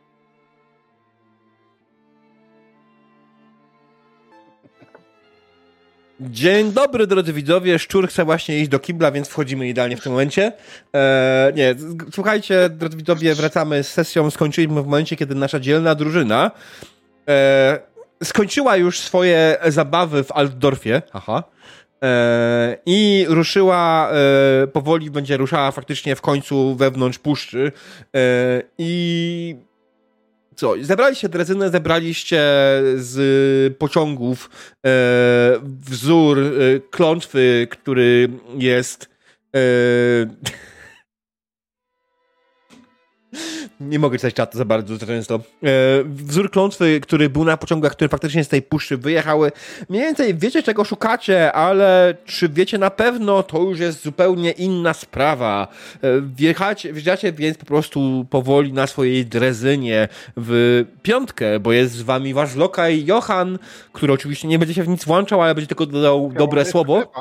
Dzień 6.20 6.72
dobry, 6.72 7.06
drodzy 7.06 7.32
widzowie. 7.32 7.78
Szczur 7.78 8.08
chce 8.08 8.24
właśnie 8.24 8.58
iść 8.58 8.68
do 8.68 8.78
kibla, 8.78 9.10
więc 9.12 9.28
wchodzimy 9.28 9.68
idealnie 9.68 9.96
w 9.96 10.02
tym 10.02 10.12
momencie. 10.12 10.52
Eee, 10.92 11.54
nie, 11.54 11.74
słuchajcie, 12.12 12.68
drodzy 12.68 12.96
widzowie, 12.96 13.34
wracamy 13.34 13.82
z 13.82 13.88
sesją. 13.88 14.30
Skończyliśmy 14.30 14.82
w 14.82 14.86
momencie, 14.86 15.16
kiedy 15.16 15.34
nasza 15.34 15.60
dzielna 15.60 15.94
drużyna 15.94 16.50
e, 17.28 17.78
skończyła 18.24 18.76
już 18.76 19.00
swoje 19.00 19.56
zabawy 19.68 20.24
w 20.24 20.32
Altdorfie. 20.32 21.02
Haha. 21.12 21.42
E, 22.02 22.76
I 22.86 23.26
ruszyła, 23.28 24.10
e, 24.62 24.66
powoli 24.66 25.10
będzie 25.10 25.36
ruszała 25.36 25.70
faktycznie 25.70 26.16
w 26.16 26.20
końcu 26.20 26.74
wewnątrz 26.74 27.18
puszczy. 27.18 27.72
E, 28.16 28.62
I 28.78 29.56
co? 30.56 30.74
Zebraliście 30.80 31.28
drezynę, 31.28 31.70
zebraliście 31.70 32.42
z 32.96 33.76
pociągów 33.78 34.50
e, 34.86 35.60
wzór 35.62 36.38
e, 36.38 36.80
klątwy, 36.90 37.68
który 37.70 38.28
jest. 38.58 39.08
E, 39.56 39.58
Nie 43.80 43.98
mogę 43.98 44.18
czytać 44.18 44.34
czatu 44.34 44.58
za 44.58 44.64
bardzo 44.64 44.96
za 44.96 45.06
często. 45.06 45.34
E, 45.34 45.40
wzór 46.04 46.50
klątwy, 46.50 47.00
który 47.00 47.30
był 47.30 47.44
na 47.44 47.56
pociągach, 47.56 47.92
które 47.92 48.08
faktycznie 48.08 48.44
z 48.44 48.48
tej 48.48 48.62
puszczy 48.62 48.96
wyjechały. 48.96 49.52
Mniej 49.88 50.02
więcej 50.02 50.34
wiecie, 50.34 50.62
czego 50.62 50.84
szukacie, 50.84 51.52
ale 51.52 52.14
czy 52.24 52.48
wiecie 52.48 52.78
na 52.78 52.90
pewno, 52.90 53.42
to 53.42 53.62
już 53.62 53.78
jest 53.78 54.02
zupełnie 54.02 54.50
inna 54.50 54.94
sprawa. 54.94 55.68
E, 56.02 56.08
wjechacie, 56.36 56.92
wjeżdżacie 56.92 57.32
więc 57.32 57.58
po 57.58 57.66
prostu 57.66 58.26
powoli 58.30 58.72
na 58.72 58.86
swojej 58.86 59.26
drezynie 59.26 60.08
w 60.36 60.84
piątkę, 61.02 61.60
bo 61.60 61.72
jest 61.72 61.92
z 61.92 62.02
wami 62.02 62.34
wasz 62.34 62.54
lokaj 62.54 63.04
Johan, 63.04 63.58
który 63.92 64.12
oczywiście 64.12 64.48
nie 64.48 64.58
będzie 64.58 64.74
się 64.74 64.82
w 64.82 64.88
nic 64.88 65.04
włączał, 65.04 65.42
ale 65.42 65.54
będzie 65.54 65.68
tylko 65.68 65.86
dodał 65.86 66.32
dobre 66.38 66.60
Mamy 66.60 66.70
słowo. 66.70 67.12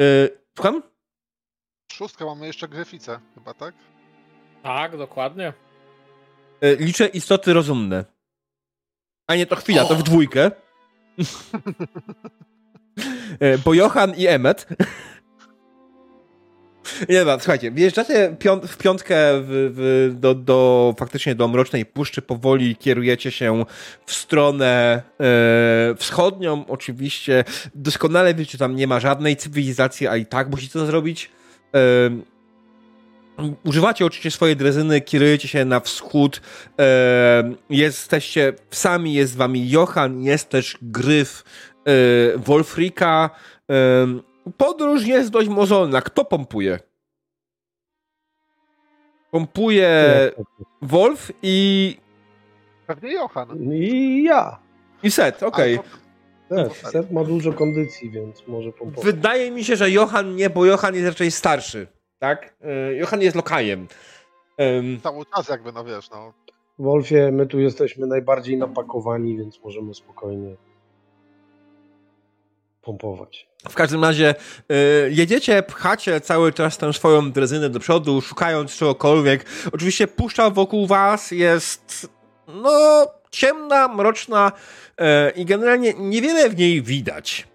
E, 0.00 0.28
słucham? 0.56 0.82
Szóstkę 1.92 2.24
mamy 2.24 2.46
jeszcze 2.46 2.68
gryficę, 2.68 3.18
chyba, 3.34 3.54
tak? 3.54 3.74
Tak, 4.62 4.96
dokładnie. 4.96 5.52
E, 6.60 6.76
liczę 6.76 7.06
istoty 7.06 7.52
rozumne. 7.52 8.04
A 9.26 9.34
nie, 9.34 9.46
to 9.46 9.56
chwila, 9.56 9.84
to 9.84 9.94
w 9.94 10.02
dwójkę. 10.02 10.50
E, 13.40 13.58
Bo 13.58 13.74
Johan 13.74 14.14
i 14.16 14.26
Emmet. 14.26 14.66
Nie 17.08 17.18
dobra, 17.18 17.38
słuchajcie, 17.38 17.70
wjeżdżacie 17.70 18.36
piąt, 18.38 18.64
w 18.66 18.76
piątkę 18.76 19.14
w, 19.16 19.46
w, 19.48 20.10
do, 20.20 20.34
do, 20.34 20.94
faktycznie 20.98 21.34
do 21.34 21.48
Mrocznej 21.48 21.86
Puszczy, 21.86 22.22
powoli 22.22 22.76
kierujecie 22.76 23.30
się 23.30 23.64
w 24.06 24.12
stronę 24.12 25.02
e, 25.20 25.94
wschodnią, 25.94 26.64
oczywiście. 26.68 27.44
Doskonale 27.74 28.34
wiecie, 28.34 28.58
tam 28.58 28.76
nie 28.76 28.86
ma 28.86 29.00
żadnej 29.00 29.36
cywilizacji, 29.36 30.06
a 30.06 30.16
i 30.16 30.26
tak 30.26 30.50
musicie 30.50 30.72
to 30.72 30.86
zrobić. 30.86 31.30
E, 31.74 31.78
Używacie 33.64 34.06
oczywiście 34.06 34.30
swojej 34.30 34.56
drezyny, 34.56 35.00
kierujecie 35.00 35.48
się 35.48 35.64
na 35.64 35.80
wschód. 35.80 36.40
E, 36.80 37.54
jesteście 37.70 38.52
sami, 38.70 39.14
jest 39.14 39.32
z 39.32 39.36
wami 39.36 39.70
Johan, 39.70 40.22
jest 40.22 40.48
też 40.48 40.78
Gryf 40.82 41.44
e, 41.84 42.38
Wolfrika. 42.38 43.30
E, 43.70 44.06
podróż 44.56 45.06
jest 45.06 45.30
dość 45.30 45.48
mozolna. 45.48 46.02
Kto 46.02 46.24
pompuje? 46.24 46.78
Pompuje 49.30 50.30
Wolf 50.82 51.32
i, 51.42 51.96
Pewnie 52.86 53.12
Johan. 53.12 53.72
I 53.72 54.22
ja. 54.22 54.58
i 55.02 55.10
Set, 55.10 55.42
okej. 55.42 55.78
To- 55.78 55.84
Też. 56.56 56.72
Set 56.72 57.12
ma 57.12 57.24
dużo 57.24 57.52
kondycji, 57.52 58.10
więc 58.10 58.46
może 58.46 58.72
pompować. 58.72 59.04
Wydaje 59.04 59.50
mi 59.50 59.64
się, 59.64 59.76
że 59.76 59.90
Johan 59.90 60.36
nie, 60.36 60.50
bo 60.50 60.66
Johan 60.66 60.94
jest 60.94 61.08
raczej 61.08 61.30
starszy. 61.30 61.86
Tak? 62.22 62.54
E, 62.60 62.94
Johan 62.94 63.22
jest 63.22 63.36
lokajem. 63.36 63.88
Em, 64.56 65.00
Cały 65.00 65.26
czas 65.26 65.48
jakby, 65.48 65.72
no 65.72 65.84
wiesz, 65.84 66.10
no. 66.10 66.32
Wolfie, 66.78 67.32
my 67.32 67.46
tu 67.46 67.60
jesteśmy 67.60 68.06
najbardziej 68.06 68.56
napakowani, 68.56 69.36
więc 69.36 69.60
możemy 69.64 69.94
spokojnie 69.94 70.56
pompować. 72.82 73.48
W 73.68 73.74
każdym 73.74 74.04
razie 74.04 74.34
y, 74.34 75.10
jedziecie, 75.10 75.62
pchacie 75.62 76.20
cały 76.20 76.52
czas 76.52 76.78
tę 76.78 76.92
swoją 76.92 77.32
drezynę 77.32 77.70
do 77.70 77.80
przodu, 77.80 78.20
szukając 78.20 78.76
czegokolwiek. 78.76 79.46
Oczywiście 79.72 80.06
puszcza 80.06 80.50
wokół 80.50 80.86
was 80.86 81.30
jest 81.30 82.08
no 82.48 83.06
ciemna, 83.30 83.88
mroczna 83.88 84.52
y, 85.00 85.30
i 85.30 85.44
generalnie 85.44 85.94
niewiele 85.94 86.50
w 86.50 86.56
niej 86.56 86.82
widać. 86.82 87.48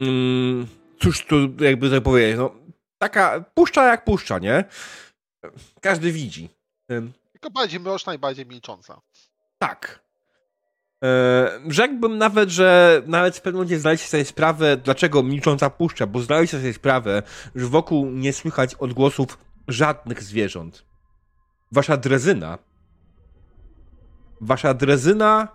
Mm, 0.00 0.66
cóż 1.00 1.26
tu 1.26 1.36
jakby 1.60 1.90
to 1.90 2.00
powiedzieć, 2.00 2.36
no 2.38 2.64
taka 2.98 3.44
puszcza 3.54 3.86
jak 3.86 4.04
puszcza, 4.04 4.38
nie? 4.38 4.64
Każdy 5.80 6.12
widzi. 6.12 6.50
Tylko 7.32 7.50
bardziej 7.50 7.80
mroczna 7.80 8.14
i 8.14 8.18
bardziej 8.18 8.46
milcząca. 8.46 9.00
tak. 9.58 10.04
E, 11.04 11.60
rzekłbym 11.68 12.18
nawet, 12.18 12.50
że 12.50 13.02
nawet 13.06 13.36
w 13.36 13.40
pewnym 13.40 13.58
momencie 13.58 13.78
zdaliście 13.78 14.08
sobie 14.08 14.24
sprawę, 14.24 14.76
dlaczego 14.76 15.22
milcząca 15.22 15.70
puszcza, 15.70 16.06
bo 16.06 16.20
zdaliście 16.20 16.58
sobie 16.58 16.72
sprawę, 16.74 17.22
że 17.54 17.66
wokół 17.66 18.10
nie 18.10 18.32
słychać 18.32 18.74
odgłosów 18.74 19.38
żadnych 19.68 20.22
zwierząt. 20.22 20.84
Wasza 21.72 21.96
drezyna, 21.96 22.58
wasza 24.40 24.74
drezyna, 24.74 25.48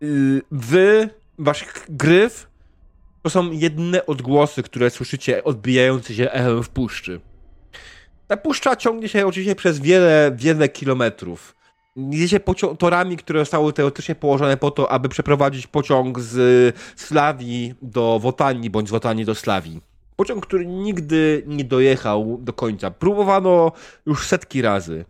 yy, 0.00 0.42
wy, 0.50 1.10
wasz 1.38 1.64
gryf, 1.88 2.49
to 3.22 3.30
są 3.30 3.50
jedyne 3.52 4.06
odgłosy, 4.06 4.62
które 4.62 4.90
słyszycie 4.90 5.44
odbijające 5.44 6.14
się 6.14 6.30
echem 6.30 6.62
w 6.62 6.68
puszczy. 6.68 7.20
Ta 8.26 8.36
puszcza 8.36 8.76
ciągnie 8.76 9.08
się 9.08 9.26
oczywiście 9.26 9.54
przez 9.54 9.80
wiele, 9.80 10.32
wiele 10.34 10.68
kilometrów. 10.68 11.56
Pocią- 12.44 12.76
torami, 12.76 13.16
które 13.16 13.40
zostały 13.40 13.72
teoretycznie 13.72 14.14
położone 14.14 14.56
po 14.56 14.70
to, 14.70 14.92
aby 14.92 15.08
przeprowadzić 15.08 15.66
pociąg 15.66 16.20
z 16.20 16.76
Slawii 16.96 17.74
do 17.82 18.18
Wotanii, 18.18 18.70
bądź 18.70 18.88
z 18.88 18.90
Wotanii 18.90 19.24
do 19.24 19.34
Slawii. 19.34 19.80
Pociąg, 20.16 20.46
który 20.46 20.66
nigdy 20.66 21.42
nie 21.46 21.64
dojechał 21.64 22.38
do 22.40 22.52
końca. 22.52 22.90
Próbowano 22.90 23.72
już 24.06 24.26
setki 24.26 24.62
razy. 24.62 25.04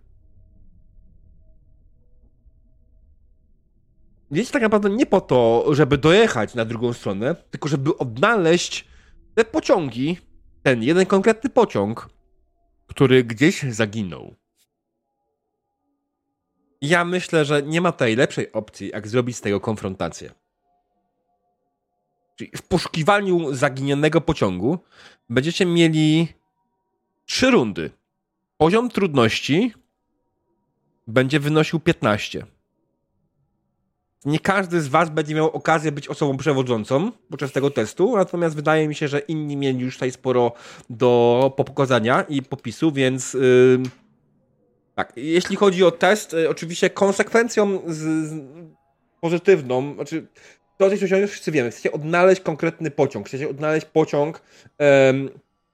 Jedziecie 4.31 4.53
tak 4.53 4.63
naprawdę 4.63 4.91
nie 4.91 5.07
po 5.07 5.21
to, 5.21 5.65
żeby 5.71 5.99
dojechać 5.99 6.55
na 6.55 6.65
drugą 6.65 6.93
stronę, 6.93 7.35
tylko 7.51 7.69
żeby 7.69 7.97
odnaleźć 7.97 8.89
te 9.35 9.45
pociągi, 9.45 10.19
ten 10.63 10.83
jeden 10.83 11.07
konkretny 11.07 11.51
pociąg, 11.51 12.09
który 12.87 13.25
gdzieś 13.25 13.63
zaginął. 13.63 14.35
Ja 16.81 17.05
myślę, 17.05 17.45
że 17.45 17.63
nie 17.63 17.81
ma 17.81 17.93
tej 17.93 18.17
lepszej 18.17 18.53
opcji, 18.53 18.89
jak 18.89 19.09
zrobić 19.09 19.37
z 19.37 19.41
tego 19.41 19.61
konfrontację. 19.61 20.35
Czyli 22.37 22.51
w 22.57 22.63
poszukiwaniu 22.63 23.55
zaginionego 23.55 24.21
pociągu 24.21 24.79
będziecie 25.29 25.67
mieli 25.67 26.29
trzy 27.27 27.51
rundy. 27.51 27.91
Poziom 28.57 28.91
trudności 28.91 29.75
będzie 31.07 31.41
wynosił 31.41 31.81
15. 31.81 32.47
Nie 34.25 34.39
każdy 34.39 34.81
z 34.81 34.89
Was 34.89 35.11
będzie 35.11 35.35
miał 35.35 35.51
okazję 35.51 35.93
być 35.93 36.09
osobą 36.09 36.37
przewodzącą 36.37 37.13
podczas 37.31 37.53
tego 37.53 37.71
testu, 37.71 38.17
natomiast 38.17 38.57
wydaje 38.57 38.89
mi 38.89 38.95
się, 38.95 39.09
że 39.09 39.19
inni 39.19 39.57
mieli 39.57 39.81
już 39.81 39.95
tutaj 39.95 40.11
sporo 40.11 40.53
do 40.91 41.53
pokazania 41.57 42.23
i 42.23 42.43
popisu, 42.43 42.93
więc. 42.93 43.35
Yy, 43.35 43.83
tak, 44.95 45.13
jeśli 45.17 45.57
chodzi 45.57 45.85
o 45.85 45.91
test, 45.91 46.35
y, 46.35 46.51
oczywiście 46.51 46.91
konsekwencją 46.91 47.81
z, 47.87 47.97
z 48.29 48.43
pozytywną, 49.21 49.95
znaczy 49.95 50.27
to, 50.79 50.91
coś 50.91 51.03
osiągnąć 51.03 51.31
wszyscy 51.31 51.53
wiemy, 51.53 51.71
chcecie 51.71 51.93
odnaleźć 51.93 52.41
konkretny 52.41 52.91
pociąg, 52.91 53.27
chcecie 53.27 53.49
odnaleźć 53.49 53.87
pociąg, 53.87 54.43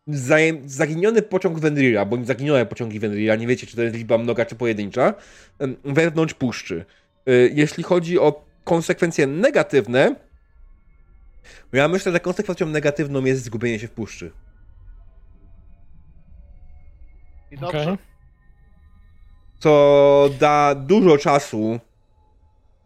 zajem, 0.06 0.68
zaginiony 0.68 1.23
pociąg 1.23 1.59
Wenrira, 1.59 2.05
bądź 2.05 2.27
zaginione 2.27 2.66
pociągi 2.66 3.01
Wenrira, 3.01 3.36
nie 3.36 3.47
wiecie, 3.47 3.66
czy 3.66 3.77
to 3.77 3.82
jest 3.82 3.97
liczba 3.97 4.18
mnoga, 4.18 4.44
czy 4.44 4.55
pojedyncza, 4.55 5.14
wewnątrz 5.85 6.35
puszczy. 6.35 6.85
Y, 7.28 7.53
jeśli 7.55 7.82
chodzi 7.85 8.19
o 8.19 8.44
konsekwencje 8.65 9.27
negatywne, 9.27 10.15
ja 11.73 11.89
myślę, 11.89 12.12
że 12.12 12.20
konsekwencją 12.20 12.66
negatywną 12.66 13.24
jest 13.24 13.43
zgubienie 13.44 13.78
się 13.78 13.89
w 13.89 13.90
puszczy. 13.90 14.31
I 17.51 17.57
dobrze. 17.59 17.82
Okej. 17.82 17.97
co 19.59 20.31
da 20.40 20.74
dużo 20.74 21.19
czasu 21.19 21.81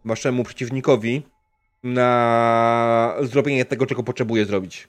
waszemu 0.05 0.43
przeciwnikowi 0.43 1.21
na 1.83 3.15
zrobienie 3.21 3.65
tego, 3.65 3.85
czego 3.85 4.03
potrzebuje 4.03 4.45
zrobić. 4.45 4.87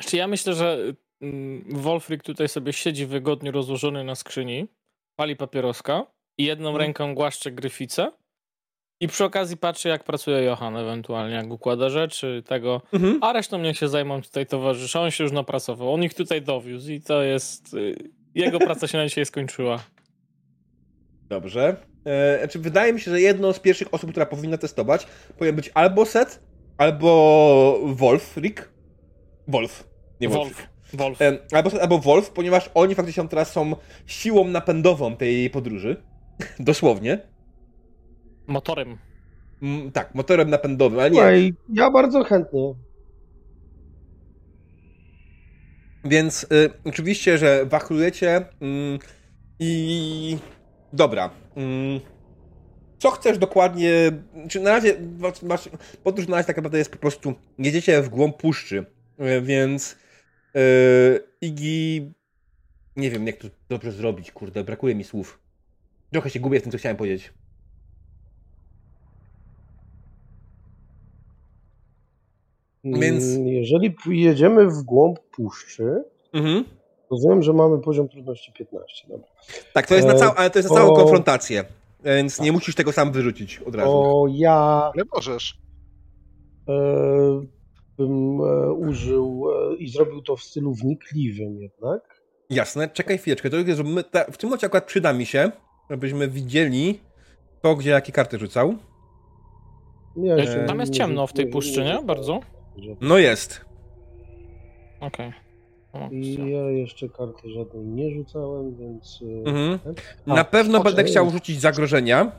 Znaczy 0.00 0.16
ja 0.16 0.28
myślę, 0.28 0.54
że 0.54 0.78
mm, 1.20 1.64
Wolfrik 1.68 2.22
tutaj 2.22 2.48
sobie 2.48 2.72
siedzi 2.72 3.06
wygodnie 3.06 3.50
rozłożony 3.50 4.04
na 4.04 4.14
skrzyni, 4.14 4.68
pali 5.16 5.36
papieroska 5.36 6.06
i 6.38 6.44
jedną 6.44 6.68
Mhm. 6.68 6.80
ręką 6.86 7.14
głaszcze 7.14 7.52
gryficę 7.52 8.12
i 9.00 9.08
przy 9.08 9.24
okazji 9.24 9.56
patrzy 9.56 9.88
jak 9.88 10.04
pracuje 10.04 10.42
Johan 10.42 10.76
ewentualnie, 10.76 11.34
jak 11.34 11.50
układa 11.50 11.88
rzeczy 11.88 12.42
tego, 12.46 12.82
Mhm. 12.92 13.18
a 13.22 13.32
resztą 13.32 13.58
niech 13.58 13.78
się 13.78 13.88
zajmą 13.88 14.22
tutaj 14.22 14.46
towarzysze. 14.46 15.00
On 15.00 15.10
się 15.10 15.24
już 15.24 15.32
napracował, 15.32 15.94
on 15.94 16.02
ich 16.02 16.14
tutaj 16.14 16.42
dowiózł 16.42 16.90
i 16.92 17.00
to 17.00 17.22
jest... 17.22 17.74
y, 17.74 17.94
Jego 18.34 18.58
praca 18.68 18.86
się 18.88 18.98
na 18.98 19.06
dzisiaj 19.08 19.26
skończyła. 19.26 19.78
Dobrze. 21.28 21.76
E, 22.04 22.38
znaczy, 22.38 22.58
wydaje 22.58 22.92
mi 22.92 23.00
się, 23.00 23.10
że 23.10 23.20
jedną 23.20 23.52
z 23.52 23.60
pierwszych 23.60 23.94
osób, 23.94 24.10
która 24.10 24.26
powinna 24.26 24.58
testować, 24.58 25.06
powinien 25.38 25.56
być 25.56 25.70
albo 25.74 26.06
Set, 26.06 26.42
albo 26.78 27.80
Wolf, 27.84 28.36
Rick. 28.36 28.68
Wolf. 29.48 29.88
Nie 30.20 30.28
Wolf. 30.28 30.42
Wolf. 30.42 30.68
Wolf. 30.92 31.22
E, 31.22 31.38
albo 31.52 31.70
Set, 31.70 31.80
albo 31.82 31.98
Wolf, 31.98 32.30
ponieważ 32.30 32.70
oni 32.74 32.94
faktycznie 32.94 33.28
teraz 33.28 33.52
są 33.52 33.76
siłą 34.06 34.44
napędową 34.48 35.16
tej 35.16 35.50
podróży. 35.50 36.02
Dosłownie. 36.58 37.18
Motorem. 38.50 38.98
Mm, 39.62 39.92
tak, 39.92 40.14
motorem 40.14 40.50
napędowym, 40.50 40.98
ale 40.98 41.10
nie. 41.10 41.16
Słuchaj, 41.16 41.54
ja 41.72 41.90
bardzo 41.90 42.24
chętnie. 42.24 42.74
Więc 46.04 46.42
y, 46.42 46.70
oczywiście, 46.84 47.38
że 47.38 47.66
wachlujecie. 47.66 48.44
Mm, 48.60 48.98
I 49.58 50.38
dobra. 50.92 51.30
Mm. 51.56 52.00
Co 52.98 53.10
chcesz 53.10 53.38
dokładnie? 53.38 53.92
Czy 54.48 54.60
na 54.60 54.70
razie 54.70 54.96
masz, 55.42 55.68
podróż 56.04 56.28
na 56.28 56.36
razie 56.36 56.46
tak 56.46 56.56
naprawdę 56.56 56.78
jest 56.78 56.92
po 56.92 56.98
prostu 56.98 57.34
jedziecie 57.58 58.02
w 58.02 58.08
głąb 58.08 58.36
puszczy, 58.36 58.86
e, 59.18 59.40
więc 59.40 59.96
yy, 60.54 60.60
Igi 61.40 62.12
nie 62.96 63.10
wiem 63.10 63.26
jak 63.26 63.36
to 63.36 63.48
dobrze 63.68 63.92
zrobić, 63.92 64.32
kurde, 64.32 64.64
brakuje 64.64 64.94
mi 64.94 65.04
słów. 65.04 65.40
Trochę 66.12 66.30
się 66.30 66.40
gubię 66.40 66.60
w 66.60 66.62
tym, 66.62 66.72
co 66.72 66.78
chciałem 66.78 66.96
powiedzieć. 66.96 67.32
Więc- 72.84 73.24
Mm, 73.36 73.48
Jeżeli 73.48 73.94
jedziemy 74.08 74.66
w 74.70 74.82
głąb 74.82 75.18
puszczy, 75.36 76.04
Mhm. 76.32 76.64
rozumiem, 77.10 77.42
że 77.42 77.52
mamy 77.52 77.78
poziom 77.78 78.08
trudności 78.08 78.52
15. 78.52 79.08
Dobra. 79.08 79.26
Tak, 79.74 79.86
to 79.86 79.94
jest 79.94 80.06
na 80.08 80.14
E, 80.14 80.18
całą, 80.18 80.34
ale 80.34 80.50
to 80.50 80.58
jest 80.58 80.70
na 80.70 80.76
całą 80.76 80.94
konfrontację, 80.96 81.64
więc 82.04 82.40
nie 82.40 82.52
musisz 82.52 82.74
tego 82.74 82.92
sam 82.92 83.12
wyrzucić 83.12 83.58
od 83.58 83.74
razu. 83.74 83.90
To 83.90 84.24
ja 84.30 84.90
Ale 84.94 85.04
możesz. 85.14 85.58
e, 86.68 86.72
bym 87.98 88.40
e, 88.40 88.72
użył 88.72 89.44
e, 89.72 89.76
i 89.76 89.88
zrobił 89.88 90.22
to 90.22 90.36
w 90.36 90.42
stylu 90.42 90.74
wnikliwym 90.74 91.60
jednak. 91.60 92.20
Jasne, 92.50 92.88
czekaj 92.88 93.18
chwileczkę. 93.18 93.50
To 93.50 93.56
jest, 93.56 93.68
że 93.78 93.84
my 93.84 94.04
ta, 94.04 94.24
w 94.24 94.36
tym 94.36 94.48
momencie 94.50 94.66
akurat 94.66 94.84
przyda 94.84 95.12
mi 95.12 95.26
się, 95.26 95.52
żebyśmy 95.90 96.28
widzieli 96.28 97.00
to, 97.62 97.76
gdzie 97.76 97.90
jakie 97.90 98.12
karty 98.12 98.38
rzucał. 98.38 98.74
Ej, 100.38 100.46
się 100.46 100.64
Tam 100.68 100.80
jest 100.80 100.92
nie- 100.92 100.98
ciemno 100.98 101.26
w 101.26 101.32
tej 101.32 101.44
nie- 101.46 101.52
puszczy, 101.52 101.84
nie? 101.84 101.98
Bardzo? 102.04 102.40
No 103.00 103.18
jest. 103.18 103.60
Okej. 105.00 105.32
O, 105.92 106.08
I 106.12 106.50
ja 106.52 106.70
jeszcze 106.70 107.08
karty 107.08 107.50
żadnej 107.50 107.86
nie 107.86 108.10
rzucałem, 108.14 108.76
więc. 108.76 109.20
e, 109.46 109.48
Mhm. 109.50 109.94
A, 110.26 110.34
Na 110.34 110.44
pewno 110.44 110.82
będę 110.82 111.04
chciał 111.04 111.30
rzucić 111.30 111.60
zagrożenia 111.60 112.32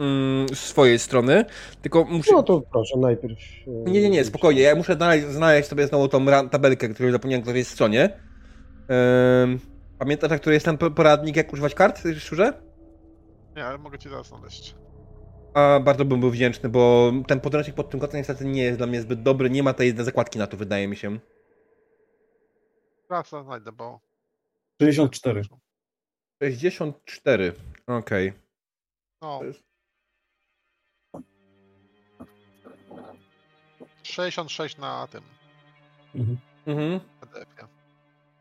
mm, 0.00 0.48
z 0.48 0.58
swojej 0.58 0.98
strony, 0.98 1.44
tylko 1.82 2.04
muszę... 2.04 2.32
No 2.32 2.42
to 2.42 2.60
proszę, 2.72 2.98
najpierw. 2.98 3.38
e, 3.86 3.90
Nie, 3.90 4.02
nie, 4.02 4.10
nie, 4.10 4.24
spokojnie. 4.24 4.60
Ja 4.60 4.74
muszę 4.74 4.94
znaleźć, 4.94 5.26
znaleźć 5.26 5.68
sobie 5.68 5.86
znowu 5.86 6.08
tą 6.08 6.26
tabelkę, 6.50 6.88
którą 6.88 7.12
zapomniałem, 7.12 7.40
na 7.40 7.44
której 7.44 7.64
stronie. 7.64 8.20
Ym, 9.44 9.58
pamiętasz, 9.98 10.30
na 10.30 10.38
której 10.38 10.54
jest 10.56 10.66
ten 10.66 10.78
po- 10.78 10.90
poradnik, 10.90 11.36
jak 11.36 11.52
używać 11.52 11.74
kart, 11.74 12.02
szczurze? 12.18 12.52
Nie, 13.56 13.64
ale 13.64 13.78
mogę 13.78 13.98
ci 13.98 14.08
zaraz 14.08 14.26
znaleźć. 14.26 14.74
A 15.54 15.80
bardzo 15.80 16.04
bym 16.04 16.20
był 16.20 16.30
wdzięczny, 16.30 16.68
bo 16.68 17.12
ten 17.26 17.40
podręcznik 17.40 17.76
pod 17.76 17.90
tym 17.90 18.00
kotem 18.00 18.18
niestety 18.18 18.44
nie 18.44 18.62
jest 18.62 18.78
dla 18.78 18.86
mnie 18.86 19.00
zbyt 19.00 19.22
dobry. 19.22 19.50
Nie 19.50 19.62
ma 19.62 19.72
tej 19.74 19.86
jednej 19.86 20.04
zakładki 20.04 20.38
na 20.38 20.46
to, 20.46 20.56
wydaje 20.56 20.88
mi 20.88 20.96
się. 20.96 21.18
Zaraz 23.10 23.28
znajdę, 23.44 23.72
bo 23.72 24.00
64. 24.82 25.42
64. 26.42 27.52
Okej. 27.86 28.32
no. 29.22 29.38
To 29.38 29.44
jest- 29.44 29.62
66 34.02 34.78
na 34.78 35.06
tym 35.06 35.22
Mhm. 36.14 36.38
Mhm. 36.66 37.00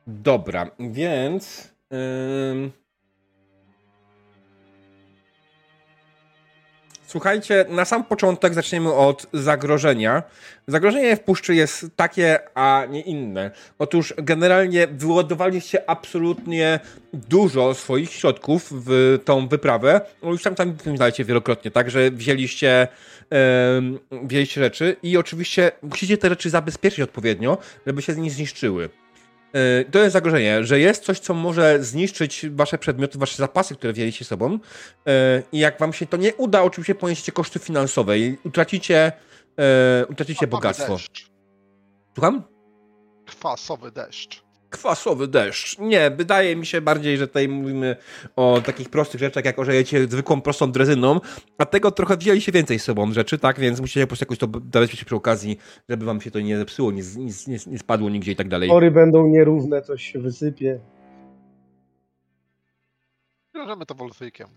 Dobra, 0.07 0.71
więc. 0.79 1.73
ym, 1.93 2.71
Słuchajcie, 7.09 7.65
na 7.69 7.85
sam 7.85 8.03
początek 8.03 8.53
zaczniemy 8.53 8.93
od 8.93 9.27
zagrożenia. 9.33 10.23
Zagrożenie 10.67 11.15
w 11.15 11.19
puszczy 11.19 11.55
jest 11.55 11.85
takie, 11.95 12.39
a 12.55 12.85
nie 12.89 13.01
inne. 13.01 13.51
Otóż 13.79 14.13
generalnie 14.17 14.87
wyładowaliście 14.87 15.89
absolutnie 15.89 16.79
dużo 17.13 17.73
swoich 17.73 18.11
środków 18.11 18.69
w 18.85 19.19
tą 19.25 19.47
wyprawę. 19.47 20.01
No 20.23 20.31
już 20.31 20.43
tam 20.43 20.55
tam 20.55 20.75
znaliście 20.95 21.25
wielokrotnie, 21.25 21.71
tak, 21.71 21.91
że 21.91 22.11
wzięliście, 22.11 22.87
em, 23.29 23.99
wzięliście 24.23 24.61
rzeczy 24.61 24.95
i 25.03 25.17
oczywiście 25.17 25.71
musicie 25.81 26.17
te 26.17 26.29
rzeczy 26.29 26.49
zabezpieczyć 26.49 26.99
odpowiednio, 26.99 27.57
żeby 27.87 28.01
się 28.01 28.15
nie 28.15 28.31
zniszczyły. 28.31 28.89
E, 29.53 29.85
To 29.91 29.99
jest 29.99 30.13
zagrożenie, 30.13 30.63
że 30.63 30.79
jest 30.79 31.03
coś, 31.03 31.19
co 31.19 31.33
może 31.33 31.83
zniszczyć 31.83 32.45
wasze 32.51 32.77
przedmioty, 32.77 33.17
wasze 33.17 33.35
zapasy, 33.35 33.75
które 33.75 33.93
wzięliście 33.93 34.25
sobą. 34.25 34.59
E, 35.07 35.43
I 35.51 35.59
jak 35.59 35.79
wam 35.79 35.93
się 35.93 36.05
to 36.05 36.17
nie 36.17 36.35
uda, 36.35 36.63
oczywiście 36.63 36.95
poniesiecie 36.95 37.31
koszty 37.31 37.59
finansowe 37.59 38.19
i 38.19 38.37
utracicie, 38.43 39.11
e, 39.59 40.05
utracicie 40.09 40.35
Kwasowy 40.47 40.51
bogactwo. 40.51 40.93
Deszcz. 40.93 41.29
Słucham? 42.15 42.43
Kwasowy 43.25 43.91
deszcz. 43.91 44.43
Kwasowy 44.69 45.27
deszcz. 45.27 45.79
Nie, 45.79 46.11
wydaje 46.11 46.55
mi 46.55 46.65
się 46.65 46.81
bardziej, 46.81 47.17
że 47.17 47.27
tutaj 47.27 47.47
mówimy 47.47 47.95
o 48.35 48.61
takich 48.65 48.89
prostych 48.89 49.19
rzeczach, 49.19 49.45
jak 49.45 49.59
ożejecie 49.59 50.07
zwykłą, 50.07 50.41
prostą 50.41 50.71
drezyną, 50.71 51.19
a 51.57 51.65
tego 51.65 51.91
trochę 51.91 52.17
wzięliście 52.17 52.51
więcej 52.51 52.79
z 52.79 52.83
sobą 52.83 53.13
rzeczy, 53.13 53.37
tak? 53.37 53.59
Więc 53.59 53.79
musicie 53.81 54.01
po 54.01 54.07
prostu 54.07 54.23
jakoś 54.25 54.37
to 54.37 54.47
zabezpieczyć 54.73 55.05
przy 55.05 55.15
okazji, 55.15 55.57
żeby 55.89 56.05
wam 56.05 56.21
się 56.21 56.31
to 56.31 56.39
nie 56.39 56.57
zepsuło, 56.57 56.91
nie, 56.91 57.01
nie, 57.47 57.57
nie, 57.67 57.79
spadło 57.79 58.09
nigdzie 58.09 58.31
i 58.31 58.35
tak 58.35 58.47
dalej. 58.47 58.69
Tory 58.69 58.91
będą 58.91 59.27
nierówne, 59.27 59.81
coś 59.81 60.03
się 60.11 60.19
wysypie. 60.19 60.79
Wiążemy 63.55 63.85
to 63.85 63.95
wolfykiem. 63.95 64.47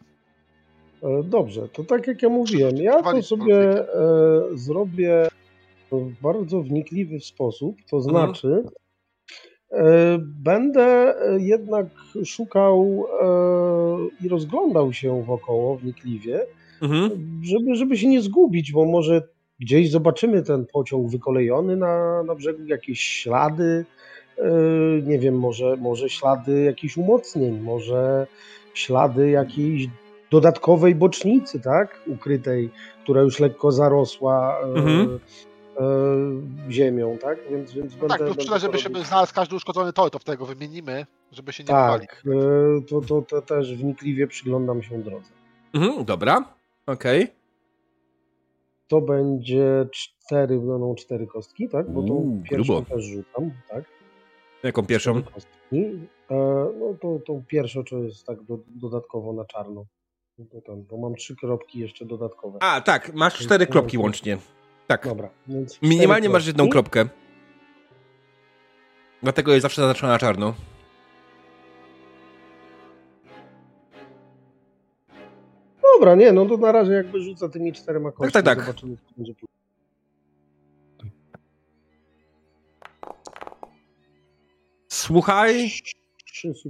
E, 1.02 1.22
Dobrze, 1.22 1.68
to 1.68 1.84
tak 1.84 2.06
jak 2.06 2.22
ja 2.22 2.28
mówiłem, 2.28 2.76
ja 2.76 3.02
to 3.02 3.22
sobie 3.22 3.56
e, 3.58 3.86
zrobię 4.54 5.28
w 5.92 6.20
bardzo 6.22 6.62
wnikliwy 6.62 7.20
sposób, 7.20 7.76
to 7.90 7.96
Mhm. 7.96 8.10
znaczy 8.14 8.62
będę 10.18 10.82
e, 10.82 11.40
jednak 11.40 11.86
szukał 12.24 13.04
e, 13.22 14.24
i 14.24 14.28
rozglądał 14.28 14.92
się 14.92 15.22
wokoło 15.22 15.76
wnikliwie, 15.76 16.40
Mhm. 16.82 17.10
żeby, 17.42 17.74
żeby 17.74 17.96
się 17.98 18.08
nie 18.08 18.22
zgubić, 18.22 18.72
bo 18.72 18.84
może 18.84 19.22
gdzieś 19.60 19.90
zobaczymy 19.90 20.42
ten 20.42 20.66
pociąg 20.72 21.10
wykolejony 21.10 21.76
na, 21.76 22.22
na 22.22 22.34
brzegu, 22.34 22.66
jakieś 22.66 23.00
ślady, 23.00 23.84
e, 24.38 24.44
nie 25.02 25.18
wiem, 25.18 25.38
może, 25.38 25.76
może 25.76 26.08
ślady 26.08 26.62
jakichś 26.62 26.96
umocnień, 26.96 27.60
może 27.60 28.26
ślady 28.74 29.30
jakiejś 29.30 29.88
dodatkowej 30.30 30.94
bocznicy, 30.94 31.60
tak, 31.60 32.02
ukrytej, 32.06 32.70
która 33.02 33.22
już 33.22 33.40
lekko 33.40 33.72
zarosła 33.72 34.58
e, 34.60 34.64
Mhm. 34.64 35.18
E, 35.80 36.70
ziemią, 36.70 37.18
tak, 37.18 37.38
więc, 37.50 37.72
więc 37.72 37.94
będę... 37.94 38.08
tak, 38.08 38.18
plus 38.18 38.28
będę 38.28 38.42
przyda, 38.42 38.58
żeby 38.58 38.78
to 38.78 39.04
się 39.04 39.04
znalazł 39.04 39.34
każdy 39.34 39.56
uszkodzony 39.56 39.92
tor, 39.92 40.10
to 40.10 40.18
wtedy 40.18 40.38
go 40.38 40.46
wymienimy, 40.46 41.06
żeby 41.32 41.52
się 41.52 41.64
nie. 41.64 41.68
Tak, 41.68 42.22
e, 42.26 42.80
to, 42.88 43.00
to, 43.00 43.22
to 43.22 43.42
też 43.42 43.74
wnikliwie 43.74 44.26
przyglądam 44.26 44.82
się 44.82 45.02
drodze. 45.02 45.30
Mhm, 45.74 46.04
dobra, 46.04 46.54
okej. 46.86 47.28
To 48.88 49.00
będzie 49.00 49.86
cztery, 49.92 50.58
będą 50.58 50.94
cztery 50.94 51.26
kostki, 51.26 51.68
tak? 51.68 51.90
Bo 51.90 52.02
tą 52.02 52.42
pierwszą 52.50 52.74
grubo. 52.74 52.94
też 52.94 53.04
rzucam, 53.04 53.50
tak? 53.68 53.84
Jaką 54.62 54.86
pierwszą? 54.86 55.22
Kostki. 55.22 55.76
E, 56.30 56.36
no 56.80 56.94
to 57.00 57.18
tą 57.26 57.44
pierwszą 57.48 57.84
to 57.84 57.98
jest 57.98 58.26
tak 58.26 58.42
do, 58.42 58.58
dodatkowo 58.68 59.32
na 59.32 59.44
czarno. 59.44 59.86
No 60.38 60.44
To 60.52 60.60
tam, 60.60 60.82
bo 60.82 60.96
mam 60.96 61.14
trzy 61.14 61.36
kropki 61.36 61.78
jeszcze 61.78 62.04
dodatkowe. 62.04 62.58
A, 62.62 62.80
tak, 62.80 63.14
masz 63.14 63.38
cztery 63.38 63.66
kropki 63.66 63.98
łącznie. 63.98 64.38
Tak. 64.86 65.04
Dobra, 65.08 65.30
Minimalnie 65.82 66.28
masz 66.28 66.46
jedną 66.46 66.68
kropki. 66.68 66.90
kropkę. 66.90 67.16
Dlatego 69.22 69.52
jest 69.52 69.62
zawsze 69.62 69.82
zaznaczona 69.82 70.12
na 70.12 70.18
czarno. 70.18 70.54
Dobra, 75.82 76.14
nie, 76.14 76.32
no 76.32 76.46
to 76.46 76.56
na 76.56 76.72
razie 76.72 76.92
jakby 76.92 77.22
rzucę 77.22 77.48
tymi 77.50 77.72
czterema 77.72 78.12
kośćmi. 78.12 78.32
tak, 78.32 78.44
tak. 78.44 78.60
Zobaczymy, 78.60 78.96
co 78.96 79.14
będzie 79.16 79.34
później. 79.34 79.48
Słuchaj, 84.88 85.70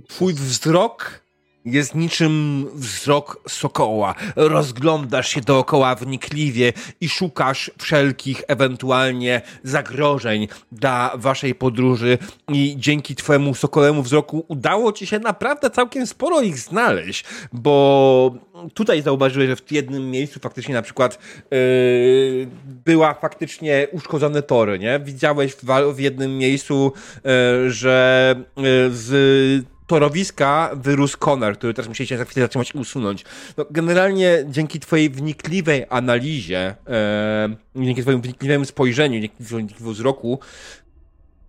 twój 0.08 0.34
wzrok 0.34 1.21
jest 1.64 1.94
niczym 1.94 2.66
wzrok 2.74 3.42
sokoła. 3.48 4.14
Rozglądasz 4.36 5.28
się 5.28 5.40
dookoła 5.40 5.94
wnikliwie 5.94 6.72
i 7.00 7.08
szukasz 7.08 7.70
wszelkich 7.78 8.42
ewentualnie 8.48 9.42
zagrożeń 9.62 10.48
dla 10.72 11.12
waszej 11.14 11.54
podróży 11.54 12.18
i 12.48 12.74
dzięki 12.78 13.16
twojemu 13.16 13.54
sokolemu 13.54 14.02
wzroku 14.02 14.44
udało 14.48 14.92
ci 14.92 15.06
się 15.06 15.18
naprawdę 15.18 15.70
całkiem 15.70 16.06
sporo 16.06 16.40
ich 16.40 16.58
znaleźć, 16.58 17.24
bo 17.52 18.34
tutaj 18.74 19.02
zauważyłeś, 19.02 19.48
że 19.48 19.56
w 19.56 19.72
jednym 19.72 20.10
miejscu 20.10 20.40
faktycznie 20.40 20.74
na 20.74 20.82
przykład 20.82 21.18
yy, 21.50 22.48
była 22.64 23.14
faktycznie 23.14 23.86
uszkodzone 23.92 24.42
tory, 24.42 24.78
nie? 24.78 25.00
Widziałeś 25.00 25.52
w, 25.52 25.64
w 25.94 25.98
jednym 25.98 26.38
miejscu, 26.38 26.92
yy, 27.24 27.70
że 27.70 28.34
yy, 28.56 28.64
z 28.90 29.71
torowiska 29.86 30.70
wyrósł 30.74 31.18
konar, 31.18 31.58
który 31.58 31.74
też 31.74 31.88
musieliście 31.88 32.18
za 32.18 32.24
chwilę 32.24 32.44
zatrzymać 32.44 32.74
i 32.74 32.78
usunąć. 32.78 33.24
No, 33.56 33.66
generalnie 33.70 34.44
dzięki 34.48 34.80
twojej 34.80 35.10
wnikliwej 35.10 35.86
analizie, 35.90 36.74
e, 36.88 37.56
dzięki 37.76 38.02
twojemu 38.02 38.22
wnikliwemu 38.22 38.64
spojrzeniu, 38.64 39.20
dzięki 39.20 39.44
twojemu 39.44 39.68
wzroku, 39.92 40.40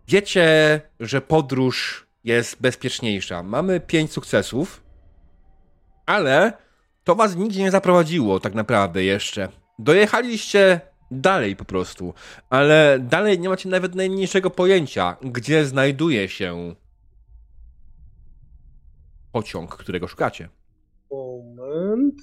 wiecie, 0.08 0.82
że 1.00 1.22
podróż 1.22 2.08
jest 2.24 2.62
bezpieczniejsza. 2.62 3.44
Mamy 3.44 3.80
pięć 3.80 4.12
sukcesów. 4.12 4.84
Ale 6.06 6.54
to 7.04 7.16
was 7.16 7.36
nigdzie 7.36 7.64
nie 7.64 7.72
zaprowadziło 7.72 8.40
tak 8.40 8.54
naprawdę 8.54 9.04
jeszcze. 9.04 9.50
Dojechaliście 9.80 10.82
dalej 11.12 11.56
po 11.56 11.66
prostu, 11.66 12.14
ale 12.50 13.00
dalej 13.00 13.40
nie 13.40 13.50
macie 13.50 13.70
nawet 13.70 13.96
najmniejszego 13.96 14.50
pojęcia, 14.50 15.16
gdzie 15.22 15.66
znajduje 15.66 16.30
się 16.30 16.76
pociąg, 19.34 19.76
którego 19.76 20.08
szukacie. 20.08 20.50
Moment. 21.12 22.22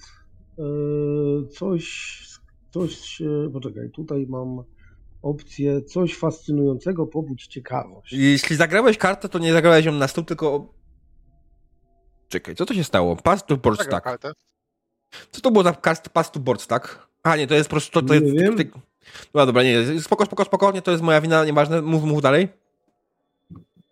Yy, 0.59 1.49
Coś, 1.49 2.21
coś, 2.71 3.23
e, 3.23 3.51
poczekaj, 3.53 3.91
tutaj 3.91 4.27
mam 4.29 4.65
opcję 5.23 5.83
coś 5.83 6.17
fascynującego, 6.17 7.07
pobudź 7.07 7.47
ciekawość. 7.47 8.13
Jeśli 8.13 8.57
zagrałeś 8.57 8.99
kartę, 8.99 9.29
to 9.29 9.39
nie 9.39 9.53
zagrałeś 9.53 9.87
ją 9.87 9.93
na 9.93 10.09
stół, 10.09 10.25
tylko... 10.25 10.75
Czekaj, 12.29 12.55
co 12.55 12.67
to 12.67 12.75
się 12.75 12.85
stało? 12.85 13.17
Pass 13.17 13.47
to 13.47 13.57
board 13.57 13.83
stack. 13.83 14.07
Co 15.31 15.41
to 15.41 15.51
było 15.51 15.65
za 15.65 15.73
pass 16.13 16.31
to 16.31 16.41
board 16.41 16.61
stack? 16.61 17.09
A 17.23 17.37
nie, 17.37 17.47
to 17.47 17.55
jest 17.55 17.69
po 17.69 17.75
prostu... 17.75 18.03
To, 18.03 18.09
to 18.09 18.15
Nie 18.15 18.21
jest, 18.21 18.35
wiem. 18.35 18.57
Ty... 18.57 18.71
No 19.35 19.47
dobra, 19.47 19.63
nie, 19.63 20.01
spoko, 20.01 20.27
spoko, 20.27 20.45
spoko, 20.45 20.73
nie, 20.73 20.83
to 20.83 20.91
jest 20.91 21.03
moja 21.03 21.21
wina, 21.21 21.45
nieważne, 21.45 21.83
mów, 21.83 22.05
mów 22.05 22.23
dalej. 22.23 22.49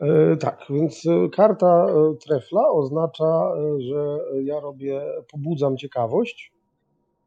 E, 0.01 0.37
tak, 0.37 0.65
więc 0.71 1.07
e, 1.07 1.29
karta 1.29 1.87
e, 1.87 2.15
trefla 2.27 2.69
oznacza, 2.71 3.53
że 3.79 4.19
ja 4.43 4.61
robię, 4.61 5.01
pobudzam 5.33 5.77
ciekawość, 5.77 6.53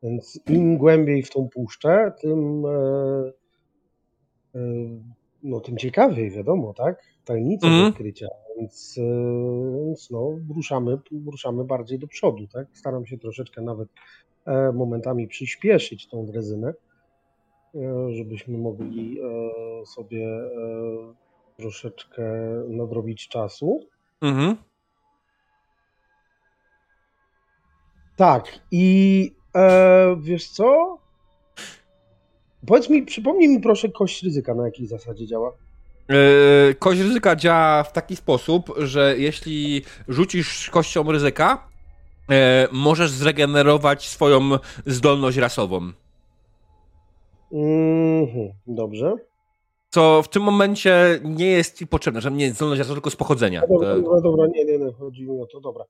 więc 0.03 0.39
im 0.49 0.77
głębiej 0.77 1.23
w 1.23 1.30
tą 1.30 1.49
puszczę, 1.49 2.11
tym, 2.22 2.64
no, 5.43 5.60
tym 5.60 5.77
ciekawiej, 5.77 6.31
wiadomo, 6.31 6.73
tak? 6.73 7.03
Tajemnica 7.26 7.68
Mhm. 7.68 7.88
odkrycia, 7.88 8.27
więc, 8.57 8.99
więc 9.85 10.11
no, 10.11 10.39
ruszamy, 10.56 10.98
ruszamy 11.31 11.64
bardziej 11.64 11.99
do 11.99 12.07
przodu, 12.07 12.48
tak? 12.48 12.68
Staram 12.73 13.06
się 13.06 13.18
troszeczkę 13.18 13.61
nawet 13.61 13.89
momentami 14.73 15.27
przyspieszyć 15.27 16.07
tą 16.07 16.26
drezynę, 16.26 16.73
żebyśmy 18.10 18.57
mogli 18.57 19.19
sobie 19.85 20.27
troszeczkę 21.61 22.23
nadrobić 22.67 23.27
czasu. 23.27 23.79
Mhm. 24.21 24.55
Tak, 28.15 28.59
i 28.71 29.35
e, 29.55 30.15
wiesz 30.21 30.49
co? 30.49 30.97
Powiedz 32.67 32.89
mi, 32.89 33.03
przypomnij 33.03 33.47
mi 33.47 33.59
proszę 33.59 33.89
kość 33.89 34.23
ryzyka, 34.23 34.53
na 34.53 34.65
jakiej 34.65 34.88
zasadzie 34.88 35.27
działa. 35.27 35.51
Yy, 36.09 36.75
kość 36.79 36.99
ryzyka 37.01 37.35
działa 37.35 37.83
w 37.83 37.93
taki 37.93 38.15
sposób, 38.15 38.73
że 38.77 39.15
jeśli 39.17 39.81
rzucisz 40.07 40.69
kością 40.69 41.11
ryzyka, 41.11 41.67
yy, 42.29 42.35
możesz 42.71 43.11
zregenerować 43.11 44.09
swoją 44.09 44.49
zdolność 44.85 45.38
rasową. 45.38 45.91
Mhm, 47.51 48.49
dobrze. 48.67 49.13
Co 49.93 50.22
w 50.23 50.27
tym 50.30 50.43
momencie 50.43 51.19
nie 51.23 51.45
jest 51.45 51.77
ci 51.77 51.88
potrzebne, 51.88 52.22
że 52.22 52.31
nie 52.31 52.45
jest 52.45 52.55
zdolność 52.57 52.88
tylko 52.89 53.09
z 53.09 53.15
pochodzenia. 53.15 53.61
No 53.61 53.68
dobra, 53.68 53.95
To- 53.95 54.01
dobra, 54.01 54.22
dobra, 54.22 54.47
nie, 54.47 54.65
nie, 54.65 54.77
nie, 54.77 54.91
chodzi 54.93 55.27
mi 55.27 55.41
o 55.41 55.45
to, 55.45 55.59
dobra. 55.61 55.84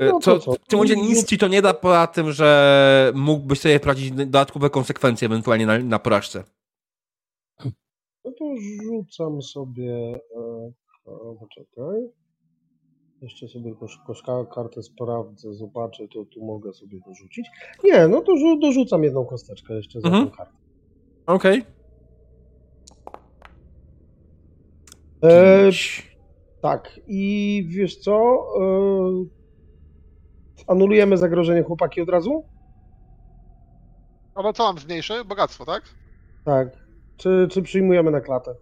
E, 0.00 0.06
No 0.08 0.18
Co, 0.20 0.32
to 0.34 0.40
co? 0.40 0.52
w 0.52 0.58
tym 0.68 0.78
momencie 0.78 0.96
nic 0.96 1.26
ci 1.26 1.38
to 1.38 1.48
nie 1.48 1.62
da, 1.62 1.74
poza 1.74 2.06
tym, 2.06 2.32
że 2.32 3.12
mógłbyś 3.14 3.60
sobie 3.60 3.78
wprowadzić 3.78 4.10
dodatkowe 4.12 4.70
konsekwencje 4.70 5.26
ewentualnie 5.26 5.66
na, 5.66 5.78
na 5.78 5.98
porażce. 5.98 6.44
No 8.24 8.30
to 8.38 8.44
rzucam 8.82 9.42
sobie, 9.42 9.92
e, 10.36 10.72
e, 11.06 11.36
poczekaj. 11.40 12.00
Jeszcze 13.22 13.48
sobie 13.48 13.64
tylko 13.74 13.86
kartę 14.54 14.82
sprawdzę, 14.82 15.54
zobaczę, 15.54 16.08
to 16.08 16.24
tu 16.24 16.44
mogę 16.44 16.72
sobie 16.72 16.98
dorzucić. 17.06 17.46
Nie, 17.84 18.08
no 18.08 18.20
to 18.20 18.32
rzu- 18.32 18.60
dorzucam 18.60 19.04
jedną 19.04 19.24
kosteczkę 19.26 19.74
jeszcze 19.74 20.00
za 20.00 20.08
Mhm. 20.08 20.30
tą 20.30 20.36
kartę. 20.36 20.52
Okej. 21.26 21.64
E. 25.24 25.70
Tak, 26.62 27.00
i 27.06 27.64
wiesz 27.68 27.96
co? 27.96 28.44
Yy, 28.60 29.26
anulujemy 30.66 31.16
zagrożenie 31.16 31.62
chłopaki 31.62 32.00
od 32.00 32.08
razu? 32.08 32.44
Ale 34.34 34.52
co 34.52 34.64
mam 34.64 34.78
zmniejszy? 34.78 35.24
Bogactwo, 35.24 35.64
tak? 35.66 35.82
Tak. 36.44 36.68
Czy, 37.16 37.48
czy 37.50 37.62
przyjmujemy 37.62 38.10
na 38.10 38.20
klatę? 38.20 38.54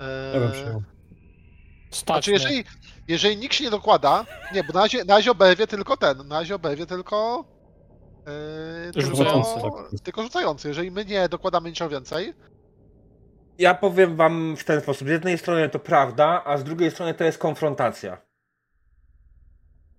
Eee, 0.00 0.34
Ja 0.34 0.40
bym 0.40 0.52
przyjął. 0.52 0.82
Stać 1.90 2.06
Znaczy, 2.24 2.30
mnie. 2.30 2.38
jeżeli, 2.40 2.64
jeżeli 3.08 3.36
nikt 3.36 3.54
się 3.54 3.64
nie 3.64 3.70
dokłada, 3.70 4.26
nie, 4.54 4.64
bo 4.64 4.72
na 4.72 4.80
razie, 4.80 5.04
na 5.04 5.14
razie 5.16 5.30
oberwie 5.30 5.66
tylko 5.66 5.96
ten, 5.96 6.28
na 6.28 6.38
razie 6.38 6.54
oberwie 6.54 6.86
tylko, 6.86 7.44
yy, 8.94 9.02
Rzucający, 9.02 9.54
tylko, 9.60 9.82
tak. 9.90 10.00
tylko 10.00 10.22
rzucający. 10.22 10.68
Jeżeli 10.68 10.90
my 10.90 11.04
nie 11.04 11.28
dokładamy 11.28 11.68
niczego 11.68 11.90
więcej, 11.90 12.32
Ja 13.58 13.74
powiem 13.74 14.16
wam 14.16 14.56
w 14.56 14.64
ten 14.64 14.80
sposób. 14.80 15.08
Z 15.08 15.10
jednej 15.10 15.38
strony 15.38 15.68
to 15.68 15.78
prawda, 15.78 16.42
a 16.44 16.58
z 16.58 16.64
drugiej 16.64 16.90
strony 16.90 17.14
to 17.14 17.24
jest 17.24 17.38
konfrontacja. 17.38 18.18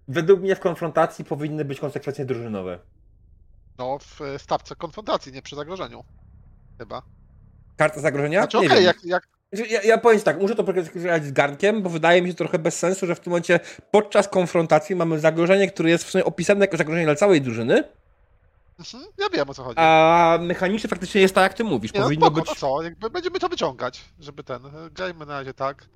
Według 0.08 0.42
mnie 0.42 0.56
w 0.56 0.60
konfrontacji 0.60 1.26
powinny 1.26 1.66
być 1.66 1.80
konsekwencje 1.80 2.26
drużynowe. 2.26 2.80
no 3.78 3.98
w 4.00 4.22
e, 4.22 4.40
stawce 4.40 4.76
konfrontacji, 4.76 5.32
nie 5.32 5.42
przy 5.42 5.56
zagrożeniu. 5.56 6.04
Chyba. 6.78 7.02
Karta 7.78 8.00
zagrożenia? 8.02 8.40
Znaczy, 8.40 8.58
nie 8.58 8.66
okej, 8.68 8.78
wiem. 8.78 8.86
jak, 8.86 9.04
jak, 9.06 9.28
Znaczy, 9.54 9.70
Ja, 9.72 9.82
ja 9.82 9.98
powiem 9.98 10.22
tak, 10.22 10.40
muszę 10.42 10.56
to 10.56 10.64
pokazać 10.64 11.26
z 11.26 11.32
garnkiem, 11.32 11.82
bo 11.82 11.90
wydaje 11.90 12.22
mi 12.22 12.30
się 12.30 12.36
trochę 12.36 12.60
bez 12.60 12.80
sensu, 12.80 13.08
że 13.08 13.16
w 13.16 13.20
tym 13.20 13.32
momencie 13.32 13.60
podczas 13.92 14.28
konfrontacji 14.28 14.96
mamy 14.96 15.20
zagrożenie, 15.20 15.68
które 15.68 15.90
jest 15.90 16.04
w 16.04 16.10
sumie 16.10 16.26
opisane 16.26 16.62
jako 16.62 16.78
zagrożenie 16.78 17.06
dla 17.06 17.16
całej 17.16 17.42
drużyny, 17.42 17.84
mhm, 18.80 19.04
ja 19.18 19.30
wiem 19.30 19.50
o 19.50 19.54
co 19.54 19.64
chodzi. 19.64 19.76
a 19.80 20.38
mechanicznie 20.42 20.90
faktycznie 20.90 21.22
jest 21.22 21.36
tak, 21.36 21.44
jak 21.44 21.54
ty 21.54 21.64
mówisz. 21.64 21.94
nie, 21.94 22.00
no 22.00 22.06
Powinno 22.06 22.26
spoko, 22.26 22.42
być. 22.42 22.50
to 22.50 22.56
co, 22.56 22.82
jakby 22.82 23.10
będziemy 23.10 23.40
to 23.40 23.50
wyciągać, 23.50 24.02
żeby 24.20 24.44
ten, 24.44 24.66
e, 24.66 24.70
grajmy 24.92 25.26
na 25.26 25.40
razie 25.40 25.54
tak. 25.54 25.90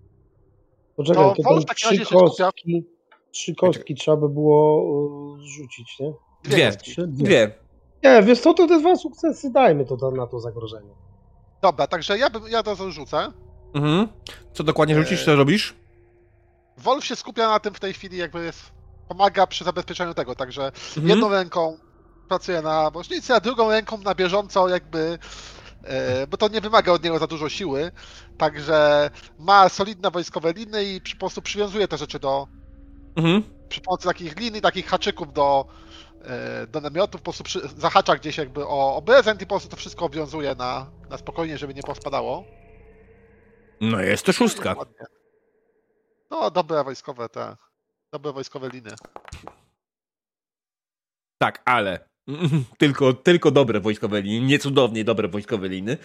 Poczekaj, 0.96 1.24
To 1.24 1.36
to, 1.44 1.50
Wolf 1.50 1.64
w 1.64 1.66
takim 1.68 1.76
trzy 1.78 1.90
razie 1.90 2.06
się 2.06 2.16
skupia- 2.16 2.44
kostki, 2.46 2.84
trzy 3.32 3.56
kostki 3.56 3.96
trzeba 3.96 4.18
by 4.18 4.30
było 4.30 4.84
y, 5.40 5.48
rzucić, 5.48 6.00
nie? 6.00 6.14
Dwie. 6.44 6.72
Trzy, 6.76 7.08
Dwie. 7.08 7.52
Nie, 8.04 8.24
wiesz 8.24 8.40
co, 8.42 8.54
to 8.54 8.68
te 8.68 8.80
dwa 8.80 8.96
sukcesy, 8.96 9.52
dajmy 9.52 9.86
to 9.86 9.96
na- 9.96 10.12
na 10.18 10.28
to 10.28 10.40
zagrożenie. 10.40 10.92
Dobra, 11.62 11.88
także 11.88 12.18
ja, 12.18 12.30
bym, 12.30 12.48
ja 12.48 12.64
to 12.64 12.76
zarzucę. 12.76 13.32
Mhm. 13.74 14.08
Co 14.54 14.64
dokładnie 14.64 14.96
rzucisz, 14.96 15.26
co 15.26 15.36
robisz? 15.36 15.76
Wolf 16.78 17.06
się 17.06 17.16
skupia 17.16 17.48
na 17.48 17.60
tym 17.60 17.74
w 17.74 17.80
tej 17.80 17.94
chwili, 17.94 18.18
jakby 18.18 18.44
jest, 18.46 18.72
pomaga 19.08 19.48
przy 19.48 19.64
zabezpieczeniu 19.64 20.14
tego, 20.14 20.36
także 20.36 20.66
Mhm. 20.66 21.08
jedną 21.08 21.30
ręką 21.30 21.78
pracuje 22.28 22.62
na 22.62 22.92
bocznicy, 22.92 23.34
a 23.34 23.40
drugą 23.40 23.70
ręką 23.70 23.98
na 23.98 24.16
bieżąco 24.16 24.70
jakby, 24.70 25.20
e, 25.84 26.28
bo 26.28 26.38
to 26.38 26.48
nie 26.48 26.62
wymaga 26.62 26.92
od 26.92 27.04
niego 27.04 27.20
za 27.20 27.28
dużo 27.28 27.50
siły, 27.50 27.92
także 28.38 29.10
ma 29.40 29.70
solidne 29.70 30.12
wojskowe 30.12 30.54
liny 30.54 30.84
i 30.84 31.02
po 31.02 31.20
prostu 31.20 31.42
przywiązuje 31.42 31.88
te 31.88 31.98
rzeczy 31.98 32.20
do, 32.20 32.48
Mhm. 33.16 33.44
przy 33.70 33.82
pomocy 33.82 34.08
takich 34.08 34.38
lin 34.40 34.56
i 34.56 34.62
takich 34.62 34.88
haczyków 34.88 35.34
do, 35.34 35.66
e, 36.24 36.68
do 36.68 36.82
namiotów, 36.82 37.22
po 37.22 37.26
prostu 37.26 37.44
przy, 37.44 37.60
zahacza 37.78 38.16
gdzieś 38.16 38.38
jakby 38.38 38.68
o, 38.68 38.96
o 38.96 39.02
prezent 39.02 39.42
i 39.42 39.46
po 39.46 39.50
prostu 39.56 39.70
to 39.70 39.76
wszystko 39.76 40.06
obwiązuje 40.06 40.56
na, 40.56 40.92
na 41.10 41.18
spokojnie, 41.18 41.58
żeby 41.58 41.74
nie 41.74 41.84
pospadało. 41.84 42.44
No 43.82 44.02
jest 44.02 44.26
to 44.26 44.34
szóstka. 44.34 44.76
No, 46.32 46.52
dobre 46.52 46.84
wojskowe 46.84 47.30
te, 47.30 47.56
dobre 48.12 48.32
wojskowe 48.34 48.70
liny. 48.70 48.92
Tak, 51.38 51.62
ale. 51.66 52.10
Tylko, 52.78 53.14
tylko 53.14 53.52
dobre 53.52 53.80
wojskowe 53.80 54.22
linie, 54.22 54.42
nie 54.48 54.60
cudownie 54.60 55.04
dobre 55.04 55.28
wojskowe 55.28 55.68
liny. 55.70 55.98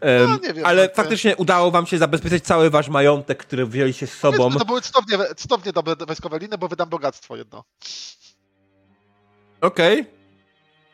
Em, 0.00 0.28
No, 0.30 0.38
nie 0.48 0.54
wiem, 0.54 0.66
ale 0.66 0.88
tak, 0.88 0.96
faktycznie 0.96 1.36
udało 1.36 1.70
wam 1.70 1.86
się 1.86 1.98
zabezpieczyć 1.98 2.44
cały 2.44 2.70
wasz 2.70 2.88
majątek, 2.88 3.38
który 3.38 3.66
wzięliście 3.66 4.06
z 4.06 4.12
sobą. 4.14 4.36
Powiedzmy, 4.38 4.58
to 4.60 4.64
były 4.66 4.80
cudownie, 4.80 5.18
cudownie 5.36 5.72
dobre 5.72 5.94
wojskowe 6.06 6.38
liny, 6.38 6.58
bo 6.58 6.68
wydam 6.68 6.88
bogactwo 6.88 7.36
jedno. 7.36 7.64
Okej. 9.60 10.06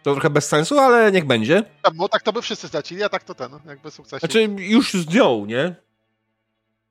To 0.02 0.12
trochę 0.12 0.30
bez 0.30 0.48
sensu, 0.48 0.78
ale 0.78 1.12
niech 1.12 1.24
będzie. 1.26 1.62
Czemu? 1.84 2.08
Tak 2.08 2.22
to 2.22 2.32
by 2.32 2.42
wszyscy 2.42 2.68
stracili, 2.68 3.02
a 3.02 3.08
tak 3.08 3.24
to 3.24 3.34
ten, 3.34 3.50
jakby 3.66 3.90
sukces. 3.90 4.20
Znaczy, 4.20 4.42
już 4.58 4.92
zdjął, 4.94 5.46
nie? 5.46 5.74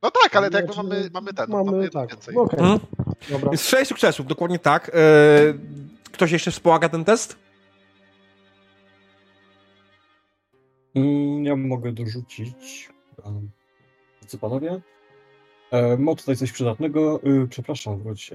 No 0.02 0.12
tak, 0.12 0.36
ale 0.36 0.50
to 0.50 0.58
jakby 0.58 0.74
Znaczy, 0.74 0.90
mamy, 0.90 1.10
mamy 1.14 1.34
ten, 1.34 1.50
Mamy, 1.50 1.72
mamy 1.72 1.84
jedno 1.84 2.02
tak, 2.02 2.10
więcej. 2.10 2.36
okej, 2.36 2.60
Mhm. 2.60 2.80
dobra. 3.30 3.52
Jest 3.52 3.70
sześć 3.70 3.90
sukcesów, 3.90 4.28
dokładnie 4.28 4.60
tak. 4.60 4.90
E, 4.90 4.92
ktoś 6.12 6.32
jeszcze 6.32 6.52
wspomaga 6.52 6.90
ten 6.90 7.06
test? 7.06 7.36
Ja 11.44 11.56
mogę 11.56 11.92
dorzucić. 11.92 12.90
Co 14.28 14.38
panowie? 14.38 14.82
E, 15.72 15.98
mam 15.98 16.16
tutaj 16.16 16.36
coś 16.36 16.52
przydatnego. 16.52 17.22
E, 17.24 17.48
przepraszam, 17.48 18.04
wróć. 18.04 18.32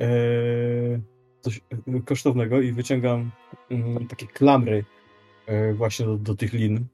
E, 0.00 1.00
coś 1.40 1.60
e, 1.96 2.00
kosztownego 2.00 2.60
i 2.60 2.72
wyciągam 2.72 3.30
mm, 3.70 4.06
takie 4.06 4.26
klamry 4.26 4.84
e, 5.46 5.74
właśnie 5.74 6.06
do, 6.06 6.16
do 6.16 6.34
tych 6.34 6.52
lin. 6.52 6.86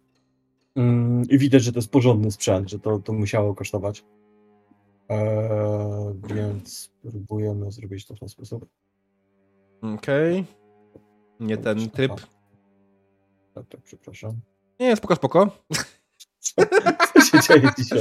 Mm, 0.77 1.23
I 1.31 1.39
widać, 1.39 1.63
że 1.63 1.73
to 1.73 1.79
jest 1.79 1.91
porządny 1.91 2.31
sprzęt, 2.31 2.71
że 2.71 2.79
to, 2.79 2.99
to 2.99 3.13
musiało 3.13 3.55
kosztować. 3.55 4.05
Eee, 5.09 6.15
więc 6.35 6.93
próbujemy 7.03 7.73
zrobić 7.73 8.07
to 8.07 8.15
w 8.15 8.19
ten 8.19 8.29
sposób. 8.29 8.67
Okej. 9.83 10.45
Nie 11.41 11.57
ten 11.57 11.91
typ. 11.91 12.13
Tak, 13.65 13.81
przepraszam. 13.85 14.33
Nie, 14.81 14.97
spoko, 14.97 15.17
spoko. 15.17 15.51
Co 17.15 17.21
się 17.21 17.41
dzieje 17.41 17.71
dzisiaj? 17.79 17.99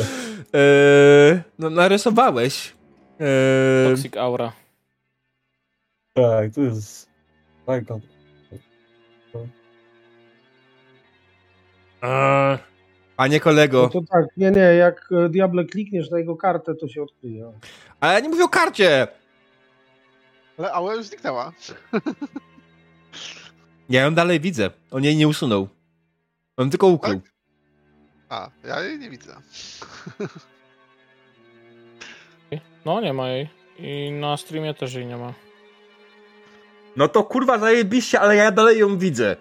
Eee, 0.54 1.42
no, 1.60 1.70
narysowałeś. 1.70 2.74
Eee, 3.20 3.90
Toxic 3.90 4.18
Aura. 4.18 4.52
Tak, 6.14 6.54
to 6.56 6.62
jest... 6.62 7.10
Tak, 7.66 7.84
tak. 7.86 7.98
eee, 12.02 12.58
panie 13.16 13.38
No 13.38 13.44
kolego, 13.44 13.90
to 13.90 14.02
tak, 14.10 14.26
nie, 14.38 14.52
nie, 14.52 14.60
jak 14.62 15.10
e, 15.26 15.30
Diable 15.30 15.66
klikniesz 15.66 16.10
na 16.12 16.18
jego 16.18 16.36
kartę, 16.36 16.76
to 16.76 16.88
się 16.88 17.04
odkryje. 17.04 17.52
ale 18.00 18.14
ja 18.14 18.20
nie 18.20 18.30
mówię 18.30 18.44
o 18.44 18.50
karcie. 18.50 19.08
Ale 20.58 20.72
Aura 20.74 20.96
już 20.96 21.06
zniknęła. 21.06 21.52
Ja 23.90 24.02
ją 24.02 24.14
dalej 24.16 24.40
widzę. 24.40 24.70
On 24.92 25.04
jej 25.04 25.16
nie 25.18 25.28
usunął. 25.28 25.68
On 26.58 26.70
tylko 26.70 26.88
ukrył. 26.88 27.22
A, 28.30 28.50
ja 28.68 28.82
jej 28.82 29.00
nie 29.00 29.10
widzę. 29.10 29.36
No, 32.86 33.02
nie 33.02 33.14
ma 33.14 33.30
jej. 33.30 33.50
I 33.80 34.12
na 34.12 34.38
streamie 34.38 34.74
też 34.74 34.94
jej 34.94 35.06
nie 35.06 35.18
ma. 35.18 35.34
No 36.96 37.08
to 37.08 37.24
kurwa 37.24 37.60
zajebiście, 37.60 38.20
ale 38.20 38.36
ja 38.36 38.52
dalej 38.52 38.80
ją 38.80 38.98
widzę. 38.98 39.36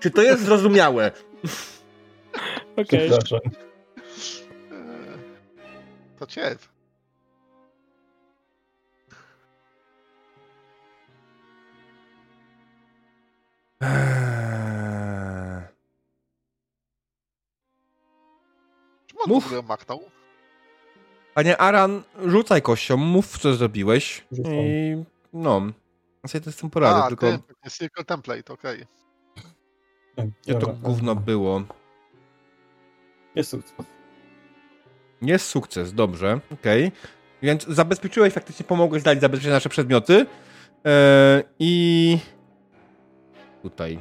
Czy 0.00 0.10
to 0.10 0.22
jest 0.22 0.42
zrozumiałe? 0.44 1.12
Okej. 2.76 3.10
Eee, 3.10 3.18
To 6.18 6.26
ciep. 6.26 6.58
Eee, 13.80 15.62
Czemu 19.06 19.22
on 19.24 19.28
Mów. 19.30 19.52
w 19.52 19.68
machnął? 19.68 20.00
Panie 21.34 21.56
Aran, 21.60 22.02
rzucaj 22.26 22.62
kością, 22.62 22.96
mów 22.96 23.38
co 23.38 23.54
zrobiłeś. 23.54 24.24
Rzucam. 24.32 24.52
I 24.54 25.04
no. 25.32 25.62
Ja 26.22 26.28
sobie 26.28 26.44
to 26.44 26.52
z 26.52 26.56
tym 26.56 26.70
poradzę, 26.70 27.04
A, 27.04 27.08
tylko 27.08 27.26
tym, 27.30 27.42
pewnie 27.42 27.70
Circle 27.70 28.04
Template, 28.04 28.52
okej. 28.52 28.86
gdzie 30.42 30.54
to 30.54 30.66
gówno 30.66 31.14
było. 31.14 31.62
Jest 33.34 33.50
sukces. 33.50 33.72
Jest 35.22 35.46
sukces, 35.46 35.94
dobrze, 35.94 36.40
okej. 36.52 36.92
Więc 37.42 37.66
zabezpieczyłeś, 37.66 38.32
faktycznie 38.34 38.64
pomogłeś 38.66 39.02
dać 39.02 39.20
zabezpieczyć 39.20 39.52
nasze 39.52 39.68
przedmioty. 39.68 40.26
Eee, 40.84 41.42
I 41.58 42.18
tutaj. 43.62 43.98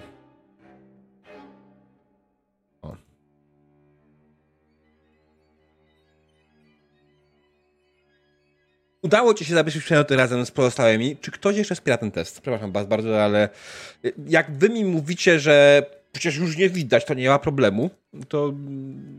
O. 2.82 2.96
Udało 9.02 9.34
ci 9.34 9.46
się 9.46 9.54
zabezpieczyć 9.54 9.86
przedmioty 9.86 10.16
razem 10.16 10.46
z 10.46 10.52
pozostałymi. 10.52 11.18
Czy 11.18 11.32
ktoś 11.32 11.58
jeszcze 11.58 11.76
wspiera 11.76 11.98
ten 11.98 12.12
test? 12.12 12.42
Przepraszam 12.42 12.72
was 12.72 12.86
bardzo, 12.88 13.24
ale 13.24 13.50
jak 14.28 14.52
wy 14.52 14.70
mi 14.70 14.86
mówicie, 14.86 15.40
że 15.40 15.86
przecież 16.12 16.38
już 16.38 16.58
nie 16.58 16.70
widać, 16.70 17.06
to 17.06 17.14
nie 17.14 17.30
ma 17.30 17.40
problemu, 17.40 17.90
to 18.30 18.54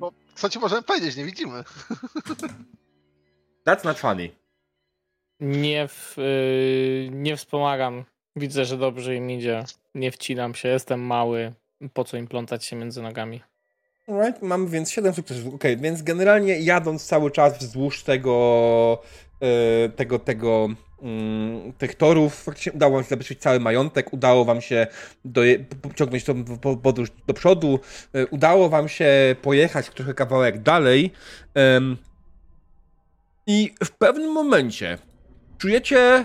No, 0.00 0.12
co 0.34 0.48
ci 0.48 0.58
możemy 0.58 0.82
powiedzieć, 0.82 1.16
nie 1.16 1.24
widzimy. 1.24 1.64
that's 3.66 3.84
not 3.84 3.98
funny. 3.98 4.30
Nie, 5.40 5.88
w, 5.88 6.18
y, 6.18 7.08
nie 7.12 7.36
wspomagam. 7.36 8.04
Widzę, 8.40 8.64
że 8.64 8.76
dobrze 8.76 9.16
im 9.16 9.30
idzie. 9.30 9.64
Nie 9.94 10.12
wcinam 10.12 10.54
się, 10.54 10.68
jestem 10.68 11.00
mały. 11.00 11.52
Po 11.92 12.04
co 12.04 12.16
im 12.16 12.26
plątać 12.26 12.64
się 12.64 12.76
między 12.76 13.02
nogami? 13.02 13.40
Alright, 14.08 14.42
mamy 14.42 14.68
więc 14.68 14.90
7 14.90 15.14
sukcesów. 15.14 15.54
Okej, 15.54 15.76
więc 15.76 16.02
generalnie 16.02 16.60
jadąc 16.60 17.06
cały 17.06 17.30
czas 17.30 17.58
wzdłuż 17.58 18.02
tego, 18.02 19.02
e, 19.40 19.88
tego, 19.88 20.18
tego, 20.18 20.68
mm, 21.02 21.72
tych 21.72 21.94
torów, 21.94 22.34
faktycznie 22.42 22.72
udało 22.72 22.92
wam 22.92 23.02
się 23.04 23.08
zabezpieczyć 23.08 23.42
cały 23.42 23.60
majątek, 23.60 24.12
udało 24.12 24.44
wam 24.44 24.60
się 24.60 24.86
pociągnąć 25.82 26.24
tą 26.24 26.44
po- 26.44 26.76
podróż 26.76 27.08
do 27.26 27.34
przodu, 27.34 27.80
e, 28.14 28.26
udało 28.26 28.68
wam 28.68 28.88
się 28.88 29.36
pojechać 29.42 29.90
trochę 29.90 30.14
kawałek 30.14 30.62
dalej 30.62 31.10
i 33.46 33.74
w 33.84 33.90
pewnym 33.90 34.32
momencie 34.32 34.98
czujecie 35.58 36.24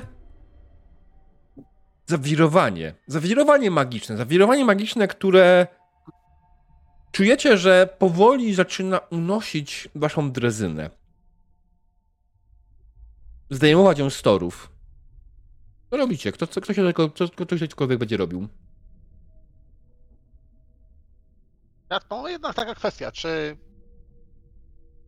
zawirowanie, 2.06 2.94
zawirowanie 3.08 3.72
magiczne, 3.72 4.18
zawirowanie 4.18 4.66
magiczne, 4.66 5.08
które 5.08 5.68
czujecie, 7.12 7.58
że 7.58 7.96
powoli 8.00 8.54
zaczyna 8.54 8.98
unosić 8.98 9.90
waszą 9.96 10.32
drezynę. 10.32 10.90
Zdejmować 13.50 14.00
ją 14.00 14.10
z 14.10 14.22
torów. 14.22 14.72
Co 15.90 15.98
robicie? 15.98 16.32
Kto, 16.32 16.48
kto, 16.48 16.62
kto 16.62 16.74
się 16.74 16.94
kto, 16.94 17.46
kto 17.46 17.58
się 17.58 17.68
cokolwiek 17.68 18.00
będzie 18.00 18.18
robił? 18.18 18.48
Ja 21.90 22.00
mam 22.10 22.28
jednak 22.28 22.56
taka 22.56 22.76
kwestia, 22.76 23.12
czy 23.12 23.58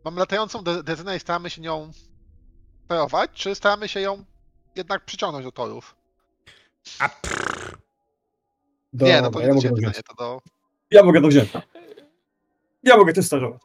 mamy 0.06 0.20
latającą 0.20 0.64
dezynę 0.64 1.18
i 1.18 1.20
staramy 1.20 1.50
się 1.50 1.62
nią 1.62 1.92
sterować, 2.86 3.32
czy 3.34 3.56
staramy 3.56 3.88
się 3.88 4.00
ją 4.00 4.26
jednak 4.76 5.06
przyciągnąć 5.06 5.46
do 5.46 5.52
torów? 5.52 5.97
A 7.00 7.10
prrr, 7.10 7.78
nie, 8.94 9.22
no 9.22 9.32
to 9.32 9.40
Dobra, 9.40 9.40
nie 9.40 9.48
ja 9.48 9.54
do 9.54 9.56
mogę 9.56 9.70
to 9.70 9.76
wziąć. 9.76 9.98
to 10.08 10.16
do... 10.16 10.42
Ja 10.92 11.04
mogę 11.04 11.22
to 11.22 11.28
wziąć. 11.28 11.50
Ja 12.84 12.98
mogę 12.98 13.14
tym 13.14 13.24
sterować. 13.24 13.62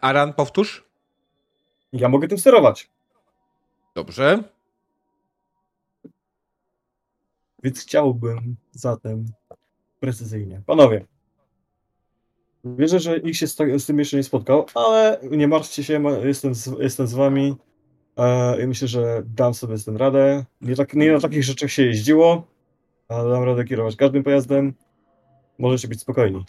Aran, 0.00 0.34
powtórz. 0.34 0.84
Ja 1.92 2.08
mogę 2.08 2.28
tym 2.28 2.38
sterować. 2.38 2.90
Dobrze. 3.94 4.42
Więc 7.62 7.80
chciałbym 7.80 8.56
zatem 8.72 9.26
precyzyjnie. 10.00 10.62
Panowie, 10.66 11.06
wierzę, 12.64 13.00
że 13.00 13.20
nikt 13.20 13.38
się 13.38 13.46
z, 13.46 13.56
z 13.56 13.86
tym 13.86 13.98
jeszcze 13.98 14.16
nie 14.16 14.22
spotkał, 14.22 14.66
ale 14.74 15.20
nie 15.30 15.48
martwcie 15.48 15.84
się, 15.84 16.02
jestem 16.24 16.54
z, 16.54 16.66
jestem 16.80 17.06
z 17.06 17.14
wami 17.14 17.48
e, 17.50 17.69
i 18.62 18.66
myślę, 18.66 18.88
że 18.88 19.22
dam 19.26 19.54
sobie 19.54 19.78
z 19.78 19.84
tym 19.84 19.96
radę. 19.96 20.44
Nie, 20.60 20.76
tak, 20.76 20.94
nie 20.94 21.12
na 21.12 21.20
takich 21.20 21.44
rzeczach 21.44 21.70
się 21.70 21.82
jeździło, 21.82 22.46
ale 23.08 23.30
dam 23.30 23.44
radę 23.44 23.64
kierować 23.64 23.96
każdym 23.96 24.22
pojazdem. 24.22 24.74
Możecie 25.58 25.88
być 25.88 26.00
spokojni. 26.00 26.44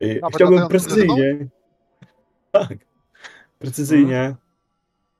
I 0.00 0.18
Nawet 0.20 0.34
chciałbym 0.34 0.68
precyzyjnie, 0.68 1.46
tak, 2.52 2.78
precyzyjnie 3.58 4.36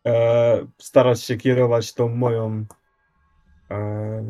e, 0.06 0.66
starać 0.78 1.22
się 1.22 1.36
kierować 1.36 1.94
tą 1.94 2.08
moją 2.08 2.64
e, 3.70 4.24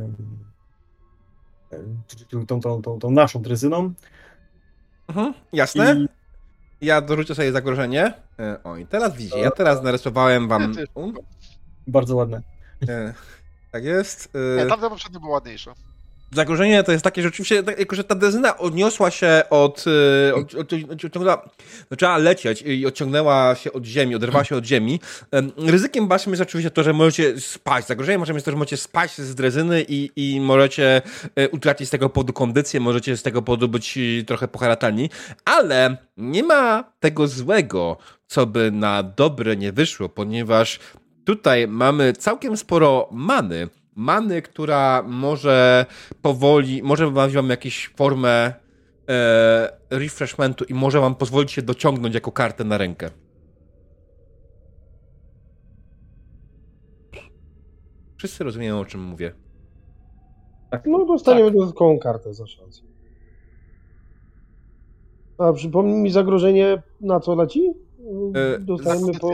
tą, 2.47 2.61
tą, 2.61 2.83
tą, 2.83 2.99
tą 2.99 3.11
naszą 3.11 3.43
drezyną. 3.43 3.95
Mhm, 5.09 5.35
jasne. 5.53 5.97
I 5.97 6.16
Ja 6.81 7.01
dorzucę 7.01 7.35
sobie 7.35 7.53
zagrożenie. 7.53 8.13
E, 8.39 8.63
O, 8.65 8.77
i 8.77 8.87
teraz 8.87 9.17
widzicie, 9.17 9.39
ja 9.39 9.51
teraz 9.51 9.83
narysowałem 9.83 10.49
wam... 10.49 10.75
Bardzo 11.87 12.17
ładne. 12.17 12.43
e, 12.89 13.15
Tak 13.71 13.85
jest. 13.85 14.29
E, 14.35 14.57
Nie, 14.65 14.67
tamte 14.67 14.89
poprzednie 14.91 15.21
było 15.21 15.33
ładniejsze. 15.33 15.73
Zagrożenie 16.33 16.83
to 16.83 16.93
jest 16.93 17.05
takie, 17.05 17.23
że 17.23 17.29
oczywiście, 17.29 17.63
tak, 17.63 17.79
jako 17.79 17.97
że 17.97 18.05
ta 18.05 18.15
dezyna 18.15 18.59
odniosła 18.59 19.11
się 19.11 19.43
od, 19.51 19.85
e, 20.31 20.35
od, 20.35 20.55
od, 20.55 20.73
od 21.17 21.43
zaczęła 21.91 22.19
lecieć 22.19 22.63
i 22.63 22.87
odciągnęła 22.87 23.55
się 23.55 23.73
od 23.73 23.85
ziemi, 23.85 24.15
oderwała 24.15 24.45
się 24.45 24.57
od 24.57 24.65
ziemi. 24.65 25.01
em, 25.31 25.53
Ryzykiem 25.57 26.09
waszym 26.09 26.33
jest 26.33 26.43
oczywiście 26.43 26.71
to, 26.71 26.83
że 26.83 26.93
możecie 26.93 27.41
spaść. 27.41 27.87
Zagrożeniem 27.87 28.21
waszym 28.21 28.37
jest 28.37 28.45
to, 28.45 28.51
że 28.51 28.57
możecie 28.57 28.77
spaść 28.77 29.19
z 29.19 29.35
drezyny 29.35 29.85
i, 29.89 30.11
i 30.17 30.41
możecie 30.41 31.03
e, 31.37 31.49
utracić 31.49 31.89
z 31.89 31.91
tego 31.91 32.09
powodu 32.09 32.33
kondycję, 32.33 32.81
możecie 32.81 33.17
z 33.17 33.23
tego 33.23 33.43
powodu 33.43 33.69
być 33.69 33.99
e, 33.99 34.25
trochę 34.25 34.49
poharatani, 34.49 35.11
ale 35.45 35.97
nie 36.17 36.43
ma 36.43 36.93
tego 37.01 37.29
złego, 37.29 37.97
co 38.27 38.47
by 38.47 38.71
na 38.71 39.03
dobre 39.03 39.57
nie 39.57 39.73
wyszło, 39.73 40.09
ponieważ 40.09 40.79
tutaj 41.25 41.69
mamy 41.69 42.13
całkiem 42.13 42.57
sporo 42.57 43.09
many. 43.13 43.69
Many, 43.97 44.43
która 44.43 45.03
może 45.07 45.87
powoli, 46.23 46.83
może 46.83 47.11
dać 47.13 47.33
wam 47.33 47.51
jakąś 47.51 47.89
formę 47.97 48.53
e, 49.09 49.77
refreshmentu 49.91 50.65
i 50.65 50.75
może 50.75 51.01
wam 51.01 51.15
pozwolić 51.15 51.53
się 51.53 51.63
dociągnąć 51.63 52.15
jako 52.15 52.33
kartę 52.33 52.65
na 52.65 52.79
rękę. 52.79 53.11
Wszyscy 58.17 58.45
rozumieją, 58.45 58.81
o 58.81 58.85
czym 58.85 59.01
mówię. 59.03 59.33
No, 60.87 61.05
dostaniemy 61.05 61.51
dodatkową 61.51 61.99
kartę 61.99 62.35
za 62.35 62.47
szansę. 62.47 62.83
A 65.39 65.53
przypomnij 65.53 65.95
mi 66.03 66.11
zagrożenie, 66.11 66.83
na 67.01 67.21
co 67.21 67.35
leci? 67.35 67.73
E, 68.35 68.59
Dostajemy 68.61 69.13
za 69.13 69.19
po... 69.19 69.31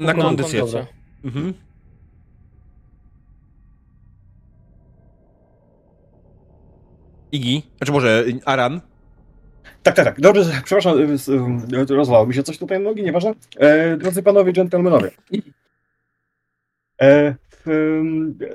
Na 0.00 0.06
Na 0.06 0.14
kondycję. 0.22 0.60
kondycję. 0.60 0.86
Mhm. 1.24 1.54
Igi, 7.32 7.62
znaczy 7.76 7.92
może 7.92 8.24
Aran. 8.44 8.80
Tak, 9.82 9.94
tak, 9.94 10.04
tak. 10.04 10.20
Dobrze, 10.20 10.44
przepraszam, 10.64 10.98
y, 10.98 11.92
y, 11.92 11.96
rozlało 11.96 12.26
mi 12.26 12.34
się 12.34 12.42
coś 12.42 12.58
tutaj 12.58 12.80
nogi, 12.80 13.02
nieważne. 13.02 13.34
E, 13.56 13.96
drodzy 13.96 14.22
panowie, 14.22 14.52
dżentelmenowie. 14.52 15.10
E, 17.02 17.34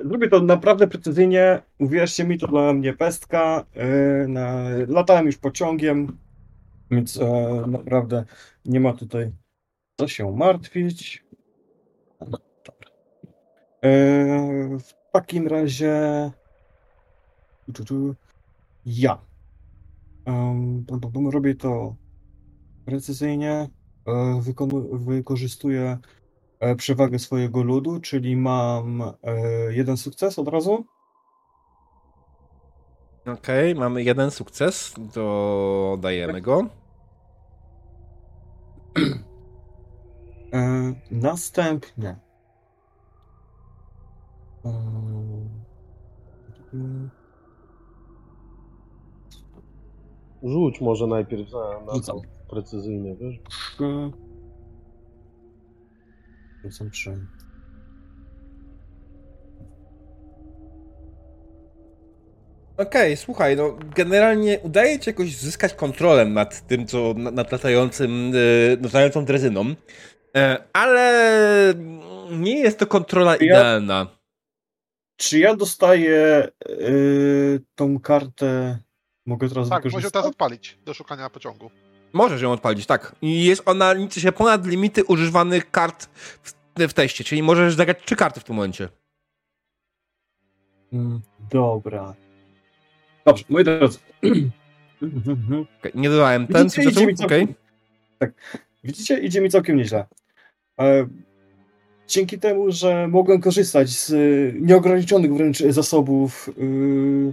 zrobię 0.04 0.28
to 0.28 0.40
naprawdę 0.40 0.86
precyzyjnie. 0.86 1.62
Uwierzcie 1.78 2.24
mi, 2.24 2.38
to 2.38 2.46
dla 2.46 2.72
mnie 2.72 2.92
pestka. 2.92 3.64
E, 3.74 3.86
na, 4.28 4.64
latałem 4.88 5.26
już 5.26 5.36
pociągiem, 5.36 6.18
więc 6.90 7.16
e, 7.16 7.62
naprawdę 7.66 8.24
nie 8.64 8.80
ma 8.80 8.92
tutaj 8.92 9.32
co 10.00 10.08
się 10.08 10.36
martwić. 10.36 11.24
E, 13.82 13.98
w 14.78 15.12
takim 15.12 15.48
razie 15.48 15.94
tu, 17.74 17.84
tu, 17.84 18.14
ja. 18.86 19.18
Um, 20.26 20.86
robię 21.30 21.54
to 21.54 21.96
precyzyjnie. 22.84 23.70
E, 24.06 24.40
wykorzystuję 24.92 25.98
e, 26.60 26.76
przewagę 26.76 27.18
swojego 27.18 27.62
ludu, 27.62 28.00
czyli 28.00 28.36
mam 28.36 29.02
e, 29.02 29.12
jeden 29.70 29.96
sukces 29.96 30.38
od 30.38 30.48
razu. 30.48 30.84
Okej, 33.26 33.74
mamy 33.74 34.02
jeden 34.02 34.30
sukces, 34.30 34.94
dodajemy 35.14 36.40
go. 36.40 36.66
Następnie. 41.10 42.16
Um, 44.62 45.48
mm, 46.74 47.10
Rzuć 50.46 50.80
może 50.80 51.06
najpierw 51.06 51.52
na, 51.52 51.80
na 51.86 51.94
Rzucam. 51.94 52.16
to 52.16 52.22
precyzyjnie, 52.50 53.16
wiesz? 53.16 53.40
Rzucam 56.64 56.90
trzy. 56.90 57.26
Okej, 62.76 63.16
słuchaj, 63.16 63.56
no 63.56 63.78
generalnie 63.94 64.60
udaje 64.62 64.98
ci 64.98 65.10
jakoś 65.10 65.36
zyskać 65.36 65.74
kontrolę 65.74 66.24
nad 66.24 66.66
tym, 66.66 66.86
co, 66.86 67.14
nad, 67.16 67.34
nad 67.34 67.52
latającym, 67.52 68.32
yy, 68.34 68.78
latającą 68.82 69.24
drezyną, 69.24 69.74
e, 70.36 70.64
ale 70.72 71.74
nie 72.30 72.60
jest 72.60 72.78
to 72.78 72.86
kontrola 72.86 73.36
idealna. 73.36 74.06
Czy 75.16 75.38
ja 75.38 75.56
dostaję 75.56 76.48
y, 76.70 77.60
tą 77.74 78.00
kartę? 78.00 78.78
Mogę 79.26 79.48
teraz 79.48 79.68
Tak, 79.68 79.78
możesz 79.78 79.92
wykorzystać? 79.92 80.12
teraz 80.12 80.26
odpalić 80.26 80.78
do 80.84 80.94
szukania 80.94 81.30
pociągu. 81.30 81.70
Możesz 82.12 82.42
ją 82.42 82.52
odpalić, 82.52 82.86
tak. 82.86 83.16
I 83.22 83.44
jest 83.44 83.62
ona, 83.66 83.92
liczy 83.92 84.20
się 84.20 84.32
ponad 84.32 84.66
limity 84.66 85.04
używanych 85.04 85.70
kart 85.70 86.06
w, 86.42 86.52
w 86.88 86.92
teście, 86.92 87.24
czyli 87.24 87.42
możesz 87.42 87.74
zagrać 87.74 87.98
trzy 88.04 88.16
karty 88.16 88.40
w 88.40 88.44
tym 88.44 88.56
momencie. 88.56 88.88
Mm, 90.92 91.20
Dobra. 91.50 92.14
Dobrze, 93.24 93.44
moi 93.48 93.64
drodzy. 93.64 93.98
Okej, 95.78 95.92
nie 95.94 96.08
dodałem 96.10 96.46
ten 96.46 96.64
Widzicie, 96.68 96.90
idzie 96.90 97.06
mi 97.06 97.14
całkiem... 97.14 97.54
Tak. 98.18 98.32
Widzicie, 98.84 99.18
idzie 99.18 99.40
mi 99.40 99.50
całkiem 99.50 99.76
nieźle. 99.76 100.06
E, 100.80 101.06
dzięki 102.08 102.38
temu, 102.38 102.70
że 102.70 103.08
mogłem 103.08 103.40
korzystać 103.40 103.88
z 103.90 104.10
y, 104.10 104.54
nieograniczonych 104.60 105.34
wręcz 105.34 105.58
zasobów 105.58 106.48
y, 106.58 107.32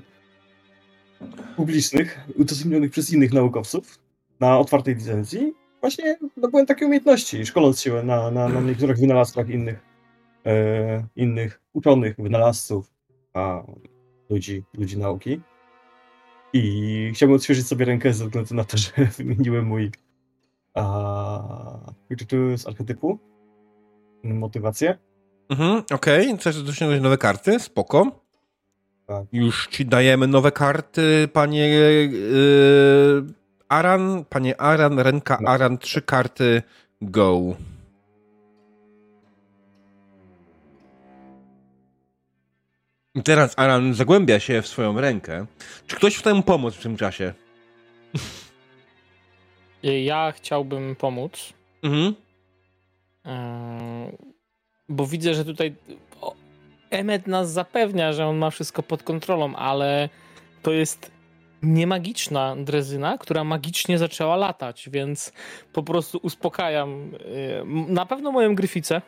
publicznych, 1.56 2.20
udostępnionych 2.36 2.91
przez 2.91 3.14
innych 3.14 3.34
naukowców 3.34 4.00
na 4.40 4.60
otwartej 4.60 4.95
licencji, 4.95 5.54
właśnie 5.82 6.18
nabyłem 6.38 6.66
takie 6.66 6.86
umiejętności, 6.86 7.45
szkoląc 7.45 7.82
się 7.82 8.04
na, 8.04 8.32
na, 8.32 8.50
na 8.50 8.62
niektórych 8.62 8.98
wynalazkach 8.98 9.50
innych, 9.50 9.80
e, 10.45 11.08
innych 11.16 11.62
uczonych, 11.74 12.16
wynalazców, 12.18 12.91
a 13.34 13.64
ludzi, 14.30 14.64
ludzi 14.74 14.98
nauki. 14.98 15.41
I 16.54 17.12
chciałbym 17.16 17.36
odświeżyć 17.36 17.68
sobie 17.68 17.86
rękę 17.86 18.14
ze 18.14 18.26
względu 18.26 18.56
na 18.56 18.64
to, 18.64 18.78
że 18.78 18.91
wymieniłem 19.18 19.66
mój 19.66 19.91
a, 20.74 21.94
z 22.56 22.68
archetypu 22.68 23.20
motywację. 24.24 24.98
Mhm, 25.50 25.84
okej, 25.94 26.38
chcesz 26.38 26.64
dosiągnąć 26.64 27.04
nowe 27.04 27.18
karty, 27.18 27.60
spoko. 27.60 28.23
Tak. 29.08 29.24
Już 29.34 29.68
ci 29.68 29.86
dajemy 29.86 30.28
nowe 30.28 30.52
karty, 30.52 31.28
panie 31.34 31.70
yy, 31.70 33.26
Aran, 33.70 34.26
panie 34.30 34.62
Aran, 34.62 35.00
ręka 35.00 35.38
No. 35.42 35.50
Aran, 35.50 35.78
trzy 35.78 36.02
karty, 36.02 36.62
go. 37.02 37.56
I 43.16 43.24
teraz 43.24 43.54
Aran 43.60 43.94
zagłębia 43.94 44.40
się 44.40 44.62
w 44.62 44.68
swoją 44.68 45.02
rękę. 45.02 45.46
Czy 45.88 45.96
ktoś 45.96 46.18
chce 46.18 46.34
mu 46.34 46.44
pomóc 46.44 46.76
w 46.76 46.84
tym 46.84 46.98
czasie? 46.98 47.34
Ja 49.84 50.32
chciałbym 50.32 50.96
pomóc, 50.96 51.54
Mhm. 51.84 52.16
e, 53.26 54.12
bo 54.90 55.08
widzę, 55.08 55.34
że 55.34 55.46
tutaj 55.46 55.76
Emmet 56.94 57.28
nas 57.28 57.52
zapewnia, 57.52 58.14
że 58.14 58.26
on 58.28 58.38
ma 58.38 58.49
wszystko 58.49 58.84
pod 58.84 59.03
kontrolą, 59.03 59.56
ale 59.56 60.10
to 60.61 60.72
jest 60.72 61.11
niemagiczna 61.64 62.56
drezyna, 62.57 63.18
która 63.18 63.44
magicznie 63.44 63.98
zaczęła 63.98 64.36
latać, 64.36 64.90
więc 64.91 65.34
po 65.74 65.84
prostu 65.84 66.20
uspokajam 66.24 67.11
m- 67.61 67.86
na 67.94 68.06
pewno 68.06 68.32
moją 68.32 68.56
gryficę, 68.56 69.02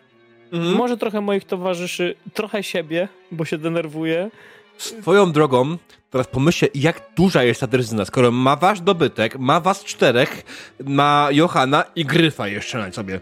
Mhm. 0.53 0.75
może 0.75 0.97
trochę 0.97 1.21
moich 1.21 1.45
towarzyszy, 1.45 2.15
trochę 2.33 2.63
siebie, 2.63 3.07
bo 3.31 3.45
się 3.45 3.57
denerwuję. 3.57 4.29
Swoją 4.77 5.31
drogą, 5.31 5.77
teraz 6.09 6.27
pomyślcie, 6.27 6.67
jak 6.75 7.01
duża 7.17 7.43
jest 7.43 7.59
ta 7.61 7.67
drezyna, 7.67 8.05
skoro 8.05 8.31
ma 8.31 8.55
wasz 8.55 8.81
dobytek, 8.81 9.39
ma 9.39 9.59
was 9.59 9.83
czterech, 9.83 10.43
ma 10.85 11.27
Johana 11.31 11.83
i 11.95 12.05
Gryfa 12.05 12.47
jeszcze 12.47 12.77
na 12.77 12.91
sobie. 12.91 13.19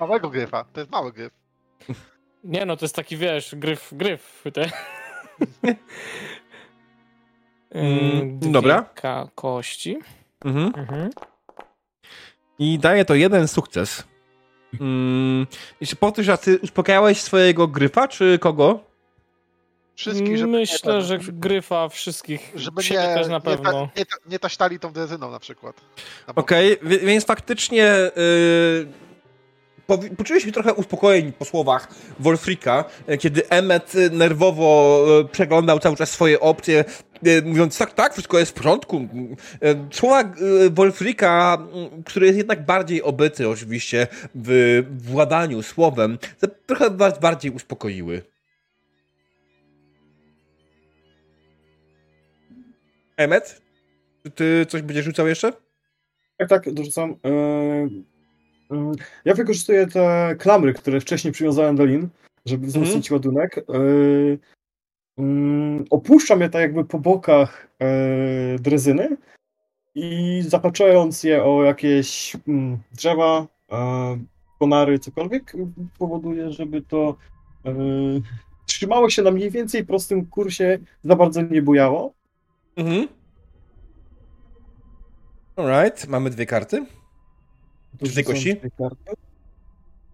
Małego 0.00 0.30
gryfa, 0.30 0.64
to 0.72 0.80
jest 0.80 0.92
mały 0.92 1.12
gryf. 1.12 1.32
Nie 2.44 2.66
no, 2.66 2.76
to 2.76 2.84
jest 2.84 2.94
taki, 2.94 3.16
wiesz, 3.16 3.54
gryf, 3.54 3.88
gryf. 3.92 4.44
Te. 4.52 4.70
Mm, 7.70 8.38
Dwie 8.38 8.52
dobra. 8.52 8.90
kości. 9.34 9.98
Mhm. 10.44 10.72
Mhm. 10.76 11.10
I 12.58 12.78
daje 12.78 13.04
to 13.04 13.14
jeden 13.14 13.48
sukces. 13.48 14.04
Mm, 14.80 15.46
po 16.00 16.12
tym, 16.12 16.24
że 16.24 16.38
ty 16.38 16.58
uspokajałeś 16.58 17.20
swojego 17.22 17.68
Gryfa, 17.68 18.08
czy 18.08 18.38
kogo? 18.38 18.80
Wszystkich, 19.94 20.38
żeby 20.38 20.52
Myślę, 20.52 20.94
nie, 20.94 21.02
że 21.02 21.18
gryfa 21.18 21.88
wszystkich. 21.88 22.52
żeby 22.54 22.82
nie, 22.82 22.88
też 22.98 23.28
na 23.28 23.34
nie, 23.34 23.40
pewno. 23.40 23.72
ta, 23.72 23.80
nie, 24.00 24.06
ta, 24.06 24.16
nie 24.26 24.38
taśtali 24.38 24.78
tą 24.80 24.92
drezyną 24.92 25.30
na 25.30 25.38
przykład. 25.38 25.80
Okej, 26.36 26.76
wie- 26.82 26.98
więc 26.98 27.24
faktycznie 27.24 27.92
yy, 30.30 30.40
się 30.40 30.52
trochę 30.52 30.74
uspokojeń 30.74 31.32
po 31.32 31.44
słowach 31.44 31.88
Wolfrika, 32.20 32.84
e, 33.06 33.18
kiedy 33.18 33.48
Emmet 33.48 33.92
e, 33.94 34.10
nerwowo 34.10 35.00
e, 35.20 35.24
przeglądał 35.24 35.78
cały 35.80 35.96
czas 35.96 36.10
swoje 36.10 36.40
opcje, 36.40 36.84
mówiąc 37.44 37.78
tak, 37.78 37.92
tak, 37.92 38.12
wszystko 38.12 38.38
jest 38.38 38.50
w 38.50 38.54
porządku. 38.54 39.08
Słowa 39.90 40.24
Wolfrika, 40.70 41.58
który 42.04 42.26
jest 42.26 42.38
jednak 42.38 42.64
bardziej 42.64 43.02
obyty 43.02 43.48
oczywiście 43.48 44.06
w 44.34 44.82
władaniu 44.98 45.62
słowem, 45.62 46.18
trochę 46.66 46.90
was 46.90 47.20
bardziej 47.20 47.50
uspokoiły. 47.50 48.22
Emmet, 53.16 53.62
ty 54.34 54.66
coś 54.68 54.82
będziesz 54.82 55.04
rzucał 55.04 55.28
jeszcze? 55.28 55.52
Tak, 56.38 56.48
tak, 56.48 56.72
dorzucam. 56.72 57.16
Mm, 57.22 58.04
ja 59.24 59.34
wykorzystuję 59.34 59.86
te 59.86 60.36
klamry, 60.38 60.74
które 60.74 61.00
wcześniej 61.00 61.32
przywiązałem 61.32 61.76
do 61.76 61.84
lin, 61.84 62.08
żeby 62.46 62.66
wzmocnić 62.66 63.10
ładunek. 63.10 63.58
E, 63.58 63.62
mm, 65.18 65.84
opuszczam 65.90 66.40
je 66.40 66.48
tak 66.48 66.62
jakby 66.62 66.84
po 66.84 66.98
bokach 66.98 67.68
e, 67.80 68.58
drezyny 68.58 69.16
i 69.94 70.42
zapaczając 70.46 71.22
je 71.22 71.44
o 71.44 71.64
jakieś 71.64 72.36
mm, 72.48 72.78
drzewa, 72.92 73.46
e, 73.72 74.18
konary, 74.58 74.98
cokolwiek, 74.98 75.52
powoduje, 75.98 76.50
żeby 76.50 76.82
to 76.82 77.16
e, 77.66 77.74
trzymało 78.66 79.10
się 79.10 79.22
na 79.22 79.30
mniej 79.30 79.50
więcej 79.50 79.86
prostym 79.86 80.26
kursie, 80.26 80.78
za 81.04 81.16
bardzo 81.16 81.42
nie 81.42 81.62
bujało. 81.62 82.12
Mhm. 82.76 83.08
Alright, 85.56 86.08
mamy 86.08 86.30
dwie 86.30 86.46
karty. 86.46 86.86
Dwie 87.94 88.24
kości? 88.24 88.56
dwie 88.56 88.70
karty. 88.70 89.12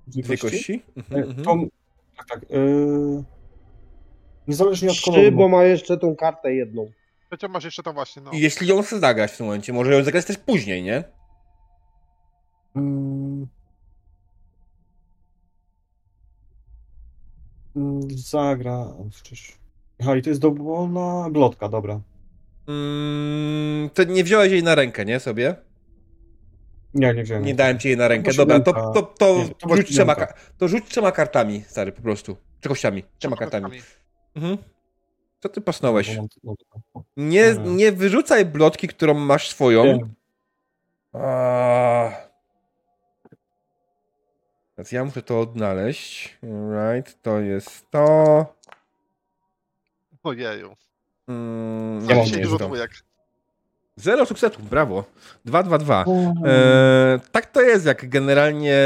Dwie 0.07 0.39
kości? 0.39 0.82
E, 0.97 1.01
Mhm, 1.01 1.23
mhm. 1.31 1.44
To, 1.44 1.57
tak, 2.16 2.27
tak. 2.28 2.43
E, 2.43 2.57
niezależnie 4.48 4.89
od 4.89 4.94
Trzy, 4.94 5.11
koloru. 5.11 5.32
bo 5.32 5.48
ma 5.48 5.65
jeszcze 5.65 5.98
tą 5.98 6.16
kartę 6.16 6.55
jedną. 6.55 6.90
Przecież 7.28 7.51
masz 7.51 7.65
jeszcze 7.65 7.82
tam 7.82 7.94
właśnie, 7.94 8.23
no. 8.23 8.31
I 8.31 8.40
Jeśli 8.40 8.69
ją 8.69 8.82
chcesz 8.82 9.01
zagrać 9.01 9.32
w 9.32 9.36
tym 9.36 9.47
momencie, 9.47 9.73
może 9.73 9.94
ją 9.94 10.05
zagrać 10.05 10.24
też 10.24 10.39
później, 10.39 10.82
nie? 10.82 11.05
Mm. 12.77 13.47
Mm, 17.77 18.01
Zagra. 18.11 18.86
Aha, 20.01 20.16
i 20.16 20.23
to 20.23 20.28
jest 20.31 20.40
dowolna 20.40 21.28
glotka, 21.31 21.69
dobra. 21.69 22.01
Mm, 22.69 23.90
to 23.94 24.05
nie 24.05 24.24
wziąłeś 24.24 24.52
jej 24.52 24.62
na 24.62 24.74
rękę, 24.74 25.05
nie? 25.05 25.20
Sobie? 25.20 25.57
Nie, 26.95 27.15
nie 27.15 27.23
wziąłem. 27.25 27.45
Nie 27.45 27.55
dałem 27.55 27.79
ci 27.79 27.89
jej 27.89 27.97
na 27.97 28.09
rękę. 28.09 28.33
Dobra, 28.33 28.61
to, 28.61 28.73
to, 28.73 29.03
to, 29.03 29.37
Nie, 29.37 29.49
to 29.55 29.77
rzuć, 29.77 29.89
trzema, 29.89 30.17
to 30.59 30.69
rzuć 30.69 30.85
trzema 30.89 31.12
kartami, 31.12 31.65
stary, 31.69 31.93
po 31.93 32.03
prostu. 32.03 32.37
Czy 32.61 32.69
kościami? 32.69 33.05
Trzema 33.19 33.37
kartami. 33.37 33.83
Mhm. 34.37 34.59
Co 35.41 35.49
ty 35.49 35.61
pasnąłeś? 35.61 36.19
Nie, 37.17 37.55
Nie. 37.65 37.93
wyrzucaj 37.93 38.45
blotki, 38.47 38.89
którą 38.89 39.15
masz 39.15 39.51
swoją. 39.51 39.99
A. 41.12 42.11
Teraz 44.77 44.93
ja 44.93 45.05
muszę 45.05 45.23
to 45.23 45.41
odnaleźć. 45.41 46.39
Right, 46.43 47.23
to 47.23 47.41
jest 47.41 47.91
to. 47.91 48.47
Ojeju. 50.23 50.77
Mm, 51.29 52.09
Ja 52.09 52.17
mam 52.17 52.25
Dzisiaj 52.25 52.39
nie 52.41 52.45
dużo 52.45 52.59
dwójek. 52.59 52.91
Zero 53.97 54.27
sukcesów, 54.27 54.69
brawo. 54.71 55.05
2, 55.45 55.62
2, 55.62 55.79
2. 55.79 56.05
Eee, 56.45 57.21
tak 57.33 57.47
to 57.47 57.62
jest, 57.62 57.87
jak 57.87 58.09
generalnie 58.09 58.79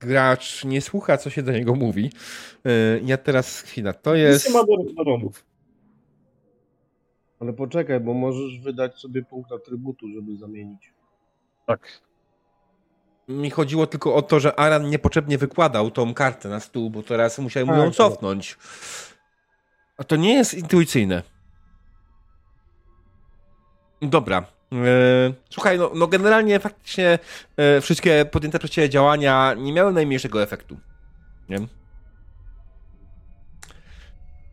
gracz 0.00 0.64
nie 0.64 0.80
słucha, 0.80 1.16
co 1.18 1.30
się 1.30 1.42
do 1.42 1.52
niego 1.52 1.74
mówi. 1.74 2.12
Eee, 2.64 3.06
ja 3.06 3.16
teraz, 3.16 3.60
chwila, 3.60 3.92
to 3.92 4.14
jest... 4.14 4.48
Nie 4.48 4.54
ma. 4.54 4.62
Ale 7.40 7.52
poczekaj, 7.52 8.00
bo 8.00 8.14
możesz 8.14 8.60
wydać 8.60 9.00
sobie 9.00 9.22
punkt 9.22 9.52
atrybutu, 9.52 10.06
żeby 10.08 10.36
zamienić. 10.36 10.92
Tak. 11.66 11.88
Mi 13.28 13.50
chodziło 13.50 13.86
tylko 13.86 14.14
o 14.14 14.22
to, 14.22 14.40
że 14.40 14.60
Aran 14.60 14.90
niepotrzebnie 14.90 15.38
wykładał 15.38 15.90
tą 15.90 16.14
kartę 16.14 16.48
na 16.48 16.60
stół, 16.60 16.90
bo 16.90 17.02
teraz 17.02 17.38
musiałem 17.38 17.68
mu 17.68 17.74
Tak, 17.74 17.82
ją 17.82 17.90
tak. 17.90 17.96
cofnąć. 17.96 18.58
A 19.96 20.04
to 20.04 20.16
nie 20.16 20.34
jest 20.34 20.54
intuicyjne. 20.54 21.22
Dobra. 24.02 24.44
Eee, 24.72 25.34
słuchaj, 25.50 25.78
no, 25.78 25.90
no 25.94 26.06
generalnie 26.06 26.60
faktycznie 26.60 27.18
e, 27.56 27.80
wszystkie 27.80 28.24
podjęte 28.24 28.58
przez 28.58 28.70
ciebie 28.70 28.88
działania 28.88 29.54
nie 29.54 29.72
miały 29.72 29.92
najmniejszego 29.92 30.42
efektu. 30.42 30.76
Nie? 31.48 31.58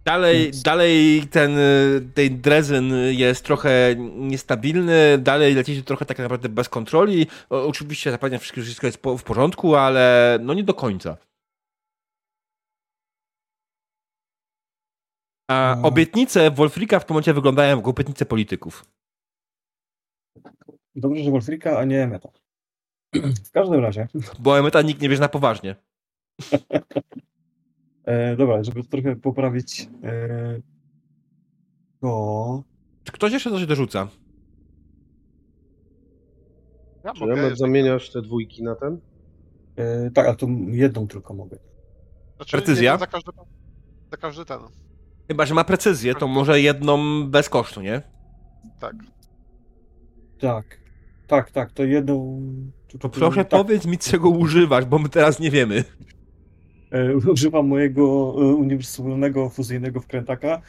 Dalej, 0.06 0.46
Nic. 0.48 0.62
dalej 0.62 1.24
ten, 1.32 1.58
y, 1.58 2.02
ten 2.14 2.42
drezyn 2.42 2.94
jest 3.10 3.46
trochę 3.46 3.96
niestabilny, 4.16 5.18
dalej 5.18 5.56
lecicie 5.56 5.84
trochę 5.84 6.06
tak 6.06 6.20
naprawdę 6.20 6.50
bez 6.50 6.70
kontroli. 6.70 7.28
O, 7.50 7.68
oczywiście 7.68 8.12
zapewniam 8.12 8.40
wszystko, 8.40 8.62
że 8.62 8.66
wszystko 8.66 8.88
jest 8.88 8.98
po, 9.02 9.18
w 9.18 9.24
porządku, 9.24 9.76
ale 9.76 10.38
no 10.42 10.54
nie 10.54 10.64
do 10.64 10.74
końca. 10.74 11.18
A 15.52 15.76
No. 15.82 15.88
obietnice 15.88 16.52
Wolfrika 16.52 17.00
w 17.00 17.06
tym 17.06 17.14
momencie 17.14 17.34
wyglądają 17.34 17.78
jak 17.78 17.88
obietnice 17.88 18.26
polityków. 18.26 18.86
Dobrze, 20.96 21.24
że 21.24 21.32
Wolfrika, 21.32 21.80
a 21.80 21.86
nie 21.86 22.08
Meta. 22.08 22.30
W 23.46 23.52
każdym 23.52 23.80
razie, 23.80 24.08
Bo 24.40 24.60
Emeta 24.60 24.82
nikt 24.82 25.02
nie 25.02 25.10
bierze 25.10 25.22
na 25.22 25.30
poważnie. 25.30 25.76
e, 28.06 28.36
dobra, 28.36 28.64
żeby 28.64 28.84
trochę 28.84 29.16
poprawić 29.16 29.90
e, 30.04 30.62
to... 32.02 32.64
Czy 33.04 33.12
ktoś 33.12 33.34
jeszcze 33.34 33.50
coś 33.50 33.66
dorzuca? 33.66 34.08
Ja 37.04 37.14
Czy 37.14 37.26
Remet 37.26 37.58
zamieniasz 37.58 38.12
te 38.12 38.22
dwójki 38.22 38.64
na 38.64 38.76
ten? 38.76 39.00
E, 39.76 40.12
tak, 40.12 40.28
a 40.28 40.36
tu 40.36 40.48
jedną 40.68 41.08
tylko 41.08 41.34
mogę. 41.34 41.58
Znaczy, 42.36 42.58
Precyzja? 42.58 42.98
Za 42.98 43.08
każdy, 43.08 43.32
za 44.12 44.18
każdy 44.18 44.46
ten. 44.46 44.60
Chyba, 45.28 45.46
że 45.46 45.54
ma 45.54 45.64
precyzję, 45.64 46.16
to 46.16 46.28
może 46.28 46.62
jedną 46.62 47.24
bez 47.30 47.50
kosztu, 47.50 47.82
nie? 47.82 48.02
Tak. 48.80 48.96
Tak, 50.40 50.83
tak, 51.28 51.52
tak, 51.52 51.72
to 51.72 51.84
jedną... 51.84 52.42
To 53.00 53.10
proszę 53.10 53.46
tak, 53.46 53.50
powiedz 53.50 53.86
mi, 53.86 53.98
czego 53.98 54.30
używasz, 54.30 54.86
bo 54.86 55.00
my 55.00 55.10
teraz 55.10 55.40
nie 55.40 55.52
wiemy. 55.52 55.84
e, 56.92 57.16
Używam 57.16 57.68
mojego 57.68 58.04
e, 58.38 58.46
uniwersalnego 58.56 59.50
fuzyjnego 59.50 60.02
wkrętaka 60.02 60.62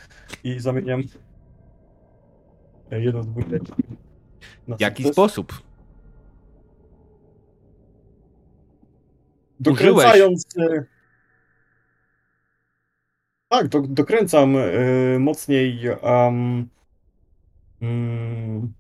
i 0.45 0.61
zamieniam 0.61 1.03
e, 2.91 3.01
jedną 3.01 3.23
dwójkę. 3.23 3.59
jaki 4.79 5.03
sukces. 5.03 5.15
sposób? 5.15 5.63
Dokręcając. 9.61 10.47
e, 10.59 10.85
Tak, 13.49 13.69
do, 13.69 13.81
dokręcam 13.81 14.57
e, 14.57 14.63
mocniej 15.19 15.89
um, 16.03 16.69
mm, 17.83 18.73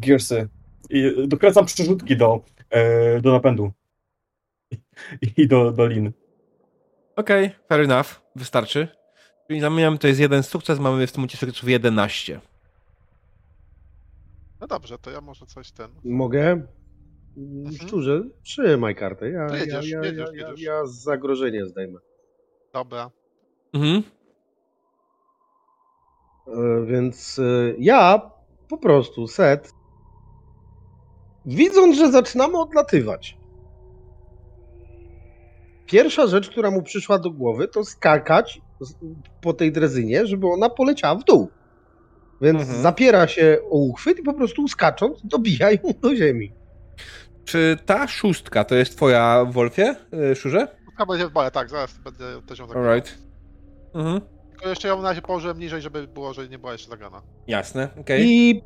gearsy. 0.00 0.48
I 0.90 1.28
dokręcam 1.28 1.66
przerzutki 1.66 2.16
do, 2.16 2.40
e, 2.70 3.20
do 3.20 3.32
napędu. 3.32 3.72
I 5.36 5.48
do, 5.48 5.72
do 5.72 5.86
lin. 5.86 6.12
Okej, 7.16 7.50
fair 7.68 7.80
enough, 7.80 8.06
wystarczy. 8.36 8.88
Czyli 9.48 9.60
zamieniam, 9.60 9.98
to 9.98 10.08
jest 10.08 10.20
jeden 10.20 10.42
sukces, 10.42 10.78
mamy 10.78 11.06
w 11.06 11.12
tym 11.12 11.20
momencie 11.20 11.36
sukcesów 11.38 11.68
11. 11.68 12.40
No 14.60 14.66
dobrze, 14.66 14.98
to 14.98 15.10
ja 15.10 15.20
może 15.20 15.46
coś 15.46 15.72
ten. 15.72 15.90
Mogę? 16.04 16.66
Szczurze, 17.80 18.22
trzymaj 18.42 18.94
kartę. 18.94 19.30
Ja, 19.30 19.48
To 19.48 19.56
jedziesz, 19.56 19.88
ja, 19.90 19.98
ja, 20.00 20.04
jedziesz, 20.06 20.28
ja, 20.32 20.42
ja, 20.42 20.48
jedziesz. 20.48 20.64
ja 20.66 20.86
zagrożenie 20.86 21.66
zdejmę. 21.66 21.98
Dobra. 22.72 23.10
Mhm. 23.72 24.02
E, 26.46 26.86
Więc 26.86 27.38
e, 27.38 27.74
ja 27.78 28.30
po 28.68 28.78
prostu 28.78 29.26
set, 29.26 29.72
widząc, 31.46 31.96
że 31.96 32.12
zaczynamy 32.12 32.58
odlatywać, 32.60 33.36
pierwsza 35.86 36.26
rzecz, 36.26 36.50
która 36.50 36.70
mu 36.70 36.82
przyszła 36.82 37.18
do 37.18 37.30
głowy, 37.30 37.68
to 37.68 37.84
skakać 37.84 38.60
po 39.40 39.52
tej 39.52 39.72
drezynie, 39.72 40.26
żeby 40.26 40.46
ona 40.46 40.68
poleciała 40.70 41.14
w 41.14 41.24
dół. 41.24 41.48
Więc 42.40 42.60
Mhm. 42.60 42.82
zapiera 42.82 43.26
się 43.28 43.58
o 43.70 43.78
uchwyt 43.78 44.18
i 44.18 44.22
po 44.22 44.34
prostu 44.34 44.68
skacząc 44.68 45.18
dobija 45.24 45.70
ją 45.70 45.78
do 46.02 46.16
ziemi. 46.16 46.52
Czy 47.44 47.76
ta 47.86 48.08
szóstka 48.08 48.64
to 48.64 48.74
jest 48.74 48.96
twoja 48.96 49.44
Wolfie, 49.44 49.94
yy, 50.12 50.36
Szurze? 50.36 50.68
Chyba 50.90 51.06
będzie 51.06 51.26
w 51.28 51.32
bale, 51.32 51.50
tak, 51.50 51.70
zaraz 51.70 51.98
będę 51.98 52.42
też 52.46 52.58
ją 52.58 52.66
zagrał. 52.66 52.84
Alright. 52.84 53.18
Mhm. 53.94 54.20
Tylko 54.50 54.68
jeszcze 54.68 54.88
ją 54.88 55.02
na 55.02 55.08
razie 55.08 55.22
położyłem 55.22 55.58
niżej, 55.58 55.82
żeby 55.82 56.06
było, 56.08 56.32
że 56.34 56.48
nie 56.48 56.58
była 56.58 56.72
jeszcze 56.72 56.88
zagrana. 56.90 57.22
Jasne, 57.46 57.88
okej. 58.00 58.26
I 58.26 58.62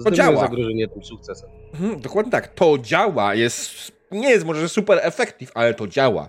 zdejmuję 0.00 0.16
działa. 0.16 0.40
zagrożenie 0.40 0.88
tym 0.88 1.04
sukcesem. 1.04 1.50
Mhm, 1.74 2.00
dokładnie 2.00 2.32
tak, 2.32 2.54
to 2.54 2.78
działa, 2.78 3.34
jest, 3.34 3.92
nie 4.10 4.30
jest 4.30 4.44
może 4.46 4.68
super 4.68 4.98
efektyw, 5.02 5.50
ale 5.54 5.74
to 5.74 5.86
działa. 5.86 6.28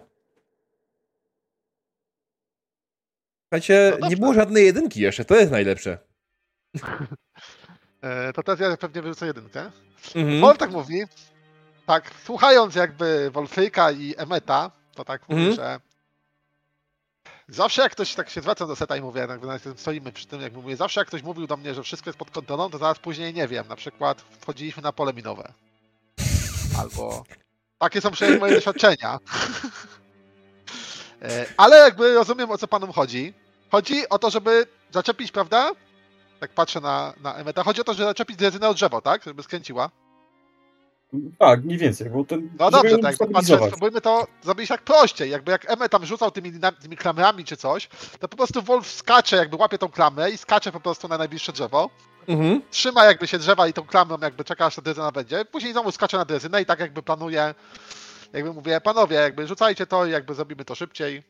Słuchajcie, 3.45 3.97
No 3.99 4.09
nie 4.09 4.17
było 4.17 4.33
żadnej 4.33 4.65
jedynki 4.65 5.01
jeszcze, 5.01 5.25
to 5.25 5.35
jest 5.35 5.51
najlepsze. 5.51 5.97
E, 8.03 8.33
to 8.33 8.43
teraz 8.43 8.59
ja 8.59 8.77
pewnie 8.77 9.01
wyrzucę 9.01 9.25
jedynkę. 9.25 9.71
Mhm. 10.15 10.41
Wolf 10.41 10.57
tak 10.57 10.71
mówi, 10.71 11.01
tak, 11.85 12.11
słuchając 12.23 12.75
jakby 12.75 13.31
Wolfyka 13.31 13.91
i 13.91 14.13
Emeta, 14.17 14.71
to 14.95 15.05
tak 15.05 15.29
mówi, 15.29 15.41
Mhm. 15.41 15.55
że 15.55 15.79
zawsze 17.51 17.81
jak 17.81 17.91
ktoś 17.91 18.15
tak 18.15 18.29
się 18.29 18.41
zwraca 18.41 18.67
do 18.67 18.75
seta 18.75 18.97
i 18.97 19.01
mówię, 19.01 19.27
nawet 19.27 19.79
stoimy 19.79 20.11
przy 20.11 20.27
tym, 20.27 20.41
jak 20.41 20.53
mówię, 20.53 20.75
zawsze 20.75 21.01
jak 21.01 21.07
ktoś 21.07 21.23
mówił 21.23 21.47
do 21.47 21.57
mnie, 21.57 21.73
że 21.73 21.83
wszystko 21.83 22.09
jest 22.09 22.19
pod 22.19 22.31
kontrolą, 22.31 22.69
to 22.69 22.77
zaraz 22.77 22.99
później 22.99 23.33
nie 23.33 23.47
wiem, 23.47 23.67
na 23.67 23.75
przykład 23.75 24.21
wchodziliśmy 24.21 24.83
na 24.83 24.91
pole 24.91 25.13
minowe. 25.13 25.53
Albo 26.79 27.23
takie 27.77 28.01
są 28.01 28.11
przynajmniej 28.11 28.39
moje 28.39 28.55
doświadczenia. 28.55 29.17
E, 31.23 31.45
Ale 31.57 31.77
jakby 31.77 32.13
rozumiem 32.13 32.51
o 32.51 32.57
co 32.57 32.67
panom 32.67 32.91
chodzi. 32.91 33.33
Chodzi 33.71 34.09
o 34.09 34.19
to, 34.19 34.29
żeby 34.29 34.65
zaczepić, 34.91 35.31
prawda? 35.31 35.71
Tak 36.39 36.51
patrzę 36.51 36.81
na, 36.81 37.13
na 37.21 37.35
Emeta. 37.35 37.63
Chodzi 37.63 37.81
o 37.81 37.83
to, 37.83 37.93
żeby 37.93 38.05
zaczepić 38.05 38.37
drezynę 38.37 38.69
od 38.69 38.77
drzewo, 38.77 39.01
tak? 39.01 39.23
Żeby 39.23 39.43
skręciła. 39.43 39.89
Tak, 41.39 41.63
mniej 41.63 41.77
więcej, 41.77 42.09
bo 42.09 42.23
ten. 42.23 42.49
No 42.59 42.71
dobrze, 42.71 42.97
tak, 42.97 43.15
patrzę, 43.33 43.57
spróbujmy 43.67 44.01
to 44.01 44.27
zrobić 44.43 44.69
tak 44.69 44.81
prościej. 44.81 45.29
Jakby 45.29 45.51
jak 45.51 45.71
Eme 45.71 45.89
tam 45.89 46.05
rzucał 46.05 46.31
tymi, 46.31 46.51
tymi 46.81 46.97
klamrami 46.97 47.45
czy 47.45 47.57
coś, 47.57 47.87
to 48.19 48.27
po 48.27 48.37
prostu 48.37 48.61
Wolf 48.61 48.87
skacze, 48.87 49.35
jakby 49.35 49.55
łapie 49.55 49.77
tą 49.77 49.89
klamrę 49.89 50.31
i 50.31 50.37
skacze 50.37 50.71
po 50.71 50.79
prostu 50.79 51.07
na 51.07 51.17
najbliższe 51.17 51.51
drzewo. 51.51 51.89
Mhm. 52.27 52.61
trzyma 52.71 53.05
jakby 53.05 53.27
się 53.27 53.37
drzewa 53.37 53.67
i 53.67 53.73
tą 53.73 53.83
klamrą 53.83 54.17
jakby 54.21 54.43
czeka 54.43 54.65
aż 54.65 54.75
ta 54.75 54.81
drezyna 54.81 55.11
będzie, 55.11 55.45
później 55.45 55.73
znowu 55.73 55.91
skacze 55.91 56.17
na 56.17 56.25
drezynę 56.25 56.61
i 56.61 56.65
tak 56.65 56.79
jakby 56.79 57.03
planuje, 57.03 57.53
jakby 58.33 58.53
mówię, 58.53 58.81
panowie, 58.81 59.15
jakby 59.15 59.47
rzucajcie 59.47 59.87
to 59.87 60.05
i 60.05 60.11
jakby 60.11 60.33
zrobimy 60.33 60.65
to 60.65 60.75
szybciej. 60.75 61.23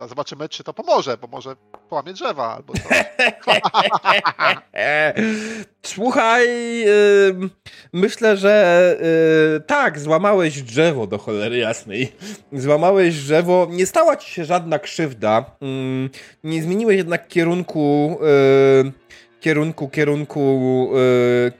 A 0.00 0.06
zobaczymy, 0.06 0.48
czy 0.48 0.64
to 0.64 0.74
pomoże, 0.74 1.16
bo 1.16 1.26
może 1.26 1.56
połamie 1.88 2.12
drzewa 2.12 2.56
albo 2.56 2.72
co. 2.72 2.88
Słuchaj, 5.82 6.46
ym, 7.28 7.50
myślę, 7.92 8.36
że 8.36 8.96
y, 9.56 9.60
tak, 9.60 9.98
złamałeś 9.98 10.62
drzewo 10.62 11.06
do 11.06 11.18
cholery 11.18 11.58
jasnej. 11.58 12.12
Złamałeś 12.52 13.14
drzewo, 13.14 13.68
nie 13.70 13.86
stała 13.86 14.16
ci 14.16 14.30
się 14.30 14.44
żadna 14.44 14.78
krzywda. 14.78 15.56
Ym, 15.62 16.10
nie 16.44 16.62
zmieniłeś 16.62 16.96
jednak 16.96 17.28
kierunku, 17.28 18.18
y, 18.86 18.92
kierunku, 19.40 19.88
kierunku, 19.88 20.90
y, 20.96 21.52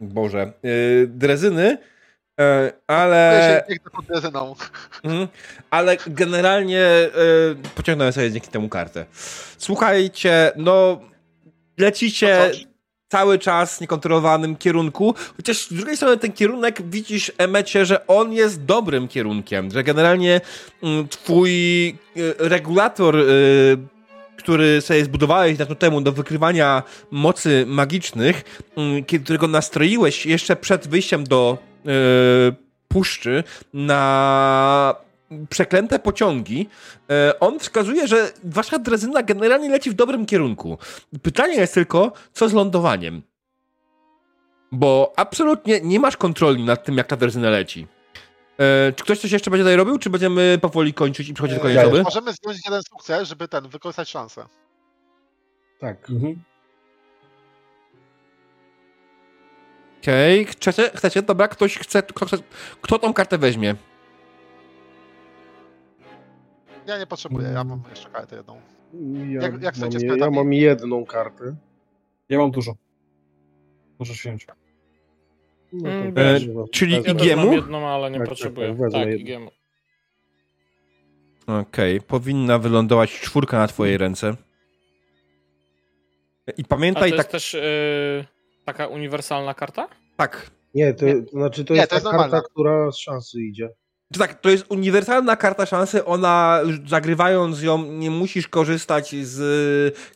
Boże, 0.00 0.52
y, 0.64 1.06
drezyny, 1.08 1.78
ale... 2.86 3.64
Pod 3.92 4.06
drezyną. 4.06 4.54
Mhm. 5.04 5.28
Ale 5.70 5.96
generalnie 6.06 6.80
e, 6.80 7.10
pociągnąłem 7.74 8.12
sobie 8.12 8.32
dzięki 8.32 8.48
temu 8.48 8.68
kartę. 8.68 9.06
Słuchajcie, 9.58 10.52
no 10.56 11.00
lecicie 11.78 12.50
No 12.52 12.68
cały 13.08 13.38
czas 13.38 13.76
w 13.76 13.80
niekontrolowanym 13.80 14.56
kierunku, 14.56 15.14
chociaż 15.36 15.66
z 15.66 15.72
drugiej 15.72 15.96
strony 15.96 16.16
ten 16.16 16.32
kierunek 16.32 16.90
widzisz, 16.90 17.32
Emecie, 17.38 17.86
że 17.86 18.06
on 18.06 18.32
jest 18.32 18.64
dobrym 18.64 19.08
kierunkiem, 19.08 19.70
że 19.70 19.84
generalnie 19.84 20.40
mm, 20.82 21.08
twój 21.08 21.88
e, 21.88 21.94
regulator 22.38 23.16
e, 23.16 23.22
który 24.36 24.80
sobie 24.80 25.04
zbudowałeś 25.04 25.56
dawno 25.56 25.74
temu 25.74 26.00
do 26.00 26.12
wykrywania 26.12 26.82
mocy 27.10 27.64
magicznych, 27.66 28.60
mm, 28.76 29.04
którego 29.04 29.48
nastroiłeś 29.48 30.26
jeszcze 30.26 30.56
przed 30.56 30.88
wyjściem 30.88 31.24
do 31.24 31.58
e, 31.58 31.77
puszczy 32.88 33.44
na 33.74 34.94
przeklęte 35.50 35.98
pociągi, 35.98 36.68
e, 37.10 37.40
on 37.40 37.58
wskazuje, 37.58 38.06
że 38.06 38.32
wasza 38.44 38.78
drezyna 38.78 39.22
generalnie 39.22 39.68
leci 39.68 39.90
w 39.90 39.94
dobrym 39.94 40.26
kierunku. 40.26 40.78
Pytanie 41.22 41.54
jest 41.54 41.74
tylko, 41.74 42.12
co 42.32 42.48
z 42.48 42.52
lądowaniem? 42.52 43.22
Bo 44.72 45.12
absolutnie 45.16 45.80
nie 45.80 46.00
masz 46.00 46.16
kontroli 46.16 46.64
nad 46.64 46.84
tym, 46.84 46.96
jak 46.96 47.06
ta 47.06 47.16
drezyna 47.16 47.50
leci. 47.50 47.86
E, 48.58 48.92
czy 48.92 49.04
ktoś 49.04 49.18
coś 49.20 49.32
jeszcze 49.32 49.50
będzie 49.50 49.64
tutaj 49.64 49.76
robił, 49.76 49.98
czy 49.98 50.10
będziemy 50.10 50.58
powoli 50.62 50.94
kończyć 50.94 51.28
i 51.28 51.34
przechodzić 51.34 51.56
do 51.56 51.60
kolejnej 51.60 51.84
osoby? 51.84 52.02
Możemy 52.02 52.32
zdjąć 52.32 52.58
jeden 52.64 52.82
sukces, 52.82 53.28
żeby 53.28 53.48
ten, 53.48 53.68
wykorzystać 53.68 54.10
szansę. 54.10 54.46
Tak. 55.78 56.10
Mhm. 56.10 56.42
Okej, 60.02 60.44
chcecie? 60.44 60.90
Chcecie? 60.94 61.22
Dobra, 61.22 61.48
ktoś 61.48 61.78
chce, 61.78 62.02
kto, 62.02 62.26
chce, 62.26 62.36
kto 62.82 62.98
tą 62.98 63.12
kartę 63.12 63.38
weźmie? 63.38 63.74
Ja 66.86 66.98
nie 66.98 67.06
potrzebuję, 67.06 67.48
ja 67.48 67.64
mam 67.64 67.82
jeszcze 67.90 68.10
kartę 68.10 68.36
jedną. 68.36 68.60
Ja, 69.28 69.42
Jak- 69.42 69.62
jak 69.62 69.76
mam, 69.76 69.90
je- 69.92 70.16
ja 70.18 70.30
mam 70.30 70.52
jedną 70.52 71.06
kartę. 71.06 71.56
Ja 72.28 72.38
mam 72.38 72.50
dużo. 72.50 72.74
Możesz 73.98 74.20
wziąć. 74.20 74.46
No 75.72 75.88
Mm, 75.90 76.14
e, 76.18 76.38
czyli 76.72 76.92
Ja 76.94 77.00
Igiemu? 77.00 77.44
mam 77.44 77.54
jedną, 77.54 77.88
ale 77.88 78.10
nie 78.10 78.18
Tak, 78.18 78.26
tak, 78.26 78.28
potrzebuję. 78.28 78.76
tak, 78.80 78.92
Tak, 78.92 79.00
jedną. 79.08 79.16
Igiemu. 79.16 79.50
Okej, 81.46 82.00
powinna 82.00 82.58
wylądować 82.58 83.12
czwórka 83.20 83.58
na 83.58 83.68
twojej 83.68 83.98
ręce. 83.98 84.36
I 86.46 86.50
A 86.50 86.62
to 86.62 86.68
pamiętaj, 86.68 87.10
jest 87.10 87.22
tak, 87.22 87.26
też 87.32 87.54
y, 87.54 88.24
taka 88.72 88.86
uniwersalna 88.86 89.54
karta? 89.54 89.88
tak, 90.16 90.50
Nie, 90.74 90.94
to, 90.94 91.04
Nie. 91.04 91.22
to 91.22 91.30
znaczy 91.30 91.64
to 91.64 91.74
Nie, 91.74 91.80
jest 91.80 91.90
to 91.90 91.94
ta 91.94 91.96
jest 91.96 92.04
normalna. 92.04 92.30
karta, 92.32 92.48
która 92.48 92.92
z 92.92 92.96
szansy 92.96 93.40
idzie. 93.42 93.68
To 94.12 94.18
tak, 94.18 94.40
to 94.40 94.48
jest 94.50 94.64
uniwersalna 94.70 95.36
karta 95.36 95.66
szansy, 95.66 96.04
ona 96.04 96.60
zagrywając 96.86 97.62
ją 97.62 97.82
nie 97.84 98.10
musisz 98.10 98.48
korzystać 98.48 99.14
z 99.22 99.38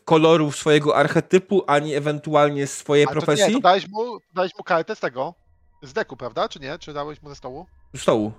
kolorów 0.04 0.56
swojego 0.56 0.96
archetypu, 0.96 1.62
ani 1.66 1.94
ewentualnie 1.94 2.66
z 2.66 2.76
swojej 2.76 3.04
Ale 3.06 3.14
to 3.14 3.20
profesji. 3.20 3.46
nie, 3.48 3.52
to 3.54 3.60
dałeś 3.60 3.88
mu, 3.88 4.18
dałeś 4.34 4.52
mu 4.58 4.64
kartę 4.64 4.96
z 4.96 5.00
tego, 5.00 5.34
z 5.82 5.92
deku, 5.92 6.16
prawda? 6.16 6.48
Czy 6.48 6.60
nie? 6.60 6.78
Czy 6.78 6.92
dałeś 6.92 7.22
mu 7.22 7.28
ze 7.28 7.34
stołu? 7.36 7.66
Stołu. 7.96 8.32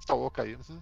Stołu, 0.00 0.24
okej. 0.24 0.52
Mhm. 0.52 0.80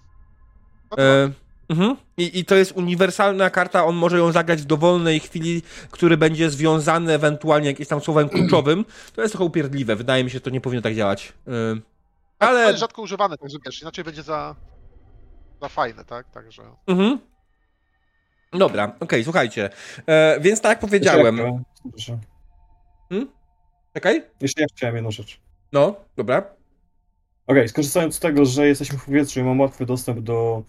No 0.91 0.97
to 0.97 1.03
E, 1.03 1.31
mhm. 1.73 1.97
I, 2.17 2.39
I 2.39 2.45
to 2.45 2.55
jest 2.55 2.73
uniwersalna 2.73 3.51
karta, 3.51 3.85
on 3.85 3.97
może 3.97 4.19
ją 4.19 4.33
zagrać 4.33 4.63
w 4.63 4.65
dowolnej 4.65 5.21
chwili, 5.21 5.63
który 5.91 6.17
będzie 6.17 6.51
związany 6.51 7.13
ewentualnie 7.13 7.69
jakimś 7.69 7.89
tam 7.89 8.01
słowem 8.01 8.29
kluczowym. 8.29 8.85
To 9.15 9.23
jest 9.23 9.33
trochę 9.33 9.45
upierdliwe, 9.45 9.97
wydaje 9.97 10.25
mi 10.25 10.31
się, 10.31 10.35
że 10.35 10.41
to 10.41 10.51
nie 10.51 10.61
powinno 10.61 10.83
tak 10.83 10.95
działać. 10.95 11.33
To 12.39 12.49
ale... 12.49 12.67
jest 12.67 12.79
rzadko 12.79 13.03
używane, 13.03 13.39
także 13.39 13.59
wiesz, 13.67 13.83
inaczej 13.83 14.05
będzie 14.05 14.23
za, 14.23 14.57
za 15.61 15.69
fajne, 15.69 16.05
tak? 16.05 16.31
Także. 16.31 16.63
Mhm. 16.87 17.19
Dobra, 18.53 18.97
okej, 19.01 19.25
słuchajcie. 19.25 19.71
E, 20.07 20.41
więc 20.41 20.61
tak 20.61 20.71
jak 20.71 20.81
powiedziałem... 20.81 21.37
Jeszcze 21.37 21.63
Proszę. 21.93 22.19
Czekaj? 23.95 24.23
Jeszcze 24.41 24.63
ja 24.63 24.67
chciałem 24.77 24.95
jedną 24.95 25.11
rzecz. 25.11 25.41
No, 25.73 25.95
dobra. 26.17 26.45
Okej, 27.47 27.69
skorzystając 27.69 28.15
z 28.15 28.21
tego, 28.21 28.45
że 28.45 28.67
jesteśmy 28.67 28.99
w 28.99 29.05
powietrzu 29.05 29.41
i 29.41 29.43
mam 29.43 29.61
łatwy 29.61 29.87
dostęp 29.87 30.21
do 30.21 30.63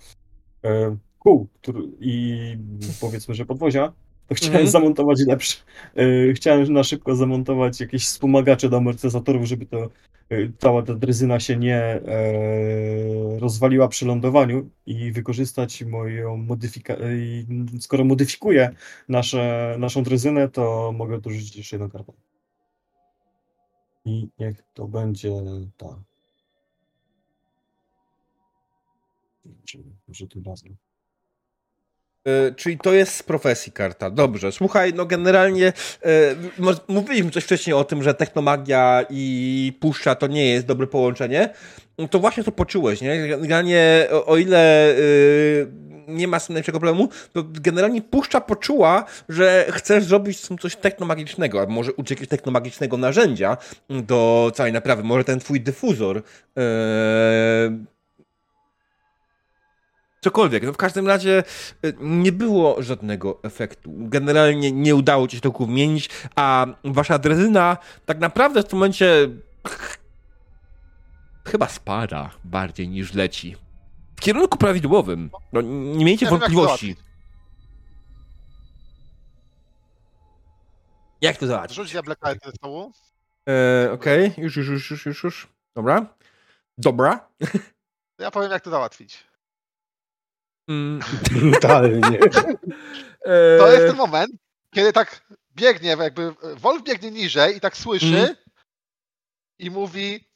kół 1.20 1.48
który, 1.62 1.80
i 2.00 2.58
powiedzmy, 3.02 3.36
że 3.36 3.46
podwozia, 3.46 3.94
to 4.28 4.36
chciałem 4.36 4.56
Mhm. 4.56 4.72
zamontować 4.72 5.20
lepsze. 5.28 5.58
E, 5.96 6.34
chciałem 6.34 6.74
na 6.74 6.84
szybko 6.84 7.16
zamontować 7.16 7.80
jakieś 7.80 8.06
wspomagacze 8.06 8.70
do 8.70 8.78
amortyzatorów, 8.78 9.46
żeby 9.46 9.66
to 9.66 9.90
e, 10.30 10.38
cała 10.58 10.84
ta 10.84 10.94
drezyna 10.94 11.40
się 11.40 11.58
nie 11.58 11.78
e, 11.78 12.02
rozwaliła 13.40 13.88
przy 13.88 14.06
lądowaniu 14.06 14.70
i 14.86 15.12
wykorzystać 15.12 15.84
moją 15.84 16.38
modyfikację. 16.38 17.06
Skoro 17.80 18.04
modyfikuję 18.04 18.70
nasze, 19.10 19.76
naszą 19.80 20.04
drezynę, 20.04 20.50
to 20.50 20.92
mogę 20.98 21.22
dorzucić 21.22 21.56
jeszcze 21.56 21.76
jedną 21.76 21.90
kartę. 21.90 22.14
I 24.06 24.28
niech 24.40 24.64
to 24.74 24.88
będzie 24.88 25.32
ta. 25.78 26.04
Tym 30.30 30.44
razem? 30.46 30.78
E, 32.28 32.52
czyli 32.56 32.78
to 32.78 32.94
jest 32.94 33.16
z 33.16 33.24
profesji 33.24 33.72
karta. 33.72 34.10
Dobrze. 34.10 34.52
Słuchaj, 34.52 34.94
no 34.94 35.06
generalnie 35.06 35.74
e, 36.04 36.36
mówiliśmy 36.88 37.32
coś 37.32 37.44
wcześniej 37.44 37.74
o 37.74 37.84
tym, 37.84 38.04
że 38.04 38.14
technomagia 38.14 39.06
i 39.10 39.74
puszcza 39.80 40.16
to 40.16 40.28
nie 40.28 40.46
jest 40.46 40.66
dobre 40.66 40.88
połączenie. 40.88 41.50
No 41.98 42.08
to 42.08 42.20
właśnie 42.20 42.44
to 42.44 42.52
poczułeś, 42.52 43.02
nie? 43.02 43.28
Generalnie 43.28 44.08
o, 44.12 44.26
o 44.26 44.38
ile 44.38 44.92
e, 44.92 44.96
nie 46.08 46.28
ma 46.28 46.40
z 46.40 46.48
tym 46.48 46.54
najmniejszego 46.54 46.80
problemu, 46.80 47.10
to 47.34 47.44
generalnie 47.48 48.02
puszcza 48.02 48.42
poczuła, 48.42 49.06
że 49.30 49.66
chcesz 49.70 50.04
zrobić 50.04 50.40
z 50.40 50.48
tym 50.48 50.58
coś 50.58 50.76
technomagicznego, 50.76 51.60
albo 51.60 51.74
może 51.74 51.94
użyć 51.94 52.10
jakiegoś 52.10 52.30
technomagicznego 52.30 52.98
narzędzia 52.98 53.58
do 53.90 54.52
całej 54.56 54.74
naprawy. 54.74 55.04
Może 55.04 55.24
ten 55.24 55.40
twój 55.40 55.62
dyfuzor 55.62 56.24
cokolwiek. 60.24 60.64
No 60.64 60.74
w 60.74 60.78
każdym 60.78 61.08
razie 61.08 61.44
y, 61.86 61.94
nie 62.00 62.32
było 62.32 62.84
żadnego 62.84 63.40
efektu. 63.44 63.92
Generalnie 63.94 64.72
nie 64.72 64.96
udało 64.96 65.28
ci 65.28 65.36
się 65.38 65.42
tego 65.42 65.66
wymienić, 65.66 66.10
a 66.36 66.66
wasza 66.84 67.20
drezyna 67.20 67.78
tak 68.06 68.20
naprawdę 68.20 68.64
w 68.64 68.68
tym 68.68 68.80
momencie 68.80 69.30
ch- 69.68 69.98
chyba 71.48 71.68
spada 71.68 72.30
bardziej 72.44 72.88
niż 72.90 73.14
leci. 73.14 73.56
W 74.16 74.22
kierunku 74.22 74.58
prawidłowym. 74.58 75.30
No, 75.54 75.62
nie 75.62 76.06
miejcie 76.06 76.26
wątpliwości. 76.30 76.96
Jak 81.22 81.38
to 81.38 81.48
załatwić? 81.48 81.76
Rzuć 81.78 81.92
diable 81.92 82.16
kartę 82.16 82.40
ze 82.50 82.52
stołu. 82.52 82.92
E, 83.50 83.92
Okej, 83.92 84.34
już, 84.38 84.56
już, 84.58 84.68
już, 84.68 84.92
już, 84.92 85.06
już, 85.06 85.24
już. 85.24 85.48
Dobra. 85.76 86.06
Dobra. 86.78 87.28
Ja 88.20 88.32
powiem, 88.32 88.52
jak 88.52 88.64
to 88.64 88.70
załatwić. 88.70 89.24
Mm, 90.68 91.00
Brutalnie. 91.32 92.20
e, 93.26 93.58
To 93.58 93.72
jest 93.72 93.88
ten 93.88 93.96
moment, 93.96 94.32
kiedy 94.76 94.94
tak 94.94 95.22
biegnie, 95.56 95.90
jakby 95.90 96.34
Wolf 96.56 96.84
biegnie 96.84 97.12
niżej 97.12 97.58
i 97.58 97.60
tak 97.60 97.78
słyszy 97.78 98.06
Mhm. 98.06 98.36
i 99.60 99.72
mówi 99.72 100.28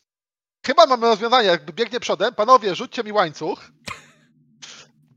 chyba 0.66 0.86
mamy 0.86 1.08
rozwiązanie, 1.08 1.48
jakby 1.48 1.74
biegnie 1.74 2.00
przodem, 2.00 2.36
panowie, 2.36 2.76
rzućcie 2.76 3.04
mi 3.04 3.12
łańcuch. 3.12 3.72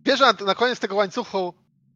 Bierze 0.02 0.24
na, 0.24 0.44
na 0.46 0.54
koniec 0.54 0.78
tego 0.80 0.94
łańcuchu 0.96 1.54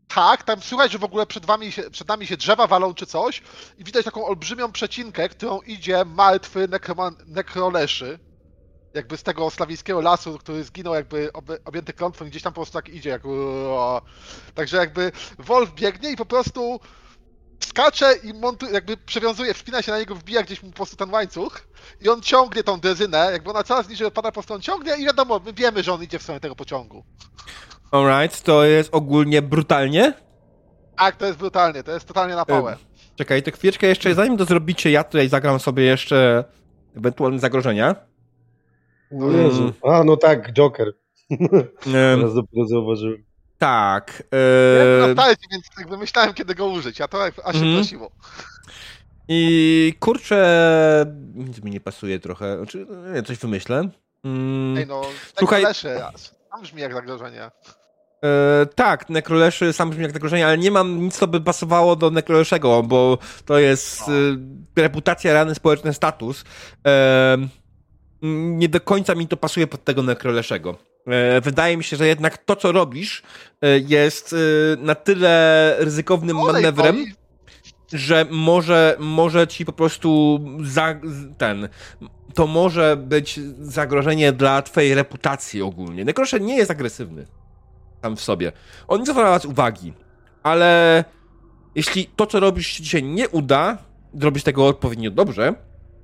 tak, 0.08 0.42
tam 0.42 0.62
słychać, 0.62 0.92
że 0.92 0.98
w 0.98 1.04
ogóle 1.04 1.26
przed, 1.26 1.46
wami 1.46 1.72
się, 1.72 1.90
przed 1.90 2.08
nami 2.08 2.26
się 2.26 2.36
drzewa 2.36 2.66
walą 2.66 2.94
czy 2.94 3.06
coś 3.06 3.42
i 3.78 3.84
widać 3.84 4.04
taką 4.04 4.24
olbrzymią 4.24 4.72
przecinkę, 4.72 5.28
którą 5.28 5.60
idzie 5.60 6.04
martwy 6.04 6.68
nekroman, 6.68 7.16
nekroleszy. 7.26 8.18
Jakby 8.94 9.16
z 9.16 9.22
tego 9.22 9.50
slawińskiego 9.50 10.00
lasu, 10.00 10.38
który 10.38 10.64
zginął 10.64 10.94
jakby 10.94 11.32
ob, 11.32 11.44
objęty 11.64 11.92
klątwą 11.92 12.24
gdzieś 12.24 12.42
tam 12.42 12.52
po 12.52 12.60
prostu 12.60 12.72
tak 12.72 12.88
idzie, 12.88 13.10
jak. 13.10 13.22
Także 14.54 14.76
jakby 14.76 15.12
Wolf 15.38 15.74
biegnie 15.74 16.10
i 16.10 16.16
po 16.16 16.26
prostu 16.26 16.80
skacze 17.60 18.14
i 18.22 18.34
montuje, 18.34 18.72
jakby 18.72 18.96
przewiązuje, 18.96 19.54
wspina 19.54 19.82
się 19.82 19.92
na 19.92 19.98
niego, 19.98 20.14
wbija 20.14 20.42
gdzieś 20.42 20.62
mu 20.62 20.70
po 20.70 20.76
prostu 20.76 20.96
ten 20.96 21.10
łańcuch 21.10 21.68
i 22.00 22.08
on 22.08 22.22
ciągnie 22.22 22.62
tą 22.62 22.80
drezynę, 22.80 23.28
jakby 23.32 23.50
ona 23.50 23.62
coraz 23.62 23.88
niżej 23.88 24.06
odpada, 24.06 24.28
po 24.28 24.32
prostu 24.32 24.54
on 24.54 24.60
ciągnie 24.60 24.96
i 24.96 25.04
wiadomo, 25.04 25.40
my 25.44 25.52
wiemy, 25.52 25.82
że 25.82 25.92
on 25.92 26.02
idzie 26.02 26.18
w 26.18 26.22
stronę 26.22 26.40
tego 26.40 26.56
pociągu. 26.56 27.04
Alright, 27.90 28.42
to 28.42 28.64
jest 28.64 28.94
ogólnie 28.94 29.42
brutalnie. 29.42 30.12
Tak, 30.96 31.16
to 31.16 31.26
jest 31.26 31.38
brutalnie, 31.38 31.82
to 31.82 31.92
jest 31.92 32.06
totalnie 32.06 32.34
na 32.34 32.44
pałę. 32.44 32.76
Czekaj, 33.16 33.42
to 33.42 33.50
chwileczkę 33.50 33.86
jeszcze, 33.86 34.14
zanim 34.14 34.36
to 34.36 34.44
zrobicie, 34.44 34.90
ja 34.90 35.04
tutaj 35.04 35.28
zagram 35.28 35.60
sobie 35.60 35.82
jeszcze 35.82 36.44
ewentualne 36.96 37.38
zagrożenia. 37.38 37.94
No 39.14 39.30
Jezu. 39.30 39.72
A, 39.82 40.04
no 40.04 40.16
tak, 40.16 40.52
Joker. 40.52 40.92
Teraz 41.92 42.34
dopiero 42.34 42.66
zauważyłem. 42.66 43.24
tak. 43.58 44.22
Ja 44.32 45.04
E, 45.04 45.08
na 45.08 45.14
palcie, 45.14 45.46
więc 45.52 45.64
jakby 45.78 45.98
myślałem, 45.98 46.34
kiedy 46.34 46.54
go 46.54 46.66
użyć, 46.66 47.00
a 47.00 47.08
to 47.08 47.24
jak- 47.24 47.38
aż 47.44 47.52
się 47.54 47.58
Mhm. 47.60 47.74
prosiło. 47.74 48.10
I 49.28 49.94
kurczę, 50.00 51.06
nic 51.34 51.62
mi 51.62 51.70
nie 51.70 51.80
pasuje 51.80 52.18
trochę. 52.20 52.56
Znaczy, 52.56 52.86
nie, 53.14 53.22
coś 53.22 53.38
wymyślę. 53.38 53.88
Mm, 54.24 54.78
Ej 54.78 54.86
no, 54.86 55.02
Słuchaj- 55.38 55.64
tam 56.50 56.62
brzmi 56.62 56.82
jak 56.82 56.94
zagrożenie. 56.94 57.42
e, 58.24 58.66
tak, 58.74 59.08
Nekroleszy 59.10 59.72
sam 59.72 59.90
brzmi 59.90 60.02
jak 60.02 60.12
zagrożenie, 60.12 60.46
ale 60.46 60.58
nie 60.58 60.70
mam 60.70 61.00
nic, 61.00 61.16
co 61.16 61.26
by 61.26 61.40
pasowało 61.40 61.96
do 61.96 62.10
Nekroleszego, 62.10 62.82
bo 62.82 63.18
to 63.46 63.58
jest 63.58 64.00
e, 64.02 64.12
reputacja, 64.82 65.32
rany 65.32 65.54
społeczny 65.54 65.94
status. 65.94 66.44
Mm, 66.84 67.48
nie 68.32 68.68
do 68.68 68.80
końca 68.80 69.14
mi 69.14 69.28
to 69.28 69.36
pasuje 69.36 69.66
pod 69.66 69.84
tego 69.84 70.02
Nekroleszego. 70.02 70.76
E, 71.06 71.40
wydaje 71.40 71.76
mi 71.76 71.84
się, 71.84 71.96
że 71.96 72.06
jednak 72.06 72.38
to, 72.38 72.56
co 72.56 72.72
robisz, 72.72 73.22
e, 73.62 73.78
jest 73.78 74.32
e, 74.32 74.36
na 74.82 74.94
tyle 74.94 75.74
ryzykownym 75.78 76.36
manewrem, 76.36 77.04
że 77.92 78.26
może, 78.30 78.96
może 78.98 79.46
ci 79.46 79.64
po 79.64 79.72
prostu 79.72 80.40
za, 80.62 80.94
ten. 81.38 81.68
To 82.34 82.46
może 82.46 82.96
być 82.96 83.40
zagrożenie 83.60 84.32
dla 84.32 84.62
twojej 84.62 84.94
reputacji 84.94 85.62
ogólnie. 85.62 86.04
Nekrosze 86.04 86.40
nie 86.40 86.56
jest 86.56 86.70
agresywny 86.70 87.26
sam 88.04 88.16
w 88.16 88.20
sobie. 88.20 88.52
On 88.88 89.00
nie 89.00 89.06
zwraca 89.06 89.30
was 89.30 89.44
uwagi, 89.44 89.92
ale 90.42 91.04
jeśli 91.74 92.06
to, 92.06 92.26
co 92.26 92.40
robisz 92.40 92.66
się 92.66 92.82
dzisiaj 92.82 93.02
nie 93.02 93.28
uda, 93.28 93.78
zrobisz 94.14 94.42
tego 94.42 94.66
odpowiednio 94.66 95.10
dobrze, 95.10 95.54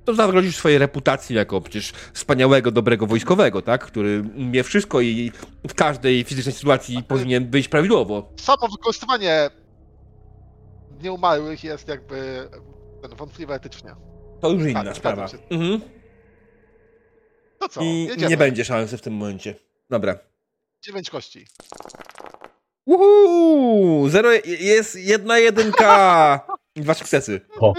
to 0.05 0.13
zagrozisz 0.15 0.55
swojej 0.57 0.77
reputacji 0.77 1.35
jako 1.35 1.61
przecież 1.61 1.91
wspaniałego, 2.13 2.71
dobrego 2.71 3.07
wojskowego, 3.07 3.61
tak? 3.61 3.85
Który 3.85 4.23
umie 4.37 4.63
wszystko 4.63 5.01
i 5.01 5.31
w 5.67 5.73
każdej 5.73 6.23
fizycznej 6.23 6.55
sytuacji 6.55 7.03
powinien 7.03 7.49
wyjść 7.49 7.69
prawidłowo. 7.69 8.33
Samo 8.35 8.67
wykorzystywanie 8.67 9.49
nieumarłych 11.03 11.63
jest 11.63 11.87
jakby 11.87 12.49
ten, 13.01 13.15
wątpliwe 13.15 13.55
etycznie. 13.55 13.95
To 14.41 14.49
już 14.49 14.63
inna 14.63 14.83
Tak, 14.83 14.97
sprawa. 14.97 15.27
Mhm. 15.49 15.81
To 17.59 17.69
co, 17.69 17.81
I 17.81 18.03
jedziemy. 18.03 18.29
nie 18.29 18.37
będzie 18.37 18.65
szansy 18.65 18.97
w 18.97 19.01
tym 19.01 19.13
momencie. 19.13 19.55
Dobra. 19.89 20.19
Dziewięć 20.81 21.09
kości. 21.09 21.45
Uhu! 22.85 24.09
Zero, 24.09 24.29
jest 24.45 24.95
jedna 24.95 25.37
jedynka! 25.37 26.39
Dwa 26.75 26.93
sukcesy. 26.93 27.41
O, 27.59 27.73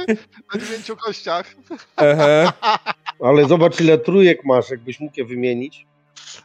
Na 0.55 0.61
dziewięciu 0.61 0.97
kościach. 0.97 1.55
Ehe. 1.97 2.53
Ale 3.27 3.49
zobacz, 3.49 3.81
ile 3.81 3.99
trójek 3.99 4.45
masz, 4.45 4.71
jakbyś 4.71 5.01
mógł 5.01 5.15
je 5.17 5.25
wymienić. 5.25 5.87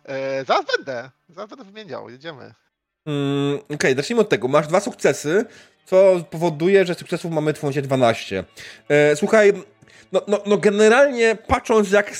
E, 0.05 0.45
zaraz 0.45 0.65
będę. 0.77 1.09
Zaraz 1.29 1.49
będę 1.49 1.65
wymieniał, 1.65 2.09
jedziemy. 2.09 2.53
Mm, 3.05 3.59
Okej, 3.73 3.95
zacznijmy 3.95 4.21
od 4.21 4.29
tego. 4.29 4.47
Masz 4.47 4.67
dwa 4.67 4.79
sukcesy, 4.79 5.45
co 5.85 6.23
powoduje, 6.29 6.85
że 6.85 6.95
sukcesów 6.95 7.31
mamy 7.31 7.53
w 7.53 7.63
momencie 7.63 7.81
12. 7.81 8.43
E, 8.89 9.15
słuchaj, 9.15 9.53
no, 10.11 10.21
no, 10.27 10.41
no 10.45 10.57
generalnie 10.57 11.37
patrząc 11.47 11.91
jak 11.91 12.11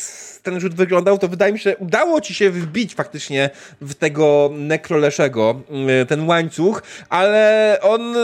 ten 0.44 0.60
rzut 0.60 0.76
wyglądał, 0.76 1.18
to 1.18 1.28
wydaje 1.28 1.54
mi 1.54 1.60
się, 1.60 1.70
że 1.70 1.78
udało 1.78 2.22
ci 2.22 2.34
się 2.34 2.50
wbić 2.52 2.96
faktycznie 2.96 3.50
w 3.82 3.94
tego 3.94 4.50
nekroleszego 4.54 5.62
mm, 5.70 6.08
ten 6.08 6.28
łańcuch, 6.28 6.84
ale 7.10 7.78
on 7.82 8.16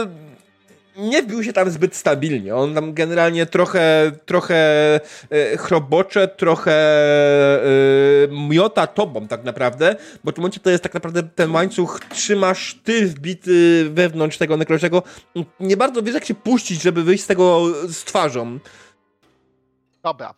nie 0.96 1.22
wbił 1.22 1.42
się 1.44 1.52
tam 1.52 1.70
zbyt 1.70 1.96
stabilnie. 1.96 2.56
On 2.56 2.74
tam 2.74 2.94
generalnie 2.94 3.46
trochę, 3.46 4.12
trochę 4.26 4.54
e, 5.30 5.56
chrobocze, 5.56 6.28
trochę 6.28 6.72
e, 6.72 7.68
miota 8.48 8.86
tobą 8.86 9.28
tak 9.28 9.44
naprawdę, 9.44 9.96
bo 10.24 10.30
w 10.30 10.34
tym 10.34 10.42
momencie 10.42 10.60
to 10.60 10.70
jest 10.70 10.82
tak 10.82 10.94
naprawdę 10.94 11.22
ten 11.22 11.50
łańcuch, 11.50 12.00
trzymasz 12.10 12.80
ty 12.84 13.06
wbity 13.06 13.90
wewnątrz 13.90 14.38
tego 14.38 14.56
nekroleszego. 14.56 15.02
Nie 15.60 15.76
bardzo 15.76 16.02
wiesz 16.02 16.14
jak 16.14 16.24
się 16.24 16.34
puścić, 16.34 16.82
żeby 16.82 17.02
wyjść 17.02 17.24
z 17.24 17.26
tego 17.26 17.66
z 17.88 18.04
twarzą. 18.04 18.58
Dobra. 20.02 20.34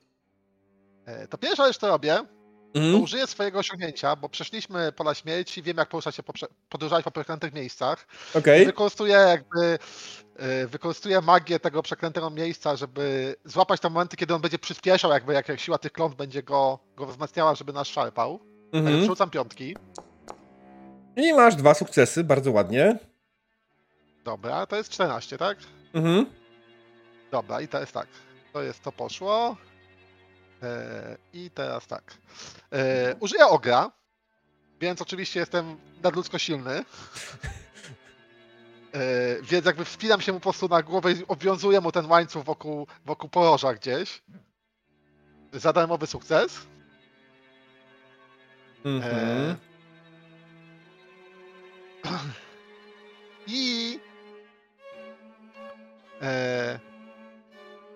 E, 1.06 1.28
to 1.28 1.38
pierwsza 1.38 1.66
rzecz, 1.66 1.78
co 1.78 1.88
robię, 1.88 2.18
to 2.76 2.82
Mhm. 2.86 3.02
użyję 3.02 3.26
swojego 3.26 3.58
osiągnięcia, 3.58 4.16
bo 4.16 4.28
przeszliśmy 4.28 4.92
pola 4.92 5.14
śmierci, 5.14 5.62
wiem 5.62 5.76
jak 5.76 5.88
poruszać 5.88 6.14
się 6.16 6.22
po, 6.22 6.32
podróżować 6.68 7.04
po 7.04 7.10
przeklętych 7.10 7.52
miejscach. 7.54 8.06
Okej. 8.34 8.66
Wykorzystuję 8.66 9.12
jakby 9.14 9.78
e, 10.36 10.66
wykorzystuję 10.66 11.20
magię 11.20 11.60
tego 11.60 11.82
przeklętego 11.82 12.30
miejsca, 12.30 12.76
żeby 12.76 13.34
złapać 13.44 13.80
te 13.80 13.90
momenty, 13.90 14.16
kiedy 14.16 14.34
on 14.34 14.40
będzie 14.40 14.58
przyspieszał, 14.58 15.10
jakby 15.10 15.32
jak, 15.34 15.48
jak 15.48 15.60
siła 15.60 15.78
tych 15.78 15.92
kląt 15.92 16.14
będzie 16.14 16.42
go, 16.42 16.78
go 16.96 17.06
wzmacniała, 17.06 17.54
żeby 17.54 17.72
nas 17.72 17.86
szarpał. 17.88 18.38
Tak, 18.38 18.46
Mhm. 18.80 18.96
przerzucam 18.98 19.30
piątki. 19.30 19.76
I 21.16 21.32
masz 21.32 21.54
dwa 21.56 21.74
sukcesy, 21.74 22.24
bardzo 22.24 22.50
ładnie. 22.52 22.98
Dobra, 24.24 24.66
to 24.66 24.76
jest 24.76 24.90
14, 24.90 25.38
tak? 25.38 25.58
Mhm. 25.94 26.26
Dobra, 27.30 27.60
i 27.60 27.68
teraz 27.68 27.92
tak. 27.92 28.06
To 28.52 28.62
jest 28.62 28.82
to 28.82 28.92
poszło. 28.92 29.56
E, 30.62 31.16
I 31.32 31.50
teraz 31.50 31.86
tak. 31.86 32.14
E, 32.72 33.14
użyję 33.20 33.46
ogra, 33.46 33.90
więc 34.80 35.02
oczywiście 35.02 35.40
jestem 35.40 35.76
nadludzko 36.02 36.38
silny. 36.38 36.84
E, 38.92 39.42
więc 39.42 39.66
jakby 39.66 39.84
wspinam 39.84 40.20
się 40.20 40.32
mu 40.32 40.40
po 40.40 40.42
prostu 40.42 40.68
na 40.68 40.82
głowę 40.82 41.12
i 41.12 41.26
obwiązuję 41.28 41.80
mu 41.80 41.92
ten 41.92 42.06
łańcuch 42.06 42.44
wokół, 42.44 42.86
wokół 43.06 43.30
poroża 43.30 43.74
gdzieś. 43.74 44.22
Za 45.52 45.72
darmowy 45.72 46.06
sukces. 46.06 46.66
Mhm. 48.84 49.56
I 53.46 54.00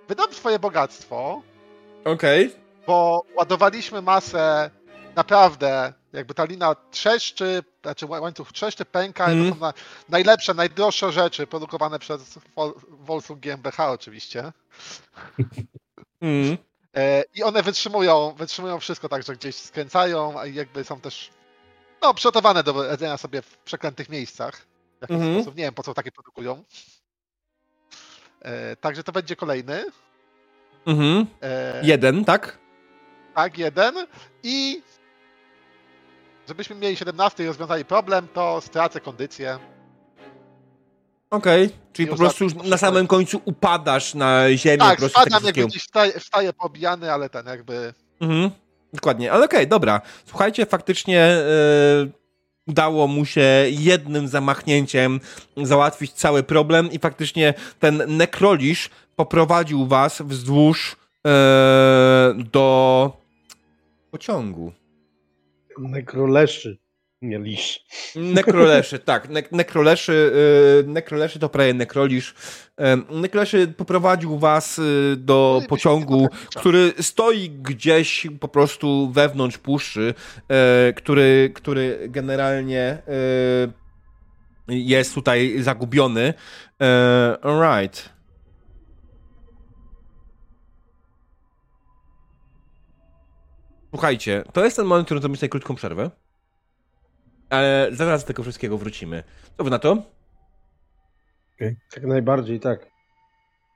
wydam 0.09 0.35
swoje 0.35 0.59
bogactwo, 0.59 1.43
Okej. 2.05 2.55
bo 2.87 3.25
ładowaliśmy 3.35 4.03
masę 4.03 4.71
naprawdę, 5.17 5.93
jakby 6.13 6.35
ta 6.35 6.45
lina 6.45 6.77
trzeszczy, 6.91 7.63
znaczy 7.83 8.07
ła- 8.07 8.21
łańcuch 8.21 8.53
trzeszczy, 8.53 8.85
pęka, 8.85 9.29
i 9.31 9.33
Mhm. 9.33 9.49
to 9.49 9.55
są 9.55 9.61
na, 9.61 9.73
najlepsze, 10.09 10.55
najdroższe 10.55 11.13
rzeczy 11.13 11.47
produkowane 11.47 11.99
przez 11.99 12.39
Volsung 12.89 13.41
GmbH 13.41 13.81
oczywiście. 13.81 14.53
E, 16.97 17.25
I 17.35 17.43
one 17.43 17.63
wytrzymują, 17.63 18.35
wytrzymują 18.37 18.81
wszystko, 18.81 19.09
także 19.09 19.33
gdzieś 19.37 19.57
skręcają, 19.57 20.41
a 20.41 20.47
jakby 20.47 20.85
są 20.85 21.01
też 21.01 21.31
no, 22.03 22.15
przygotowane 22.15 22.63
do 22.63 22.85
jedzenia 22.91 23.17
sobie 23.17 23.43
w 23.43 23.57
przeklętych 23.59 24.09
miejscach. 24.09 24.67
W 24.99 25.03
jakiś 25.03 25.17
Mhm. 25.17 25.35
sposób. 25.35 25.57
Nie 25.57 25.65
wiem, 25.65 25.75
po 25.75 25.83
co 25.83 25.95
takie 25.95 26.13
produkują. 26.13 26.65
E, 28.43 28.77
także 28.77 29.05
to 29.05 29.13
będzie 29.13 29.37
kolejny. 29.37 29.85
Mhm. 30.87 31.27
E, 31.43 31.81
Jeden, 31.83 32.25
tak? 32.25 32.59
Tak, 33.35 33.59
jeden. 33.59 33.95
I 34.43 34.83
żebyśmy 36.49 36.77
mieli 36.77 36.97
17 36.97 37.45
i 37.45 37.47
rozwiązali 37.47 37.85
problem, 37.85 38.29
to 38.35 38.61
stracę 38.61 39.01
kondycję. 39.01 39.59
Okej. 41.31 41.71
Czyli 41.93 42.07
Nie 42.07 42.11
po 42.13 42.19
prostu 42.19 42.45
już 42.45 42.55
na 42.55 42.77
samym 42.77 43.07
końcu 43.07 43.41
upadasz 43.45 44.15
na 44.15 44.57
ziemię 44.57 44.79
po 44.79 44.85
Tak, 44.85 44.99
prostu 44.99 45.21
z 45.21 45.25
tego 45.25 45.31
spadam, 45.31 45.47
jakby 45.47 45.63
wszystkiego. 45.63 45.69
gdzieś 45.69 45.83
wstaję, 45.83 46.13
wstaję 46.21 46.53
pobijany, 46.53 47.13
ale 47.13 47.29
ten 47.31 47.47
jakby... 47.47 47.95
Mhm. 48.21 48.51
Dokładnie, 48.93 49.33
ale 49.33 49.45
okej, 49.45 49.67
dobra. 49.69 50.01
Słuchajcie, 50.27 50.67
faktycznie 50.67 51.21
e, 51.23 51.45
udało 52.71 53.07
mu 53.07 53.25
się 53.25 53.47
jednym 53.71 54.29
zamachnięciem 54.29 55.21
załatwić 55.57 56.13
cały 56.13 56.43
problem 56.43 56.93
i 56.93 56.99
faktycznie 56.99 57.55
ten 57.79 58.03
nekrolisz 58.17 58.91
poprowadził 59.17 59.87
was 59.87 60.23
wzdłuż 60.23 60.97
e, 61.27 62.35
do 62.53 63.13
pociągu. 64.11 64.73
Nekroleszy. 65.79 66.79
Nie 67.23 67.39
lisz. 67.39 67.85
Nekroleszy, 68.17 68.99
tak. 68.99 69.29
Ne 69.29 69.43
nekroleszy, 69.53 70.33
yy, 70.87 70.93
nekroleszy 70.93 71.39
to 71.39 71.49
prawie 71.49 71.75
nekrolisz. 71.75 72.35
Yy, 72.79 73.21
nekroleszy 73.21 73.69
poprowadził 73.69 74.39
was 74.39 74.79
yy, 74.79 75.17
do 75.17 75.59
No 75.63 75.69
pociągu, 75.69 76.29
potrafili 76.29 76.61
który 76.61 76.93
stoi 77.03 77.51
gdzieś 77.51 78.27
po 78.41 78.49
prostu 78.49 79.11
wewnątrz 79.11 79.59
puszczy, 79.59 80.15
yy, 80.49 80.95
który, 80.95 81.53
który 81.55 82.07
generalnie 82.09 83.03
yy, 84.69 84.79
jest 84.79 85.15
tutaj 85.15 85.63
zagubiony. 85.63 86.35
Yy, 86.81 86.87
alright. 87.43 88.11
Słuchajcie, 93.91 94.45
to 94.53 94.65
jest 94.65 94.77
ten 94.77 94.87
moment, 94.87 95.05
w 95.05 95.07
którym 95.07 95.23
zrobimy 95.23 95.37
sobie 95.37 95.49
krótką 95.49 95.75
przerwę. 95.75 96.11
Ale 97.51 97.89
zaraz 97.93 98.23
do 98.23 98.27
tego 98.27 98.43
wszystkiego 98.43 98.79
wrócimy. 98.79 99.23
Co 99.57 99.65
wy 99.65 99.71
na 99.71 99.79
to? 99.79 100.03
Jak 101.61 102.05
najbardziej 102.05 102.61
tak. 102.61 102.87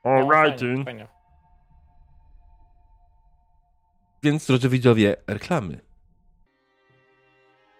No, 0.05 0.28
fajnie, 0.28 0.84
fajnie. 0.84 1.09
Więc, 4.22 4.46
drodzy 4.46 4.68
widzowie, 4.68 5.16
reklamy. 5.26 5.80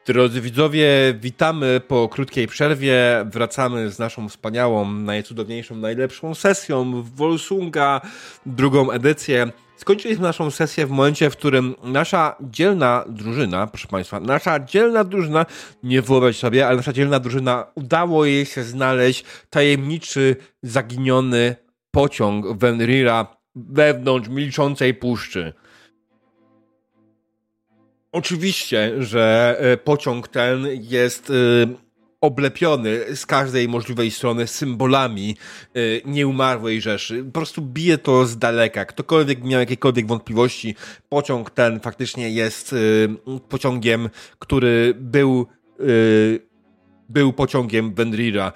Drodzy 0.07 0.41
widzowie, 0.41 1.15
witamy 1.21 1.81
po 1.81 2.09
krótkiej 2.09 2.47
przerwie. 2.47 3.25
Wracamy 3.31 3.91
z 3.91 3.99
naszą 3.99 4.29
wspaniałą, 4.29 4.91
najcudowniejszą, 4.91 5.77
najlepszą 5.77 6.35
sesją 6.35 7.03
w 7.03 7.11
Volsunga, 7.11 8.01
drugą 8.47 8.91
edycję. 8.91 9.53
Skończyliśmy 9.77 10.23
naszą 10.23 10.51
sesję 10.51 10.87
w 10.87 10.91
momencie, 10.91 11.31
w 11.31 11.37
którym 11.37 11.75
nasza 11.83 12.37
dzielna 12.41 13.05
drużyna, 13.09 13.67
proszę 13.67 13.89
Państwa, 13.89 14.21
nasza 14.21 14.61
dzielna 14.61 15.05
drużyna, 15.05 15.47
nie 15.83 16.03
wyobraź 16.03 16.37
sobie, 16.37 16.67
ale 16.67 16.77
nasza 16.77 16.93
dzielna 16.93 17.21
drużyna 17.21 17.67
udało 17.75 18.25
jej 18.25 18.47
się 18.47 18.65
znaleźć 18.65 19.25
tajemniczy, 19.51 20.37
zaginiony 20.63 21.57
pociąg 21.91 22.59
Venrira 22.59 23.37
wewnątrz 23.55 24.29
milczącej 24.29 24.95
puszczy. 24.95 25.53
Oczywiście, 28.13 29.03
że 29.03 29.57
e, 29.59 29.77
pociąg 29.77 30.29
ten 30.29 30.67
jest 30.81 31.31
e, 31.31 31.35
oblepiony 32.25 33.17
z 33.17 33.27
każdej 33.27 33.69
możliwej 33.69 34.11
strony 34.11 34.47
symbolami 34.47 35.37
e, 35.75 35.81
nieumarłej 36.05 36.81
Rzeszy. 36.81 37.25
Po 37.25 37.33
prostu 37.33 37.63
bije 37.63 37.99
to 37.99 38.27
z 38.27 38.39
daleka. 38.39 38.85
Ktokolwiek 38.85 39.45
miał 39.45 39.61
jakiekolwiek 39.61 40.07
wątpliwości, 40.07 40.75
pociąg 41.09 41.51
ten 41.51 41.81
faktycznie 41.81 42.31
jest 42.31 42.75
pociągiem, 43.49 44.11
który 44.39 44.95
był 45.01 45.47
był 47.09 47.33
pociągiem 47.33 47.95
Venrira. 47.95 48.53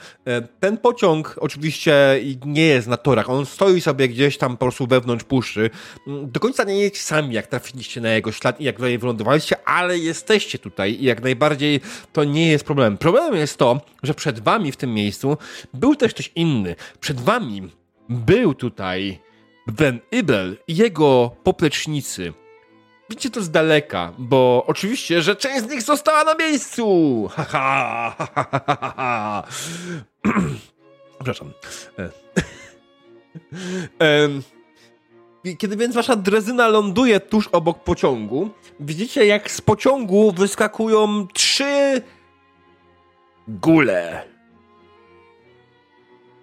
Ten 0.61 0.79
pociąg 0.79 1.37
oczywiście 1.41 2.20
nie 2.47 2.66
jest 2.66 2.89
na 2.89 2.97
torach, 2.97 3.31
on 3.31 3.47
stoi 3.47 3.81
sobie 3.81 4.09
gdzieś 4.09 4.39
tam 4.39 4.57
po 4.57 4.65
prostu 4.66 4.87
wewnątrz 4.87 5.25
puszczy. 5.25 5.70
Do 6.07 6.41
końca 6.41 6.65
nie 6.65 6.83
wiecie 6.83 7.01
sami, 7.01 7.35
jak 7.35 7.47
trafiliście 7.47 8.01
na 8.01 8.11
jego 8.11 8.33
ślad 8.33 8.61
i 8.61 8.65
jak 8.65 8.77
tutaj 8.77 8.99
wylądowaliście, 8.99 9.69
ale 9.69 9.99
jesteście 9.99 10.59
tutaj 10.59 10.93
i 10.93 11.05
jak 11.05 11.23
najbardziej 11.23 11.81
to 12.12 12.25
nie 12.25 12.51
jest 12.51 12.65
problem. 12.65 12.99
Problemem 12.99 13.37
jest 13.37 13.57
to, 13.57 13.81
że 14.03 14.15
przed 14.15 14.41
wami 14.41 14.73
w 14.73 14.77
tym 14.77 14.95
miejscu 14.95 15.37
był 15.75 15.95
też 15.95 16.15
ktoś 16.15 16.33
inny. 16.35 16.77
Przed 17.01 17.20
wami 17.20 17.70
był 18.09 18.55
tutaj 18.55 19.19
Van 19.66 19.99
Ibel 20.12 20.57
i 20.69 20.77
jego 20.77 21.31
poplecznicy. 21.45 22.33
Widzicie 23.11 23.31
to 23.31 23.43
z 23.43 23.51
daleka, 23.51 24.13
bo 24.19 24.65
oczywiście, 24.67 25.23
że 25.23 25.37
część 25.37 25.65
z 25.65 25.71
nich 25.71 25.83
została 25.83 26.25
na 26.25 26.35
miejscu! 26.35 27.29
Ha, 27.37 27.45
ha, 27.45 28.15
ha, 28.19 28.47
ha, 28.51 28.61
ha, 28.67 28.95
ha. 28.97 29.43
Przepraszam. 31.17 31.53
E. 31.99 32.11
Kiedy 35.59 35.77
więc 35.77 35.95
wasza 35.95 36.17
drezyna 36.17 36.69
ląduje 36.69 37.21
tuż 37.21 37.49
obok 37.49 37.85
pociągu, 37.85 38.51
widzicie 38.81 39.27
jak 39.27 39.51
z 39.51 39.61
pociągu 39.61 40.33
wyskakują 40.33 41.27
trzy 41.33 42.03
gule. 43.49 44.25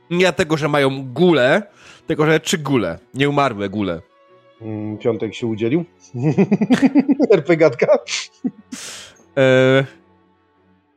Nie 0.10 0.20
dlatego, 0.20 0.58
że 0.58 0.68
mają 0.68 1.14
gule, 1.14 1.64
tylko 2.08 2.26
że 2.26 2.40
trzy 2.40 2.58
gule, 2.58 3.00
nieumarłe 3.14 3.70
gule. 3.70 4.02
Mm, 4.66 4.98
Piątek 4.98 5.36
się 5.36 5.48
udzielił. 5.48 5.86
RPGatka. 7.32 8.00
E, 9.38 9.86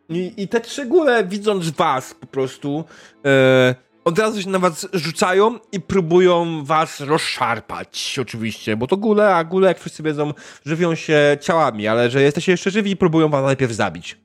i, 0.09 0.32
I 0.36 0.49
te 0.49 0.61
trzy 0.61 0.86
góle, 0.86 1.24
widząc 1.24 1.70
was 1.70 2.15
po 2.15 2.27
prostu, 2.27 2.85
e, 3.24 3.74
od 4.05 4.19
razu 4.19 4.43
się 4.43 4.51
na 4.51 4.59
was 4.59 4.89
rzucają 4.93 5.59
i 5.73 5.81
próbują 5.81 6.65
was 6.65 7.01
rozszarpać, 7.01 8.19
oczywiście, 8.23 8.77
bo 8.77 8.86
to 8.86 8.97
góle, 8.97 9.35
a 9.35 9.45
góle, 9.45 9.69
jak 9.69 9.78
wszyscy 9.78 10.03
wiedzą, 10.03 10.32
żywią 10.66 10.95
się 10.95 11.39
ciałami, 11.40 11.89
ale 11.89 12.11
że 12.11 12.23
jesteście 12.23 12.53
jeszcze 12.53 12.70
żywi, 12.70 12.97
próbują 12.97 13.28
was 13.28 13.45
najpierw 13.45 13.73
zabić. 13.73 14.19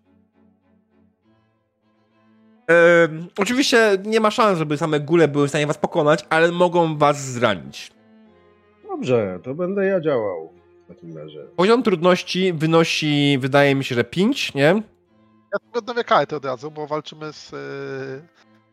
E, 2.69 3.07
oczywiście 3.37 3.97
nie 4.05 4.19
ma 4.19 4.31
szans, 4.31 4.59
żeby 4.59 4.77
same 4.77 4.99
góle 4.99 5.27
były 5.27 5.47
w 5.47 5.49
stanie 5.49 5.67
was 5.67 5.77
pokonać, 5.77 6.25
ale 6.29 6.51
mogą 6.51 6.97
was 6.97 7.31
zranić. 7.31 7.91
Dobrze, 8.93 9.39
to 9.43 9.55
będę 9.55 9.85
ja 9.85 10.01
działał 10.01 10.53
w 10.85 10.87
takim 10.87 11.17
razie. 11.17 11.39
Poziom 11.55 11.83
trudności 11.83 12.53
wynosi, 12.53 13.37
wydaje 13.39 13.75
mi 13.75 13.83
się, 13.83 13.95
że 13.95 14.03
5, 14.03 14.53
nie? 14.53 14.61
Ja 15.53 15.59
tu 15.71 15.79
odnowię 15.79 16.03
kartę 16.03 16.35
od 16.35 16.45
razu, 16.45 16.71
bo 16.71 16.87
walczymy 16.87 17.33
z 17.33 17.51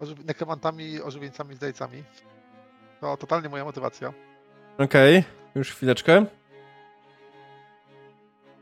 yy, 0.01 0.25
nekromantami, 0.25 1.01
ożywieńcami, 1.03 1.55
zdrajcami. 1.55 2.03
To 3.01 3.17
totalnie 3.17 3.49
moja 3.49 3.65
motywacja. 3.65 4.13
Okej, 4.79 5.25
już 5.55 5.71
chwileczkę. 5.71 6.27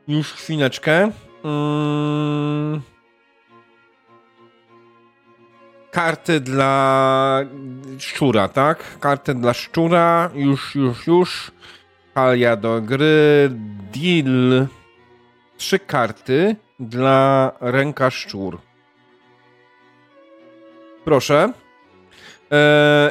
Już 0.08 0.32
chwileczkę. 0.32 1.10
Mm. 1.44 2.82
Karty 5.90 6.40
dla 6.40 7.40
szczura, 7.98 8.48
tak? 8.48 8.98
Karty 9.00 9.34
dla 9.34 9.54
szczura. 9.54 10.30
Już, 10.34 10.74
już, 10.74 11.06
już. 11.06 11.50
Halia 12.14 12.56
do 12.56 12.80
gry. 12.80 13.50
Deal. 13.92 14.66
Trzy 15.56 15.78
karty 15.78 16.56
dla 16.80 17.52
ręka 17.60 18.10
szczur. 18.10 18.58
Proszę. 21.04 21.52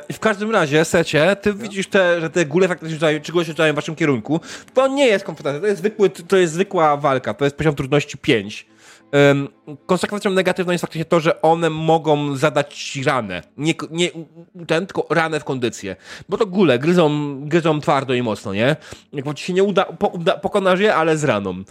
I 0.09 0.13
w 0.13 0.19
każdym 0.19 0.51
razie, 0.51 0.85
Secie, 0.85 1.35
ty 1.35 1.53
widzisz, 1.53 1.87
te, 1.87 2.21
że 2.21 2.29
te 2.29 2.45
góle 2.45 2.67
faktycznie 2.67 2.95
rzucają, 2.95 3.19
czy 3.21 3.31
się 3.31 3.43
rzucają 3.43 3.73
w 3.73 3.75
waszym 3.75 3.95
kierunku. 3.95 4.41
To 4.73 4.87
nie 4.87 5.05
jest 5.05 5.25
konfrontacja, 5.25 5.61
to 5.61 5.67
jest, 5.67 5.79
zwykły, 5.79 6.09
to 6.09 6.37
jest 6.37 6.53
zwykła 6.53 6.97
walka, 6.97 7.33
to 7.33 7.45
jest 7.45 7.57
poziom 7.57 7.75
trudności 7.75 8.17
5. 8.17 8.65
Konsekwencją 9.85 10.31
negatywną 10.31 10.71
jest 10.71 10.81
faktycznie 10.81 11.05
to, 11.05 11.19
że 11.19 11.41
one 11.41 11.69
mogą 11.69 12.35
zadać 12.35 12.83
ci 12.83 13.03
ranę. 13.03 13.43
Nie, 13.57 13.73
nie 13.91 14.09
ten, 14.67 14.85
tylko 14.85 15.07
ranę 15.09 15.39
w 15.39 15.43
kondycję. 15.43 15.95
Bo 16.29 16.37
to 16.37 16.45
góle 16.45 16.79
gryzą, 16.79 17.35
gryzą 17.45 17.81
twardo 17.81 18.13
i 18.13 18.21
mocno, 18.21 18.53
nie? 18.53 18.75
Jak 19.13 19.35
ci 19.35 19.45
się 19.45 19.53
nie 19.53 19.63
uda, 19.63 19.85
po, 19.85 20.07
uda 20.07 20.37
pokonasz 20.37 20.79
je, 20.79 20.95
ale 20.95 21.17
z 21.17 21.23
raną. 21.23 21.63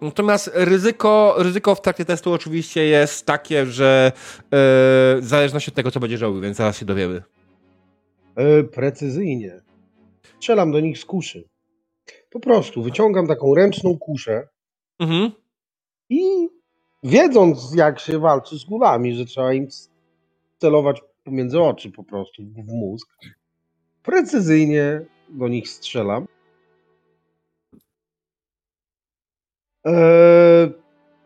Natomiast 0.00 0.50
ryzyko, 0.54 1.34
ryzyko 1.38 1.74
w 1.74 1.80
trakcie 1.80 2.04
testu 2.04 2.32
oczywiście 2.32 2.84
jest 2.84 3.26
takie, 3.26 3.66
że 3.66 4.12
e, 4.14 4.50
w 4.50 5.20
zależności 5.22 5.70
od 5.70 5.74
tego, 5.74 5.90
co 5.90 6.00
będzie 6.00 6.16
robił, 6.16 6.40
więc 6.40 6.56
zaraz 6.56 6.78
się 6.78 6.86
dowiemy. 6.86 7.22
E, 8.36 8.64
precyzyjnie. 8.64 9.60
Strzelam 10.36 10.72
do 10.72 10.80
nich 10.80 10.98
z 10.98 11.04
kuszy. 11.04 11.44
Po 12.30 12.40
prostu 12.40 12.82
wyciągam 12.82 13.26
taką 13.26 13.54
ręczną 13.54 13.98
kuszę 13.98 14.48
Mhm. 14.98 15.30
I 16.10 16.48
wiedząc 17.02 17.74
jak 17.74 18.00
się 18.00 18.18
walczy 18.18 18.58
z 18.58 18.64
gulami, 18.64 19.14
że 19.14 19.24
trzeba 19.24 19.52
im 19.54 19.68
celować 20.58 21.02
pomiędzy 21.24 21.60
oczy 21.60 21.90
po 21.90 22.04
prostu, 22.04 22.42
w 22.42 22.72
mózg, 22.72 23.08
precyzyjnie 24.02 25.00
do 25.28 25.48
nich 25.48 25.68
strzelam. 25.68 26.26
Eee, 29.84 30.72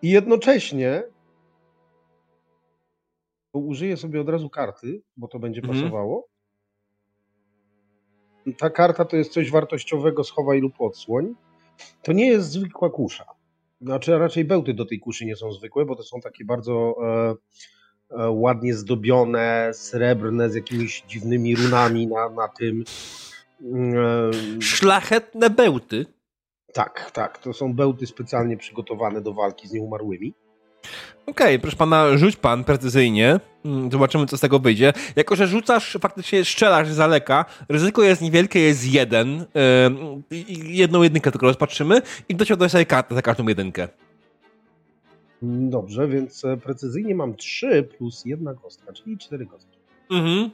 I 0.02 0.10
jednocześnie 0.10 1.02
użyję 3.52 3.96
sobie 3.96 4.20
od 4.20 4.28
razu 4.28 4.50
karty, 4.50 5.02
bo 5.16 5.28
to 5.28 5.38
będzie 5.38 5.60
Mhm. 5.60 5.78
pasowało. 5.82 6.28
Ta 8.58 8.70
karta 8.70 9.04
to 9.04 9.16
jest 9.16 9.32
coś 9.32 9.50
wartościowego, 9.50 10.24
schowaj 10.24 10.60
lub 10.60 10.80
odsłoń. 10.80 11.34
To 12.02 12.12
nie 12.12 12.26
jest 12.26 12.50
zwykła 12.50 12.90
kusza. 12.90 13.24
Znaczy 13.80 14.18
raczej 14.18 14.44
bełty 14.44 14.74
do 14.74 14.84
tej 14.86 15.00
kuszy 15.00 15.26
nie 15.26 15.36
są 15.36 15.52
zwykłe, 15.52 15.84
bo 15.84 15.96
to 15.96 16.02
są 16.02 16.20
takie 16.20 16.44
bardzo 16.44 16.94
e, 17.02 17.34
e, 18.10 18.30
ładnie 18.30 18.74
zdobione, 18.74 19.70
srebrne, 19.72 20.50
z 20.50 20.54
jakimiś 20.54 21.02
dziwnymi 21.08 21.56
runami 21.56 22.06
na, 22.06 22.28
na 22.28 22.48
tym. 22.48 22.84
E, 23.62 24.60
Szlachetne 24.60 25.50
bełty. 25.50 26.06
tak, 26.72 27.10
tak. 27.10 27.38
To 27.38 27.52
są 27.52 27.74
bełty 27.74 28.06
specjalnie 28.06 28.56
przygotowane 28.56 29.20
do 29.20 29.34
walki 29.34 29.68
z 29.68 29.72
nieumarłymi. 29.72 30.34
Okej, 31.28 31.58
proszę 31.58 31.76
pana, 31.76 32.16
rzuć 32.16 32.36
pan 32.36 32.64
precyzyjnie. 32.64 33.40
Mm, 33.64 33.92
Zobaczymy, 33.92 34.26
co 34.26 34.36
z 34.36 34.40
tego 34.40 34.58
wyjdzie. 34.58 34.92
Jako, 35.16 35.36
że 35.36 35.46
rzucasz, 35.46 35.98
faktycznie 36.00 36.44
strzelasz 36.44 36.88
z 36.88 36.96
daleka, 36.96 37.44
ryzyko 37.68 38.02
jest 38.02 38.22
niewielkie, 38.22 38.60
jest 38.60 38.86
jeden. 38.86 39.44
Jedną 40.64 41.02
jedynkę 41.02 41.30
tylko 41.30 41.46
rozpatrzymy 41.46 42.02
i 42.28 42.34
dociągnąć 42.34 42.72
sobie 42.72 42.86
kartę 42.86 43.14
za 43.14 43.22
każdą 43.22 43.48
jedynkę. 43.48 43.88
Dobrze, 45.42 46.08
więc 46.08 46.44
e, 46.44 46.56
precyzyjnie 46.56 47.14
mam 47.14 47.34
3 47.36 47.88
plus 47.98 48.24
jedna 48.24 48.54
kostka, 48.54 48.92
czyli 48.92 49.18
4 49.18 49.46
kostki. 49.46 49.78
Mhm. 50.10 50.50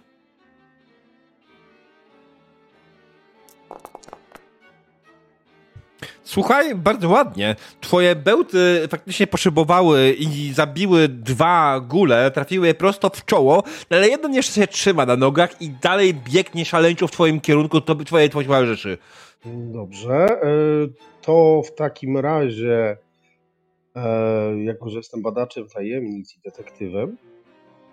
Słuchaj, 6.24 6.74
bardzo 6.74 7.08
ładnie. 7.08 7.56
Twoje 7.80 8.16
bełty 8.16 8.88
faktycznie 8.90 9.26
poszybowały 9.26 10.14
i 10.18 10.52
zabiły 10.52 11.08
dwa 11.08 11.80
gule, 11.80 12.30
trafiły 12.30 12.66
je 12.66 12.74
prosto 12.74 13.10
w 13.10 13.24
czoło, 13.24 13.62
ale 13.90 14.08
jeden 14.08 14.34
jeszcze 14.34 14.60
się 14.60 14.66
trzyma 14.66 15.06
na 15.06 15.16
nogach 15.16 15.62
i 15.62 15.70
dalej 15.70 16.14
biegnie 16.14 16.64
szaleńczo 16.64 17.06
w 17.06 17.10
twoim 17.10 17.40
kierunku, 17.40 17.80
to 17.80 17.94
twoje, 17.94 18.28
twoje 18.28 18.46
towarzyszy. 18.46 18.98
Dobrze, 19.46 20.14
e, 20.14 20.48
to 21.22 21.62
w 21.66 21.74
takim 21.74 22.18
razie, 22.18 22.96
e, 23.96 24.62
jako 24.64 24.88
że 24.90 24.96
jestem 24.96 25.22
badaczem 25.22 25.68
tajemnic 25.68 26.36
i 26.36 26.40
detektywem, 26.44 27.16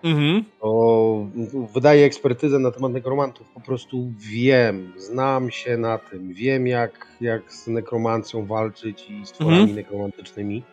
Mhm. 0.04 0.44
to 0.62 1.26
wydaję 1.74 2.06
ekspertyzę 2.06 2.60
na 2.60 2.72
temat 2.72 2.92
nekromantów. 2.92 3.48
Po 3.54 3.62
prostu 3.62 4.12
wiem, 4.18 4.94
znam 4.98 5.52
się 5.52 5.78
na 5.78 5.98
tym, 5.98 6.34
wiem 6.34 6.68
jak, 6.68 7.08
jak 7.22 7.54
z 7.54 7.68
nekromancją 7.68 8.46
walczyć 8.46 9.10
i 9.10 9.26
z 9.26 9.32
tworami 9.32 9.58
Mhm. 9.58 9.76
nekromantycznymi. 9.76 10.64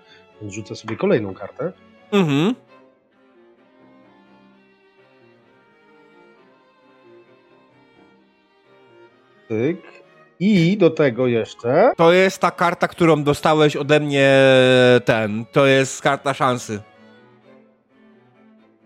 Więc 0.40 0.54
rzucę 0.54 0.76
sobie 0.76 0.96
kolejną 0.96 1.34
kartę. 1.34 1.72
Mhm. 2.12 2.54
Tyk. 9.48 9.82
I 10.40 10.76
do 10.76 10.90
tego 10.90 11.26
jeszcze. 11.26 11.92
To 11.96 12.12
jest 12.12 12.38
ta 12.38 12.50
karta, 12.50 12.88
którą 12.88 13.22
dostałeś 13.24 13.76
ode 13.76 14.00
mnie 14.00 14.38
ten. 15.04 15.44
To 15.52 15.66
jest 15.66 16.02
karta 16.02 16.34
szansy. 16.34 16.80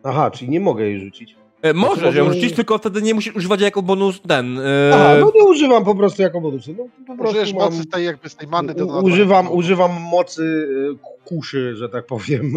Aha, 0.05 0.31
czyli 0.31 0.51
nie 0.51 0.61
mogę 0.61 0.85
jej 0.85 1.01
rzucić. 1.01 1.37
E, 1.63 1.75
Możesz 1.75 2.15
ją 2.15 2.33
rzucić, 2.33 2.53
tylko 2.53 2.79
wtedy 2.79 3.03
nie 3.03 3.15
musisz 3.15 3.37
używać 3.37 3.61
jako 3.61 3.83
bonus 3.83 4.21
ten. 4.29 4.59
e, 4.59 4.63
Aha, 4.95 5.15
no 5.21 5.33
nie 5.35 5.45
używam 5.45 5.85
po 5.85 5.95
prostu 5.95 6.23
jako 6.23 6.41
bonusu. 6.41 6.75
No, 6.79 6.85
po 7.07 7.15
prostu 7.17 7.31
Użyjesz 7.31 7.53
mam, 7.55 7.63
mocy 7.63 7.83
z 7.83 7.89
tej 7.89 8.05
jakby 8.05 8.29
z 8.29 8.37
tej 8.37 8.49
many 8.49 8.75
do 8.75 8.85
u, 8.85 8.87
dodawania. 8.87 9.07
używam, 9.15 9.53
używam 9.53 9.91
mocy 10.01 10.43
y, 10.43 11.25
kuszy, 11.25 11.77
że 11.77 11.89
tak 11.89 12.07
powiem. 12.07 12.53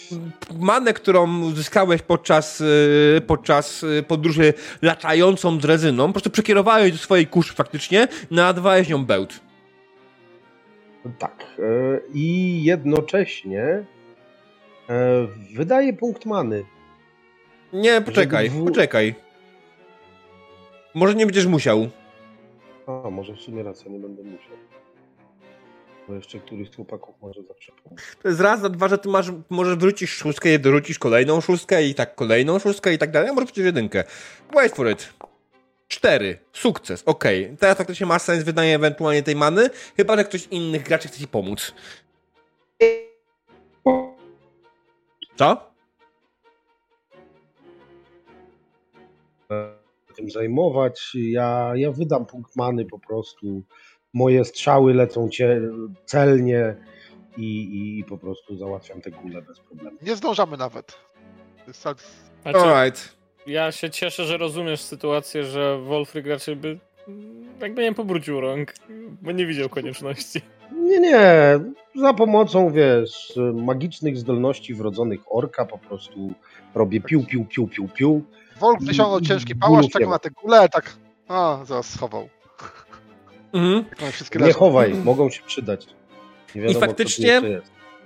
manę, 0.60 0.92
którą 0.92 1.40
uzyskałeś 1.42 2.02
podczas, 2.02 2.60
y, 2.60 3.22
podczas 3.26 3.82
y, 3.82 4.04
podróży 4.08 4.54
latającą 4.82 5.58
drezyną, 5.58 6.06
po 6.06 6.12
prostu 6.12 6.30
przekierowałeś 6.30 6.92
do 6.92 6.98
swojej 6.98 7.26
kuszy 7.26 7.54
faktycznie, 7.54 8.08
nadawałeś 8.30 8.88
nią 8.88 9.04
bełt. 9.04 9.40
Tak. 11.18 11.44
e, 11.58 11.62
I 12.14 12.60
jednocześnie 12.64 13.62
e, 14.88 15.26
wydaje 15.54 15.92
punkt 15.92 16.26
many. 16.26 16.64
Nie, 17.74 18.00
poczekaj, 18.00 18.50
dwu- 18.50 18.64
poczekaj. 18.64 19.14
Może 20.94 21.14
nie 21.14 21.26
będziesz 21.26 21.46
musiał. 21.46 21.88
A, 22.86 23.10
może 23.10 23.34
w 23.34 23.40
sumie 23.40 23.62
racja, 23.62 23.90
nie 23.90 23.98
będę 23.98 24.22
musiał. 24.22 24.56
Bo 26.08 26.14
jeszcze 26.14 26.38
któryś 26.38 26.70
z 26.70 26.74
chłopaków 26.76 27.14
może 27.22 27.42
zawsze 27.42 27.72
pomóc. 27.84 28.00
To 28.22 28.28
jest 28.28 28.40
raz, 28.40 28.64
a 28.64 28.68
dwa, 28.68 28.88
że 28.88 28.98
ty 28.98 29.08
masz, 29.08 29.26
możesz 29.50 29.76
wrócić 29.76 30.10
szóstkę 30.10 30.54
i 30.54 30.58
dorzucisz 30.58 30.98
kolejną 30.98 31.40
szóstkę 31.40 31.82
i 31.86 31.94
tak 31.94 32.14
kolejną 32.14 32.58
szóstkę 32.58 32.94
i 32.94 32.98
tak 32.98 33.10
dalej, 33.10 33.28
a 33.30 33.32
może 33.32 33.46
przecież 33.46 33.64
jedynkę. 33.64 34.04
Wait 34.54 34.74
for 34.74 34.90
it. 34.90 35.12
Cztery. 35.88 36.38
Sukces. 36.52 37.02
Okej. 37.06 37.56
Teraz 37.60 37.78
faktycznie 37.78 38.06
ma 38.06 38.18
sens 38.18 38.44
wydanie 38.44 38.74
ewentualnie 38.74 39.22
tej 39.22 39.36
many, 39.36 39.70
chyba, 39.96 40.16
że 40.16 40.24
ktoś 40.24 40.46
innych 40.46 40.82
graczy 40.82 41.08
chce 41.08 41.18
ci 41.18 41.28
pomóc. 41.28 41.74
Co? 45.36 45.73
Tym 50.16 50.30
zajmować. 50.30 51.10
Ja, 51.14 51.72
ja 51.74 51.92
wydam 51.92 52.26
punkt 52.26 52.56
many 52.56 52.84
po 52.84 52.98
prostu. 52.98 53.62
Moje 54.14 54.44
strzały 54.44 54.94
lecą 54.94 55.28
celnie 56.04 56.74
i, 57.36 57.98
i 57.98 58.04
po 58.04 58.18
prostu 58.18 58.56
załatwiam 58.56 59.00
te 59.00 59.10
gule 59.10 59.42
bez 59.42 59.60
problemu. 59.60 59.96
Nie 60.02 60.16
zdążamy 60.16 60.56
nawet. 60.56 60.98
Tak- 61.82 61.98
Znaczy, 62.42 62.58
Alright. 62.58 63.16
ja 63.46 63.72
się 63.72 63.90
cieszę, 63.90 64.24
że 64.24 64.36
rozumiesz 64.36 64.80
sytuację, 64.80 65.44
że 65.44 65.78
Wolfryk 65.78 66.26
raczej 66.26 66.56
by 66.56 66.78
jakby 67.60 67.82
nie 67.82 67.94
pobrudził 67.94 68.40
rąk, 68.40 68.74
bo 69.22 69.32
nie 69.32 69.46
widział 69.46 69.68
konieczności. 69.68 70.40
Nie, 70.72 71.00
nie. 71.00 71.58
Za 71.94 72.14
pomocą, 72.14 72.70
wiesz, 72.72 73.32
magicznych 73.54 74.18
zdolności 74.18 74.74
wrodzonych 74.74 75.20
orka 75.30 75.64
po 75.66 75.78
prostu 75.78 76.32
robię 76.74 77.00
piu, 77.00 77.24
piu, 77.24 77.44
piu, 77.44 77.68
piu, 77.68 77.88
piu. 77.94 78.22
Wolf 78.60 78.78
wyciągnął 78.80 79.20
ciężki 79.20 79.54
pałasz, 79.54 79.86
czekał 79.88 80.08
ma. 80.08 80.14
na 80.14 80.18
te 80.18 80.30
gule, 80.30 80.68
tak. 80.68 80.96
A, 81.28 81.58
zaraz 81.64 81.90
schował. 81.90 82.28
Mhm. 83.52 83.84
Wszystkie 84.12 84.38
Nie 84.38 84.52
chowaj, 84.52 84.94
mogą 84.94 85.30
się 85.30 85.42
przydać. 85.42 85.86
Wiadomo, 86.54 86.74
tu 86.74 86.80
faktycznie- 86.80 87.40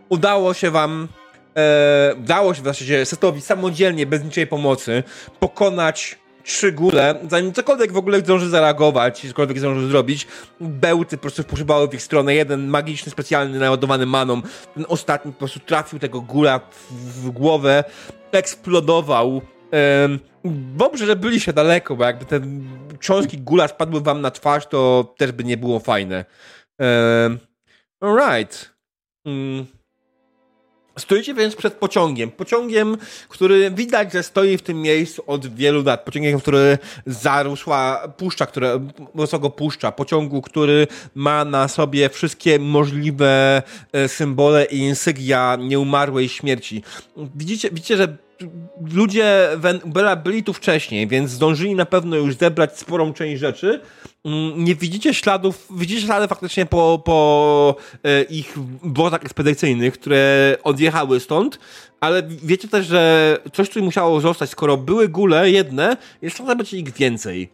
udało 0.08 0.54
się 0.54 0.70
wam, 0.70 1.08
e, 1.56 2.14
udało 2.18 2.54
się 2.54 2.62
w 2.62 2.64
zasadzie 2.64 3.06
setowi 3.06 3.40
samodzielnie, 3.40 4.06
bez 4.06 4.24
niczej 4.24 4.46
pomocy, 4.46 5.02
pokonać 5.40 6.18
trzy 6.44 6.72
góle, 6.72 7.14
zanim 7.30 7.52
cokolwiek 7.52 7.92
w 7.92 7.96
ogóle 7.96 8.18
zdąży 8.20 8.48
zareagować, 8.48 9.26
cokolwiek 9.28 9.58
zdąży 9.58 9.88
zrobić, 9.88 10.26
bełty 10.60 11.16
po 11.16 11.20
prostu 11.20 11.44
poszybały 11.44 11.88
w 11.88 11.94
ich 11.94 12.02
stronę, 12.02 12.34
jeden 12.34 12.68
magiczny, 12.68 13.12
specjalny, 13.12 13.58
naładowany 13.58 14.06
maną, 14.06 14.42
ten 14.74 14.84
ostatni 14.88 15.32
po 15.32 15.38
prostu 15.38 15.60
trafił 15.60 15.98
tego 15.98 16.20
gula 16.20 16.58
w, 16.58 16.92
w 16.92 17.30
głowę, 17.30 17.84
eksplodował. 18.32 19.42
Dobrze, 20.76 21.06
że 21.06 21.16
byliście 21.16 21.52
daleko, 21.52 21.96
bo 21.96 22.04
jakby 22.04 22.24
te 22.24 22.40
cząstki 23.00 23.38
gula 23.38 23.68
spadły 23.68 24.00
wam 24.00 24.20
na 24.20 24.30
twarz, 24.30 24.66
to 24.66 25.14
też 25.18 25.32
by 25.32 25.44
nie 25.44 25.56
było 25.56 25.80
fajne. 25.80 26.24
Alright. 28.00 28.74
Mm. 29.24 29.66
Stoicie 30.98 31.34
więc 31.34 31.56
przed 31.56 31.74
pociągiem. 31.74 32.30
Pociągiem, 32.30 32.96
który 33.28 33.70
widać, 33.70 34.12
że 34.12 34.22
stoi 34.22 34.58
w 34.58 34.62
tym 34.62 34.82
miejscu 34.82 35.22
od 35.26 35.54
wielu 35.54 35.82
lat. 35.82 36.04
Pociągiem, 36.04 36.40
który 36.40 36.78
zarosła 37.06 38.08
puszcza, 38.16 38.46
które 38.46 38.88
wysoko 39.14 39.50
puszcza. 39.50 39.92
Pociągu, 39.92 40.42
który 40.42 40.86
ma 41.14 41.44
na 41.44 41.68
sobie 41.68 42.08
wszystkie 42.08 42.58
możliwe 42.58 43.62
e, 43.92 44.08
symbole 44.08 44.64
i 44.64 44.78
insygnia 44.78 45.56
nieumarłej 45.60 46.28
śmierci. 46.28 46.82
Widzicie, 47.34 47.70
widzicie 47.70 47.96
że 47.96 48.16
ludzie 48.94 49.48
byli 50.24 50.44
tu 50.44 50.52
wcześniej, 50.52 51.06
więc 51.06 51.30
zdążyli 51.30 51.74
na 51.74 51.86
pewno 51.86 52.16
już 52.16 52.34
zebrać 52.34 52.78
sporą 52.78 53.12
część 53.12 53.40
rzeczy. 53.40 53.80
Mm, 54.24 54.64
Nie 54.64 54.74
widzicie 54.74 55.14
śladów, 55.14 55.68
widzicie 55.70 56.02
ślady 56.02 56.28
faktycznie 56.28 56.66
po, 56.66 57.02
po 57.04 57.76
e, 58.04 58.22
ich 58.22 58.58
wozach 58.82 59.22
ekspedycyjnych, 59.22 59.94
które 59.94 60.56
odjechały 60.62 61.20
stąd, 61.20 61.58
ale 62.00 62.22
wiecie 62.22 62.68
też, 62.68 62.86
że 62.86 63.36
coś 63.52 63.70
tu 63.70 63.82
musiało 63.82 64.20
zostać, 64.20 64.50
skoro 64.50 64.76
były 64.76 65.08
gule 65.08 65.50
jedne, 65.50 65.96
jest 66.22 66.36
szansa 66.36 66.54
będzie 66.54 66.76
ich 66.78 66.92
więcej. 66.92 67.48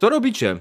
Co 0.00 0.08
robicie? 0.10 0.56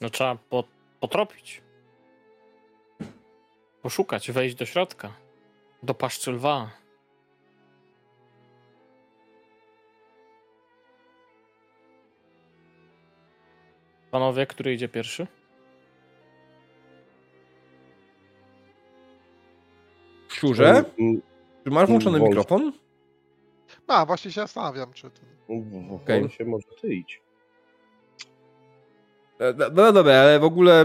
No 0.00 0.10
trzeba 0.10 0.36
po, 0.50 0.64
potropić. 1.00 1.63
Poszukać, 3.84 4.30
wejść 4.32 4.54
do 4.54 4.66
środka. 4.66 5.12
Do 5.82 5.94
paszczy 5.94 6.30
lwa. 6.32 6.70
Panowie, 14.10 14.46
który 14.46 14.74
idzie 14.74 14.88
pierwszy? 14.88 15.26
Mm, 20.98 21.22
Czy 21.64 21.70
masz 21.70 21.88
włączony 21.88 22.18
Wolf. 22.18 22.30
mikrofon? 22.30 22.72
A, 23.88 24.06
właśnie 24.06 24.32
się 24.32 24.40
zastanawiam, 24.40 24.92
czy 24.92 25.10
to... 25.10 25.20
W 25.48 25.92
Okej. 25.94 26.20
Wolfie 26.20 26.44
może 26.44 26.66
ty 26.80 26.94
idź. 26.94 27.22
E, 29.38 29.52
No, 29.52 29.64
no 29.74 29.92
dobra, 29.92 30.14
ale 30.14 30.38
w 30.40 30.44
ogóle 30.44 30.84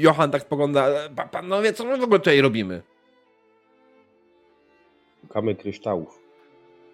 Johan 0.00 0.30
tak 0.30 0.42
spogląda, 0.42 0.88
e, 0.88 1.10
pa, 1.10 1.26
panowie, 1.26 1.72
co 1.72 1.84
my 1.84 1.98
w 1.98 2.02
ogóle 2.02 2.18
tutaj 2.18 2.40
robimy? 2.40 2.82
Szukamy 5.20 5.54
kryształów. 5.54 6.18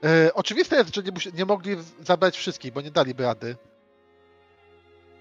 E, 0.05 0.35
oczywiste 0.35 0.77
jest, 0.77 0.95
że 0.95 1.03
nie, 1.03 1.13
nie 1.35 1.45
mogli 1.45 1.77
zabrać 2.01 2.37
wszystkich, 2.37 2.73
bo 2.73 2.81
nie 2.81 2.91
daliby 2.91 3.23
rady. 3.23 3.57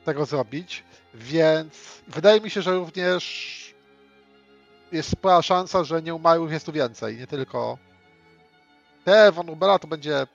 tego 0.05 0.25
zrobić, 0.25 0.83
więc 1.13 2.01
wydaje 2.07 2.41
mi 2.41 2.49
się, 2.49 2.61
że 2.61 2.75
również 2.75 3.57
jest 4.91 5.09
spora 5.09 5.41
szansa, 5.41 5.83
że 5.83 6.01
nieumarłych 6.01 6.51
jest 6.51 6.65
tu 6.65 6.71
więcej, 6.71 7.17
nie 7.17 7.27
tylko 7.27 7.77
te 9.03 9.31
von 9.31 9.49
Ubera 9.49 9.79
to 9.79 9.87
będzie 9.87 10.27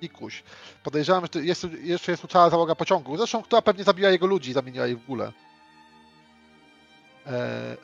Ikuś. 0.00 0.42
Podejrzewam, 0.84 1.24
że 1.34 1.40
jest, 1.40 1.66
jeszcze 1.82 2.12
jest 2.12 2.22
tu 2.22 2.28
cała 2.28 2.50
załoga 2.50 2.74
pociągu, 2.74 3.16
zresztą 3.16 3.42
która 3.42 3.62
pewnie 3.62 3.84
zabiła 3.84 4.10
jego 4.10 4.26
ludzi 4.26 4.50
i 4.50 4.54
zamieniła 4.54 4.86
ich 4.86 5.00
w 5.00 5.06
górę. 5.06 5.32
E, 7.26 7.76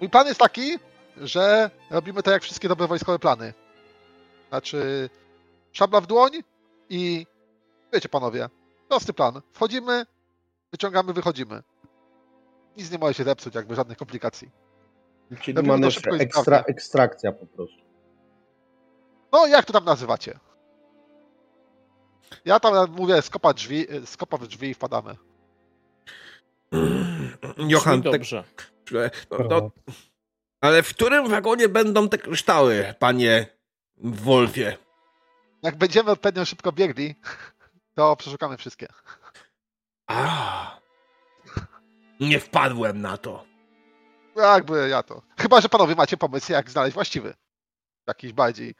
Mój 0.00 0.10
plan 0.10 0.26
jest 0.26 0.40
taki, 0.40 0.78
że 1.16 1.70
robimy 1.90 2.22
to 2.22 2.30
jak 2.30 2.42
wszystkie 2.42 2.68
dobre 2.68 2.86
wojskowe 2.86 3.18
plany. 3.18 3.54
Znaczy, 4.48 5.10
szabla 5.72 6.00
w 6.00 6.06
dłoń 6.06 6.30
i 6.88 7.26
wiecie 7.92 8.08
panowie, 8.08 8.48
prosty 8.88 9.12
plan. 9.12 9.40
Wchodzimy, 9.52 10.06
wyciągamy, 10.72 11.12
wychodzimy. 11.12 11.62
Nic 12.76 12.90
nie 12.90 12.98
może 12.98 13.14
się 13.14 13.24
zepsuć, 13.24 13.54
jakby 13.54 13.74
żadnych 13.74 13.98
komplikacji. 13.98 14.50
Czyli 15.40 15.56
Robimy 15.56 15.74
mamy 15.78 15.86
ekstra, 16.20 16.60
ekstrakcja 16.60 17.32
po 17.32 17.46
prostu. 17.46 17.82
No, 19.32 19.46
jak 19.46 19.64
to 19.64 19.72
tam 19.72 19.84
nazywacie? 19.84 20.38
Ja 22.44 22.60
tam 22.60 22.90
mówię, 22.90 23.22
skopa 23.22 23.54
drzwi, 23.54 23.86
skopa 24.04 24.36
w 24.36 24.46
drzwi 24.46 24.68
i 24.68 24.74
wpadamy. 24.74 25.16
Johan, 27.68 28.02
tak, 28.02 28.12
dobrze. 28.12 28.44
no, 29.30 29.38
no, 29.50 29.70
ale 30.60 30.82
w 30.82 30.88
którym 30.88 31.28
wagonie 31.28 31.68
będą 31.68 32.08
te 32.08 32.18
kryształy, 32.18 32.94
panie 32.98 33.46
Wolfie? 33.96 34.76
Jak 35.62 35.76
będziemy 35.76 36.10
odpowiednio 36.10 36.44
szybko 36.44 36.72
biegli, 36.72 37.14
to 37.94 38.16
przeszukamy 38.16 38.56
wszystkie. 38.56 38.86
A, 40.06 40.80
nie 42.20 42.40
wpadłem 42.40 43.00
na 43.00 43.16
to. 43.16 43.44
Jakby 44.36 44.88
ja 44.88 45.02
to. 45.02 45.22
Chyba, 45.38 45.60
że 45.60 45.68
panowie 45.68 45.94
macie 45.94 46.16
pomysł, 46.16 46.52
jak 46.52 46.70
znaleźć 46.70 46.94
właściwy. 46.94 47.34
W 48.04 48.08
jakiś 48.08 48.32
bardziej 48.32 48.74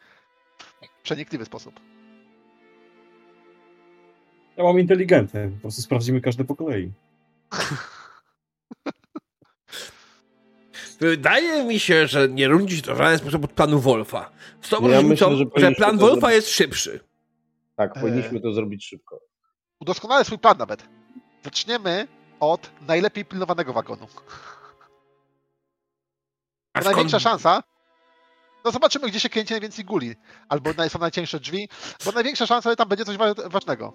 przenikliwy 1.02 1.44
sposób. 1.44 1.80
Ja 4.56 4.64
mam 4.64 4.80
inteligentny, 4.80 5.50
po 5.54 5.60
prostu 5.60 5.82
sprawdzimy 5.82 6.20
każde 6.20 6.44
po 6.44 6.56
kolei. 6.56 6.92
Wydaje 11.00 11.64
mi 11.64 11.80
się, 11.80 12.06
że 12.06 12.28
nie 12.28 12.48
się 12.76 12.82
to 12.82 12.94
w 12.94 12.98
żaden 12.98 13.18
sposób 13.18 13.44
od 13.44 13.52
planu 13.52 13.80
Wolfa. 13.80 14.30
Z 14.62 14.68
tą 14.68 14.88
Ja 14.88 14.96
różnicą, 15.00 15.30
myślę, 15.30 15.30
że 15.30 15.36
że, 15.44 15.46
powinniśmy 15.50 15.74
plan 15.76 15.98
to 15.98 16.06
Wolfa 16.06 16.20
zrobić. 16.20 16.36
jest 16.36 16.48
szybszy. 16.50 17.00
Tak, 17.76 17.92
powinniśmy 17.94 18.40
to 18.40 18.52
zrobić 18.52 18.86
szybko. 18.86 19.20
Udoskonalę 19.80 20.24
swój 20.24 20.38
plan 20.38 20.58
nawet. 20.58 20.84
Zaczniemy 21.44 22.08
od 22.40 22.70
najlepiej 22.88 23.24
pilnowanego 23.24 23.72
wagonu. 23.72 24.06
A 26.72 26.78
To 26.78 26.84
skąd... 26.84 26.84
największa 26.86 27.20
szansa. 27.20 27.62
No 28.64 28.70
zobaczymy, 28.70 29.08
gdzie 29.08 29.20
się 29.20 29.28
kręci 29.28 29.52
najwięcej 29.52 29.84
guli. 29.84 30.14
Albo 30.48 30.70
są 30.90 30.98
najcieńsze 30.98 31.40
drzwi, 31.40 31.68
bo 32.04 32.12
największa 32.12 32.46
szansa, 32.46 32.70
że 32.70 32.76
tam 32.76 32.88
będzie 32.88 33.04
coś 33.04 33.16
wa- 33.16 33.34
ważnego. 33.34 33.92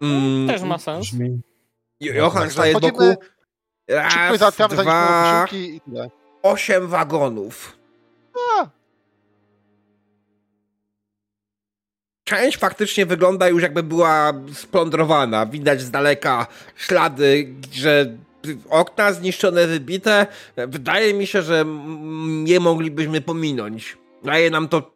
Mm, 0.00 0.48
Też 0.48 0.62
ma 0.62 0.78
sens. 0.78 1.06
Brzmi... 1.06 1.40
Johan 2.00 2.50
staje 2.50 2.72
z 2.72 2.76
Wchodzimy, 2.76 2.92
boku. 2.92 3.04
Szybko 3.10 3.26
je 3.88 3.96
Raz, 3.96 4.38
załatwiamy, 4.38 4.74
dwa, 4.76 5.42
posiłki 5.48 5.74
i 5.76 5.80
tyle. 5.80 6.10
osiem 6.42 6.86
wagonów. 6.86 7.76
A, 8.58 8.66
Część 12.24 12.58
faktycznie 12.58 13.06
wygląda 13.06 13.48
już 13.48 13.62
jakby 13.62 13.82
była 13.82 14.32
splądrowana. 14.54 15.46
Widać 15.46 15.80
z 15.80 15.90
daleka 15.90 16.46
ślady, 16.76 17.54
że 17.72 18.16
okna 18.70 19.12
zniszczone, 19.12 19.66
wybite. 19.66 20.26
Wydaje 20.56 21.14
mi 21.14 21.26
się, 21.26 21.42
że 21.42 21.64
nie 22.26 22.60
moglibyśmy 22.60 23.20
pominąć. 23.20 23.96
Daje 24.24 24.50
nam 24.50 24.68
to 24.68 24.90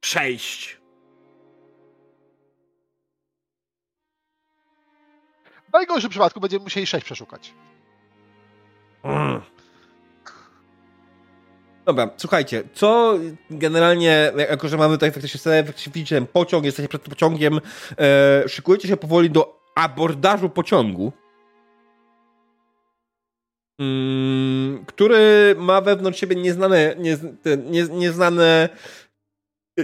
przejść. 0.00 0.80
W 5.74 5.76
najgorszym 5.76 6.10
przypadku 6.10 6.40
będziemy 6.40 6.64
musieli 6.64 6.86
sześć 6.86 7.04
przeszukać. 7.04 7.54
Mm. 9.02 9.40
Dobra, 11.84 12.10
słuchajcie, 12.16 12.62
co 12.74 13.18
generalnie, 13.50 14.32
jako 14.36 14.68
że 14.68 14.76
mamy 14.76 14.94
tutaj 14.94 15.12
faktycznie 15.12 15.40
scenę, 15.40 15.64
faktycznie 15.64 15.92
widzicie 15.92 16.16
ten 16.16 16.26
pociąg, 16.26 16.64
jesteście 16.64 16.88
przed 16.88 17.02
pociągiem, 17.02 17.60
e, 17.98 18.48
szykujecie 18.48 18.88
się 18.88 18.96
powoli 18.96 19.30
do 19.30 19.60
abordażu 19.74 20.48
pociągu, 20.48 21.12
mm, 23.78 24.84
który 24.86 25.54
ma 25.58 25.80
wewnątrz 25.80 26.20
siebie 26.20 26.36
nieznane, 26.36 26.94
nie, 26.98 27.88
nieznane 27.88 28.68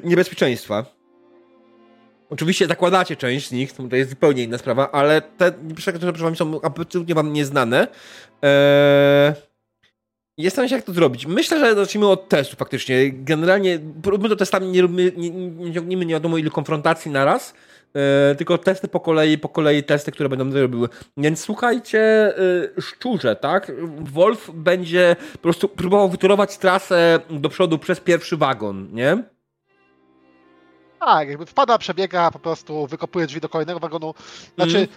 niebezpieczeństwa. 0.04 0.99
Oczywiście 2.30 2.66
zakładacie 2.66 3.16
część 3.16 3.48
z 3.48 3.52
nich, 3.52 3.72
to 3.72 3.96
jest 3.96 4.10
zupełnie 4.10 4.42
inna 4.42 4.58
sprawa, 4.58 4.90
ale 4.92 5.22
te 5.22 5.44
niebezpieczeństwa, 5.44 5.92
które 5.92 6.12
przed 6.12 6.24
wami 6.24 6.36
są 6.36 6.60
absolutnie 6.62 7.14
wam 7.14 7.32
nieznane. 7.32 7.88
Eee, 8.42 9.34
Jestem 10.40 10.68
się 10.68 10.74
jak 10.74 10.84
to 10.84 10.92
zrobić. 10.92 11.26
Myślę, 11.26 11.58
że 11.58 11.74
zacznijmy 11.74 12.08
od 12.08 12.28
testu 12.28 12.56
faktycznie. 12.56 13.12
Generalnie 13.12 13.78
róbmy 14.04 14.28
to 14.28 14.36
testami, 14.36 14.68
nie, 14.68 14.82
róbmy, 14.82 15.12
nie, 15.16 15.30
nie 15.30 15.74
ciągnijmy 15.74 16.06
nie 16.06 16.14
wiadomo 16.14 16.38
ilu 16.38 16.50
konfrontacji 16.50 17.10
na 17.10 17.24
raz, 17.24 17.54
e, 17.94 18.34
tylko 18.34 18.58
testy 18.58 18.88
po 18.88 19.00
kolei, 19.00 19.38
po 19.38 19.48
kolei 19.48 19.82
testy, 19.84 20.12
które 20.12 20.28
będą 20.28 20.60
robiły. 20.60 20.88
Więc 21.16 21.40
słuchajcie, 21.40 22.00
e, 22.78 22.80
szczurze, 22.80 23.36
tak? 23.36 23.72
Wolf 24.00 24.50
będzie 24.54 25.16
po 25.32 25.38
prostu 25.38 25.68
próbował 25.68 26.08
wyturować 26.08 26.58
trasę 26.58 27.20
do 27.30 27.48
przodu 27.48 27.78
przez 27.78 28.00
pierwszy 28.00 28.36
wagon, 28.36 28.88
nie? 28.92 29.22
Tak, 31.00 31.28
jakby 31.28 31.46
wpada, 31.46 31.78
przebiega, 31.78 32.30
po 32.30 32.38
prostu 32.38 32.86
wykopuje 32.86 33.26
drzwi 33.26 33.40
do 33.40 33.48
kolejnego 33.48 33.80
wagonu. 33.80 34.14
Znaczy, 34.56 34.78
Mhm. 34.78 34.88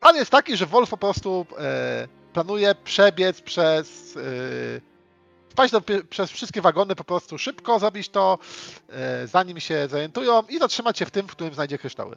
plan 0.00 0.16
jest 0.16 0.30
taki, 0.30 0.56
że 0.56 0.66
Wolf 0.66 0.90
po 0.90 0.96
prostu 0.96 1.46
e, 1.58 2.08
planuje 2.32 2.74
przebiec 2.84 3.40
przez. 3.40 4.16
E, 4.16 4.20
wpaść 5.50 5.72
do, 5.72 5.82
przez 6.10 6.30
wszystkie 6.30 6.60
wagony 6.60 6.94
po 6.94 7.04
prostu 7.04 7.38
szybko, 7.38 7.78
zrobić 7.78 8.08
to, 8.08 8.38
e, 8.90 9.26
zanim 9.26 9.60
się 9.60 9.88
zorientują 9.90 10.42
i 10.48 10.58
zatrzymać 10.58 10.98
się 10.98 11.06
w 11.06 11.10
tym, 11.10 11.28
w 11.28 11.30
którym 11.30 11.54
znajdzie 11.54 11.78
kryształy. 11.78 12.16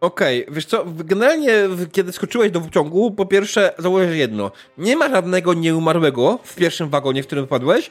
Okej, 0.00 0.46
wiesz 0.50 0.66
co, 0.66 0.84
generalnie 0.86 1.52
kiedy 1.92 2.12
skoczyłeś 2.12 2.50
do 2.50 2.60
pociągu, 2.60 3.10
po 3.10 3.26
pierwsze 3.26 3.74
zauważyłeś 3.78 4.18
jedno, 4.18 4.50
nie 4.78 4.96
ma 4.96 5.08
żadnego 5.08 5.54
nieumarłego 5.54 6.38
w 6.44 6.54
pierwszym 6.54 6.88
wagonie, 6.88 7.22
w 7.22 7.26
którym 7.26 7.46
wpadłeś 7.46 7.90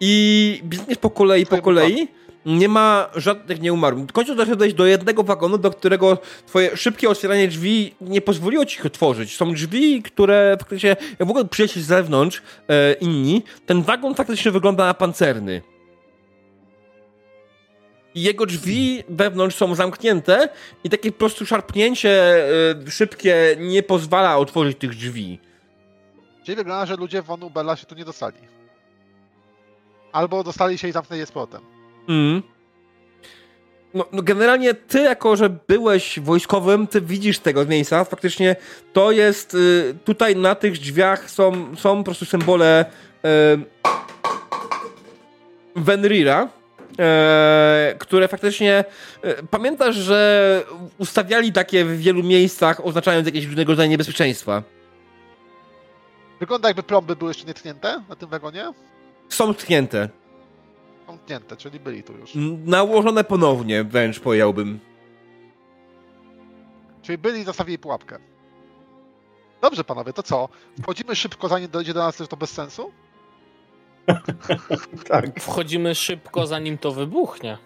i 0.00 0.60
biegniesz 0.64 0.98
po 0.98 1.10
kolei, 1.10 1.46
po 1.46 1.62
kolei, 1.62 2.08
nie 2.46 2.68
ma 2.68 3.08
żadnych 3.16 3.60
nieumarłych. 3.60 4.06
W 4.06 4.12
końcu 4.12 4.34
doszedłeś 4.34 4.74
do 4.74 4.86
jednego 4.86 5.22
wagonu, 5.22 5.58
do 5.58 5.70
którego 5.70 6.18
twoje 6.46 6.76
szybkie 6.76 7.08
otwieranie 7.08 7.48
drzwi 7.48 7.94
nie 8.00 8.20
pozwoliło 8.20 8.66
ci 8.66 8.78
ich 8.78 8.86
otworzyć. 8.86 9.36
Są 9.36 9.54
drzwi, 9.54 10.02
które 10.02 10.56
faktycznie, 10.60 10.96
jak 11.18 11.28
ogóle 11.28 11.44
przyjść 11.44 11.78
z 11.78 11.86
zewnątrz 11.86 12.42
e, 12.68 12.92
inni, 12.92 13.42
ten 13.66 13.82
wagon 13.82 14.14
faktycznie 14.14 14.50
wygląda 14.50 14.86
na 14.86 14.94
pancerny. 14.94 15.62
I 18.14 18.22
jego 18.22 18.46
drzwi 18.46 19.04
wewnątrz 19.08 19.56
są 19.56 19.74
zamknięte 19.74 20.48
i 20.84 20.90
takie 20.90 21.12
po 21.12 21.18
prostu 21.18 21.46
szarpnięcie 21.46 22.10
e, 22.86 22.90
szybkie 22.90 23.56
nie 23.58 23.82
pozwala 23.82 24.36
otworzyć 24.36 24.78
tych 24.78 24.90
drzwi. 24.90 25.38
Czyli 26.44 26.56
wygląda, 26.56 26.86
że 26.86 26.96
ludzie 26.96 27.22
von 27.22 27.42
Ubella 27.42 27.76
się 27.76 27.86
tu 27.86 27.94
nie 27.94 28.04
dostali. 28.04 28.36
Albo 30.12 30.44
dostali 30.44 30.78
się 30.78 30.88
i 30.88 30.92
zamknęli 30.92 31.20
je 31.20 31.26
z 31.26 31.32
powrotem. 31.32 31.73
Mm. 32.08 32.42
No, 33.94 34.04
no 34.12 34.22
generalnie 34.22 34.74
ty, 34.74 35.00
jako 35.00 35.36
że 35.36 35.50
byłeś 35.68 36.20
wojskowym, 36.20 36.86
ty 36.86 37.00
widzisz 37.00 37.38
tego 37.38 37.66
miejsca. 37.66 38.04
Faktycznie 38.04 38.56
to 38.92 39.12
jest 39.12 39.54
y, 39.54 39.94
tutaj 40.04 40.36
na 40.36 40.54
tych 40.54 40.72
drzwiach 40.72 41.30
są, 41.30 41.76
są 41.76 41.98
po 41.98 42.04
prostu 42.04 42.24
symbole 42.24 42.84
y, 43.24 43.84
Venrira, 45.76 46.48
e, 46.98 47.94
które 47.98 48.28
faktycznie 48.28 48.84
e, 49.22 49.42
pamiętasz, 49.42 49.96
że 49.96 50.62
ustawiali 50.98 51.52
takie 51.52 51.84
w 51.84 51.98
wielu 51.98 52.22
miejscach, 52.22 52.86
oznaczając 52.86 53.26
jakieś 53.26 53.44
różnego 53.44 53.72
rodzaju 53.72 53.90
niebezpieczeństwa. 53.90 54.62
Wygląda 56.40 56.68
jakby 56.68 56.82
plomby 56.82 57.16
były 57.16 57.30
jeszcze 57.30 57.46
nie 57.46 57.54
tknięte 57.54 58.02
na 58.08 58.16
tym 58.16 58.28
wagonie. 58.28 58.72
Są 59.28 59.54
tknięte. 59.54 60.08
Czyli 61.58 61.80
byli 61.80 62.02
tu 62.02 62.12
już. 62.12 62.32
Nałożone 62.64 63.24
ponownie, 63.24 63.84
wręcz 63.84 64.20
powiedziałbym. 64.20 64.80
Czyli 67.02 67.18
byli 67.18 67.40
i 67.40 67.44
zostawili 67.44 67.78
pułapkę. 67.78 68.18
Dobrze, 69.60 69.84
panowie, 69.84 70.12
to 70.12 70.22
co? 70.22 70.48
Wchodzimy 70.82 71.16
szybko, 71.16 71.48
zanim 71.48 71.68
dojdzie 71.68 71.94
do 71.94 72.00
nas, 72.00 72.18
że 72.18 72.26
to 72.26 72.36
bez 72.36 72.50
sensu? 72.50 72.92
Tak. 75.08 75.40
Wchodzimy 75.40 75.94
szybko, 75.94 76.46
zanim 76.46 76.78
to 76.78 76.92
wybuchnie. 76.92 77.58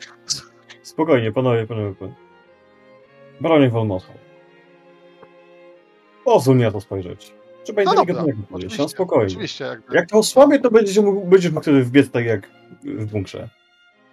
Spokojnie, 0.83 1.33
panowie, 1.33 1.67
panowie. 1.67 1.95
panowie. 1.95 2.17
Bronie 3.41 3.71
von. 3.71 3.89
Pozwól 6.25 6.57
mi 6.57 6.63
na 6.63 6.71
to 6.71 6.81
spojrzeć. 6.81 7.35
Trzeba 7.65 7.83
No 7.85 7.95
dobra, 7.95 8.15
powiedzieć, 8.15 8.45
oczywiście, 8.53 8.83
na 8.83 8.89
spokojnie. 8.89 9.27
oczywiście. 9.27 9.65
Jakby, 9.65 9.97
Jak 9.97 10.09
to 10.09 10.19
osłabię, 10.19 10.59
to 10.59 10.71
będziesz 10.71 10.99
mógł, 10.99 11.27
będziesz 11.27 11.51
mógł 11.53 11.63
wtedy 11.63 11.85
wbiec 11.85 12.11
tak 12.11 12.25
jak 12.25 12.49
w 12.85 13.07
bunkrze. 13.07 13.49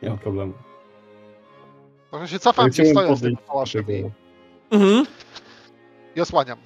Nie 0.01 0.09
ma 0.09 0.17
problemu. 0.17 0.53
Trochę 2.09 2.27
się 2.27 2.39
cofam, 2.39 2.69
gdzie 2.69 2.84
Chciałem 2.84 2.97
stoję 2.97 3.17
z 3.17 3.22
tym 3.22 3.38
pałaszem 3.47 3.81
i, 3.84 3.85
tego. 3.85 4.11
Mhm. 4.72 5.05
i 6.15 6.22
osłaniam. 6.22 6.57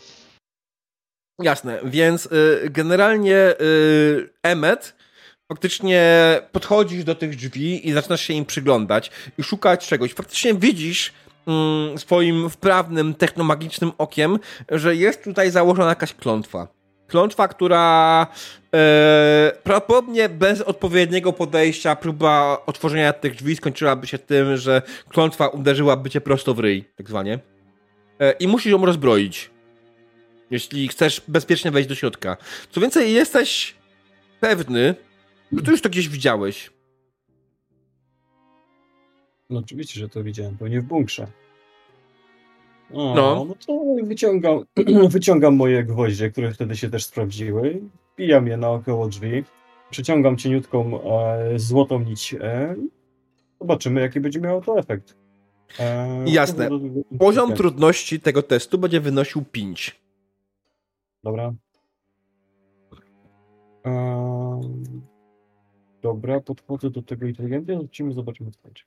Jasne, 1.42 1.80
więc 1.84 2.26
y, 2.26 2.70
generalnie 2.70 3.36
y, 3.62 4.30
Emmet 4.44 4.96
faktycznie 5.52 6.04
podchodzisz 6.52 7.04
do 7.04 7.16
tych 7.16 7.36
drzwi 7.36 7.88
i 7.88 7.92
zaczynasz 7.92 8.22
się 8.22 8.34
im 8.34 8.46
przyglądać 8.46 9.12
i 9.38 9.44
szukać 9.44 9.88
czegoś. 9.88 10.14
Faktycznie 10.14 10.54
widzisz 10.54 11.14
swoim 11.98 12.50
wprawnym, 12.50 13.14
technomagicznym 13.14 13.92
okiem, 13.98 14.40
że 14.72 14.96
jest 14.96 15.24
tutaj 15.24 15.52
założona 15.52 15.90
jakaś 15.90 16.14
klątwa. 16.14 16.68
Klątwa, 17.08 17.48
która 17.48 18.28
e, 18.76 19.52
prawdopodobnie 19.64 20.30
bez 20.30 20.62
odpowiedniego 20.62 21.34
podejścia, 21.34 21.96
próba 21.96 22.58
otworzenia 22.66 23.14
tych 23.14 23.36
drzwi 23.36 23.56
skończyłaby 23.56 24.08
się 24.08 24.18
tym, 24.18 24.58
że 24.58 24.82
klątwa 25.10 25.48
uderzyłaby 25.48 26.10
cię 26.10 26.22
prosto 26.22 26.54
w 26.54 26.60
ryj, 26.60 26.86
tak 26.96 27.10
zwanie. 27.10 27.40
E, 28.20 28.32
I 28.32 28.48
musisz 28.48 28.72
ją 28.72 28.86
rozbroić 28.86 29.50
jeśli 30.52 30.88
chcesz 30.88 31.22
bezpiecznie 31.28 31.72
wejść 31.72 31.90
do 31.90 31.96
środka. 31.96 32.38
Co 32.72 32.82
więcej, 32.82 33.14
jesteś 33.14 33.76
pewny, 34.40 34.96
że 35.52 35.62
ty 35.62 35.72
już 35.72 35.82
to 35.82 35.90
gdzieś 35.90 36.10
widziałeś. 36.10 36.72
No 39.50 39.60
oczywiście, 39.60 40.00
że 40.00 40.10
to 40.10 40.24
widziałem, 40.24 40.58
pewnie 40.58 40.82
w 40.82 40.84
bunkrze. 40.84 41.28
O, 42.94 43.16
No. 43.16 43.46
no. 43.46 43.56
to 43.68 44.06
wyciągam, 44.06 44.66
wyciągam 45.10 45.56
moje 45.56 45.84
gwoździe, 45.84 46.32
które 46.32 46.52
wtedy 46.52 46.78
się 46.78 46.90
też 46.90 47.06
sprawdziły, 47.06 47.82
pijam 48.16 48.48
je 48.48 48.58
naokoło 48.58 49.08
drzwi, 49.08 49.44
przeciągam 49.90 50.38
cieniutką 50.38 51.02
e, 51.04 51.60
złotą 51.60 52.00
nić 52.00 52.36
e, 52.42 52.76
zobaczymy, 53.60 54.02
jaki 54.02 54.20
będzie 54.20 54.40
miało 54.40 54.62
to 54.62 54.80
efekt. 54.80 55.16
E, 55.80 56.24
Jasne. 56.28 56.70
Poziom 57.20 57.54
trudności 57.54 58.20
tego 58.20 58.44
testu 58.44 58.78
będzie 58.78 59.00
wynosił 59.02 59.42
5. 59.52 60.02
Dobra. 61.24 61.54
Ehm, 63.84 65.02
dobra, 66.02 66.40
podchodzę 66.40 66.90
do 66.90 67.02
tego 67.02 67.26
inteligentnie, 67.28 67.80
lecimy, 67.80 68.14
zobaczymy 68.14 68.52
co 68.52 68.60
będzie. 68.64 68.84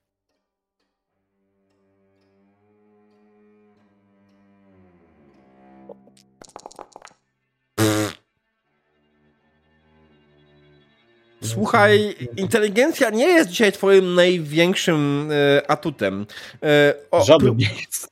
Słuchaj, 11.55 12.15
inteligencja 12.37 13.11
nie 13.11 13.27
jest 13.27 13.51
dzisiaj 13.51 13.73
twoim 13.73 14.15
największym 14.15 15.29
e, 15.33 15.71
atutem. 15.71 16.27
E, 16.63 16.95
o, 17.11 17.25
Żaden 17.25 17.49
pró- 17.49 17.57
nie 17.57 17.71
jest. 17.81 18.09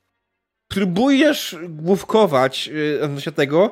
próbujesz 0.68 1.56
główkować 1.68 2.70
e, 3.26 3.32
tego, 3.32 3.70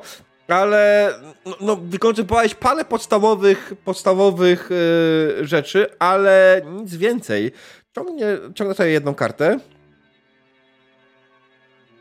ale 0.48 1.14
no, 1.46 1.56
no, 1.60 1.76
wykonywałeś 1.76 2.54
parę 2.54 2.84
podstawowych, 2.84 3.72
podstawowych 3.84 4.70
e, 4.72 5.44
rzeczy, 5.46 5.86
ale 5.98 6.62
nic 6.72 6.96
więcej. 6.96 7.52
Ciągnie, 7.94 8.26
ciągnę 8.54 8.74
sobie 8.74 8.90
jedną 8.90 9.14
kartę. 9.14 9.58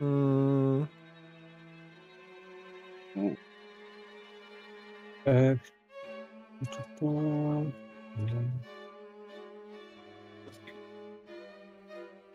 Mm. 0.01 0.85
E, 5.27 5.57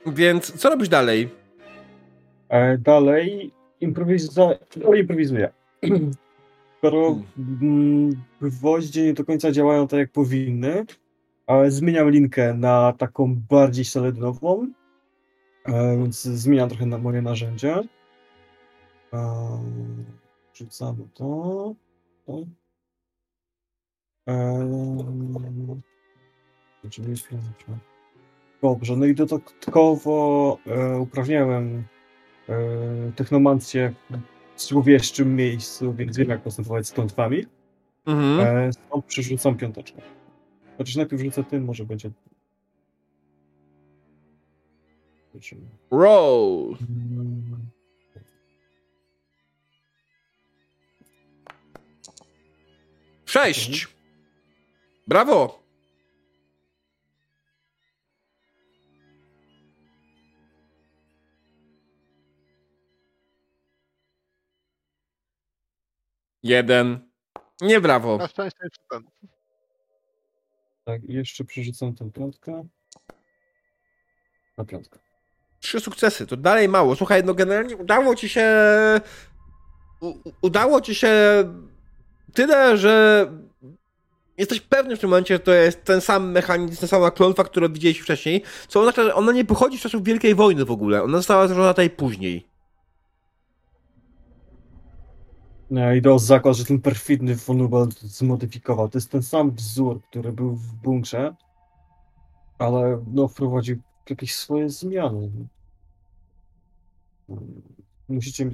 Więc 0.06 0.52
co 0.52 0.70
robisz 0.70 0.88
dalej? 0.88 1.28
E, 2.48 2.78
dalej 2.78 3.52
improwiza... 3.80 4.42
o, 4.84 4.94
improwizuję. 4.94 5.52
Skoro 6.78 7.18
mm, 7.38 8.22
gwoździe 8.40 9.02
nie 9.02 9.12
do 9.12 9.24
końca 9.24 9.52
działają 9.52 9.88
tak 9.88 9.98
jak 9.98 10.12
powinny, 10.12 10.84
ale 11.46 11.70
zmieniam 11.70 12.10
linkę 12.10 12.54
na 12.54 12.92
taką 12.92 13.34
bardziej 13.50 13.84
solidnową, 13.84 14.72
e, 15.64 15.96
więc 15.96 16.22
zmieniam 16.22 16.68
trochę 16.68 16.86
na 16.86 16.98
moje 16.98 17.22
narzędzie. 17.22 17.82
E, 19.12 19.58
Rzucamy 20.54 21.08
to. 21.14 21.74
to. 22.26 22.61
Dobrze, 28.62 28.96
no 28.96 29.06
i 29.06 29.14
dodatkowo 29.14 30.58
e, 30.66 30.98
uprawniałem 30.98 31.84
e, 32.48 33.12
technomancję 33.16 33.94
w 34.56 34.62
złowieszczym 34.62 35.36
miejscu, 35.36 35.94
więc 35.94 36.16
wiem 36.16 36.28
jak 36.28 36.42
postępować 36.42 36.86
z 36.86 36.92
klątwami. 36.92 37.46
Mhm. 38.06 38.40
E, 38.40 38.72
stąd 38.72 39.04
przerzucam 39.04 39.56
piąteczkę. 39.56 40.02
Chociaż 40.78 40.96
najpierw 40.96 41.22
rzucę 41.22 41.44
tym, 41.44 41.64
może 41.64 41.84
będzie... 41.84 42.10
Roll. 45.90 46.76
Mm, 46.90 47.70
Sześć. 53.26 53.88
Brawo. 55.06 55.62
Jeden. 66.42 67.10
Nie 67.60 67.80
brawo. 67.80 68.16
Na 68.16 68.28
szczęście 68.28 68.58
jeszcze 68.62 68.82
ten. 68.90 69.02
Tak, 70.84 71.02
jeszcze 71.08 71.44
przerzucam 71.44 71.94
tę 71.94 72.10
piątkę. 72.10 72.68
Na 74.58 74.64
piątkę. 74.64 74.98
Trzy 75.60 75.80
sukcesy, 75.80 76.26
to 76.26 76.36
dalej 76.36 76.68
mało. 76.68 76.96
Słuchaj, 76.96 77.24
no 77.24 77.34
generalnie 77.34 77.76
udało 77.76 78.14
ci 78.14 78.28
się. 78.28 78.46
U- 80.00 80.18
udało 80.42 80.80
ci 80.80 80.94
się 80.94 81.12
tyle, 82.34 82.76
że 82.76 83.26
jesteś 84.42 84.60
pewny 84.60 84.96
w 84.96 85.00
tym 85.00 85.10
momencie, 85.10 85.34
że 85.34 85.40
to 85.40 85.52
jest 85.52 85.84
ten 85.84 86.00
sam 86.00 86.30
mechanizm, 86.30 86.80
ta 86.80 86.86
sama 86.86 87.10
klątwa, 87.10 87.44
którą 87.44 87.72
widzieliśmy 87.72 88.04
wcześniej. 88.04 88.42
Co 88.68 88.80
oznacza, 88.80 89.04
że 89.04 89.14
ona 89.14 89.32
nie 89.32 89.44
pochodzi 89.44 89.78
z 89.78 89.80
czasów 89.80 90.04
Wielkiej 90.04 90.34
Wojny 90.34 90.64
w 90.64 90.70
ogóle. 90.70 91.02
Ona 91.02 91.16
została 91.16 91.48
założona 91.48 91.72
tutaj 91.72 91.90
później. 91.90 92.48
Ja 95.70 95.94
idę 95.94 96.12
o 96.12 96.18
zakład, 96.18 96.56
że 96.56 96.64
ten 96.64 96.80
perfidny 96.80 97.36
Fonubel 97.36 97.88
zmodyfikował. 98.00 98.88
To 98.88 98.98
jest 98.98 99.10
ten 99.10 99.22
sam 99.22 99.50
wzór, 99.50 100.00
który 100.02 100.32
był 100.32 100.54
w 100.56 100.74
bunkrze, 100.74 101.34
ale 102.58 103.04
no 103.12 103.28
wprowadził 103.28 103.76
jakieś 104.10 104.34
swoje 104.34 104.68
zmiany. 104.68 105.30
Musicie... 108.08 108.50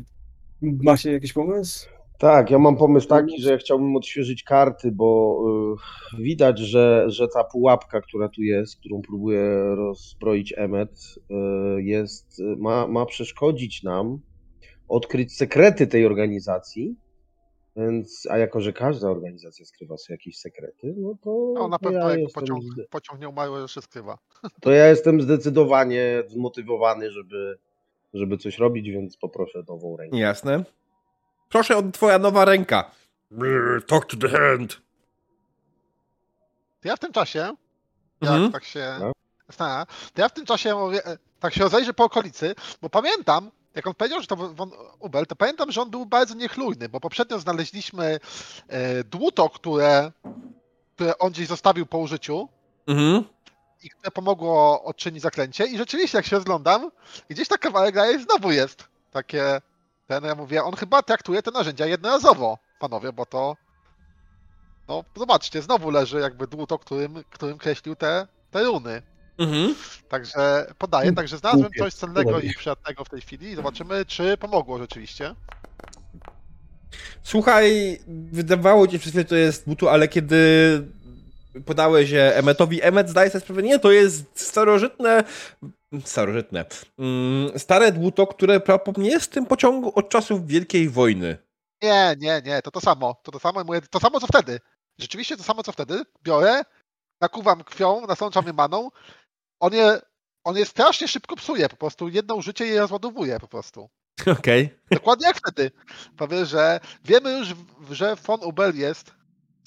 Macie 0.62 1.12
jakiś 1.12 1.32
pomysł? 1.32 1.97
Tak, 2.18 2.50
ja 2.50 2.58
mam 2.58 2.76
pomysł 2.76 3.08
taki, 3.08 3.42
że 3.42 3.50
ja 3.50 3.58
chciałbym 3.58 3.96
odświeżyć 3.96 4.42
karty, 4.42 4.92
bo 4.92 5.38
y, 6.16 6.22
widać, 6.22 6.58
że, 6.58 7.04
że 7.06 7.28
ta 7.28 7.44
pułapka, 7.44 8.00
która 8.00 8.28
tu 8.28 8.42
jest, 8.42 8.80
którą 8.80 9.02
próbuje 9.02 9.74
rozbroić 9.76 10.54
Emmet, 10.56 10.90
y, 11.78 11.82
jest, 11.82 12.42
ma, 12.56 12.86
ma 12.86 13.06
przeszkodzić 13.06 13.82
nam 13.82 14.18
odkryć 14.88 15.36
sekrety 15.36 15.86
tej 15.86 16.06
organizacji. 16.06 16.96
Więc, 17.76 18.26
a 18.30 18.38
jako, 18.38 18.60
że 18.60 18.72
każda 18.72 19.10
organizacja 19.10 19.64
skrywa 19.64 19.96
sobie 19.96 20.14
jakieś 20.14 20.38
sekrety, 20.38 20.94
no 20.96 21.14
to, 21.22 21.52
No, 21.54 21.68
na 21.68 21.78
pewno 21.78 21.98
ja 21.98 22.10
jak 22.10 22.18
jestem, 22.20 22.42
pociąg, 22.42 22.62
pociągnie 22.90 23.28
małe 23.28 23.60
rzeczy 23.60 23.82
skrywa. 23.82 24.18
to 24.62 24.70
ja 24.70 24.88
jestem 24.88 25.20
zdecydowanie 25.20 26.22
zmotywowany, 26.28 27.10
żeby, 27.10 27.58
żeby 28.14 28.38
coś 28.38 28.58
robić, 28.58 28.90
więc 28.90 29.16
poproszę 29.16 29.62
nową 29.68 29.96
rękę. 29.96 30.18
Jasne. 30.18 30.64
Proszę 31.48 31.76
o 31.76 31.82
twoja 31.92 32.18
nowa 32.18 32.44
ręka. 32.44 32.90
Brr, 33.30 33.86
Talk 33.86 34.06
to 34.06 34.16
the 34.16 34.28
hand. 34.28 34.76
To 36.80 36.88
ja 36.88 36.96
w 36.96 36.98
tym 36.98 37.12
czasie, 37.12 37.38
jak 38.20 38.30
Mhm. 38.32 38.52
tak 38.52 38.64
się 38.64 38.96
No. 39.00 39.12
to 40.14 40.20
ja 40.22 40.28
w 40.28 40.32
tym 40.32 40.46
czasie 40.46 40.74
mówię, 40.74 41.06
e, 41.06 41.18
tak 41.40 41.54
się 41.54 41.60
rozejrzę 41.60 41.94
po 41.94 42.04
okolicy, 42.04 42.54
bo 42.82 42.90
pamiętam, 42.90 43.50
jak 43.74 43.86
on 43.86 43.94
powiedział, 43.94 44.20
że 44.20 44.26
to 44.26 44.36
von 44.36 44.70
Ubel, 44.98 45.26
to 45.26 45.36
pamiętam, 45.36 45.72
że 45.72 45.82
on 45.82 45.90
był 45.90 46.06
bardzo 46.06 46.34
niechlujny, 46.34 46.88
bo 46.88 47.00
poprzednio 47.00 47.38
znaleźliśmy 47.38 48.20
e, 48.68 49.04
dłuto, 49.04 49.50
które, 49.50 50.12
które 50.94 51.18
on 51.18 51.32
gdzieś 51.32 51.48
zostawił 51.48 51.86
po 51.86 51.98
użyciu 51.98 52.48
Mhm. 52.86 53.24
i 53.82 53.90
które 53.90 54.10
pomogło 54.10 54.84
odczynić 54.84 55.22
zaklęcie 55.22 55.66
i 55.66 55.78
rzeczywiście, 55.78 56.18
jak 56.18 56.26
się 56.26 56.36
rozglądam, 56.36 56.90
gdzieś 57.28 57.48
ta 57.48 57.58
kawałek 57.58 57.94
dalej 57.94 58.22
znowu 58.22 58.52
jest 58.52 58.88
takie 59.10 59.60
ten, 60.08 60.24
ja 60.24 60.34
mówię, 60.34 60.64
on 60.64 60.76
chyba 60.76 61.02
traktuje 61.02 61.42
te 61.42 61.50
narzędzia 61.50 61.86
jednorazowo, 61.86 62.58
panowie, 62.78 63.12
bo 63.12 63.26
to 63.26 63.56
no 64.88 65.04
zobaczcie, 65.16 65.62
znowu 65.62 65.90
leży 65.90 66.20
jakby 66.20 66.46
dłuto, 66.46 66.78
którym, 66.78 67.24
którym 67.30 67.58
kreślił 67.58 67.96
te, 67.96 68.26
te 68.50 68.64
runy. 68.64 69.02
Mhm. 69.38 69.74
Także 70.08 70.66
podaję, 70.78 71.12
także 71.12 71.38
znalazłem 71.38 71.72
coś 71.78 71.94
cennego 71.94 72.40
i 72.40 72.54
przydatnego 72.54 73.04
w 73.04 73.08
tej 73.08 73.20
chwili 73.20 73.46
i 73.46 73.56
zobaczymy, 73.56 74.04
czy 74.06 74.36
pomogło 74.36 74.78
rzeczywiście. 74.78 75.34
Słuchaj, 77.22 77.98
wydawało 78.32 78.86
ci 78.86 78.98
się 78.98 79.10
że 79.10 79.24
to 79.24 79.36
jest 79.36 79.68
butu, 79.68 79.88
ale 79.88 80.08
kiedy 80.08 80.36
podałeś 81.66 82.10
je 82.10 82.34
Emmetowi, 82.34 82.82
Emmet 82.82 83.10
zdaje 83.10 83.30
sobie 83.30 83.40
sprawę, 83.40 83.62
nie, 83.62 83.78
to 83.78 83.92
jest 83.92 84.40
starożytne, 84.40 85.24
starożytne, 86.04 86.64
mm, 86.98 87.58
stare 87.58 87.92
dłuto, 87.92 88.26
które 88.26 88.60
prawdopodobnie 88.60 89.10
jest 89.10 89.26
w 89.26 89.34
tym 89.34 89.46
pociągu 89.46 89.92
od 89.94 90.08
czasów 90.08 90.46
Wielkiej 90.46 90.88
Wojny. 90.88 91.38
Nie, 91.82 92.16
nie, 92.18 92.42
nie, 92.44 92.62
to 92.62 92.70
to 92.70 92.80
samo, 92.80 93.20
to 93.22 93.32
to 93.32 93.38
samo, 93.38 93.64
mówię, 93.64 93.80
to 93.90 94.00
samo 94.00 94.20
co 94.20 94.26
wtedy. 94.26 94.60
Rzeczywiście 94.98 95.36
to 95.36 95.42
samo 95.42 95.62
co 95.62 95.72
wtedy, 95.72 96.02
biorę, 96.22 96.62
nakuwam 97.20 97.64
krwią, 97.64 98.06
nasączam 98.06 98.46
je 98.46 98.52
maną, 98.52 98.88
on 99.60 99.72
je, 99.72 100.00
on 100.44 100.56
je 100.56 100.66
strasznie 100.66 101.08
szybko 101.08 101.36
psuje, 101.36 101.68
po 101.68 101.76
prostu 101.76 102.08
jedno 102.08 102.34
użycie 102.34 102.66
je 102.66 102.80
rozładowuje 102.80 103.40
po 103.40 103.48
prostu. 103.48 103.88
Okej. 104.38 104.78
Dokładnie 104.90 105.26
jak 105.26 105.36
wtedy. 105.36 105.70
Powiem, 106.16 106.44
że 106.44 106.80
wiemy 107.04 107.38
już, 107.38 107.54
że 107.90 108.16
von 108.16 108.40
Ubel 108.44 108.76
jest 108.76 109.14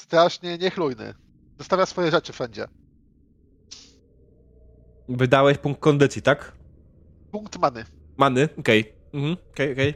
strasznie 0.02 0.58
niechlujny. 0.58 1.14
Zostawia 1.62 1.86
swoje 1.86 2.12
rzeczy 2.12 2.34
wszędzie. 2.34 2.66
Wydałeś 5.10 5.58
punkt 5.58 5.80
kondycji, 5.80 6.22
tak? 6.22 6.52
Punkt 7.32 7.60
many. 7.60 7.84
Many, 8.18 8.50
okej. 8.60 8.94
Mhm, 9.14 9.38
okej, 9.52 9.72
okej. 9.74 9.94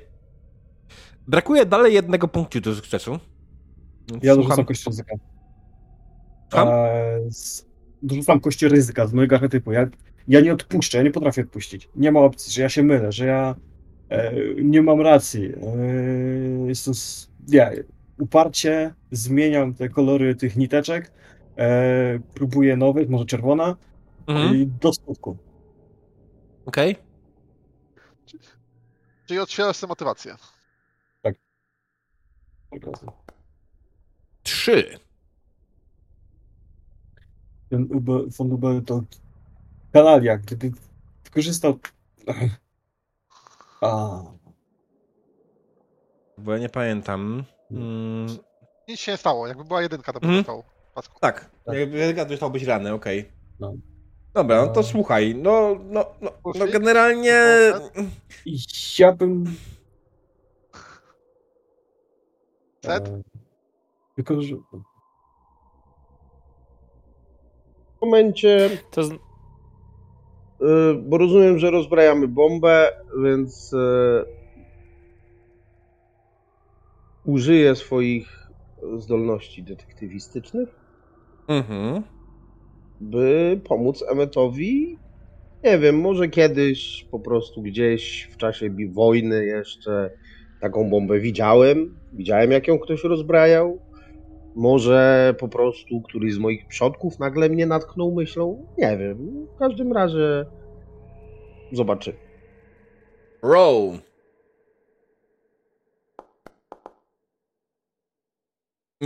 Brakuje 1.28 1.66
dalej 1.66 1.94
jednego 1.94 2.28
punktu 2.28 2.62
do 2.62 2.76
sukcesu. 2.76 3.12
Ja 3.12 3.18
Słucham. 4.34 4.36
dorzucam 4.36 4.66
kość 4.66 4.86
ryzyka. 4.88 5.16
Słucham? 6.52 6.68
Eee, 6.72 7.32
z- 7.32 7.66
dorzucam 8.02 8.40
kości 8.40 8.68
ryzyka 8.68 9.08
z 9.08 9.14
mojego 9.14 9.36
archetypu. 9.36 9.72
Ja, 9.72 9.88
ja 10.28 10.42
nie 10.42 10.54
odpuszczę, 10.54 10.98
ja 10.98 11.04
nie 11.04 11.12
potrafię 11.12 11.42
odpuścić. 11.42 11.90
Nie 11.96 12.12
ma 12.12 12.20
opcji, 12.20 12.54
że 12.54 12.62
ja 12.62 12.70
się 12.70 12.84
mylę, 12.84 13.12
że 13.12 13.26
ja 13.26 13.56
e, 14.10 14.34
nie 14.64 14.82
mam 14.82 15.02
racji. 15.02 15.46
E, 15.46 16.68
jestem, 16.68 16.92
s- 16.92 17.32
ja 17.48 17.72
uparcie 18.20 18.94
zmieniam 19.12 19.74
te 19.74 19.90
kolory 19.90 20.36
tych 20.36 20.56
niteczek, 20.58 21.12
e, 21.58 22.20
próbuję 22.34 22.78
nowych, 22.78 23.10
może 23.10 23.26
czerwona 23.26 23.76
Mhm, 24.28 24.56
i 24.56 24.68
do 24.68 24.94
skutku. 24.94 25.38
okej. 26.66 26.96
Czyli 29.26 29.40
otwierasz 29.40 29.78
sobie 29.78 29.90
motywację. 29.90 30.36
Razu. 32.86 33.12
Trzy. 34.44 35.00
Ten 37.70 37.88
Ube, 37.96 38.14
von 38.38 38.52
Ubel 38.52 38.84
to 38.84 39.02
kanalia, 39.94 40.38
gdyby 40.38 40.72
wykorzystał... 41.24 41.80
A, 43.82 44.22
Bo 46.38 46.52
ja 46.54 46.58
nie 46.58 46.70
pamiętam. 46.70 47.44
Mm, 47.72 48.28
Nic 48.88 49.00
się 49.00 49.12
nie 49.12 49.18
stało. 49.18 49.48
Jakby 49.48 49.64
była 49.64 49.82
jedynka, 49.82 50.14
to 50.14 50.20
by 50.20 50.26
Mhm. 50.28 50.40
został. 50.44 50.64
Pasku. 50.96 51.20
tak, 51.20 51.50
Tak. 51.66 51.76
jakby 51.76 52.26
dostałbyś 52.26 52.64
ranę, 52.64 52.94
okej. 52.94 53.30
No. 53.60 53.74
Dobra, 54.34 54.62
no 54.66 54.68
to 54.68 54.80
No. 54.80 54.84
słuchaj, 54.84 55.36
no, 55.36 55.76
no, 55.90 56.06
no, 56.22 56.32
no 56.60 56.68
generalnie... 56.68 57.42
i 58.46 58.58
ja 59.00 59.12
bym... 59.12 59.46
Set? 62.86 63.08
E, 63.08 63.22
wykorzy- 64.18 64.62
W 67.98 68.02
momencie, 68.02 68.70
To 68.92 69.04
z... 69.04 69.12
y, 69.12 69.16
bo 71.04 71.18
rozumiem, 71.18 71.60
że 71.60 71.72
rozbrajamy 71.72 72.28
bombę, 72.28 72.92
więc 73.24 73.74
y, 73.74 74.26
użyję 77.26 77.76
swoich 77.76 78.48
zdolności 78.98 79.64
detektywistycznych, 79.64 80.85
Mhm. 81.48 82.04
by 83.02 83.60
pomóc 83.64 84.04
Emmetowi. 84.12 84.98
Nie 85.64 85.78
wiem, 85.80 86.00
może 86.00 86.28
kiedyś 86.30 87.08
po 87.12 87.20
prostu 87.20 87.62
gdzieś 87.62 88.30
w 88.32 88.38
czasie 88.38 88.70
bi- 88.70 88.90
wojny 88.90 89.46
jeszcze 89.46 90.10
taką 90.62 90.90
bombę 90.90 91.20
widziałem. 91.20 92.00
Widziałem, 92.14 92.52
jak 92.52 92.68
ją 92.68 92.80
ktoś 92.80 93.04
rozbrajał. 93.04 93.80
Może 94.56 95.36
po 95.40 95.48
prostu 95.48 96.02
któryś 96.02 96.34
z 96.34 96.38
moich 96.38 96.68
przodków 96.68 97.20
nagle 97.20 97.50
mnie 97.50 97.66
natknął 97.66 98.12
myślą. 98.16 98.66
Nie 98.78 98.98
wiem. 98.98 99.48
W 99.56 99.60
każdym 99.60 99.94
razie 99.94 100.46
zobaczymy. 101.72 102.18
Roll. 103.44 103.98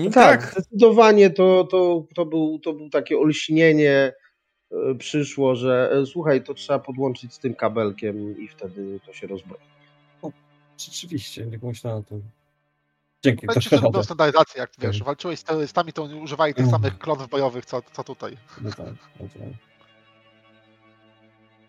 No 0.03 0.11
Tak, 0.11 0.41
tak. 0.41 0.51
zdecydowanie 0.51 1.29
to, 1.29 1.63
to, 1.71 2.05
to, 2.15 2.25
był, 2.25 2.59
to 2.59 2.73
był 2.73 2.89
takie 2.89 3.17
olśnienie. 3.17 4.13
e, 4.71 4.95
Przyszło, 4.95 5.55
że 5.55 5.91
e, 5.93 6.05
słuchaj, 6.05 6.43
to 6.43 6.53
trzeba 6.53 6.79
podłączyć 6.79 7.33
z 7.33 7.39
tym 7.39 7.55
kabelkiem 7.55 8.39
i 8.39 8.47
wtedy 8.47 8.99
to 9.05 9.13
się 9.13 9.27
rozbroi. 9.27 9.59
Rzeczywiście, 10.77 11.45
nie 11.45 11.59
pomyślałem 11.59 11.99
o 11.99 12.03
tym. 12.03 12.21
Dzięki, 13.23 13.47
Będzie 13.47 13.69
lubią 13.75 13.87
radę. 13.91 14.03
standardyzację, 14.03 14.59
jak 14.61 14.71
wiesz, 14.79 14.97
Tak. 14.97 15.05
walczyłeś 15.05 15.39
z 15.39 15.43
terrorystami, 15.43 15.93
to 15.93 16.03
oni 16.03 16.13
używali 16.21 16.53
tych 16.53 16.65
Mhm. 16.65 16.81
samych 16.83 16.99
klonów 16.99 17.29
bojowych, 17.29 17.65
co, 17.65 17.81
co 17.93 18.03
tutaj. 18.03 18.37
No 18.61 18.69
tak, 18.69 18.77
no 19.19 19.27
tak. 19.33 19.68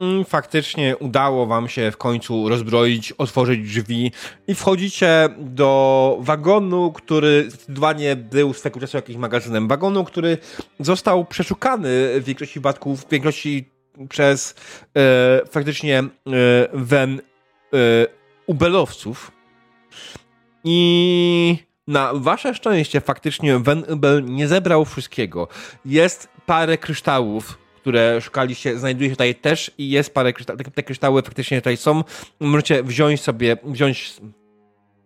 Mm, 0.01 0.25
Faktycznie 0.25 0.97
udało 0.97 1.47
wam 1.47 1.69
się 1.69 1.91
w 1.91 1.97
końcu 1.97 2.49
rozbroić, 2.49 3.13
otworzyć 3.13 3.61
drzwi 3.61 4.13
i 4.47 4.55
wchodzicie 4.55 5.29
do 5.39 6.17
wagonu, 6.21 6.93
który 6.93 7.51
zdecydowanie 7.51 8.17
był 8.17 8.53
swego 8.55 8.81
czasu 8.81 8.97
jakimś 8.97 9.19
magazynem. 9.19 9.69
Wagonu, 9.69 10.05
który 10.05 10.39
został 10.79 11.25
przeszukany 11.25 12.21
w 12.21 12.25
większości 12.25 12.53
przypadków, 12.53 13.05
w 13.05 13.11
większości 13.11 13.71
przez 14.09 14.55
e, 14.97 15.41
faktycznie 15.51 15.99
e, 15.99 16.09
wen 16.73 17.21
e, 17.21 17.77
ubelowców. 18.47 19.33
I 20.65 21.57
na 21.87 22.11
wasze 22.15 22.55
szczęście 22.55 23.01
faktycznie 23.01 23.59
Wen 23.59 23.85
Ubel 23.93 24.25
nie 24.25 24.49
zebrał 24.49 24.85
wszystkiego. 24.85 25.49
Jest 25.85 26.29
parę 26.47 26.79
kryształów, 26.79 27.59
które 27.81 28.21
szukaliście, 28.21 28.79
znajduje 28.79 29.11
się 29.11 29.17
tutaj 29.17 29.35
też 29.35 29.71
i 29.79 29.91
jest 29.91 30.15
parę 30.15 30.33
kryształów. 30.33 30.63
Te, 30.75 30.83
kryształy 30.83 31.23
faktycznie 31.23 31.61
tutaj 31.61 31.77
są. 31.77 32.05
Możecie 32.41 32.83
wziąć 32.83 33.21
sobie, 33.21 33.57
wziąć, 33.65 34.15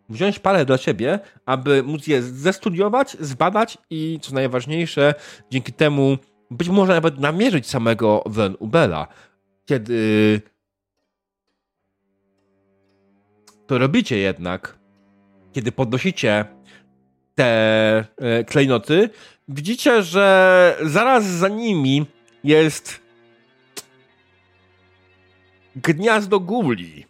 wziąć 0.09 0.39
parę 0.39 0.65
dla 0.65 0.78
siebie, 0.78 1.19
aby 1.47 1.83
móc 1.83 2.07
je 2.07 2.23
zestudiować, 2.23 3.17
zbadać 3.20 3.78
i 3.91 4.19
co 4.23 4.35
najważniejsze, 4.35 5.15
dzięki 5.51 5.73
temu 5.73 6.19
być 6.51 6.69
może 6.69 6.94
nawet 6.94 7.19
namierzyć 7.19 7.67
samego 7.67 8.23
Wen 8.27 8.57
Ubela. 8.59 9.09
Kiedy 9.65 10.41
to 13.67 13.78
robicie 13.78 14.19
jednak, 14.19 14.78
kiedy 15.53 15.73
podnosicie 15.73 16.44
te 17.35 17.44
e, 18.17 18.44
klejnoty, 18.44 19.11
widzicie, 19.49 20.03
że 20.03 20.77
zaraz 20.83 21.25
za 21.25 21.49
nimi 21.49 22.07
jest 22.44 23.00
gniazdo 25.76 26.40
guli, 26.40 27.06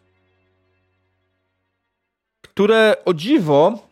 które 2.42 2.96
o 3.04 3.14
dziwo 3.14 3.88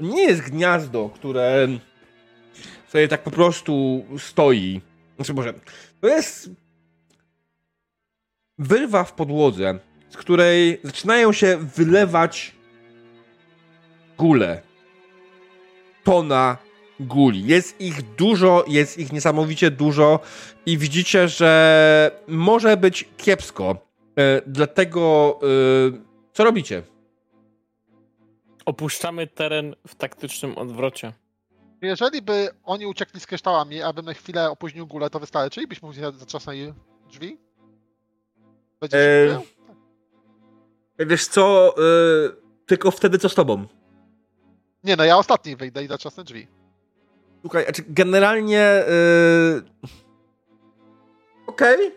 nie 0.00 0.22
jest 0.22 0.42
gniazdo, 0.42 1.10
które 1.14 1.68
sobie 2.88 3.08
tak 3.08 3.22
po 3.22 3.30
prostu 3.30 4.04
stoi. 4.18 4.80
Znaczy 5.16 5.34
może, 5.34 5.54
to 6.00 6.08
jest 6.08 6.50
wyrwa 8.58 9.04
w 9.04 9.12
podłodze, 9.12 9.78
z 10.10 10.16
której 10.16 10.80
zaczynają 10.84 11.32
się 11.32 11.56
wylewać 11.56 12.52
gule. 14.18 14.62
Tona 16.04 16.67
guli. 17.00 17.46
Jest 17.46 17.80
ich 17.80 18.14
dużo, 18.14 18.64
jest 18.68 18.98
ich 18.98 19.12
niesamowicie 19.12 19.70
dużo 19.70 20.20
i 20.66 20.78
widzicie, 20.78 21.28
że 21.28 22.10
może 22.28 22.76
być 22.76 23.08
kiepsko. 23.16 23.76
E, 24.18 24.42
dlatego 24.46 25.38
e, 25.42 25.46
co 26.32 26.44
robicie? 26.44 26.82
Opuszczamy 28.64 29.26
teren 29.26 29.74
w 29.86 29.94
taktycznym 29.94 30.58
odwrocie. 30.58 31.12
Jeżeli 31.82 32.22
by 32.22 32.48
oni 32.64 32.86
uciekli 32.86 33.20
z 33.20 33.26
kryształami, 33.26 33.82
abym 33.82 34.04
na 34.04 34.14
chwilę 34.14 34.50
opóźnił 34.50 34.86
gulę, 34.86 35.10
to 35.10 35.20
wystarczy 35.20 35.62
i 35.62 35.66
byśmy 35.66 35.92
zatrzasnęli 35.94 36.72
drzwi? 37.10 37.38
Będzie 38.80 38.98
Eee, 38.98 39.30
się 39.30 41.06
Wiesz 41.06 41.26
co, 41.26 41.74
e, 41.76 41.80
tylko 42.66 42.90
wtedy 42.90 43.18
co 43.18 43.28
z 43.28 43.34
tobą? 43.34 43.66
Nie, 44.84 44.96
no 44.96 45.04
ja 45.04 45.18
ostatni 45.18 45.56
wyjdę 45.56 45.84
i 45.84 45.86
zatrzasnę 45.86 46.24
drzwi. 46.24 46.46
Słuchaj, 47.48 47.64
znaczy 47.64 47.84
generalnie. 47.88 48.84
Yy... 48.88 49.62
Okej. 51.46 51.92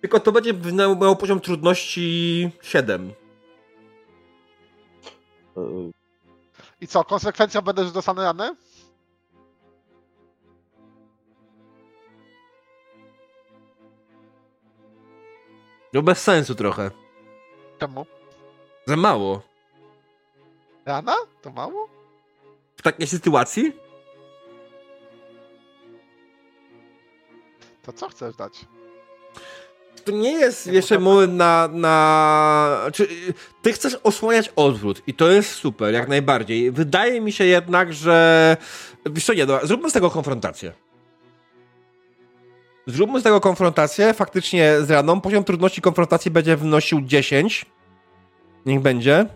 Tylko 0.00 0.20
to 0.20 0.32
będzie 0.32 0.54
miał 0.54 0.96
miał 0.96 1.16
poziom 1.16 1.40
trudności 1.40 2.50
7. 2.62 3.12
E, 5.56 5.60
I 6.80 6.86
co, 6.86 7.04
konsekwencją 7.04 7.62
będę, 7.62 7.84
że 7.84 7.92
dostanę 7.92 8.22
ranę? 8.22 8.54
No 15.92 16.02
bez 16.02 16.22
sensu 16.22 16.54
trochę. 16.54 16.90
Czemu? 17.78 18.06
Za 18.86 18.96
mało. 18.96 19.42
Rana? 20.86 21.14
To 21.42 21.50
mało? 21.50 21.88
W 22.76 22.82
takiej 22.82 23.06
sytuacji? 23.06 23.85
To 27.86 27.92
co 27.92 28.08
chcesz 28.08 28.36
dać? 28.36 28.64
To 30.04 30.12
nie 30.12 30.32
jest 30.32 30.66
Nie, 30.66 30.72
jeszcze 30.72 30.98
moment 30.98 31.32
na, 31.34 31.68
na... 31.72 32.80
Czy, 32.92 33.08
ty 33.62 33.72
chcesz 33.72 33.94
osłaniać 34.02 34.52
odwrót 34.56 35.02
i 35.06 35.14
to 35.14 35.28
jest 35.28 35.50
super, 35.50 35.94
jak 35.94 36.08
najbardziej. 36.08 36.70
Wydaje 36.70 37.20
mi 37.20 37.32
się 37.32 37.44
jednak, 37.44 37.94
że... 37.94 38.56
Wiesz 39.10 39.24
co, 39.24 39.34
nie, 39.34 39.46
dobra, 39.46 39.66
zróbmy 39.66 39.90
z 39.90 39.92
tego 39.92 40.10
konfrontację. 40.10 40.72
Zróbmy 42.86 43.20
z 43.20 43.22
tego 43.22 43.40
konfrontację, 43.40 44.14
faktycznie 44.14 44.74
z 44.80 44.90
raną. 44.90 45.20
Poziom 45.20 45.44
trudności 45.44 45.80
konfrontacji 45.80 46.30
będzie 46.30 46.56
wynosił 46.56 47.00
10. 47.00 47.66
Niech 48.66 48.80
będzie. 48.80 49.26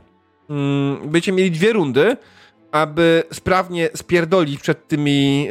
Mm, 0.50 1.00
Będziecie 1.02 1.32
mieli 1.32 1.50
dwie 1.50 1.72
rundy, 1.72 2.16
aby 2.72 3.22
sprawnie 3.32 3.88
spierdolić 3.94 4.60
przed 4.60 4.88
tymi, 4.88 5.44
yy, 5.44 5.50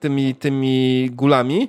tymi, 0.00 0.34
tymi 0.34 1.08
gulami. 1.12 1.68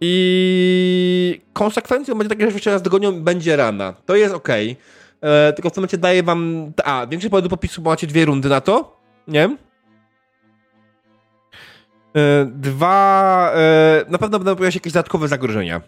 I 0.00 1.40
konsekwencją 1.52 2.14
będzie 2.14 2.28
takie, 2.28 2.46
że 2.50 2.52
jeszcze 2.54 2.70
raz 2.70 2.82
dogonią 2.82 3.12
będzie 3.22 3.56
rana. 3.56 3.94
To 4.06 4.16
jest 4.16 4.34
ok. 4.34 4.48
tylko 5.56 5.70
w 5.70 5.72
tym 5.72 5.80
momencie 5.80 5.98
daję 5.98 6.22
wam. 6.22 6.72
A, 6.84 7.06
większy 7.06 7.30
powód 7.30 7.44
do 7.44 7.50
popisu, 7.50 7.82
bo 7.82 7.90
macie 7.90 8.06
dwie 8.06 8.24
rundy 8.24 8.48
na 8.48 8.60
to. 8.60 9.00
Nie? 9.28 9.56
E, 12.16 12.44
Dwa. 12.54 13.52
e, 13.54 14.04
Na 14.08 14.18
pewno 14.18 14.38
będą 14.38 14.56
pojawiać 14.56 14.74
się 14.74 14.78
jakieś 14.78 14.92
dodatkowe 14.92 15.28
zagrożenia. 15.28 15.80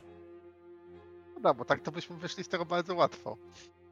No, 1.43 1.55
bo 1.55 1.65
tak 1.65 1.81
to 1.81 1.93
byśmy 1.93 2.17
wyszli 2.17 2.45
z 2.45 2.49
tego 2.49 2.65
bardzo 2.65 2.95
łatwo. 2.95 3.37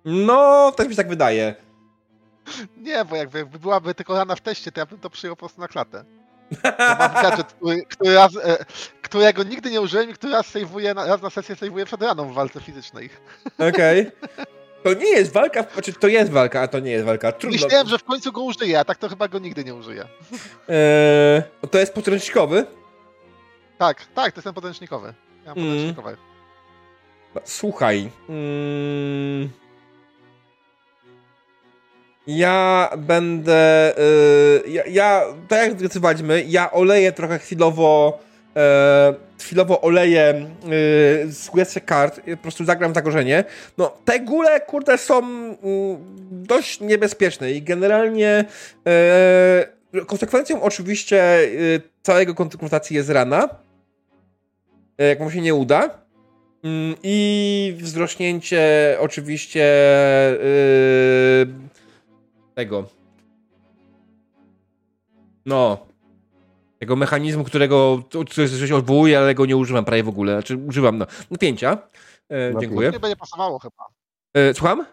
No, 0.04 0.72
też 0.76 0.86
mi 0.86 0.92
się 0.92 0.96
tak 0.96 1.08
wydaje. 1.08 1.54
Nie, 2.76 3.04
bo 3.04 3.16
jakby 3.16 3.38
jakby 3.38 3.58
byłaby 3.58 3.94
tylko 3.94 4.14
rana 4.14 4.36
w 4.36 4.40
teście, 4.40 4.72
to 4.72 4.80
ja 4.80 4.86
bym 4.86 4.98
to 4.98 5.10
przyjął 5.10 5.36
po 5.36 5.40
prostu 5.40 5.60
na 5.60 5.68
klatę. 5.68 6.04
Bo 6.62 6.94
mam 6.98 7.12
gadżet, 7.22 7.52
który, 7.52 7.82
który 7.86 8.14
raz, 8.14 8.36
e, 8.36 8.64
którego 9.02 9.42
nigdy 9.42 9.70
nie 9.70 9.80
użyłem 9.80 10.10
i 10.10 10.14
który 10.14 10.32
raz 10.32 10.46
sejwuję, 10.46 10.94
na, 10.94 11.06
raz 11.06 11.22
na 11.22 11.30
sesję 11.30 11.56
sejwuję 11.56 11.84
przed 11.84 12.02
raną 12.02 12.28
w 12.28 12.34
walce 12.34 12.60
fizycznej. 12.60 13.10
Okej. 13.70 14.10
To 14.84 14.94
nie 14.94 15.08
jest 15.10 15.32
walka, 15.32 15.64
znaczy 15.72 15.92
to 15.92 16.08
jest 16.08 16.30
walka, 16.32 16.60
a 16.60 16.68
to 16.68 16.78
nie 16.80 16.90
jest 16.90 17.04
walka. 17.04 17.32
Trudno. 17.32 17.58
Myślałem, 17.62 17.88
że 17.88 17.98
w 17.98 18.04
końcu 18.04 18.32
go 18.32 18.42
użyję, 18.42 18.80
a 18.80 18.84
tak 18.84 18.98
to 18.98 19.08
chyba 19.08 19.28
go 19.28 19.38
nigdy 19.38 19.64
nie 19.64 19.74
użyję. 19.74 20.04
E, 20.68 21.42
to 21.70 21.78
jest 21.78 21.94
podręcznikowy. 21.94 22.66
Tak, 23.78 24.06
tak, 24.14 24.32
to 24.32 24.38
jest 24.38 24.44
ten 24.44 24.54
podręcznikowy. 24.54 25.14
Ja 25.46 25.54
mam 25.54 25.58
Mm. 25.58 25.70
podręcznikowy. 25.70 26.16
Słuchaj. 27.44 28.10
Mm, 28.28 29.50
ja 32.26 32.90
będę. 32.98 33.94
y, 34.66 34.70
ja, 34.70 34.82
ja, 34.86 35.22
tak 35.48 35.58
jak 35.62 35.78
zdecydowaliśmy, 35.78 36.44
ja 36.48 36.70
oleję 36.70 37.12
trochę 37.12 37.38
chwilowo. 37.38 38.18
E, 38.56 39.14
chwilowo 39.40 39.80
oleję 39.80 40.46
y, 41.26 41.32
z 41.32 41.50
kart, 41.86 42.20
po 42.30 42.36
prostu 42.36 42.64
zagram 42.64 42.94
zagrożenie. 42.94 43.44
No, 43.78 43.96
te 44.04 44.20
góle, 44.20 44.60
kurde, 44.60 44.98
są 44.98 45.18
mm, 45.18 45.58
dość 46.30 46.80
niebezpieczne 46.80 47.52
i 47.52 47.62
generalnie 47.62 48.44
e, 48.86 50.04
konsekwencją 50.06 50.62
oczywiście 50.62 51.38
y, 51.40 51.80
całego 52.02 52.34
konfrontacji 52.34 52.96
jest 52.96 53.10
rana. 53.10 53.48
E, 54.98 55.06
jak 55.06 55.20
mu 55.20 55.30
się 55.30 55.40
nie 55.40 55.54
uda. 55.54 56.00
Mm, 56.64 56.94
I 57.02 57.76
wzrośnięcie 57.78 58.96
oczywiście 59.00 59.60
yy, 60.30 61.69
tego. 62.54 62.84
No. 65.46 65.78
Tego 66.78 66.96
mechanizmu, 66.96 67.44
którego 67.44 68.02
się 68.66 68.76
odwołuje, 68.76 69.18
ale 69.18 69.34
go 69.34 69.46
nie 69.46 69.56
używam 69.56 69.84
prawie 69.84 70.02
w 70.02 70.08
ogóle. 70.08 70.32
Znaczy 70.32 70.56
używam 70.56 70.98
no. 70.98 71.06
Napięcia. 71.30 71.70
E, 72.28 72.38
Napięcia. 72.38 72.60
dziękuję. 72.60 72.90
Nie 72.90 73.00
będzie 73.00 73.16
pasowało 73.16 73.58
chyba. 73.58 73.84
E, 74.34 74.54
słucham? 74.54 74.86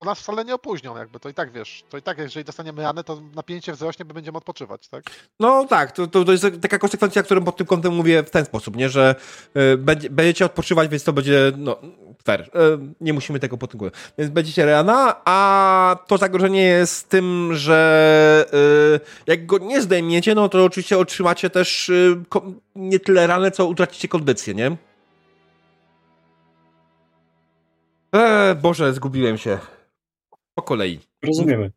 Bo 0.00 0.06
nas 0.06 0.20
wcale 0.20 0.44
nie 0.44 0.54
opóźnią, 0.54 0.96
jakby 0.96 1.20
to 1.20 1.28
i 1.28 1.34
tak 1.34 1.52
wiesz. 1.52 1.84
To 1.88 1.98
i 1.98 2.02
tak, 2.02 2.18
jeżeli 2.18 2.44
dostaniemy 2.44 2.82
ranę, 2.82 3.04
to 3.04 3.22
napięcie 3.34 3.72
wzrośnie, 3.72 4.04
bo 4.04 4.14
będziemy 4.14 4.38
odpoczywać, 4.38 4.88
tak? 4.88 5.04
No 5.40 5.64
tak, 5.64 5.92
to, 5.92 6.06
to, 6.06 6.24
to 6.24 6.32
jest 6.32 6.46
taka 6.62 6.78
konsekwencja, 6.78 7.22
którą 7.22 7.44
pod 7.44 7.56
tym 7.56 7.66
kątem 7.66 7.94
mówię 7.94 8.22
w 8.22 8.30
ten 8.30 8.44
sposób, 8.44 8.76
nie, 8.76 8.88
że 8.88 9.14
y, 9.56 9.76
będzie, 9.76 10.10
będziecie 10.10 10.44
odpoczywać, 10.44 10.88
więc 10.88 11.04
to 11.04 11.12
będzie, 11.12 11.52
no, 11.56 11.76
fair. 12.24 12.40
Y, 12.40 12.48
nie 13.00 13.12
musimy 13.12 13.40
tego 13.40 13.58
kątem. 13.58 13.90
Więc 14.18 14.30
będziecie 14.30 14.66
rana, 14.66 15.20
a 15.24 15.96
to 16.06 16.18
zagrożenie 16.18 16.62
jest 16.62 17.08
tym, 17.08 17.50
że 17.54 18.46
y, 18.96 19.00
jak 19.26 19.46
go 19.46 19.58
nie 19.58 19.82
zdejmiecie, 19.82 20.34
no 20.34 20.48
to 20.48 20.64
oczywiście 20.64 20.98
otrzymacie 20.98 21.50
też 21.50 21.90
nie 22.76 23.00
tyle 23.00 23.26
ranę, 23.26 23.50
co 23.50 23.66
utracicie 23.66 24.08
kondycję, 24.08 24.54
nie? 24.54 24.76
E, 28.14 28.54
Boże, 28.54 28.92
zgubiłem 28.92 29.38
się. 29.38 29.58
Po 30.60 30.64
kolei. 30.64 31.00
Rozumiemy. 31.22 31.70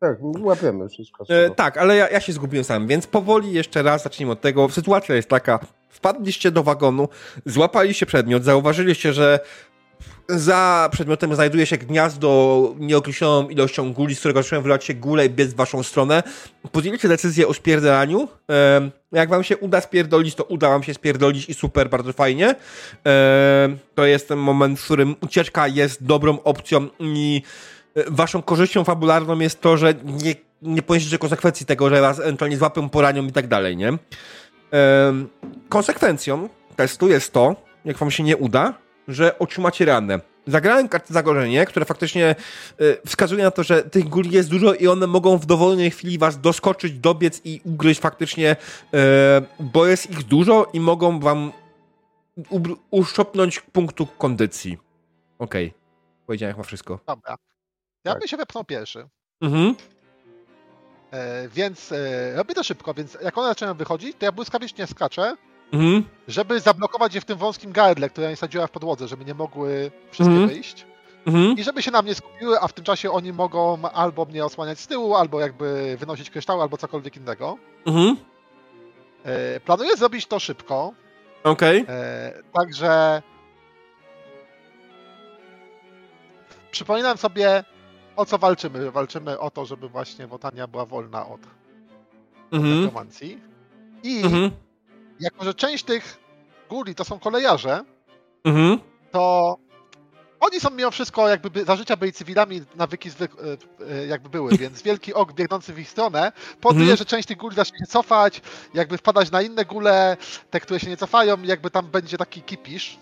Tak, 0.00 0.18
łapiemy 0.40 0.88
wszystko. 0.88 1.24
E, 1.28 1.50
tak, 1.50 1.76
ale 1.76 1.96
ja, 1.96 2.08
ja 2.10 2.20
się 2.20 2.32
zgubiłem 2.32 2.64
sam, 2.64 2.86
więc 2.86 3.06
powoli 3.06 3.52
jeszcze 3.52 3.82
raz 3.82 4.02
zacznijmy 4.02 4.32
od 4.32 4.40
tego. 4.40 4.68
Sytuacja 4.68 5.14
jest 5.14 5.28
taka, 5.28 5.58
wpadliście 5.88 6.50
do 6.50 6.62
wagonu, 6.62 7.08
złapaliście 7.46 8.06
przedmiot, 8.06 8.44
zauważyliście, 8.44 9.12
że 9.12 9.40
za 10.28 10.88
przedmiotem 10.92 11.34
znajduje 11.34 11.66
się 11.66 11.76
gniazdo 11.78 12.74
nieokreśloną 12.78 13.48
ilością 13.48 13.92
guli, 13.92 14.14
z 14.14 14.18
którego 14.18 14.42
zaczynają 14.42 14.62
wylać 14.62 14.84
się 14.84 14.94
gule 14.94 15.26
i 15.26 15.30
biec 15.30 15.52
w 15.52 15.56
waszą 15.56 15.82
stronę. 15.82 16.22
Podjęliście 16.72 17.08
decyzję 17.08 17.48
o 17.48 17.54
spierdalaniu. 17.54 18.28
Em, 18.48 18.90
Jak 19.12 19.28
wam 19.28 19.44
się 19.44 19.56
uda 19.56 19.80
spierdolić, 19.80 20.34
to 20.34 20.44
uda 20.44 20.68
wam 20.68 20.82
się 20.82 20.94
spierdolić 20.94 21.48
i 21.48 21.54
super, 21.54 21.90
bardzo 21.90 22.12
fajnie. 22.12 22.48
Em, 23.04 23.78
To 23.94 24.04
jest 24.06 24.28
ten 24.28 24.38
moment, 24.38 24.80
w 24.80 24.84
którym 24.84 25.16
ucieczka 25.22 25.68
jest 25.68 26.04
dobrą 26.04 26.42
opcją 26.42 26.88
i 27.00 27.42
e, 27.42 27.48
waszą 28.06 28.42
korzyścią 28.42 28.84
fabularną 28.84 29.38
jest 29.38 29.60
to, 29.60 29.76
że 29.76 29.94
nie, 30.04 30.34
nie 30.62 30.82
poniesiecie 30.82 31.18
konsekwencji 31.18 31.66
tego, 31.66 31.90
że 31.90 32.00
was 32.00 32.20
ewentualnie 32.20 32.56
złapią, 32.56 32.88
poranią 32.88 33.26
i 33.26 33.32
tak 33.32 33.48
dalej, 33.48 33.76
nie? 33.76 33.92
Konsekwencją 35.68 36.48
testu 36.76 37.08
jest 37.08 37.32
to, 37.32 37.56
jak 37.84 37.96
wam 37.96 38.10
się 38.10 38.22
nie 38.22 38.36
uda, 38.36 38.74
że 39.08 39.38
otrzymacie 39.38 39.84
ranę. 39.84 40.20
Zagrałem 40.46 40.88
kartę 40.88 41.14
zagrożenie, 41.14 41.66
które 41.66 41.84
faktycznie 41.84 42.36
y, 42.80 42.96
wskazuje 43.06 43.44
na 43.44 43.50
to, 43.50 43.62
że 43.62 43.82
tych 43.82 44.04
guli 44.04 44.30
jest 44.30 44.50
dużo 44.50 44.74
i 44.74 44.86
one 44.86 45.06
mogą 45.06 45.38
w 45.38 45.46
dowolnej 45.46 45.90
chwili 45.90 46.18
was 46.18 46.40
doskoczyć, 46.40 46.92
dobiec 46.92 47.40
i 47.44 47.60
ugryźć 47.64 48.00
faktycznie, 48.00 48.56
y, 48.94 48.98
bo 49.60 49.86
jest 49.86 50.10
ich 50.10 50.22
dużo 50.22 50.66
i 50.72 50.80
mogą 50.80 51.20
wam 51.20 51.52
uszczopnąć 52.90 53.60
punktu 53.60 54.06
kondycji. 54.06 54.78
Okej. 55.38 55.74
Powiedziałem 56.26 56.54
chyba 56.54 56.64
wszystko. 56.64 57.00
Dobra. 57.06 57.47
Ja 58.08 58.12
Tak. 58.14 58.20
bym 58.20 58.28
się 58.28 58.36
wepchnął 58.36 58.64
pierwszy. 58.64 59.08
Mhm. 59.40 59.74
E, 61.10 61.48
więc 61.48 61.92
e, 61.92 62.36
robię 62.36 62.54
to 62.54 62.64
szybko, 62.64 62.94
więc 62.94 63.18
jak 63.22 63.38
one 63.38 63.48
zaczynają 63.48 63.74
wychodzić, 63.76 64.16
to 64.18 64.24
ja 64.26 64.32
błyskawicznie 64.32 64.86
skaczę, 64.86 65.36
Mhm. 65.72 66.04
żeby 66.28 66.60
zablokować 66.60 67.14
je 67.14 67.20
w 67.20 67.24
tym 67.24 67.38
wąskim 67.38 67.72
gardle, 67.72 68.08
które 68.10 68.30
ja 68.30 68.36
sadziła 68.36 68.66
w 68.66 68.70
podłodze, 68.70 69.08
żeby 69.08 69.24
nie 69.24 69.34
mogły 69.34 69.90
wszystkie 70.10 70.32
Mhm. 70.34 70.48
wyjść. 70.48 70.86
Mhm. 71.26 71.56
I 71.58 71.64
żeby 71.64 71.82
się 71.82 71.90
na 71.90 72.02
mnie 72.02 72.14
skupiły, 72.14 72.60
a 72.60 72.68
w 72.68 72.72
tym 72.72 72.84
czasie 72.84 73.10
oni 73.10 73.32
mogą 73.32 73.82
albo 73.92 74.24
mnie 74.24 74.44
osłaniać 74.44 74.80
z 74.80 74.86
tyłu, 74.86 75.14
albo 75.14 75.40
jakby 75.40 75.96
wynosić 76.00 76.30
kryształy, 76.30 76.62
albo 76.62 76.76
cokolwiek 76.76 77.16
innego. 77.16 77.58
Mhm. 77.86 78.16
E, 79.24 79.60
planuję 79.60 79.96
zrobić 79.96 80.26
to 80.26 80.38
szybko, 80.38 80.92
Okej. 81.44 81.84
e, 81.88 82.32
także 82.52 83.22
przypominam 86.70 87.18
sobie 87.18 87.64
co 88.24 88.38
walczymy. 88.38 88.90
Walczymy 88.90 89.38
o 89.38 89.50
to, 89.50 89.66
żeby 89.66 89.88
właśnie 89.88 90.26
Wotania 90.26 90.66
była 90.66 90.86
wolna 90.86 91.26
od 91.26 91.40
Mhm. 92.52 92.76
nekromancji. 92.80 93.38
I 94.02 94.22
Mhm. 94.24 94.50
jako, 95.20 95.44
że 95.44 95.54
część 95.54 95.84
tych 95.84 96.18
guli 96.68 96.94
to 96.94 97.04
są 97.04 97.18
kolejarze, 97.18 97.84
Mhm. 98.44 98.78
to 99.10 99.56
Oni 100.40 100.60
są 100.60 100.70
mimo 100.70 100.90
wszystko, 100.90 101.28
jakby 101.28 101.50
by, 101.50 101.64
za 101.64 101.76
życia 101.76 101.96
byli 101.96 102.12
cywilami, 102.12 102.60
nawyki 102.76 103.10
zwyk, 103.10 103.32
e, 103.32 103.94
e, 104.02 104.06
jakby 104.06 104.28
były, 104.28 104.50
więc 104.58 104.82
wielki 104.82 105.14
ok 105.14 105.32
biegnący 105.32 105.72
w 105.72 105.78
ich 105.78 105.88
stronę 105.90 106.32
powoduje, 106.60 106.82
Mhm. 106.82 106.96
że 106.96 107.04
część 107.04 107.28
tych 107.28 107.36
guli 107.36 107.56
zacznie 107.56 107.78
się 107.78 107.86
cofać, 107.86 108.42
jakby 108.74 108.98
wpadać 108.98 109.30
na 109.30 109.42
inne 109.42 109.64
gule, 109.64 110.16
te, 110.50 110.60
które 110.60 110.80
się 110.80 110.88
nie 110.88 110.96
cofają, 110.96 111.42
jakby 111.42 111.70
tam 111.70 111.86
będzie 111.86 112.18
taki 112.18 112.42
kipisz. 112.42 112.98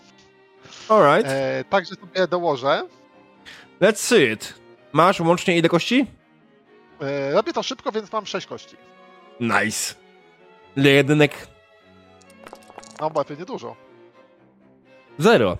Alright. 0.89 1.31
E, 1.31 1.63
także 1.69 1.95
sobie 1.95 2.27
dołożę. 2.27 2.87
Let's 3.81 3.95
see 3.97 4.31
it. 4.31 4.53
Masz 4.97 5.19
łącznie 5.19 5.57
ile 5.57 5.69
kości? 5.69 6.05
E, 7.01 7.31
robię 7.31 7.53
to 7.53 7.63
szybko, 7.63 7.91
więc 7.91 8.11
mam 8.11 8.25
6 8.25 8.47
kości. 8.47 8.75
Nice. 9.39 9.95
Ile 10.77 10.89
jedynek? 10.89 11.47
No, 13.01 13.09
bo 13.09 13.25
pewnie 13.25 13.45
dużo. 13.45 13.75
Zero. 15.17 15.57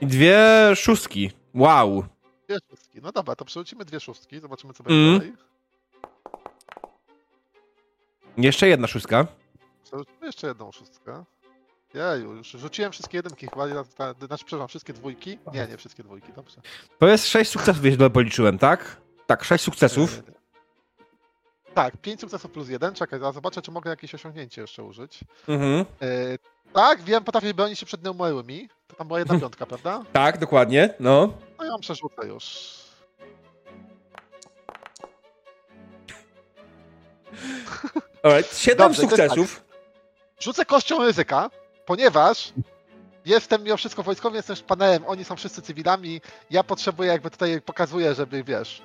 I 0.00 0.06
dwie 0.06 0.38
szóstki. 0.76 1.30
Wow. 1.54 2.04
Dwie 2.48 2.58
szóstki. 2.70 2.98
No 3.02 3.12
dobra, 3.12 3.36
to 3.36 3.44
przerzucimy 3.44 3.84
dwie 3.84 4.00
szóstki, 4.00 4.40
zobaczymy 4.40 4.72
co 4.74 4.82
będzie 4.82 5.00
Mm. 5.00 5.18
dalej. 5.18 5.32
Jeszcze 8.36 8.68
jedna 8.68 8.86
szóstka. 8.86 9.26
Przerzucimy 9.84 10.26
jeszcze 10.26 10.46
jedną 10.46 10.72
szóstkę. 10.72 11.24
Jeju, 11.94 12.32
już 12.34 12.48
rzuciłem 12.50 12.92
wszystkie 12.92 13.18
jedynki 13.18 13.46
chyba, 13.46 13.68
ja- 13.68 13.84
ta- 13.96 14.14
znaczy 14.26 14.44
przepraszam, 14.44 14.68
wszystkie 14.68 14.92
dwójki? 14.92 15.38
Nie, 15.52 15.66
nie 15.66 15.76
wszystkie 15.76 16.02
dwójki, 16.02 16.32
dobrze. 16.32 16.56
To 16.98 17.06
jest 17.08 17.26
sześć 17.28 17.50
sukcesów, 17.50 17.84
jeśli 17.84 18.10
policzyłem, 18.10 18.58
tak? 18.58 18.96
Tak, 19.26 19.44
sześć 19.44 19.64
sukcesów. 19.64 20.18
E, 20.28 20.40
Tak, 21.74 21.96
5 21.96 22.20
sukcesów 22.20 22.50
plus 22.50 22.68
jeden. 22.68 22.94
Czekaj, 22.94 23.20
zaraz 23.20 23.34
zobaczę, 23.34 23.62
czy 23.62 23.70
mogę 23.70 23.90
jakieś 23.90 24.14
osiągnięcie 24.14 24.60
jeszcze 24.60 24.84
użyć. 24.84 25.20
Mhm. 25.48 25.80
E, 26.02 26.38
tak, 26.72 27.02
wiem, 27.02 27.24
potrafię 27.24 27.54
bronić 27.54 27.78
się 27.78 27.86
przed 27.86 28.04
nieumarłymi. 28.04 28.68
To 28.86 28.96
tam 28.96 29.06
była 29.06 29.18
jedna 29.18 29.40
piątka, 29.40 29.66
prawda? 29.66 30.04
Tak, 30.12 30.38
dokładnie, 30.38 30.94
no. 31.00 31.32
No 31.58 31.64
ja 31.64 31.70
ją 31.70 31.78
przerzucę 31.80 32.26
już. 32.26 32.74
Alright, 38.22 38.58
siedem 38.58 38.78
Dobrze, 38.88 38.96
to 38.96 39.02
jest 39.02 39.16
sukcesów. 39.34 39.64
Rzucę 40.40 40.64
kością 40.64 41.04
ryzyka, 41.04 41.50
ponieważ 41.86 42.52
jestem 43.24 43.62
mimo 43.64 43.76
wszystko 43.76 44.02
wojskowy, 44.02 44.36
jestem 44.36 44.56
szpanerem, 44.56 45.04
oni 45.06 45.24
są 45.24 45.36
wszyscy 45.36 45.62
cywilami. 45.62 46.20
Ja 46.50 46.64
potrzebuję, 46.64 47.08
jakby 47.08 47.30
tutaj 47.30 47.60
pokazuję, 47.60 48.14
żeby 48.14 48.44
wiesz. 48.44 48.82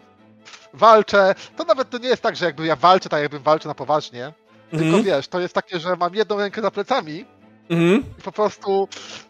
Walczę. 0.74 1.36
To 1.58 1.64
nawet 1.64 1.90
to 1.90 1.98
nie 1.98 2.08
jest 2.10 2.22
tak, 2.22 2.36
że 2.36 2.46
jakby 2.46 2.66
ja 2.66 2.76
walczę, 2.76 3.10
tak 3.10 3.22
jakbym 3.22 3.44
walczył 3.44 3.70
na 3.70 3.76
poważnie. 3.76 4.34
Tylko 4.72 4.86
Mhm. 4.86 5.04
wiesz, 5.04 5.28
to 5.28 5.40
jest 5.40 5.54
takie, 5.54 5.80
że 5.80 5.96
mam 5.96 6.16
jedną 6.16 6.38
rękę 6.38 6.62
za 6.62 6.72
plecami 6.72 7.26
Mhm. 7.70 8.04
i 8.20 8.22
po 8.22 8.32
prostu 8.32 8.88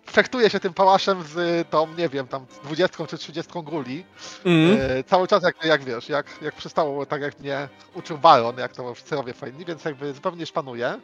fektuję 0.09 0.49
się 0.49 0.59
tym 0.59 0.73
pałaszem 0.73 1.23
z 1.23 1.67
tą, 1.69 1.87
nie 1.97 2.09
wiem, 2.09 2.27
tam 2.27 2.45
20 2.63 3.07
czy 3.07 3.17
30 3.17 3.51
guli. 3.63 4.05
Mhm. 4.45 4.91
E, 4.99 5.03
cały 5.03 5.27
czas 5.27 5.43
jak, 5.43 5.65
jak 5.65 5.83
wiesz, 5.83 6.09
jak, 6.09 6.25
jak 6.41 6.55
przystało, 6.55 7.05
tak 7.05 7.21
jak 7.21 7.39
mnie 7.39 7.69
uczył 7.93 8.17
Baron, 8.17 8.57
jak 8.57 8.73
to 8.73 8.87
oficerowie 8.87 9.33
fajni, 9.33 9.65
więc 9.65 9.85
jakby 9.85 10.13
zupełnie 10.13 10.39
nie 10.39 10.45
szpanuję. 10.45 10.99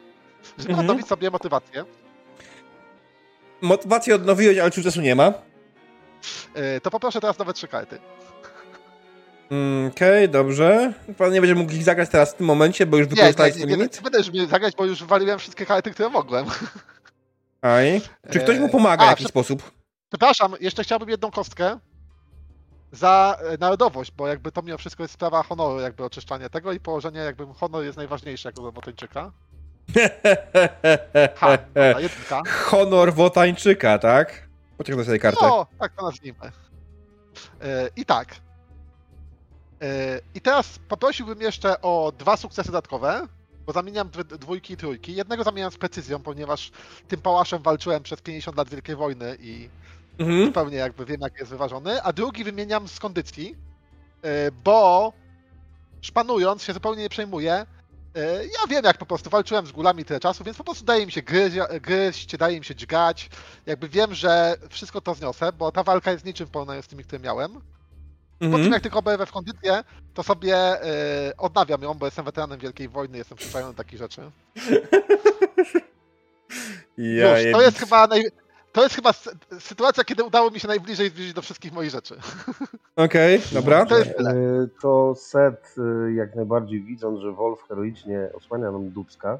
Żeby 0.58 0.74
odnowić 0.80 1.06
sobie 1.06 1.30
motywację. 1.30 1.84
Motywację 3.62 4.14
odnowiłeś, 4.14 4.58
ale 4.58 4.72
sukcesu 4.72 5.00
nie 5.00 5.14
ma. 5.14 5.32
E, 6.54 6.80
to 6.80 6.90
poproszę 6.90 7.20
teraz 7.20 7.38
nowe 7.38 7.52
trzy 7.52 7.68
karty. 7.68 7.98
Mm, 9.50 9.90
Okej, 9.90 10.28
dobrze. 10.28 10.92
Pan 11.18 11.32
nie 11.32 11.40
będzie 11.40 11.54
mógł 11.54 11.72
ich 11.72 11.84
zagrać 11.84 12.08
teraz 12.10 12.32
w 12.32 12.36
tym 12.36 12.46
momencie, 12.46 12.86
bo 12.86 12.96
już 12.96 13.06
Nie, 13.06 13.10
nie, 13.10 13.16
wykorzystałeś 13.16 13.54
nie, 13.54 13.58
swój 13.60 13.70
nie, 13.70 13.76
limit? 13.76 13.96
nie 13.96 14.02
będę 14.02 14.18
już 14.18 14.30
mnie 14.30 14.46
zagrać, 14.46 14.74
bo 14.76 14.84
już 14.84 15.00
wywaliłem 15.00 15.38
wszystkie 15.38 15.66
karty, 15.66 15.90
które 15.90 16.08
mogłem. 16.08 16.46
Aj. 17.62 18.00
Czy 18.30 18.40
ktoś 18.40 18.58
mu 18.58 18.66
E, 18.66 18.68
pomaga 18.68 19.04
a, 19.04 19.06
w 19.06 19.10
jakiś 19.10 19.26
sposób? 19.26 19.70
Przepraszam, 20.08 20.54
jeszcze 20.60 20.84
chciałbym 20.84 21.08
jedną 21.08 21.30
kostkę 21.30 21.78
za 22.92 23.36
e, 23.40 23.56
narodowość, 23.58 24.12
bo 24.16 24.26
jakby 24.28 24.52
to 24.52 24.62
mimo 24.62 24.78
wszystko 24.78 25.02
jest 25.02 25.14
sprawa 25.14 25.42
honoru, 25.42 25.80
jakby 25.80 26.04
oczyszczanie 26.04 26.50
tego 26.50 26.72
i 26.72 26.80
położenie, 26.80 27.20
jakby 27.20 27.46
honor 27.54 27.84
jest 27.84 27.96
najważniejszy 27.96 28.48
jako 28.48 28.62
Robotyńczyka. 28.62 29.32
Ha, 31.36 31.58
jedynka. 32.00 32.42
Honor 32.70 33.14
Wotańczyka, 33.14 33.98
tak? 33.98 34.48
Pociągnę 34.78 35.04
sobie 35.04 35.18
kartę. 35.18 35.38
No, 35.42 35.66
tak 35.78 35.92
to 35.96 36.02
nazwijmy. 36.06 36.52
E, 37.62 37.88
I 37.96 38.04
tak. 38.04 38.28
E, 39.82 40.20
I 40.34 40.40
teraz 40.40 40.78
poprosiłbym 40.88 41.40
jeszcze 41.40 41.80
o 41.82 42.12
dwa 42.18 42.36
sukcesy 42.36 42.68
dodatkowe, 42.68 43.26
bo 43.66 43.72
zamieniam 43.72 44.10
dwójki 44.38 44.72
i 44.72 44.76
trójki. 44.76 45.14
Jednego 45.14 45.44
zamieniam 45.44 45.70
z 45.70 45.76
precyzją, 45.78 46.22
ponieważ 46.22 46.70
tym 47.08 47.20
pałaszem 47.20 47.62
walczyłem 47.62 48.02
przez 48.02 48.20
50 48.20 48.56
lat 48.56 48.68
Wielkiej 48.68 48.96
Wojny 48.96 49.36
i 49.40 49.68
Mhm. 50.18 50.46
zupełnie 50.46 50.76
jakby 50.76 51.04
wiem, 51.04 51.20
jak 51.20 51.38
jest 51.38 51.50
wyważony. 51.50 52.02
A 52.02 52.12
drugi 52.12 52.44
wymieniam 52.44 52.88
z 52.88 52.98
kondycji, 53.00 53.56
e, 54.22 54.50
bo 54.64 55.12
szpanując 56.00 56.62
się 56.62 56.72
zupełnie 56.72 57.02
nie 57.02 57.08
przejmuję. 57.08 57.66
E, 58.16 58.44
Ja 58.46 58.66
wiem, 58.68 58.84
jak 58.84 58.98
po 58.98 59.06
prostu 59.06 59.30
walczyłem 59.30 59.66
z 59.66 59.72
gulami 59.72 60.04
tyle 60.04 60.20
czasu, 60.20 60.44
więc 60.44 60.56
po 60.56 60.64
prostu 60.64 60.84
daje 60.84 61.06
mi 61.06 61.12
się 61.12 61.22
gryźć, 61.22 61.56
gryźć 61.80 62.36
daje 62.36 62.56
im 62.56 62.62
się 62.62 62.74
dźgać. 62.74 63.30
Jakby 63.66 63.88
wiem, 63.88 64.14
że 64.14 64.56
wszystko 64.68 65.00
to 65.00 65.14
zniosę, 65.14 65.52
bo 65.52 65.72
ta 65.72 65.82
walka 65.82 66.12
jest 66.12 66.24
niczym 66.24 66.46
w 66.46 66.50
porównaniu 66.50 66.82
z 66.82 66.86
tymi, 66.88 67.04
które 67.04 67.18
miałem. 67.22 67.52
Po 67.52 68.46
tym, 68.46 68.54
Mhm. 68.54 68.72
jak 68.72 68.82
tylko 68.82 68.98
oberwę 68.98 69.26
w 69.26 69.32
kondycję, 69.32 69.84
to 70.14 70.22
sobie 70.22 70.56
e, 70.56 71.32
odnawiam 71.38 71.82
ją, 71.82 71.94
bo 71.94 72.06
jestem 72.06 72.24
weteranem 72.24 72.58
Wielkiej 72.58 72.88
Wojny, 72.88 73.18
jestem 73.18 73.38
przyzwyczajony 73.38 73.72
do 73.72 73.76
takich 73.76 73.98
rzeczy. 73.98 74.22
Ja 76.98 77.40
Już, 77.40 77.52
to 77.52 77.62
jest 77.62 77.78
chyba 77.78 78.06
naj... 78.06 78.24
To 78.72 78.82
jest 78.82 78.94
chyba 78.94 79.12
sytuacja, 79.60 80.04
kiedy 80.04 80.24
udało 80.24 80.50
mi 80.50 80.60
się 80.60 80.68
najbliżej 80.68 81.08
zbliżyć 81.08 81.32
do 81.34 81.42
wszystkich 81.42 81.72
moich 81.72 81.90
rzeczy. 81.90 82.14
Okej, 82.96 83.40
dobra. 83.52 83.86
To 83.86 83.98
jest 83.98 84.16
tyle. 84.16 84.30
E, 84.30 84.66
To 84.82 85.14
set 85.16 85.74
e, 86.08 86.12
jak 86.12 86.34
najbardziej 86.34 86.82
widząc, 86.82 87.20
że 87.20 87.32
Wolf 87.32 87.62
heroicznie 87.68 88.28
osłania 88.34 88.70
nam 88.72 88.90
Dubska, 88.90 89.38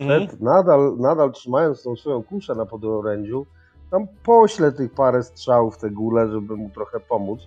Mhm. 0.00 0.28
set 0.30 0.40
nadal, 0.40 0.96
nadal 0.98 1.32
trzymając 1.32 1.82
tą 1.82 1.96
swoją 1.96 2.22
kuszę 2.22 2.54
na 2.54 2.66
podorędziu, 2.66 3.46
tam 3.90 4.06
pośle 4.22 4.72
tych 4.72 4.92
parę 4.92 5.22
strzałów 5.22 5.74
w 5.76 5.78
te 5.78 5.90
góle, 5.90 6.28
żeby 6.28 6.56
mu 6.56 6.70
trochę 6.70 7.00
pomóc. 7.00 7.40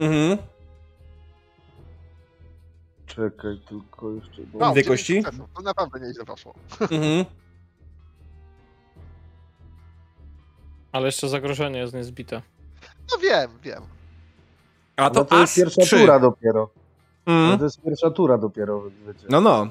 Mhm. 0.00 0.38
Czekaj, 3.06 3.60
tylko 3.68 4.10
jeszcze... 4.12 4.42
Wow, 4.54 4.72
Dwie 4.72 4.84
kości? 4.84 5.22
To 5.56 5.62
naprawdę 5.62 6.00
nieźle 6.00 6.24
poszło. 6.24 6.54
Mhm. 6.80 7.24
Ale 10.92 11.06
jeszcze 11.06 11.28
zagrożenie 11.28 11.78
jest 11.78 11.94
niezbite. 11.94 12.42
No 13.10 13.18
wiem, 13.22 13.50
wiem. 13.62 13.82
A 14.96 15.10
to, 15.10 15.20
no 15.20 15.24
to 15.24 15.40
jest 15.40 15.56
pierwsza 15.56 15.82
trzy. 15.82 15.98
tura 15.98 16.20
dopiero. 16.20 16.70
Mhm. 17.26 17.58
to 17.58 17.64
jest 17.64 17.82
pierwsza 17.82 18.10
tura 18.10 18.38
dopiero, 18.38 18.82
wiecie. 19.06 19.26
No, 19.30 19.40
no. 19.40 19.68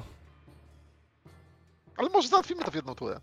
Ale 1.96 2.08
może 2.08 2.28
załatwimy 2.28 2.64
to 2.64 2.70
w 2.70 2.74
jedną 2.74 2.94
turę. 2.94 3.20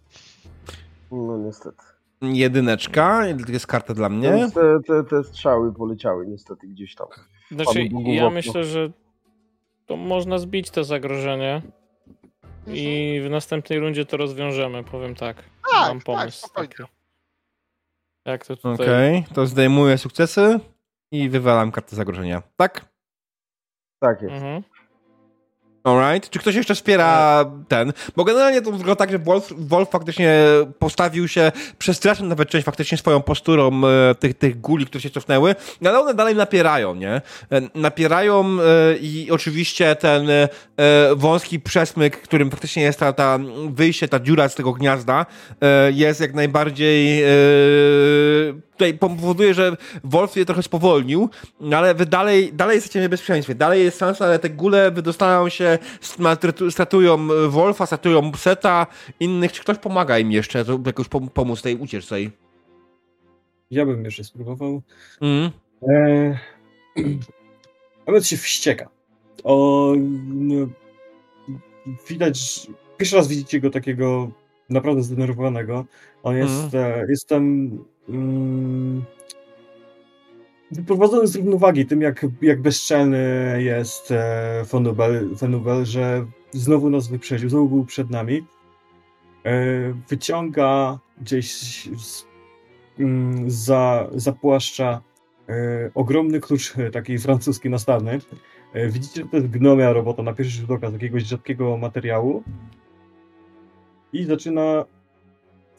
No 1.12 1.38
niestety. 1.38 1.78
Jedyneczka, 2.22 3.26
jest 3.48 3.68
karta 3.68 3.94
dla 3.94 4.10
mnie. 4.10 4.52
Te, 4.54 4.80
te, 4.88 5.04
te 5.04 5.24
strzały 5.24 5.74
poleciały 5.74 6.28
niestety 6.28 6.68
gdzieś 6.68 6.96
tam. 6.96 7.08
Znaczy, 7.52 7.90
ja 8.06 8.30
myślę, 8.30 8.64
że 8.64 8.92
to 9.86 9.96
można 9.98 10.38
zbić 10.38 10.70
to 10.70 10.84
zagrożenie 10.84 11.62
i 12.68 13.22
w 13.26 13.30
następnej 13.30 13.80
rundzie 13.80 14.06
to 14.06 14.18
rozwiążemy, 14.18 14.84
powiem 14.84 15.16
tak. 15.16 15.38
Tak, 15.38 15.88
Mam 15.88 15.98
tak, 15.98 16.06
pomysł 16.06 16.38
spokojnie. 16.48 16.76
Jak 18.26 18.46
to 18.46 18.56
tutaj... 18.56 18.74
Okej, 18.74 19.26
to 19.34 19.48
zdejmuję 19.48 19.98
sukcesy 19.98 20.60
i 21.12 21.30
wywalam 21.30 21.72
kartę 21.72 21.96
zagrożenia. 21.96 22.42
Tak? 22.58 22.86
Tak 24.00 24.22
jest. 24.22 24.36
Mhm. 24.36 24.64
Alright. 25.86 26.30
Czy 26.30 26.40
ktoś 26.40 26.56
jeszcze 26.56 26.76
wspiera 26.76 27.46
ten? 27.68 27.94
Bo 28.16 28.24
generalnie 28.24 28.62
to 28.62 28.72
wygląda 28.72 28.96
tak, 28.96 29.12
że 29.12 29.20
Wolf, 29.20 29.54
Wolf 29.58 29.90
faktycznie 29.90 30.44
postawił 30.80 31.28
się, 31.28 31.52
przestraszył 31.78 32.26
nawet 32.26 32.50
część 32.50 32.66
faktycznie 32.66 32.98
swoją 32.98 33.22
posturą 33.22 33.82
e, 33.88 34.16
tych, 34.16 34.34
tych 34.34 34.62
guli, 34.62 34.86
które 34.86 35.02
się 35.02 35.10
cofnęły, 35.10 35.56
no 35.82 35.90
ale 35.90 36.00
one 36.00 36.14
dalej 36.14 36.36
napierają, 36.36 36.96
nie? 36.96 37.12
E, 37.12 37.22
napierają 37.76 38.46
e, 38.46 38.98
i 38.98 39.32
oczywiście 39.32 39.96
ten 39.96 40.30
e, 40.30 40.48
wąski 41.16 41.60
przesmyk, 41.60 42.22
którym 42.22 42.52
faktycznie 42.52 42.84
jest 42.84 43.00
ta, 43.00 43.14
ta 43.14 43.40
wyjście, 43.70 44.08
ta 44.08 44.20
dziura 44.20 44.50
z 44.50 44.56
tego 44.56 44.74
gniazda, 44.74 45.26
e, 45.62 45.92
jest 45.92 46.22
jak 46.22 46.34
najbardziej 46.34 47.24
e, 47.24 47.28
tutaj 48.76 48.94
powoduje, 48.94 49.54
że 49.54 49.78
Wolf 50.04 50.36
je 50.36 50.46
trochę 50.46 50.64
spowolnił, 50.64 51.30
ale 51.76 51.96
wy 51.96 52.06
dalej, 52.06 52.54
dalej 52.54 52.76
jesteście 52.76 53.00
w 53.00 53.04
niebezpieczeństwie. 53.04 53.56
Dalej 53.56 53.84
jest 53.84 54.00
szansa, 54.00 54.26
ale 54.26 54.40
te 54.40 54.50
gule 54.50 54.92
wydostają 54.92 55.50
się, 55.50 55.78
stratu- 56.02 56.72
stratują 56.72 57.28
Wolfa, 57.50 57.86
stratują 57.86 58.32
Seta, 58.38 58.88
innych. 59.20 59.52
Czy 59.52 59.62
ktoś 59.62 59.78
pomaga 59.78 60.20
im 60.20 60.32
jeszcze, 60.32 60.66
żeby 60.66 60.90
jakoś 60.90 61.08
pom- 61.08 61.30
pomóc 61.30 61.62
tej 61.62 61.76
ucieczce? 61.76 62.16
Ja 63.72 63.86
bym 63.86 64.06
jeszcze 64.06 64.24
spróbował. 64.24 64.82
Mm. 65.22 65.52
Eee, 65.90 66.36
Nawet 68.08 68.28
się 68.28 68.38
wścieka. 68.38 68.90
O, 69.44 69.94
no, 70.28 70.68
widać, 72.10 72.68
pierwszy 72.98 73.16
raz 73.16 73.28
widzicie 73.28 73.60
go 73.60 73.70
takiego 73.70 74.30
naprawdę 74.70 75.04
zdenerwowanego. 75.04 75.86
On 76.24 76.36
jest, 76.38 76.74
e, 76.76 77.06
jest 77.10 77.28
tam. 77.28 77.70
Mm, 78.10 79.04
wyprowadzony 80.72 81.28
z 81.28 81.36
równowagi 81.36 81.86
tym, 81.86 82.02
jak, 82.02 82.26
jak 82.42 82.62
bezczelny 82.62 83.58
jest 83.64 84.12
e, 84.12 84.64
Fenubel, 84.68 85.36
Fenubel, 85.38 85.86
że 85.86 86.26
znowu 86.52 86.90
nas 86.90 87.08
wyprzedził, 87.08 87.50
znowu 87.50 87.70
był 87.70 87.86
przed 87.86 88.10
nami. 88.10 88.46
E, 89.46 89.94
wyciąga 90.10 91.00
gdzieś 91.22 91.54
z, 91.98 92.26
mm, 93.00 93.52
za, 93.52 94.10
za 94.16 94.32
płaszcza 94.34 95.02
e, 95.50 95.92
ogromny 95.96 96.40
klucz, 96.40 96.78
e, 96.78 96.92
taki 96.92 97.18
francuski 97.18 97.70
nastawny. 97.70 98.20
Widzicie, 98.90 99.22
że 99.22 99.28
to 99.28 99.38
jest 99.38 99.50
gnomia 99.50 99.94
robota 99.94 100.24
na 100.24 100.34
pierwszy 100.34 100.58
rzut 100.58 100.72
oka 100.72 100.90
z 100.90 100.94
jakiegoś 100.94 101.24
rzadkiego 101.24 101.78
materiału. 101.78 102.44
I 104.14 104.24
zaczyna 104.24 104.86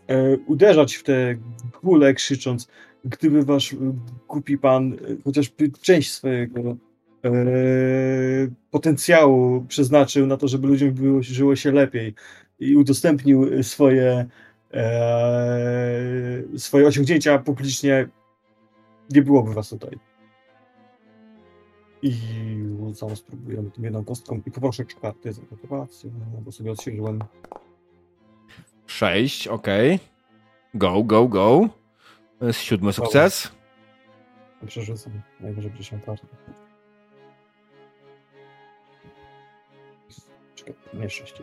e, 0.08 0.36
uderzać 0.36 0.94
w 0.94 1.02
te 1.02 1.34
gule, 1.82 2.14
krzycząc 2.14 2.68
gdyby 3.06 3.44
wasz 3.44 3.72
e, 3.72 3.76
głupi 4.28 4.58
pan 4.58 4.92
e, 4.92 4.96
chociażby 5.24 5.70
część 5.80 6.12
swojego 6.12 6.60
e, 7.24 7.30
potencjału 8.70 9.64
przeznaczył 9.68 10.26
na 10.26 10.36
to, 10.36 10.48
żeby 10.48 10.66
ludziom 10.68 10.92
było, 10.92 11.22
żyło 11.22 11.56
się 11.56 11.72
lepiej 11.72 12.14
i 12.60 12.76
udostępnił 12.76 13.62
swoje, 13.62 14.26
e, 14.74 16.42
swoje 16.56 16.86
osiągnięcia 16.86 17.38
publicznie, 17.38 18.08
nie 19.10 19.22
byłoby 19.22 19.54
was 19.54 19.68
tutaj. 19.68 19.98
I 22.02 22.12
rzucam, 22.80 23.16
spróbujemy 23.16 23.70
tym 23.70 23.84
jedną 23.84 24.04
kostką 24.04 24.40
i 24.46 24.50
poproszę 24.50 24.84
trzy 24.84 24.96
karty 24.96 25.32
za 25.32 25.42
motywację, 25.50 26.10
bo 26.44 26.52
sobie 26.52 26.72
odświeżyłem. 26.72 27.18
Sześć, 28.86 29.48
okej. 29.48 29.98
Go, 30.74 31.04
go, 31.04 31.28
go. 31.28 31.68
To 32.38 32.46
jest 32.46 32.60
siódmy 32.60 32.92
sukces. 32.92 33.52
Przerzucam 34.66 35.22
najwyżej 35.40 35.72
10 35.72 36.04
kart. 36.04 36.22
Czekaj, 40.54 40.74
nie 40.94 41.10
6. 41.10 41.34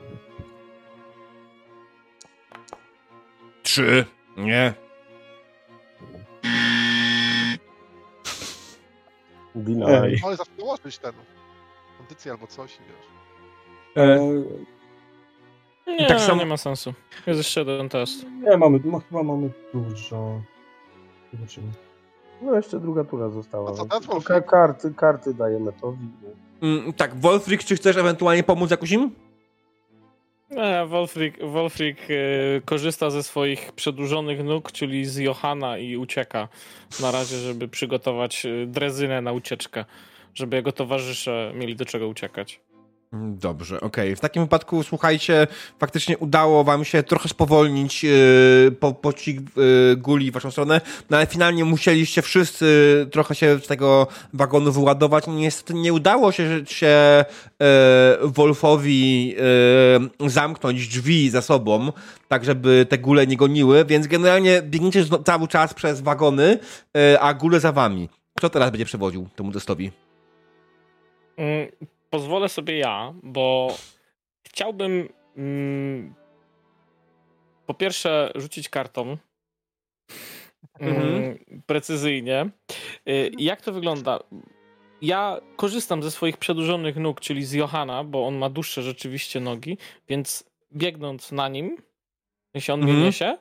Trzy. 3.63 4.05
Nie. 4.38 4.73
Deny. 9.55 9.85
Ale 10.25 10.35
zawsze 10.35 10.53
dołożyć 10.57 10.97
ten 10.97 11.13
kondycję 11.97 12.31
albo 12.31 12.47
coś 12.47 12.77
wiesz. 12.77 13.07
E, 13.97 14.19
Nie, 15.87 16.07
tak 16.07 16.19
samo- 16.21 16.39
nie 16.39 16.45
ma 16.45 16.57
sensu. 16.57 16.93
Jest 17.27 17.37
jeszcze 17.37 17.59
jeden 17.59 17.89
test. 17.89 18.25
nie, 18.49 18.57
mamy, 18.57 18.79
ma, 18.83 18.99
chyba 18.99 19.23
mamy 19.23 19.49
dużo. 19.73 20.41
Zobaczymy. 21.33 21.67
No 22.41 22.55
jeszcze 22.55 22.79
druga 22.79 23.03
tura 23.03 23.29
została. 23.29 23.73
Wolfik? 23.73 24.23
ka- 24.27 24.41
karty, 24.41 24.93
karty 24.93 25.33
dajemy 25.33 25.73
Towi. 25.81 26.07
Mm, 26.61 26.93
tak, 26.93 27.15
Wolfric, 27.19 27.65
czy 27.65 27.75
chcesz 27.75 27.97
ewentualnie 27.97 28.43
pomóc 28.43 28.71
jakoś 28.71 28.91
im? 28.91 29.11
Nie, 30.51 30.85
Wolfric, 30.87 31.35
Wolfric 31.41 31.97
e, 32.09 32.61
korzysta 32.65 33.09
ze 33.09 33.23
swoich 33.23 33.71
przedłużonych 33.71 34.43
nóg, 34.43 34.71
czyli 34.71 35.05
z 35.05 35.17
Johana 35.17 35.77
i 35.77 35.97
ucieka 35.97 36.47
na 37.01 37.11
razie, 37.11 37.37
żeby 37.37 37.67
przygotować 37.67 38.45
e, 38.45 38.65
drezynę 38.67 39.21
na 39.21 39.31
ucieczkę, 39.31 39.85
żeby 40.35 40.55
jego 40.55 40.71
towarzysze 40.71 41.51
mieli 41.55 41.75
do 41.75 41.85
czego 41.85 42.07
uciekać. 42.07 42.61
Mm, 43.14 43.38
Dobrze, 43.38 43.82
okej. 43.82 44.16
W 44.16 44.19
takim 44.19 44.43
wypadku, 44.43 44.83
słuchajcie, 44.83 45.48
faktycznie 45.80 46.17
udało 46.17 46.64
wam 46.64 46.85
się 46.85 47.03
trochę 47.03 47.30
spowolnić 47.30 48.03
yy, 48.03 48.72
po, 48.80 48.95
yy, 49.27 49.95
guli 49.98 50.32
w 50.32 50.33
waszą 50.33 50.51
stronę, 50.51 50.82
no 51.09 51.17
ale 51.17 51.25
finalnie 51.25 51.66
musieliście 51.66 52.22
wszyscy 52.22 52.66
trochę 53.11 53.35
się 53.35 53.59
z 53.59 53.67
tego 53.67 54.08
wagonu 54.33 54.72
wyładować. 54.72 55.24
Niestety 55.27 55.74
nie 55.74 55.93
udało 55.93 56.32
się, 56.32 56.66
się 56.66 57.25
yy, 57.59 57.66
Wolfowi 58.22 59.27
yy, 60.19 60.30
zamknąć 60.30 60.88
drzwi 60.88 61.30
za 61.30 61.42
sobą, 61.42 61.92
tak 62.27 62.45
żeby 62.45 62.85
te 62.90 62.98
gule 62.98 63.27
nie 63.27 63.38
goniły, 63.38 63.85
więc 63.85 64.08
generalnie 64.08 64.61
biegniecie 64.61 65.06
cały 65.25 65.48
czas 65.48 65.74
przez 65.74 66.01
wagony, 66.01 66.59
yy, 66.93 67.19
a 67.19 67.33
gule 67.33 67.59
za 67.59 67.72
wami. 67.72 68.09
Kto 68.38 68.50
teraz 68.50 68.72
będzie 68.72 68.85
przewodził 68.85 69.27
temu 69.35 69.51
testowi? 69.51 69.92
Mm, 72.14 72.22
Pozwolę 72.22 72.50
sobie 72.50 72.77
ja, 72.77 73.14
bo 73.24 73.77
chciałbym 74.48 75.09
mm, 75.38 76.14
po 77.66 77.74
pierwsze 77.74 78.32
rzucić 78.35 78.69
kartą 78.69 79.17
mm, 80.80 80.98
Mhm. 80.98 81.40
precyzyjnie. 81.66 82.50
Y, 83.09 83.32
Jak 83.38 83.61
to 83.61 83.74
wygląda? 83.74 84.19
Ja 85.01 85.40
korzystam 85.56 86.03
ze 86.03 86.11
swoich 86.11 86.38
przedłużonych 86.38 86.95
nóg, 86.98 87.19
czyli 87.22 87.45
z 87.45 87.53
Johana, 87.53 88.03
bo 88.03 88.27
on 88.27 88.35
ma 88.38 88.50
dłuższe 88.50 88.82
rzeczywiście 88.83 89.40
nogi, 89.40 89.77
więc 90.09 90.43
biegnąc 90.75 91.32
na 91.32 91.48
nim, 91.50 91.77
jeśli 92.53 92.74
on 92.74 92.80
mnie 92.80 92.90
Mhm. 92.92 93.06
niesie, 93.06 93.38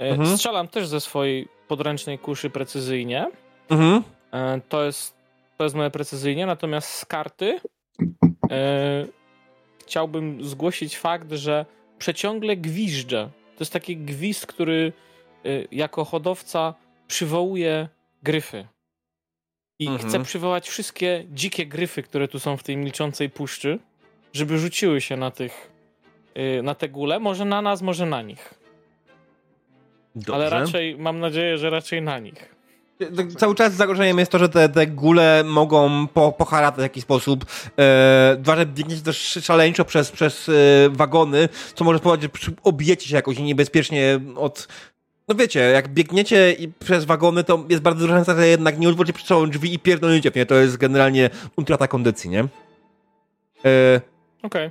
y, 0.00 0.04
Mhm. 0.04 0.36
strzelam 0.36 0.68
też 0.68 0.88
ze 0.88 1.00
swojej 1.00 1.48
podręcznej 1.68 2.18
kuszy 2.18 2.50
precyzyjnie. 2.50 3.30
Mhm. 3.70 4.02
E, 4.32 4.60
To 4.68 4.84
jest, 4.84 5.16
to 5.58 5.64
jest 5.64 5.76
moje 5.76 5.90
precyzyjnie, 5.90 6.46
natomiast 6.46 6.88
z 6.90 7.04
karty 7.04 7.60
chciałbym 9.82 10.44
zgłosić 10.44 10.98
fakt, 10.98 11.32
że 11.32 11.66
przeciągle 11.98 12.56
gwiżdżę. 12.56 13.30
To 13.56 13.60
jest 13.60 13.72
taki 13.72 13.96
gwizd, 13.96 14.46
który 14.46 14.92
e, 15.44 15.48
jako 15.72 16.04
hodowca 16.04 16.74
przywołuje 17.08 17.88
gryfy. 18.22 18.66
I 19.78 19.88
Mhm. 19.88 20.08
chcę 20.08 20.24
przywołać 20.24 20.68
wszystkie 20.68 21.24
dzikie 21.32 21.66
gryfy, 21.66 22.02
które 22.02 22.28
tu 22.28 22.38
są 22.40 22.56
w 22.56 22.62
tej 22.62 22.76
milczącej 22.76 23.30
puszczy, 23.30 23.78
żeby 24.32 24.58
rzuciły 24.58 25.00
się 25.00 25.16
na 25.16 25.30
tych, 25.30 25.72
e, 26.34 26.62
na 26.62 26.74
te 26.74 26.88
gule. 26.88 27.18
Może 27.18 27.44
na 27.44 27.62
nas, 27.62 27.82
może 27.82 28.06
na 28.06 28.22
nich. 28.22 28.54
Dobrze. 30.14 30.34
Ale 30.34 30.50
raczej, 30.50 30.98
mam 30.98 31.20
nadzieję, 31.20 31.58
że 31.58 31.70
raczej 31.70 32.02
na 32.02 32.18
nich. 32.18 32.55
Tak, 32.98 33.32
Cały 33.38 33.54
czas 33.54 33.72
zagrożeniem 33.72 34.18
jest 34.18 34.30
to, 34.30 34.38
że 34.38 34.48
te, 34.48 34.68
te 34.68 34.86
gule 34.86 35.44
mogą 35.44 36.06
po, 36.06 36.32
poharatać 36.32 36.78
w 36.78 36.82
jakiś 36.82 37.02
sposób. 37.02 37.44
E, 37.78 38.36
dwa, 38.38 38.56
że 38.56 38.66
biegniecie 38.66 39.02
też 39.02 39.38
szaleńczo 39.42 39.84
przez, 39.84 40.10
przez 40.10 40.48
e, 40.48 40.52
wagony, 40.90 41.48
co 41.74 41.84
może 41.84 41.98
spowodować, 41.98 42.40
że 42.40 42.52
obijecie 42.62 43.08
się 43.08 43.16
jakoś 43.16 43.38
niebezpiecznie 43.38 44.20
od... 44.36 44.68
No 45.28 45.34
wiecie, 45.34 45.60
jak 45.60 45.88
biegniecie 45.88 46.52
i 46.52 46.68
przez 46.68 47.04
wagony, 47.04 47.44
to 47.44 47.64
jest 47.68 47.82
bardzo 47.82 48.00
duża 48.00 48.14
szansa, 48.14 48.36
że 48.36 48.48
jednak 48.48 48.78
nie 48.78 48.88
otworzycie 48.88 49.12
przed 49.12 49.28
sobą 49.28 49.50
drzwi 49.50 49.74
i 49.74 49.78
pierdolniecie 49.78 50.30
w 50.30 50.34
nie. 50.34 50.46
To 50.46 50.54
jest 50.54 50.76
generalnie 50.76 51.30
utrata 51.56 51.88
kondycji, 51.88 52.30
nie? 52.30 52.40
E, 53.64 54.00
Okej. 54.42 54.70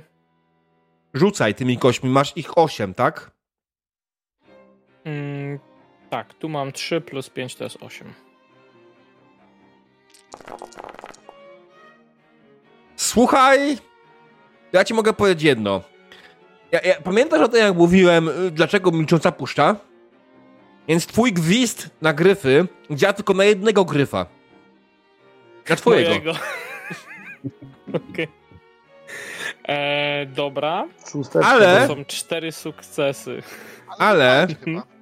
rzucaj 1.14 1.54
tymi 1.54 1.78
kośćmi, 1.78 2.10
masz 2.10 2.36
ich 2.36 2.58
osiem, 2.58 2.94
tak? 2.94 3.30
Mm, 5.04 5.58
tak, 6.10 6.34
tu 6.34 6.48
mam 6.48 6.72
3 6.72 7.00
plus 7.00 7.30
5 7.30 7.54
to 7.54 7.64
jest 7.64 7.76
8. 7.80 8.12
Słuchaj, 12.96 13.78
ja 14.72 14.84
ci 14.84 14.94
mogę 14.94 15.12
powiedzieć 15.12 15.42
jedno. 15.42 15.82
Ja, 16.72 16.80
ja, 16.80 16.94
pamiętasz 17.04 17.40
o 17.40 17.48
tym, 17.48 17.60
jak 17.60 17.74
mówiłem, 17.76 18.28
y, 18.28 18.50
dlaczego 18.50 18.90
milcząca 18.90 19.32
puszcza? 19.32 19.76
Więc 20.88 21.06
twój 21.06 21.32
gwizd 21.32 21.90
na 22.02 22.12
gryfy 22.12 22.66
działa 22.90 23.12
tylko 23.12 23.34
na 23.34 23.44
jednego 23.44 23.84
gryfa. 23.84 24.26
Na 25.70 25.76
twojego. 25.76 26.08
Mojego. 26.10 26.32
Okej. 28.10 28.28
E, 29.68 30.26
Dobra. 30.26 30.88
Ale- 31.44 31.86
to 31.88 31.94
są 31.94 32.04
cztery 32.04 32.52
sukcesy. 32.52 33.42
Ale- 33.98 34.46
nie 34.48 34.54
chyba. 34.54 34.95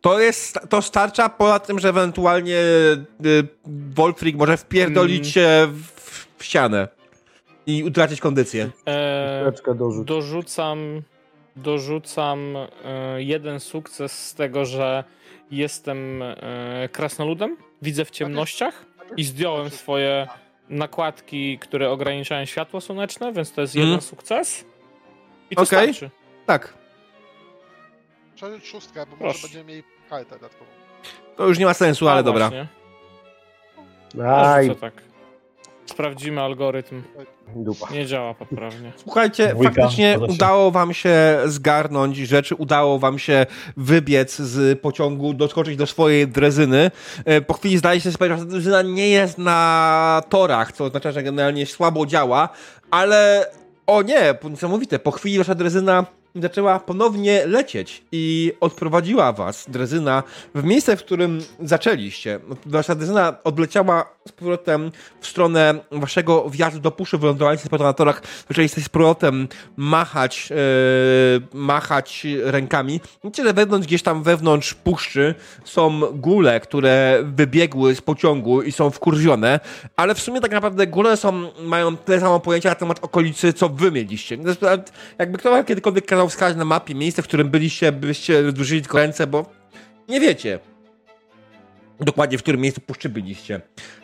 To 0.00 0.20
jest, 0.20 0.58
to 0.68 0.82
starcza 0.82 1.28
poza 1.28 1.58
tym, 1.58 1.78
że 1.78 1.88
ewentualnie 1.88 2.56
y, 2.56 3.46
Wolfric 3.94 4.36
może 4.36 4.56
wpierdolić 4.56 5.20
Mm. 5.20 5.30
się 5.32 5.68
w, 5.72 6.26
w 6.38 6.44
ścianę 6.44 6.88
i 7.66 7.84
utracić 7.84 8.20
kondycję. 8.20 8.70
E, 8.86 9.52
dorzuć. 9.74 10.06
dorzucam 10.06 11.02
dorzucam 11.56 12.56
e, 12.84 13.22
jeden 13.22 13.60
sukces 13.60 14.26
z 14.26 14.34
tego, 14.34 14.64
że 14.64 15.04
jestem 15.50 16.22
e, 16.22 16.88
krasnoludem, 16.92 17.56
widzę 17.82 18.04
w 18.04 18.10
ciemnościach 18.10 18.84
i 19.16 19.24
zdjąłem 19.24 19.70
swoje 19.70 20.28
nakładki, 20.68 21.58
które 21.58 21.90
ograniczają 21.90 22.44
światło 22.44 22.80
słoneczne, 22.80 23.32
więc 23.32 23.52
to 23.52 23.60
jest 23.60 23.74
jeden 23.74 24.00
sukces. 24.00 24.64
I 25.50 25.56
to 25.56 25.62
Okej. 25.62 25.94
starczy. 25.94 26.10
Tak, 26.46 26.74
Szóstkę, 28.64 29.06
bo 29.10 29.16
Proszę. 29.16 29.24
może 29.26 29.42
będziemy 29.42 29.64
mieli 29.64 29.82
kartę 30.10 30.30
dodatkową. 30.34 30.70
to 31.36 31.46
już 31.46 31.58
nie 31.58 31.64
ma 31.64 31.74
sensu, 31.74 32.08
ale 32.08 32.20
A, 32.20 32.22
dobra. 32.22 32.48
właśnie. 32.48 32.68
A, 34.24 34.52
Aj, 34.52 34.76
tak. 34.76 34.92
Sprawdzimy 35.86 36.40
algorytm. 36.42 37.02
Dupa. 37.56 37.90
Nie 37.90 38.06
działa 38.06 38.34
poprawnie. 38.34 38.92
Słuchajcie, 38.96 39.48
Dwójka, 39.48 39.72
faktycznie 39.74 40.18
udało 40.28 40.70
wam 40.70 40.94
się 40.94 41.38
zgarnąć 41.46 42.16
rzeczy, 42.16 42.54
udało 42.54 42.98
wam 42.98 43.18
się 43.18 43.46
wybiec 43.76 44.36
z 44.38 44.80
pociągu, 44.80 45.34
doskoczyć 45.34 45.76
do 45.76 45.86
swojej 45.86 46.28
drezyny. 46.28 46.90
E, 47.24 47.40
Po 47.40 47.54
chwili 47.54 47.78
zdaje 47.78 48.00
się 48.00 48.12
sprawę, 48.12 48.38
że 48.38 48.44
ta 48.44 48.50
drezyna 48.50 48.82
nie 48.82 49.08
jest 49.08 49.38
na 49.38 50.22
torach, 50.28 50.72
co 50.72 50.84
oznacza, 50.84 51.12
że 51.12 51.22
generalnie 51.22 51.66
słabo 51.66 52.06
działa, 52.06 52.48
ale 52.90 53.46
o 53.86 54.02
nie, 54.02 54.34
niesamowite, 54.50 54.98
po 54.98 55.10
chwili 55.10 55.38
wasza 55.38 55.54
drezyna 55.54 56.06
zaczęła 56.34 56.80
ponownie 56.80 57.46
lecieć 57.46 58.04
i 58.12 58.52
odprowadziła 58.60 59.32
was, 59.32 59.66
drezyna, 59.68 60.22
w 60.54 60.64
miejsce, 60.64 60.96
w 60.96 61.04
którym 61.04 61.40
zaczęliście. 61.60 62.40
Wasza 62.66 62.94
drezyna 62.94 63.36
odleciała 63.44 64.04
z 64.28 64.32
powrotem 64.32 64.92
w 65.20 65.26
stronę 65.26 65.74
waszego 65.90 66.50
wjazdu 66.50 66.80
do 66.80 66.90
puszy, 66.90 67.18
wylądowaliście 67.18 67.68
na 67.78 67.92
torach, 67.92 68.22
zaczęliście 68.48 68.80
z 68.80 68.88
powrotem 68.88 69.48
machać, 69.76 70.48
e, 70.52 70.56
machać 71.54 72.26
rękami. 72.44 73.00
Widzicie, 73.24 73.44
że 73.44 73.52
wewnątrz, 73.52 73.86
gdzieś 73.86 74.02
tam 74.02 74.22
wewnątrz 74.22 74.74
puszczy 74.74 75.34
są 75.64 76.00
gule, 76.00 76.60
które 76.60 77.22
wybiegły 77.24 77.94
z 77.94 78.00
pociągu 78.00 78.62
i 78.62 78.72
są 78.72 78.90
wkurwione, 78.90 79.60
ale 79.96 80.14
w 80.14 80.20
sumie 80.20 80.40
tak 80.40 80.52
naprawdę 80.52 80.86
gule 80.86 81.16
są, 81.16 81.50
mają 81.60 81.96
tyle 81.96 82.20
samo 82.20 82.40
pojęcia 82.40 82.68
na 82.68 82.74
temat 82.74 83.04
okolicy, 83.04 83.52
co 83.52 83.68
wy 83.68 83.92
mieliście. 83.92 84.38
Jakby 85.18 85.38
wam 85.50 85.64
kiedykolwiek 85.64 86.06
wskazać 86.28 86.56
na 86.56 86.64
mapie 86.64 86.94
miejsce, 86.94 87.22
w 87.22 87.28
którym 87.28 87.50
byliście, 87.50 87.92
byście 87.92 88.42
wydłużyli 88.42 88.82
tylko 88.82 88.98
ręce, 88.98 89.26
bo 89.26 89.46
nie 90.08 90.20
wiecie 90.20 90.58
dokładnie, 92.00 92.38
w 92.38 92.42
którym 92.42 92.60
miejscu 92.60 92.80
puszczy 92.80 93.08
byliście. 93.08 93.60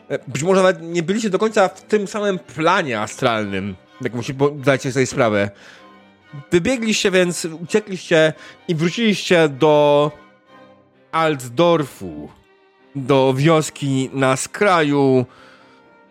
E, 0.09 0.19
Być 0.29 0.43
może 0.43 0.63
nawet 0.63 0.83
nie 0.83 1.03
byliście 1.03 1.31
do 1.31 1.39
końca 1.39 1.69
w 1.69 1.83
tym 1.83 2.07
samym 2.07 2.39
planie 2.39 3.01
astralnym, 3.01 3.77
jak 4.01 4.15
musicie, 4.15 4.35
bo 4.35 4.55
zdajcie 4.63 4.93
sobie 4.93 5.07
sprawę. 5.07 5.51
Wybiegliście 6.51 7.11
więc, 7.11 7.45
uciekliście 7.45 8.33
i 8.69 8.75
wróciliście 8.75 9.49
do 9.49 10.11
Altdorfu, 11.13 12.29
do 12.95 13.35
wioski 13.35 14.11
na 14.13 14.37
skraju 14.37 15.27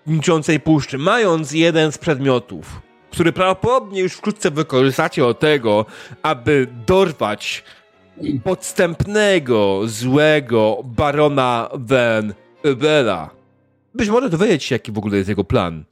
milczącej 0.08 0.59
puszczy, 0.59 0.98
mając 0.98 1.51
jeden 1.51 1.92
z 1.92 1.98
przedmiotów, 1.98 2.82
który 3.16 3.34
prawdopodobnie 3.34 4.02
już 4.02 4.14
wkrótce 4.14 4.52
wykorzystacie 4.52 5.22
do 5.22 5.34
tego, 5.34 5.85
aby 6.24 6.68
dorwać 6.88 7.64
podstępnego, 8.44 9.82
złego 9.85 10.77
barona 10.84 11.69
Van 11.74 12.34
Ubela. 12.72 13.30
Być 13.94 14.10
może 14.10 14.30
dowiedzieć 14.30 14.64
się, 14.64 14.76
jaki 14.76 14.92
w 14.92 14.98
ogóle 14.98 15.18
jest 15.18 15.30
jego 15.30 15.44
plan. 15.44 15.84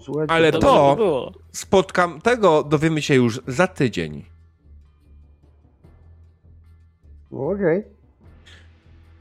Słuchajcie, 0.00 0.32
Ale 0.32 0.52
to- 0.52 0.96
było. 0.96 1.32
Spotkam 1.52 2.20
tego, 2.20 2.62
dowiemy 2.62 3.02
się 3.02 3.14
już 3.14 3.40
za 3.46 3.66
tydzień. 3.66 4.24
No 7.30 7.48
okej. 7.48 7.84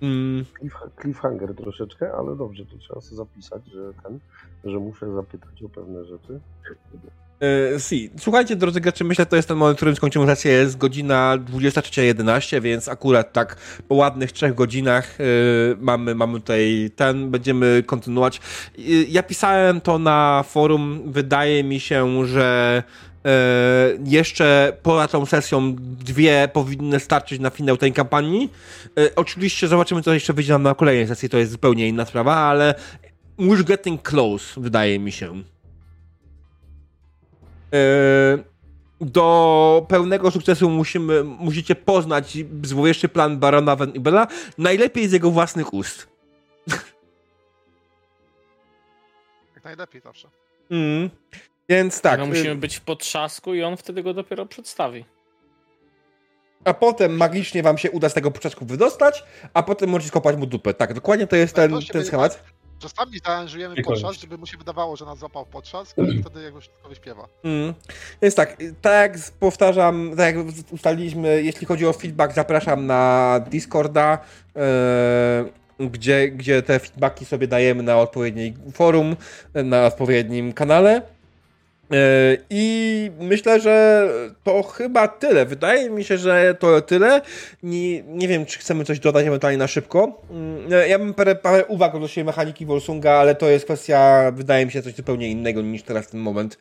Mm, 0.02 0.46
Cliff- 0.62 1.02
Cliffhanger 1.02 1.56
troszeczkę, 1.56 2.12
ale 2.14 2.36
dobrze, 2.36 2.66
to 2.66 2.78
trzeba 2.78 3.02
sobie 3.02 3.16
zapisać, 3.18 3.62
że 3.74 3.82
ten, 4.04 4.20
że 4.64 4.80
muszę 4.80 5.14
zapytać 5.14 5.64
o 5.64 5.70
pewne 5.70 6.06
rzeczy. 6.06 6.40
e, 7.76 7.80
si. 7.80 8.10
Słuchajcie, 8.20 8.56
drodzy 8.56 8.82
gracze, 8.82 9.04
myślę, 9.04 9.22
że 9.22 9.26
to 9.30 9.36
jest 9.36 9.48
ten 9.48 9.58
moment, 9.58 9.78
w 9.78 9.80
którym 9.80 9.96
skończymy 9.96 10.26
sesję. 10.28 10.52
Jest 10.52 10.78
godzina 10.78 11.38
23.11, 11.38 12.62
więc 12.62 12.90
akurat 12.90 13.34
tak 13.34 13.56
po 13.88 13.96
ładnych 13.96 14.32
trzech 14.32 14.56
godzinach 14.56 15.18
e, 15.22 15.24
mamy, 15.80 16.16
mamy 16.16 16.40
tutaj 16.40 16.92
ten, 16.96 17.32
będziemy 17.32 17.84
kontynuować. 17.86 18.42
E, 18.78 18.82
ja 19.10 19.24
pisałem 19.24 19.82
to 19.82 20.00
na 20.00 20.44
forum. 20.48 21.02
Wydaje 21.06 21.64
mi 21.64 21.80
się, 21.80 22.26
że 22.26 22.84
jeszcze 24.06 24.78
poza 24.84 25.08
tą 25.08 25.26
sesją 25.26 25.76
dwie 25.80 26.50
powinny 26.54 27.00
starczyć 27.00 27.40
na 27.40 27.50
finał 27.50 27.78
tej 27.78 27.94
kampanii. 27.94 28.50
E, 29.00 29.16
oczywiście 29.16 29.68
zobaczymy, 29.68 30.02
co 30.02 30.14
jeszcze 30.14 30.34
wyjdzie 30.34 30.54
nam 30.54 30.64
na 30.64 30.76
kolejnej 30.76 31.08
sesji, 31.08 31.30
to 31.30 31.38
jest 31.38 31.52
zupełnie 31.52 31.88
inna 31.88 32.06
sprawa, 32.06 32.36
ale 32.36 32.76
we're 33.40 33.64
getting 33.64 34.02
close, 34.02 34.62
wydaje 34.62 35.00
mi 35.00 35.12
się. 35.12 35.44
E, 37.74 38.38
do 39.02 39.86
pełnego 39.90 40.32
sukcesu 40.32 40.70
musimy, 40.70 41.24
musicie 41.24 41.76
poznać 41.76 42.38
złowieszczy 42.64 43.10
plan 43.10 43.38
Barona 43.38 43.76
Van 43.76 43.92
Ibela, 43.92 44.28
najlepiej 44.58 45.08
z 45.08 45.12
jego 45.12 45.32
własnych 45.32 45.74
ust. 45.74 46.08
Jak 49.56 49.64
najlepiej 49.64 50.02
zawsze. 50.02 50.30
Mm. 50.72 51.10
Więc 51.70 52.02
tak, 52.02 52.20
no, 52.20 52.26
y, 52.26 52.28
musimy 52.28 52.56
być 52.56 52.76
w 52.76 52.82
potrzasku 52.82 53.54
i 53.54 53.64
on 53.64 53.78
wtedy 53.78 54.04
go 54.04 54.14
dopiero 54.14 54.46
przedstawi. 54.46 55.06
a 56.66 56.74
potem 56.74 57.18
magicznie 57.18 57.64
wam 57.64 57.78
się 57.78 57.92
uda 57.92 58.10
z 58.10 58.14
tego 58.14 58.32
początku 58.32 58.66
wydostać, 58.66 59.24
a 59.54 59.64
potem 59.64 59.90
możecie 59.90 60.10
skopać 60.10 60.38
mu 60.38 60.46
dupę. 60.46 60.74
Tak, 60.74 60.94
dokładnie 60.94 61.28
to 61.28 61.36
jest 61.36 61.56
ten, 61.56 61.72
To 61.72 61.82
się 61.82 61.88
ten 61.88 61.94
będzie 61.94 62.08
schemat. 62.08 62.44
Czasami 62.80 63.20
zaaranżujemy 63.26 63.76
podczas, 63.84 64.20
żeby 64.20 64.38
mu 64.38 64.46
się 64.46 64.58
wydawało, 64.58 64.96
że 64.96 65.06
nas 65.06 65.20
złapał 65.20 65.46
podczas, 65.46 65.96
i 65.98 66.22
wtedy 66.22 66.44
jakby 66.44 66.62
wszystko 66.62 66.90
wyśpiewa. 66.90 67.28
Mm. 67.44 67.74
Więc 68.22 68.36
tak, 68.36 68.58
tak 68.82 69.12
jak 69.12 69.32
powtarzam, 69.40 70.14
tak 70.18 70.36
jak 70.36 70.46
ustaliliśmy, 70.72 71.44
jeśli 71.44 71.68
chodzi 71.68 71.88
o 71.88 71.94
feedback, 71.94 72.34
zapraszam 72.34 72.86
na 72.86 73.40
Discorda, 73.50 74.18
e, 74.56 75.46
gdzie, 75.80 76.30
gdzie 76.30 76.62
te 76.62 76.80
feedbacki 76.80 77.26
sobie 77.26 77.48
dajemy 77.48 77.84
na 77.84 77.98
odpowiednim 77.98 78.72
forum, 78.72 79.16
na 79.54 79.86
odpowiednim 79.86 80.54
kanale. 80.54 81.02
E, 81.92 82.38
I 82.50 83.12
myślę, 83.20 83.60
że 83.60 84.08
to 84.44 84.64
chyba 84.64 85.08
tyle. 85.08 85.46
Wydaje 85.46 85.90
mi 85.90 86.04
się, 86.04 86.18
że 86.18 86.56
to 86.60 86.82
tyle. 86.82 87.22
Nie, 87.64 88.04
nie 88.04 88.28
wiem, 88.28 88.46
czy 88.46 88.60
chcemy 88.60 88.86
coś 88.86 89.00
dodać 89.00 89.26
ewentualnie 89.26 89.58
na 89.58 89.68
szybko. 89.68 90.22
Mm, 90.32 90.90
Ja 90.90 91.00
bym 91.00 91.14
parę, 91.14 91.36
parę 91.36 91.66
uwag 91.66 91.96
odnośnie 91.96 92.24
mechaniki 92.24 92.66
Wolsunga, 92.66 93.12
ale 93.12 93.36
to 93.36 93.50
jest 93.50 93.66
kwestia, 93.66 94.32
wydaje 94.36 94.66
mi 94.66 94.72
się, 94.72 94.82
coś 94.82 94.96
zupełnie 94.96 95.30
innego 95.30 95.62
niż 95.62 95.84
teraz 95.84 96.08
ten 96.08 96.20
moment. 96.20 96.58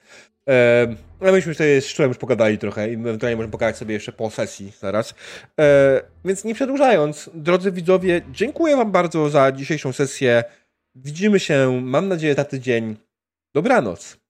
E, 0.48 0.86
ale 1.20 1.32
myśmy 1.32 1.54
sobie 1.54 1.80
z 1.80 1.86
Szczurem 1.86 2.10
już 2.10 2.18
pogadali 2.18 2.58
trochę 2.58 2.90
i 2.90 2.94
ewentualnie 2.94 3.36
możemy 3.36 3.52
pogadać 3.52 3.76
sobie 3.76 3.94
jeszcze 3.94 4.12
po 4.12 4.30
sesji 4.30 4.72
zaraz. 4.80 5.14
E, 5.60 6.00
więc 6.24 6.44
nie 6.44 6.54
przedłużając, 6.54 7.30
drodzy 7.34 7.72
widzowie, 7.72 8.22
dziękuję 8.32 8.76
Wam 8.76 8.92
bardzo 8.92 9.30
za 9.30 9.52
dzisiejszą 9.52 9.92
sesję. 9.92 10.44
Widzimy 10.94 11.40
się, 11.40 11.80
mam 11.82 12.08
nadzieję, 12.08 12.34
za 12.34 12.44
tydzień. 12.44 12.96
Dobranoc. 13.54 14.23